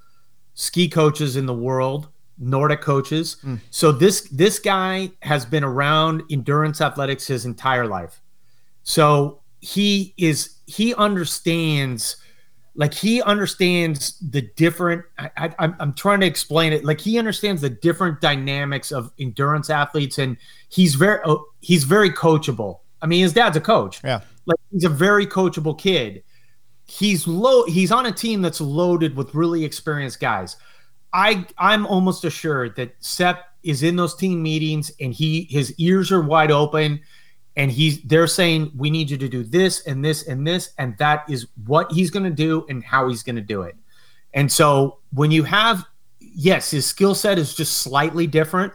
ski 0.55 0.89
coaches 0.89 1.37
in 1.37 1.47
the 1.47 1.55
world, 1.55 2.09
Nordic 2.39 2.81
coaches. 2.81 3.37
Mm. 3.45 3.61
So 3.70 3.93
this 3.93 4.22
this 4.31 4.59
guy 4.59 5.11
has 5.22 5.47
been 5.47 5.64
around 5.64 6.22
endurance 6.31 6.81
athletics 6.81 7.27
his 7.27 7.45
entire 7.45 7.87
life. 7.87 8.20
So 8.83 9.41
he 9.61 10.14
is 10.16 10.57
he 10.66 10.95
understands 10.95 12.16
like 12.74 12.93
he 12.93 13.22
understands 13.22 14.18
the 14.20 14.43
different 14.57 15.05
I, 15.18 15.31
I, 15.59 15.72
i'm 15.81 15.95
trying 15.95 16.20
to 16.20 16.27
explain 16.27 16.72
it 16.72 16.85
like 16.85 17.01
he 17.01 17.18
understands 17.18 17.62
the 17.62 17.70
different 17.70 18.20
dynamics 18.20 18.93
of 18.93 19.11
endurance 19.18 19.70
athletes 19.70 20.18
and 20.18 20.37
he's 20.68 20.95
very 20.95 21.20
oh, 21.24 21.47
he's 21.61 21.85
very 21.85 22.11
coachable 22.11 22.81
i 23.03 23.07
mean 23.07 23.22
his 23.22 23.32
dad's 23.32 23.57
a 23.57 23.61
coach. 23.61 24.01
Yeah. 24.03 24.20
Like 24.47 24.59
he's 24.70 24.84
a 24.84 24.88
very 24.88 25.26
coachable 25.26 25.78
kid. 25.78 26.22
He's 26.86 27.26
low 27.26 27.64
he's 27.64 27.92
on 27.92 28.07
a 28.07 28.12
team 28.12 28.42
that's 28.42 28.61
loaded 28.61 29.16
with 29.16 29.34
really 29.34 29.64
experienced 29.64 30.20
guys. 30.20 30.57
I 31.12 31.47
i'm 31.59 31.86
almost 31.86 32.24
assured 32.24 32.76
that 32.76 32.94
Sepp 33.01 33.44
is 33.62 33.82
in 33.82 33.97
those 33.97 34.14
team 34.14 34.42
meetings 34.42 34.92
and 35.01 35.12
he 35.12 35.47
his 35.51 35.74
ears 35.78 36.12
are 36.12 36.22
wide 36.22 36.51
open 36.51 37.01
and 37.57 37.70
he's 37.70 38.01
they're 38.03 38.26
saying 38.26 38.70
we 38.76 38.90
need 38.90 39.11
you 39.11 39.16
to 39.16 39.28
do 39.28 39.42
this 39.42 39.86
and 39.86 40.05
this 40.05 40.26
and 40.28 40.47
this 40.47 40.72
and 40.78 40.97
that 40.99 41.24
is 41.28 41.47
what 41.64 41.90
he's 41.90 42.11
going 42.11 42.24
to 42.24 42.30
do 42.30 42.64
and 42.68 42.84
how 42.84 43.09
he's 43.09 43.22
going 43.22 43.36
to 43.36 43.42
do 43.42 43.62
it. 43.62 43.74
And 44.34 44.51
so 44.53 44.99
when 45.12 45.30
you 45.30 45.42
have 45.42 45.84
yes 46.20 46.70
his 46.70 46.86
skill 46.86 47.14
set 47.14 47.38
is 47.38 47.55
just 47.55 47.78
slightly 47.78 48.26
different 48.26 48.72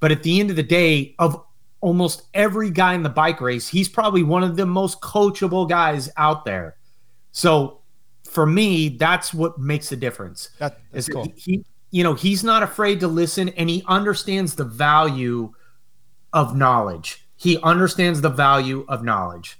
but 0.00 0.12
at 0.12 0.22
the 0.22 0.38
end 0.38 0.50
of 0.50 0.56
the 0.56 0.62
day 0.62 1.14
of 1.18 1.42
almost 1.84 2.22
every 2.34 2.70
guy 2.70 2.94
in 2.94 3.02
the 3.02 3.08
bike 3.08 3.40
race 3.40 3.68
he's 3.68 3.88
probably 3.88 4.22
one 4.22 4.42
of 4.42 4.56
the 4.56 4.66
most 4.66 5.00
coachable 5.00 5.68
guys 5.68 6.10
out 6.16 6.44
there 6.44 6.76
so 7.32 7.80
for 8.24 8.46
me 8.46 8.88
that's 8.88 9.34
what 9.34 9.58
makes 9.58 9.90
the 9.90 9.96
difference 9.96 10.48
that, 10.58 10.80
that's 10.92 11.08
cool. 11.08 11.30
he 11.36 11.64
you 11.90 12.02
know 12.02 12.14
he's 12.14 12.42
not 12.42 12.62
afraid 12.62 13.00
to 13.00 13.06
listen 13.06 13.50
and 13.50 13.68
he 13.68 13.84
understands 13.86 14.54
the 14.54 14.64
value 14.64 15.52
of 16.32 16.56
knowledge 16.56 17.24
he 17.36 17.58
understands 17.62 18.20
the 18.20 18.30
value 18.30 18.86
of 18.88 19.04
knowledge. 19.04 19.58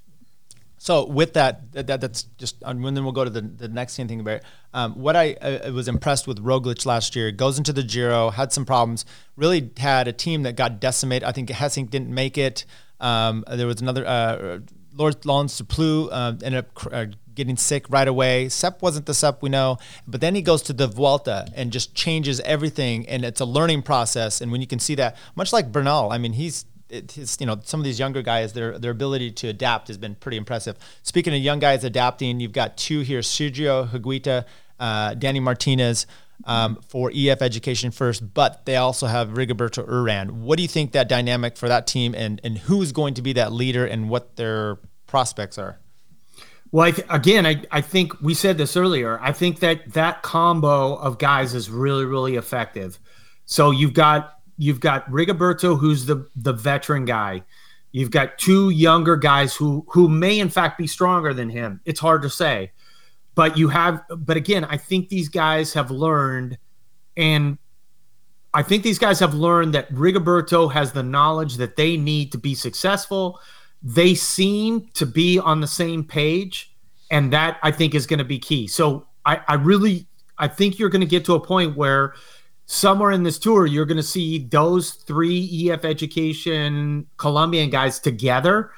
So 0.85 1.07
with 1.07 1.33
that, 1.33 1.73
that 1.73 1.99
that's 2.03 2.25
just, 2.37 2.57
and 2.61 2.85
then 2.85 3.05
we'll 3.05 3.15
go 3.15 3.25
to 3.25 3.31
the, 3.31 3.41
the 3.41 3.69
next 3.69 3.97
thing 3.97 4.21
about. 4.21 4.43
Um, 4.75 4.93
what 4.93 5.17
I, 5.17 5.35
I, 5.41 5.71
was 5.71 5.89
impressed 5.89 6.27
with 6.27 6.45
Roglic 6.45 6.85
last 6.85 7.17
year, 7.17 7.31
goes 7.31 7.57
into 7.57 7.73
the 7.73 7.83
Giro, 7.83 8.29
had 8.29 8.53
some 8.53 8.67
problems, 8.67 9.07
really 9.35 9.71
had 9.79 10.09
a 10.09 10.13
team 10.13 10.43
that 10.43 10.57
got 10.57 10.81
decimated. 10.81 11.27
I 11.27 11.33
think 11.33 11.49
Hessink 11.49 11.89
didn't 11.89 12.13
make 12.13 12.37
it. 12.37 12.67
Um, 13.01 13.47
there 13.51 13.67
was 13.67 13.81
another, 13.81 14.07
uh, 14.07 14.59
Lord 14.95 15.25
Laurens 15.25 15.57
De 15.57 15.65
Plus 15.65 16.11
uh, 16.13 16.37
ended 16.45 16.67
up 16.67 16.93
uh, 16.93 17.07
getting 17.35 17.57
sick 17.57 17.89
right 17.89 18.07
away. 18.07 18.51
Sepp 18.51 18.83
wasn't 18.83 19.07
the 19.07 19.15
Sepp 19.15 19.41
we 19.41 19.49
know, 19.49 19.79
but 20.07 20.21
then 20.21 20.35
he 20.35 20.43
goes 20.43 20.61
to 20.65 20.75
the 20.75 20.87
Vuelta 20.87 21.49
and 21.55 21.73
just 21.73 21.95
changes 21.95 22.41
everything, 22.41 23.09
and 23.09 23.25
it's 23.25 23.41
a 23.41 23.47
learning 23.47 23.81
process. 23.81 24.43
And 24.43 24.53
when 24.53 24.61
you 24.61 24.67
can 24.67 24.81
see 24.81 24.97
that, 24.97 25.17
much 25.35 25.51
like 25.51 25.73
Bernal, 25.73 26.13
I 26.13 26.19
mean, 26.19 26.35
he's 26.35 26.67
it, 26.95 27.13
his, 27.13 27.37
you 27.41 27.47
know, 27.47 27.59
some 27.65 27.81
of 27.81 27.85
these 27.85 27.99
younger 27.99 28.23
guys, 28.23 28.53
their 28.53 28.79
their 28.79 28.91
ability 28.91 29.33
to 29.33 29.49
adapt 29.49 29.89
has 29.89 29.99
been 29.99 30.15
pretty 30.15 30.37
impressive. 30.37 30.77
Speaking 31.03 31.35
of 31.35 31.41
young 31.41 31.59
guys 31.59 31.85
adapting, 31.85 32.41
you've 32.41 32.53
got 32.53 32.77
two 32.77 33.01
here: 33.01 33.21
Sergio 33.21 33.89
Higuita, 33.89 34.45
uh, 34.81 35.15
Danny 35.15 35.41
Martinez. 35.41 36.07
Um, 36.47 36.81
for 36.89 37.13
EF 37.15 37.41
Education 37.43 37.93
First, 37.93 38.35
but 38.35 38.67
they 38.67 38.75
also 38.75 39.07
have 39.07 39.31
Rigoberto 39.31 39.89
Uran. 39.89 40.33
What 40.33 40.57
do 40.57 40.63
you 40.63 40.69
think 40.69 40.91
that 40.91 41.09
dynamic 41.09 41.57
for 41.57 41.69
that 41.69 41.87
team, 41.87 42.13
and 42.13 42.41
and 42.43 42.59
who's 42.59 42.91
going 42.91 43.15
to 43.15 43.23
be 43.23 43.35
that 43.35 43.53
leader, 43.53 43.87
and 43.87 44.11
what 44.11 44.35
their 44.35 44.79
prospects 45.07 45.59
are? 45.59 45.79
Well, 46.73 46.87
I 46.87 46.91
th- 46.91 47.07
again, 47.09 47.47
I, 47.47 47.63
I 47.71 47.81
think 47.81 48.21
we 48.21 48.35
said 48.35 48.59
this 48.59 48.77
earlier. 48.77 49.21
I 49.23 49.31
think 49.31 49.61
that 49.61 49.93
that 49.93 50.23
combo 50.23 50.97
of 50.97 51.19
guys 51.19 51.55
is 51.55 51.71
really, 51.71 52.05
really 52.05 52.35
effective. 52.35 52.99
So 53.47 53.71
you've 53.71 53.95
got 53.95 54.34
you've 54.57 54.81
got 54.81 55.09
Rigoberto, 55.11 55.79
who's 55.79 56.07
the 56.07 56.29
the 56.37 56.53
veteran 56.53 57.05
guy. 57.05 57.43
You've 57.93 58.11
got 58.11 58.39
two 58.39 58.71
younger 58.71 59.17
guys 59.17 59.55
who 59.55 59.85
who 59.89 60.09
may 60.09 60.39
in 60.39 60.49
fact 60.49 60.79
be 60.79 60.87
stronger 60.87 61.33
than 61.33 61.49
him. 61.49 61.81
It's 61.85 62.01
hard 62.01 62.23
to 62.23 62.31
say. 62.31 62.73
But 63.35 63.57
you 63.57 63.69
have 63.69 64.03
but 64.17 64.37
again, 64.37 64.65
I 64.65 64.77
think 64.77 65.09
these 65.09 65.29
guys 65.29 65.73
have 65.75 65.91
learned 65.91 66.59
and 67.17 67.59
I 68.55 68.63
think 68.63 68.85
these 68.85 69.01
guys 69.01 69.19
have 69.19 69.35
learned 69.35 69.75
that 69.75 69.93
Rigoberto 69.93 70.73
has 70.73 70.93
the 70.93 71.03
knowledge 71.03 71.57
that 71.57 71.75
they 71.75 71.97
need 71.97 72.31
to 72.33 72.39
be 72.39 72.55
successful. 72.55 73.41
They 73.83 74.15
seem 74.15 74.89
to 74.95 75.05
be 75.05 75.41
on 75.41 75.61
the 75.61 75.67
same 75.67 76.05
page, 76.05 76.73
and 77.11 77.33
that 77.33 77.59
I 77.63 77.73
think 77.73 77.95
is 77.95 78.07
going 78.07 78.21
to 78.21 78.25
be 78.25 78.39
key. 78.39 78.69
So 78.69 79.07
I, 79.25 79.41
I 79.49 79.55
really 79.55 80.07
I 80.39 80.49
think 80.49 80.79
you're 80.79 80.89
going 80.89 81.01
to 81.01 81.07
get 81.07 81.25
to 81.27 81.35
a 81.35 81.41
point 81.41 81.77
where 81.77 82.15
somewhere 82.67 83.11
in 83.11 83.23
this 83.23 83.39
tour 83.39 83.67
you're 83.67 83.85
going 83.85 83.97
to 83.97 84.03
see 84.03 84.47
those 84.47 84.93
three 84.93 85.71
EF 85.71 85.85
education 85.85 87.07
Colombian 87.17 87.71
guys 87.71 87.99
together. 87.99 88.71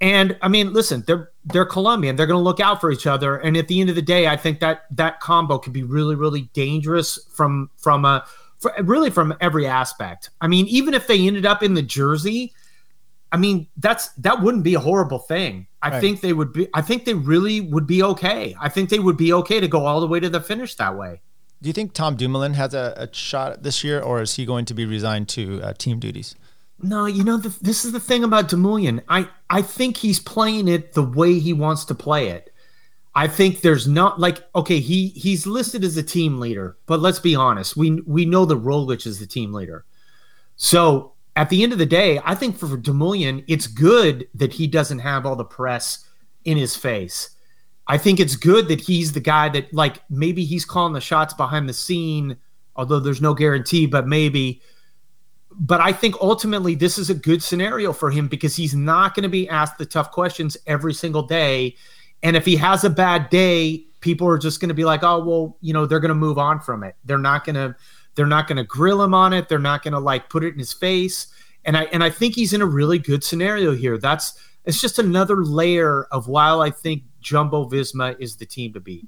And 0.00 0.38
I 0.40 0.48
mean, 0.48 0.72
listen, 0.72 1.04
they're 1.06 1.30
they're 1.44 1.66
Colombian. 1.66 2.16
They're 2.16 2.26
going 2.26 2.38
to 2.38 2.44
look 2.44 2.60
out 2.60 2.80
for 2.80 2.90
each 2.90 3.06
other. 3.06 3.36
And 3.36 3.56
at 3.56 3.68
the 3.68 3.80
end 3.80 3.90
of 3.90 3.96
the 3.96 4.02
day, 4.02 4.28
I 4.28 4.36
think 4.36 4.60
that 4.60 4.84
that 4.92 5.20
combo 5.20 5.58
could 5.58 5.74
be 5.74 5.82
really, 5.82 6.14
really 6.14 6.42
dangerous 6.54 7.18
from 7.34 7.70
from 7.76 8.06
a 8.06 8.24
for, 8.58 8.72
really 8.82 9.10
from 9.10 9.34
every 9.40 9.66
aspect. 9.66 10.30
I 10.40 10.48
mean, 10.48 10.66
even 10.68 10.94
if 10.94 11.06
they 11.06 11.26
ended 11.26 11.44
up 11.44 11.62
in 11.62 11.74
the 11.74 11.82
jersey, 11.82 12.54
I 13.32 13.36
mean, 13.36 13.68
that's 13.76 14.08
that 14.12 14.40
wouldn't 14.42 14.64
be 14.64 14.74
a 14.74 14.80
horrible 14.80 15.18
thing. 15.18 15.66
I 15.82 15.90
right. 15.90 16.00
think 16.00 16.20
they 16.20 16.32
would 16.32 16.52
be. 16.52 16.68
I 16.72 16.82
think 16.82 17.04
they 17.04 17.14
really 17.14 17.60
would 17.60 17.86
be 17.86 18.02
okay. 18.02 18.56
I 18.60 18.70
think 18.70 18.88
they 18.88 18.98
would 18.98 19.16
be 19.16 19.32
okay 19.34 19.60
to 19.60 19.68
go 19.68 19.84
all 19.84 20.00
the 20.00 20.06
way 20.06 20.20
to 20.20 20.28
the 20.28 20.40
finish 20.40 20.74
that 20.76 20.96
way. 20.96 21.20
Do 21.62 21.68
you 21.68 21.72
think 21.72 21.92
Tom 21.92 22.16
Dumoulin 22.16 22.54
has 22.54 22.72
a, 22.72 22.94
a 22.96 23.14
shot 23.14 23.62
this 23.62 23.84
year, 23.84 24.00
or 24.00 24.22
is 24.22 24.36
he 24.36 24.46
going 24.46 24.64
to 24.64 24.74
be 24.74 24.86
resigned 24.86 25.28
to 25.30 25.62
uh, 25.62 25.72
team 25.74 25.98
duties? 25.98 26.34
No, 26.82 27.04
you 27.04 27.22
know, 27.22 27.36
the, 27.36 27.54
this 27.60 27.84
is 27.84 27.92
the 27.92 28.00
thing 28.00 28.24
about 28.24 28.48
Dumoulin. 28.48 29.02
I, 29.08 29.28
I 29.50 29.60
think 29.60 29.98
he's 29.98 30.18
playing 30.18 30.68
it 30.68 30.94
the 30.94 31.02
way 31.02 31.38
he 31.38 31.52
wants 31.52 31.84
to 31.86 31.94
play 31.94 32.28
it. 32.28 32.50
I 33.14 33.26
think 33.26 33.60
there's 33.60 33.88
not 33.88 34.20
like 34.20 34.44
okay, 34.54 34.78
he 34.78 35.08
he's 35.08 35.46
listed 35.46 35.82
as 35.82 35.96
a 35.96 36.02
team 36.02 36.38
leader, 36.38 36.76
but 36.86 37.00
let's 37.00 37.18
be 37.18 37.34
honest, 37.34 37.76
we 37.76 38.00
we 38.02 38.24
know 38.24 38.44
that 38.44 38.62
Roglic 38.62 39.04
is 39.04 39.18
the 39.18 39.26
team 39.26 39.52
leader. 39.52 39.84
So 40.56 41.12
at 41.34 41.50
the 41.50 41.62
end 41.62 41.72
of 41.72 41.78
the 41.78 41.86
day, 41.86 42.20
I 42.24 42.34
think 42.34 42.56
for 42.56 42.76
Dumoulin, 42.76 43.44
it's 43.48 43.66
good 43.66 44.28
that 44.34 44.54
he 44.54 44.66
doesn't 44.66 45.00
have 45.00 45.26
all 45.26 45.36
the 45.36 45.44
press 45.44 46.06
in 46.44 46.56
his 46.56 46.76
face. 46.76 47.30
I 47.90 47.98
think 47.98 48.20
it's 48.20 48.36
good 48.36 48.68
that 48.68 48.80
he's 48.80 49.10
the 49.10 49.20
guy 49.20 49.48
that 49.48 49.74
like 49.74 50.00
maybe 50.08 50.44
he's 50.44 50.64
calling 50.64 50.92
the 50.92 51.00
shots 51.00 51.34
behind 51.34 51.68
the 51.68 51.72
scene, 51.72 52.36
although 52.76 53.00
there's 53.00 53.20
no 53.20 53.34
guarantee, 53.34 53.86
but 53.86 54.06
maybe 54.06 54.62
but 55.58 55.80
I 55.80 55.92
think 55.92 56.14
ultimately 56.20 56.76
this 56.76 56.98
is 56.98 57.10
a 57.10 57.14
good 57.14 57.42
scenario 57.42 57.92
for 57.92 58.08
him 58.08 58.28
because 58.28 58.54
he's 58.54 58.76
not 58.76 59.16
going 59.16 59.24
to 59.24 59.28
be 59.28 59.48
asked 59.48 59.76
the 59.76 59.84
tough 59.84 60.12
questions 60.12 60.56
every 60.68 60.94
single 60.94 61.24
day. 61.24 61.74
And 62.22 62.36
if 62.36 62.44
he 62.44 62.54
has 62.54 62.84
a 62.84 62.90
bad 62.90 63.28
day, 63.28 63.84
people 63.98 64.28
are 64.28 64.38
just 64.38 64.60
going 64.60 64.68
to 64.68 64.74
be 64.74 64.84
like, 64.84 65.02
"Oh, 65.02 65.18
well, 65.24 65.56
you 65.60 65.72
know, 65.72 65.84
they're 65.84 65.98
going 65.98 66.10
to 66.10 66.14
move 66.14 66.38
on 66.38 66.60
from 66.60 66.84
it. 66.84 66.94
They're 67.04 67.18
not 67.18 67.44
going 67.44 67.56
to 67.56 67.74
they're 68.14 68.24
not 68.24 68.46
going 68.46 68.58
to 68.58 68.64
grill 68.64 69.02
him 69.02 69.14
on 69.14 69.32
it. 69.32 69.48
They're 69.48 69.58
not 69.58 69.82
going 69.82 69.94
to 69.94 69.98
like 69.98 70.30
put 70.30 70.44
it 70.44 70.52
in 70.52 70.60
his 70.60 70.72
face." 70.72 71.26
And 71.64 71.76
I 71.76 71.86
and 71.86 72.04
I 72.04 72.10
think 72.10 72.36
he's 72.36 72.52
in 72.52 72.62
a 72.62 72.66
really 72.66 73.00
good 73.00 73.24
scenario 73.24 73.74
here. 73.74 73.98
That's 73.98 74.38
it's 74.64 74.80
just 74.80 75.00
another 75.00 75.44
layer 75.44 76.04
of 76.12 76.28
while 76.28 76.60
I 76.60 76.70
think 76.70 77.02
Jumbo 77.20 77.68
Visma 77.68 78.16
is 78.18 78.36
the 78.36 78.46
team 78.46 78.72
to 78.72 78.80
beat. 78.80 79.06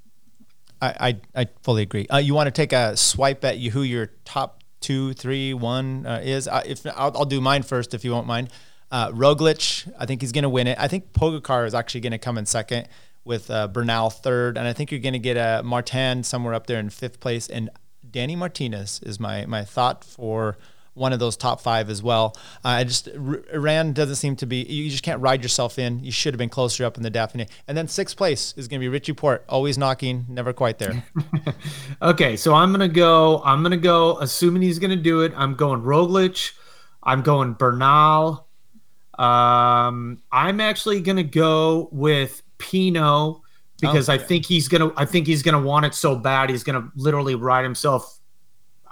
I, 0.80 1.20
I, 1.34 1.42
I 1.42 1.46
fully 1.62 1.82
agree. 1.82 2.06
Uh, 2.08 2.18
you 2.18 2.34
want 2.34 2.48
to 2.48 2.50
take 2.50 2.72
a 2.72 2.96
swipe 2.96 3.44
at 3.44 3.58
you 3.58 3.70
who 3.70 3.82
your 3.82 4.10
top 4.24 4.62
two, 4.80 5.12
three, 5.14 5.54
one 5.54 6.04
uh, 6.06 6.20
is. 6.22 6.48
Uh, 6.48 6.62
if 6.66 6.84
I'll, 6.86 7.16
I'll, 7.16 7.24
do 7.24 7.40
mine 7.40 7.62
first, 7.62 7.94
if 7.94 8.04
you 8.04 8.10
won't 8.10 8.26
mind. 8.26 8.50
Uh, 8.90 9.10
Roglic, 9.10 9.90
I 9.98 10.04
think 10.06 10.20
he's 10.20 10.32
going 10.32 10.42
to 10.42 10.50
win 10.50 10.66
it. 10.66 10.76
I 10.78 10.88
think 10.88 11.12
Pogacar 11.12 11.66
is 11.66 11.74
actually 11.74 12.02
going 12.02 12.12
to 12.12 12.18
come 12.18 12.36
in 12.36 12.44
second 12.44 12.88
with 13.24 13.50
uh, 13.50 13.68
Bernal 13.68 14.10
third, 14.10 14.58
and 14.58 14.66
I 14.66 14.72
think 14.72 14.90
you're 14.90 15.00
going 15.00 15.14
to 15.14 15.18
get 15.18 15.36
a 15.36 15.62
Martin 15.62 16.24
somewhere 16.24 16.52
up 16.52 16.66
there 16.66 16.78
in 16.78 16.90
fifth 16.90 17.20
place. 17.20 17.48
And 17.48 17.70
Danny 18.08 18.36
Martinez 18.36 19.00
is 19.04 19.18
my 19.18 19.46
my 19.46 19.64
thought 19.64 20.04
for 20.04 20.58
one 20.94 21.12
of 21.12 21.18
those 21.18 21.36
top 21.36 21.60
five 21.60 21.88
as 21.88 22.02
well. 22.02 22.36
Uh, 22.64 22.68
I 22.68 22.84
just 22.84 23.08
Iran 23.08 23.92
doesn't 23.92 24.16
seem 24.16 24.36
to 24.36 24.46
be. 24.46 24.62
You 24.62 24.90
just 24.90 25.02
can't 25.02 25.20
ride 25.20 25.42
yourself 25.42 25.78
in. 25.78 26.04
You 26.04 26.12
should 26.12 26.34
have 26.34 26.38
been 26.38 26.48
closer 26.48 26.84
up 26.84 26.96
in 26.96 27.02
the 27.02 27.10
Dauphiné. 27.10 27.48
And 27.66 27.76
then 27.76 27.88
sixth 27.88 28.16
place 28.16 28.54
is 28.56 28.68
going 28.68 28.80
to 28.80 28.84
be 28.84 28.88
Richie 28.88 29.12
Porte, 29.12 29.44
always 29.48 29.78
knocking, 29.78 30.26
never 30.28 30.52
quite 30.52 30.78
there. 30.78 31.04
okay, 32.02 32.36
so 32.36 32.54
I'm 32.54 32.72
gonna 32.72 32.88
go. 32.88 33.42
I'm 33.44 33.62
gonna 33.62 33.76
go. 33.76 34.18
Assuming 34.18 34.62
he's 34.62 34.78
gonna 34.78 34.96
do 34.96 35.22
it, 35.22 35.32
I'm 35.36 35.54
going 35.54 35.82
Roglic. 35.82 36.52
I'm 37.02 37.22
going 37.22 37.54
Bernal. 37.54 38.46
Um, 39.18 40.22
I'm 40.30 40.60
actually 40.60 41.00
gonna 41.00 41.22
go 41.22 41.88
with 41.92 42.42
Pinot 42.58 43.36
because 43.80 44.08
oh, 44.08 44.14
okay. 44.14 44.22
I 44.22 44.26
think 44.26 44.46
he's 44.46 44.68
gonna. 44.68 44.92
I 44.96 45.04
think 45.04 45.26
he's 45.26 45.42
gonna 45.42 45.60
want 45.60 45.86
it 45.86 45.94
so 45.94 46.16
bad. 46.16 46.50
He's 46.50 46.64
gonna 46.64 46.90
literally 46.96 47.34
ride 47.34 47.64
himself 47.64 48.18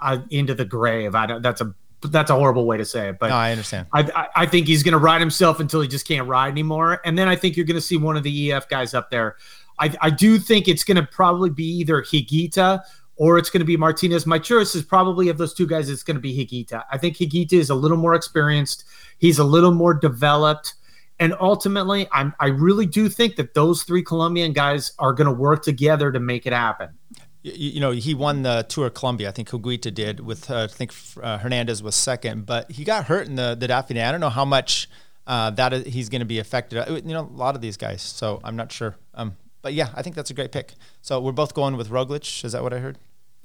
uh, 0.01 0.19
into 0.29 0.53
the 0.53 0.65
grave. 0.65 1.15
I 1.15 1.25
don't, 1.25 1.41
that's 1.41 1.61
a 1.61 1.73
that's 2.03 2.31
a 2.31 2.35
horrible 2.35 2.65
way 2.65 2.77
to 2.77 2.85
say 2.85 3.09
it, 3.09 3.19
but 3.19 3.29
no, 3.29 3.35
I 3.35 3.51
understand. 3.51 3.87
I, 3.93 4.01
I, 4.15 4.27
I 4.35 4.45
think 4.45 4.67
he's 4.67 4.83
going 4.83 4.93
to 4.93 4.97
ride 4.97 5.21
himself 5.21 5.59
until 5.59 5.81
he 5.81 5.87
just 5.87 6.07
can't 6.07 6.27
ride 6.27 6.49
anymore, 6.49 7.01
and 7.05 7.17
then 7.17 7.27
I 7.27 7.35
think 7.35 7.55
you're 7.55 7.65
going 7.65 7.75
to 7.75 7.81
see 7.81 7.97
one 7.97 8.17
of 8.17 8.23
the 8.23 8.51
EF 8.51 8.67
guys 8.69 8.93
up 8.93 9.11
there. 9.11 9.37
I, 9.79 9.95
I 10.01 10.09
do 10.09 10.37
think 10.37 10.67
it's 10.67 10.83
going 10.83 10.97
to 10.97 11.03
probably 11.03 11.49
be 11.49 11.65
either 11.65 12.01
Higuita 12.01 12.81
or 13.15 13.37
it's 13.37 13.49
going 13.49 13.59
to 13.59 13.65
be 13.65 13.77
Martinez. 13.77 14.25
My 14.25 14.39
choice 14.39 14.73
is 14.75 14.83
probably 14.83 15.29
of 15.29 15.37
those 15.37 15.53
two 15.53 15.67
guys, 15.67 15.89
it's 15.89 16.03
going 16.03 16.15
to 16.15 16.21
be 16.21 16.35
Higuita. 16.35 16.83
I 16.91 16.97
think 16.97 17.17
Higuita 17.17 17.53
is 17.53 17.69
a 17.69 17.75
little 17.75 17.97
more 17.97 18.15
experienced. 18.15 18.85
He's 19.19 19.37
a 19.37 19.43
little 19.43 19.71
more 19.71 19.93
developed. 19.93 20.73
And 21.19 21.35
ultimately, 21.39 22.07
I'm, 22.11 22.33
I 22.39 22.47
really 22.47 22.87
do 22.87 23.07
think 23.09 23.35
that 23.35 23.53
those 23.53 23.83
three 23.83 24.01
Colombian 24.01 24.53
guys 24.53 24.93
are 24.97 25.13
going 25.13 25.27
to 25.27 25.33
work 25.33 25.61
together 25.63 26.11
to 26.11 26.19
make 26.19 26.47
it 26.47 26.53
happen 26.53 26.89
you, 27.43 27.53
you, 27.53 27.79
know, 27.79 27.91
he 27.91 28.13
won 28.13 28.43
the 28.43 28.65
Tour 28.67 28.87
of 28.87 28.93
Colombia. 28.93 29.29
I 29.29 29.31
think 29.31 29.49
Higuita 29.49 29.93
did 29.93 30.19
with, 30.19 30.49
uh, 30.49 30.63
I 30.63 30.67
think 30.67 30.93
uh, 31.21 31.37
Hernandez 31.39 31.81
was 31.81 31.95
second, 31.95 32.45
but 32.45 32.71
he 32.71 32.83
got 32.83 33.05
hurt 33.05 33.27
in 33.27 33.35
the, 33.35 33.55
the 33.59 33.67
Dauphiné. 33.67 34.05
I 34.05 34.11
don't 34.11 34.21
know 34.21 34.29
how 34.29 34.45
much 34.45 34.89
uh, 35.27 35.49
that 35.51 35.73
is, 35.73 35.85
he's 35.85 36.09
going 36.09 36.21
to 36.21 36.25
be 36.25 36.39
affected. 36.39 36.79
Uh, 36.79 36.95
you 36.95 37.13
know, 37.13 37.21
a 37.21 37.37
lot 37.37 37.55
of 37.55 37.61
these 37.61 37.77
guys, 37.77 38.01
so 38.01 38.41
I'm 38.43 38.55
not 38.55 38.71
sure. 38.71 38.95
Um, 39.13 39.37
but 39.61 39.73
yeah, 39.73 39.89
I 39.95 40.01
think 40.01 40.15
that's 40.15 40.29
a 40.29 40.33
great 40.33 40.51
pick. 40.51 40.73
So 41.01 41.19
we're 41.19 41.31
both 41.31 41.53
going 41.53 41.77
with 41.77 41.89
Roglic. 41.89 42.43
Is 42.43 42.51
that 42.53 42.63
what 42.63 42.73
I 42.73 42.79
heard? 42.79 42.97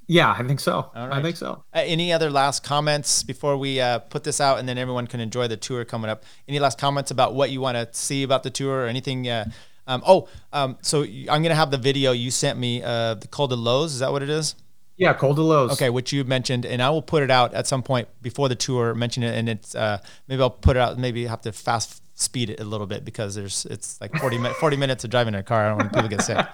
Yeah, 0.08 0.30
I 0.38 0.44
think 0.44 0.60
so. 0.60 0.90
I 0.94 1.20
think 1.20 1.36
so. 1.36 1.64
Uh, 1.74 1.80
any 1.84 2.12
other 2.12 2.30
last 2.30 2.62
comments 2.62 3.24
before 3.24 3.56
we 3.56 3.80
uh, 3.80 3.98
put 3.98 4.22
this 4.22 4.40
out, 4.40 4.60
and 4.60 4.68
then 4.68 4.78
everyone 4.78 5.08
can 5.08 5.18
enjoy 5.18 5.48
the 5.48 5.56
tour 5.56 5.84
coming 5.84 6.08
up? 6.08 6.22
Any 6.46 6.60
last 6.60 6.78
comments 6.78 7.10
about 7.10 7.34
what 7.34 7.50
you 7.50 7.60
want 7.60 7.76
to 7.76 7.88
see 7.98 8.22
about 8.22 8.44
the 8.44 8.50
tour, 8.50 8.84
or 8.84 8.86
anything? 8.86 9.28
Uh, 9.28 9.50
um, 9.86 10.02
oh, 10.06 10.28
um, 10.52 10.78
so 10.82 11.02
I'm 11.02 11.42
gonna 11.42 11.54
have 11.54 11.70
the 11.70 11.78
video 11.78 12.12
you 12.12 12.30
sent 12.30 12.58
me, 12.58 12.82
uh, 12.82 13.14
the 13.14 13.28
Col 13.28 13.48
de 13.48 13.56
Loze. 13.56 13.94
Is 13.94 13.98
that 14.00 14.12
what 14.12 14.22
it 14.22 14.30
is? 14.30 14.54
Yeah, 14.96 15.12
Col 15.12 15.34
de 15.34 15.42
Loze. 15.42 15.72
Okay, 15.72 15.90
which 15.90 16.12
you 16.12 16.24
mentioned, 16.24 16.64
and 16.64 16.82
I 16.82 16.90
will 16.90 17.02
put 17.02 17.22
it 17.22 17.30
out 17.30 17.52
at 17.54 17.66
some 17.66 17.82
point 17.82 18.08
before 18.22 18.48
the 18.48 18.54
tour. 18.54 18.94
Mention 18.94 19.22
it, 19.22 19.36
and 19.36 19.48
it's 19.48 19.74
uh, 19.74 19.98
maybe 20.28 20.42
I'll 20.42 20.50
put 20.50 20.76
it 20.76 20.80
out. 20.80 20.98
Maybe 20.98 21.26
have 21.26 21.42
to 21.42 21.52
fast 21.52 22.02
speed 22.18 22.48
it 22.48 22.60
a 22.60 22.64
little 22.64 22.86
bit 22.86 23.04
because 23.04 23.34
there's 23.34 23.66
it's 23.66 24.00
like 24.00 24.14
40, 24.14 24.38
40 24.38 24.76
minutes 24.76 25.04
of 25.04 25.10
driving 25.10 25.34
in 25.34 25.40
a 25.40 25.42
car. 25.42 25.66
I 25.66 25.68
don't 25.68 25.78
want 25.78 25.90
people 25.90 26.08
to 26.08 26.16
get 26.16 26.22
sick. 26.22 26.46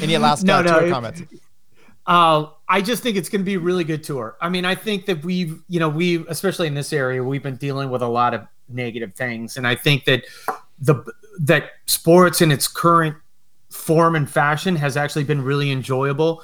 Any 0.02 0.16
last 0.18 0.44
no, 0.44 0.58
uh, 0.58 0.62
no, 0.62 0.78
tour 0.78 0.86
it, 0.86 0.90
comments? 0.90 1.22
Uh, 2.06 2.46
I 2.68 2.82
just 2.82 3.02
think 3.02 3.16
it's 3.16 3.28
going 3.28 3.40
to 3.40 3.44
be 3.44 3.54
a 3.54 3.60
really 3.60 3.84
good 3.84 4.04
tour. 4.04 4.36
I 4.40 4.48
mean, 4.48 4.64
I 4.64 4.74
think 4.74 5.06
that 5.06 5.24
we've, 5.24 5.62
you 5.68 5.80
know, 5.80 5.88
we, 5.88 6.26
especially 6.28 6.66
in 6.66 6.74
this 6.74 6.92
area, 6.92 7.22
we've 7.22 7.42
been 7.42 7.56
dealing 7.56 7.90
with 7.90 8.02
a 8.02 8.08
lot 8.08 8.34
of 8.34 8.46
negative 8.68 9.14
things. 9.14 9.56
And 9.56 9.66
I 9.66 9.74
think 9.74 10.04
that 10.04 10.24
the 10.78 11.04
that 11.38 11.70
sports 11.86 12.40
in 12.40 12.50
its 12.50 12.68
current 12.68 13.16
form 13.70 14.16
and 14.16 14.28
fashion 14.28 14.76
has 14.76 14.96
actually 14.96 15.24
been 15.24 15.42
really 15.42 15.70
enjoyable. 15.70 16.42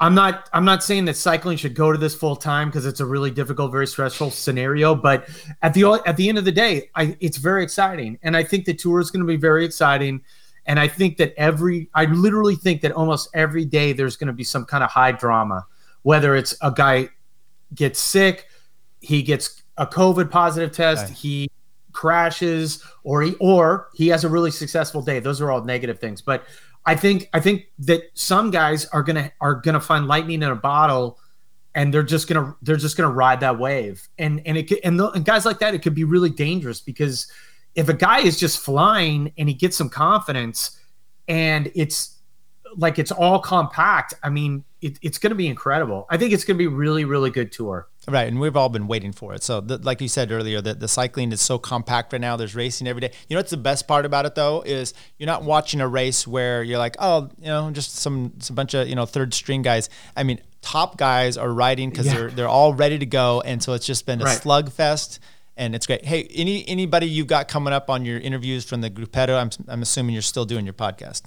I'm 0.00 0.14
not 0.14 0.48
I'm 0.52 0.64
not 0.64 0.84
saying 0.84 1.06
that 1.06 1.16
cycling 1.16 1.56
should 1.56 1.74
go 1.74 1.90
to 1.90 1.98
this 1.98 2.14
full 2.14 2.36
time 2.36 2.68
because 2.68 2.86
it's 2.86 3.00
a 3.00 3.06
really 3.06 3.32
difficult, 3.32 3.72
very 3.72 3.86
stressful 3.86 4.30
scenario. 4.30 4.94
But 4.94 5.28
at 5.62 5.74
the 5.74 6.00
at 6.06 6.16
the 6.16 6.28
end 6.28 6.38
of 6.38 6.44
the 6.44 6.52
day, 6.52 6.90
I, 6.94 7.16
it's 7.18 7.36
very 7.36 7.64
exciting, 7.64 8.18
and 8.22 8.36
I 8.36 8.44
think 8.44 8.64
the 8.64 8.74
tour 8.74 9.00
is 9.00 9.10
going 9.10 9.22
to 9.22 9.26
be 9.26 9.36
very 9.36 9.64
exciting. 9.64 10.22
And 10.66 10.78
I 10.78 10.86
think 10.86 11.16
that 11.16 11.34
every 11.36 11.88
I 11.94 12.04
literally 12.04 12.54
think 12.54 12.82
that 12.82 12.92
almost 12.92 13.28
every 13.34 13.64
day 13.64 13.92
there's 13.92 14.16
going 14.16 14.28
to 14.28 14.32
be 14.32 14.44
some 14.44 14.64
kind 14.66 14.84
of 14.84 14.90
high 14.90 15.12
drama, 15.12 15.66
whether 16.02 16.36
it's 16.36 16.54
a 16.62 16.70
guy 16.70 17.08
gets 17.74 17.98
sick, 17.98 18.46
he 19.00 19.22
gets 19.22 19.62
a 19.78 19.86
COVID 19.86 20.30
positive 20.30 20.70
test, 20.70 21.06
okay. 21.06 21.14
he 21.14 21.50
crashes 21.98 22.84
or 23.02 23.22
he 23.22 23.34
or 23.40 23.88
he 23.92 24.06
has 24.06 24.22
a 24.22 24.28
really 24.28 24.52
successful 24.52 25.02
day. 25.02 25.18
Those 25.18 25.40
are 25.40 25.50
all 25.50 25.64
negative 25.64 25.98
things. 25.98 26.22
But 26.22 26.44
I 26.86 26.94
think 26.94 27.28
I 27.32 27.40
think 27.40 27.66
that 27.80 28.02
some 28.14 28.52
guys 28.52 28.86
are 28.86 29.02
gonna 29.02 29.32
are 29.40 29.56
gonna 29.56 29.80
find 29.80 30.06
lightning 30.06 30.42
in 30.42 30.48
a 30.48 30.54
bottle 30.54 31.18
and 31.74 31.92
they're 31.92 32.04
just 32.04 32.28
gonna 32.28 32.54
they're 32.62 32.76
just 32.76 32.96
gonna 32.96 33.12
ride 33.12 33.40
that 33.40 33.58
wave. 33.58 34.08
And 34.16 34.40
and 34.46 34.56
it 34.56 34.72
and, 34.84 35.00
the, 35.00 35.10
and 35.10 35.24
guys 35.24 35.44
like 35.44 35.58
that, 35.58 35.74
it 35.74 35.82
could 35.82 35.94
be 35.96 36.04
really 36.04 36.30
dangerous 36.30 36.80
because 36.80 37.26
if 37.74 37.88
a 37.88 37.94
guy 37.94 38.20
is 38.20 38.38
just 38.38 38.60
flying 38.60 39.32
and 39.36 39.48
he 39.48 39.54
gets 39.54 39.76
some 39.76 39.88
confidence 39.88 40.78
and 41.26 41.70
it's 41.74 42.18
like 42.76 43.00
it's 43.00 43.10
all 43.10 43.40
compact, 43.40 44.14
I 44.22 44.30
mean, 44.30 44.64
it, 44.82 44.98
it's 45.02 45.18
going 45.18 45.30
to 45.30 45.36
be 45.36 45.48
incredible. 45.48 46.06
I 46.10 46.16
think 46.16 46.32
it's 46.32 46.44
going 46.44 46.56
to 46.56 46.58
be 46.58 46.68
really, 46.68 47.04
really 47.04 47.30
good 47.30 47.50
tour. 47.50 47.88
Right, 48.08 48.26
and 48.26 48.40
we've 48.40 48.56
all 48.56 48.68
been 48.70 48.86
waiting 48.88 49.12
for 49.12 49.34
it. 49.34 49.42
So, 49.42 49.60
the, 49.60 49.78
like 49.78 50.00
you 50.00 50.08
said 50.08 50.32
earlier, 50.32 50.60
that 50.62 50.80
the 50.80 50.88
cycling 50.88 51.30
is 51.32 51.40
so 51.40 51.58
compact 51.58 52.12
right 52.12 52.20
now. 52.20 52.36
There's 52.36 52.54
racing 52.54 52.86
every 52.88 53.00
day. 53.00 53.12
You 53.28 53.34
know 53.34 53.40
what's 53.40 53.50
the 53.50 53.56
best 53.58 53.86
part 53.86 54.06
about 54.06 54.24
it 54.26 54.34
though 54.34 54.62
is 54.62 54.94
you're 55.18 55.26
not 55.26 55.44
watching 55.44 55.80
a 55.80 55.86
race 55.88 56.26
where 56.26 56.62
you're 56.62 56.78
like, 56.78 56.96
oh, 56.98 57.28
you 57.38 57.46
know, 57.48 57.70
just 57.70 57.96
some 57.96 58.32
some 58.38 58.56
bunch 58.56 58.74
of 58.74 58.88
you 58.88 58.94
know 58.94 59.04
third 59.06 59.34
string 59.34 59.62
guys. 59.62 59.90
I 60.16 60.22
mean, 60.22 60.40
top 60.62 60.96
guys 60.96 61.36
are 61.36 61.52
riding 61.52 61.90
because 61.90 62.06
Yeah. 62.06 62.14
they're 62.14 62.30
they're 62.30 62.48
all 62.48 62.72
ready 62.74 62.98
to 62.98 63.06
go, 63.06 63.40
and 63.42 63.62
so 63.62 63.74
it's 63.74 63.86
just 63.86 64.06
been 64.06 64.20
a 64.20 64.24
Right. 64.24 64.40
slugfest. 64.40 65.18
And 65.58 65.74
it's 65.74 65.88
great. 65.88 66.04
Hey, 66.04 66.22
any 66.32 66.66
anybody 66.68 67.06
you've 67.08 67.26
got 67.26 67.48
coming 67.48 67.72
up 67.72 67.90
on 67.90 68.04
your 68.04 68.20
interviews 68.20 68.64
from 68.64 68.80
the 68.80 68.88
Gruppetto? 68.88 69.36
I'm, 69.36 69.50
I'm 69.66 69.82
assuming 69.82 70.12
you're 70.12 70.22
still 70.22 70.44
doing 70.44 70.64
your 70.64 70.72
podcast. 70.72 71.22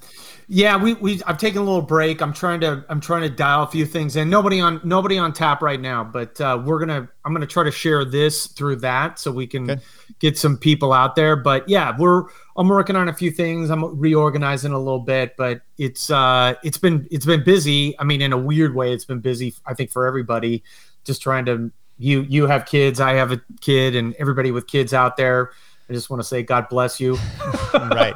Yeah, 0.48 0.78
we 0.78 0.94
we 0.94 1.22
I've 1.28 1.38
taken 1.38 1.62
a 1.62 1.66
little 1.66 1.82
break. 1.82 2.22
I'm 2.22 2.32
trying 2.32 2.62
to 2.62 2.86
I'm 2.88 3.02
trying 3.02 3.24
to 3.24 3.30
dial 3.30 3.64
a 3.64 3.68
few 3.68 3.86
things 3.86 4.16
in. 4.16 4.30
Nobody 4.30 4.62
on 4.62 4.80
nobody 4.86 5.18
on 5.18 5.34
tap 5.34 5.62
right 5.62 5.80
now, 5.80 6.06
but 6.06 6.40
uh, 6.40 6.64
we're 6.64 6.80
gonna 6.80 7.10
I'm 7.26 7.34
gonna 7.34 7.46
try 7.46 7.66
to 7.66 7.72
share 7.72 8.06
this 8.06 8.48
through 8.48 8.78
that 8.78 9.20
so 9.20 9.34
we 9.34 9.48
can 9.48 9.66
Good. 9.66 9.82
get 10.20 10.38
some 10.38 10.58
people 10.58 10.94
out 10.94 11.18
there. 11.18 11.36
But 11.36 11.68
yeah, 11.68 11.94
we're 12.00 12.24
I'm 12.56 12.70
working 12.70 12.96
on 12.96 13.10
a 13.10 13.14
few 13.14 13.32
things. 13.32 13.70
I'm 13.70 14.00
reorganizing 14.00 14.72
a 14.72 14.80
little 14.80 15.00
bit, 15.00 15.36
but 15.36 15.60
it's 15.78 16.10
uh 16.10 16.54
it's 16.64 16.78
been 16.78 17.06
it's 17.12 17.26
been 17.26 17.44
busy. 17.44 18.00
I 18.00 18.06
mean, 18.06 18.22
in 18.22 18.32
a 18.32 18.38
weird 18.38 18.76
way, 18.76 18.94
it's 18.94 19.06
been 19.06 19.20
busy. 19.20 19.54
I 19.66 19.74
think 19.74 19.92
for 19.92 20.08
everybody, 20.08 20.64
just 21.04 21.22
trying 21.22 21.44
to 21.46 21.72
you 22.02 22.22
you 22.22 22.48
have 22.48 22.66
kids, 22.66 23.00
I 23.00 23.14
have 23.14 23.32
a 23.32 23.42
kid, 23.62 23.96
and 23.96 24.16
everybody 24.16 24.52
with 24.52 24.68
kids 24.68 24.94
out 24.94 25.18
there. 25.18 25.52
I 25.90 25.94
just 25.94 26.10
want 26.10 26.22
to 26.22 26.28
say 26.28 26.42
God 26.42 26.68
bless 26.70 27.00
you. 27.00 27.14
right. 27.74 28.14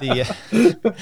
The 0.00 0.26
uh, 0.84 0.92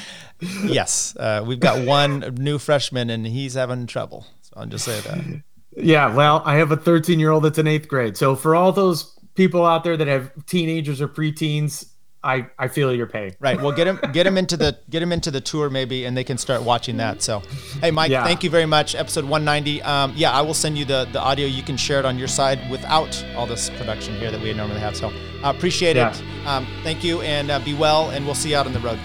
yes, 0.64 1.16
uh, 1.16 1.42
we've 1.46 1.60
got 1.60 1.86
one 1.86 2.34
new 2.38 2.58
freshman, 2.58 3.10
and 3.10 3.26
he's 3.26 3.54
having 3.54 3.86
trouble. 3.86 4.26
So 4.42 4.52
I'll 4.56 4.66
just 4.66 4.84
say 4.84 5.00
that. 5.00 5.42
Yeah, 5.76 6.14
well, 6.14 6.42
I 6.44 6.56
have 6.56 6.72
a 6.72 6.76
13 6.76 7.20
year 7.20 7.30
old 7.30 7.44
that's 7.44 7.58
in 7.58 7.66
eighth 7.66 7.88
grade. 7.88 8.16
So 8.16 8.34
for 8.34 8.54
all 8.54 8.72
those 8.72 9.18
people 9.34 9.64
out 9.64 9.84
there 9.84 9.96
that 9.96 10.06
have 10.06 10.32
teenagers 10.46 11.00
or 11.00 11.08
preteens, 11.08 11.86
I 12.26 12.46
I 12.58 12.66
feel 12.68 12.92
your 12.92 13.06
pain. 13.06 13.34
Right. 13.40 13.60
Well, 13.60 13.70
get 13.72 13.86
him 13.86 14.00
get 14.12 14.26
him 14.26 14.36
into 14.36 14.56
the 14.56 14.76
get 14.90 15.00
him 15.00 15.12
into 15.12 15.30
the 15.30 15.40
tour 15.40 15.70
maybe, 15.70 16.04
and 16.04 16.16
they 16.16 16.24
can 16.24 16.36
start 16.38 16.62
watching 16.62 16.96
that. 16.96 17.22
So, 17.22 17.40
hey, 17.80 17.90
Mike, 17.92 18.10
Yeah. 18.10 18.24
thank 18.24 18.42
you 18.42 18.50
very 18.50 18.66
much. 18.66 18.94
Episode 18.94 19.24
190. 19.24 19.80
Um, 19.82 20.12
yeah, 20.16 20.32
I 20.32 20.42
will 20.42 20.54
send 20.54 20.76
you 20.76 20.84
the 20.84 21.06
the 21.12 21.20
audio. 21.20 21.46
You 21.46 21.62
can 21.62 21.76
share 21.76 22.00
it 22.00 22.04
on 22.04 22.18
your 22.18 22.28
side 22.28 22.58
without 22.70 23.24
all 23.36 23.46
this 23.46 23.70
production 23.70 24.16
here 24.18 24.30
that 24.32 24.40
we 24.40 24.52
normally 24.52 24.80
have. 24.80 24.96
So, 24.96 25.08
uh, 25.08 25.52
appreciate 25.56 25.96
Yeah. 25.96 26.10
it. 26.12 26.46
Um, 26.46 26.66
thank 26.82 27.04
you, 27.04 27.20
and 27.22 27.50
uh, 27.50 27.60
be 27.60 27.74
well, 27.74 28.10
and 28.10 28.26
we'll 28.26 28.34
see 28.34 28.50
you 28.50 28.56
out 28.56 28.66
on 28.66 28.72
the 28.72 28.80
road. 28.80 28.98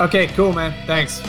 Okay, 0.00 0.26
cool, 0.28 0.52
man. 0.52 0.72
Thanks. 0.86 1.20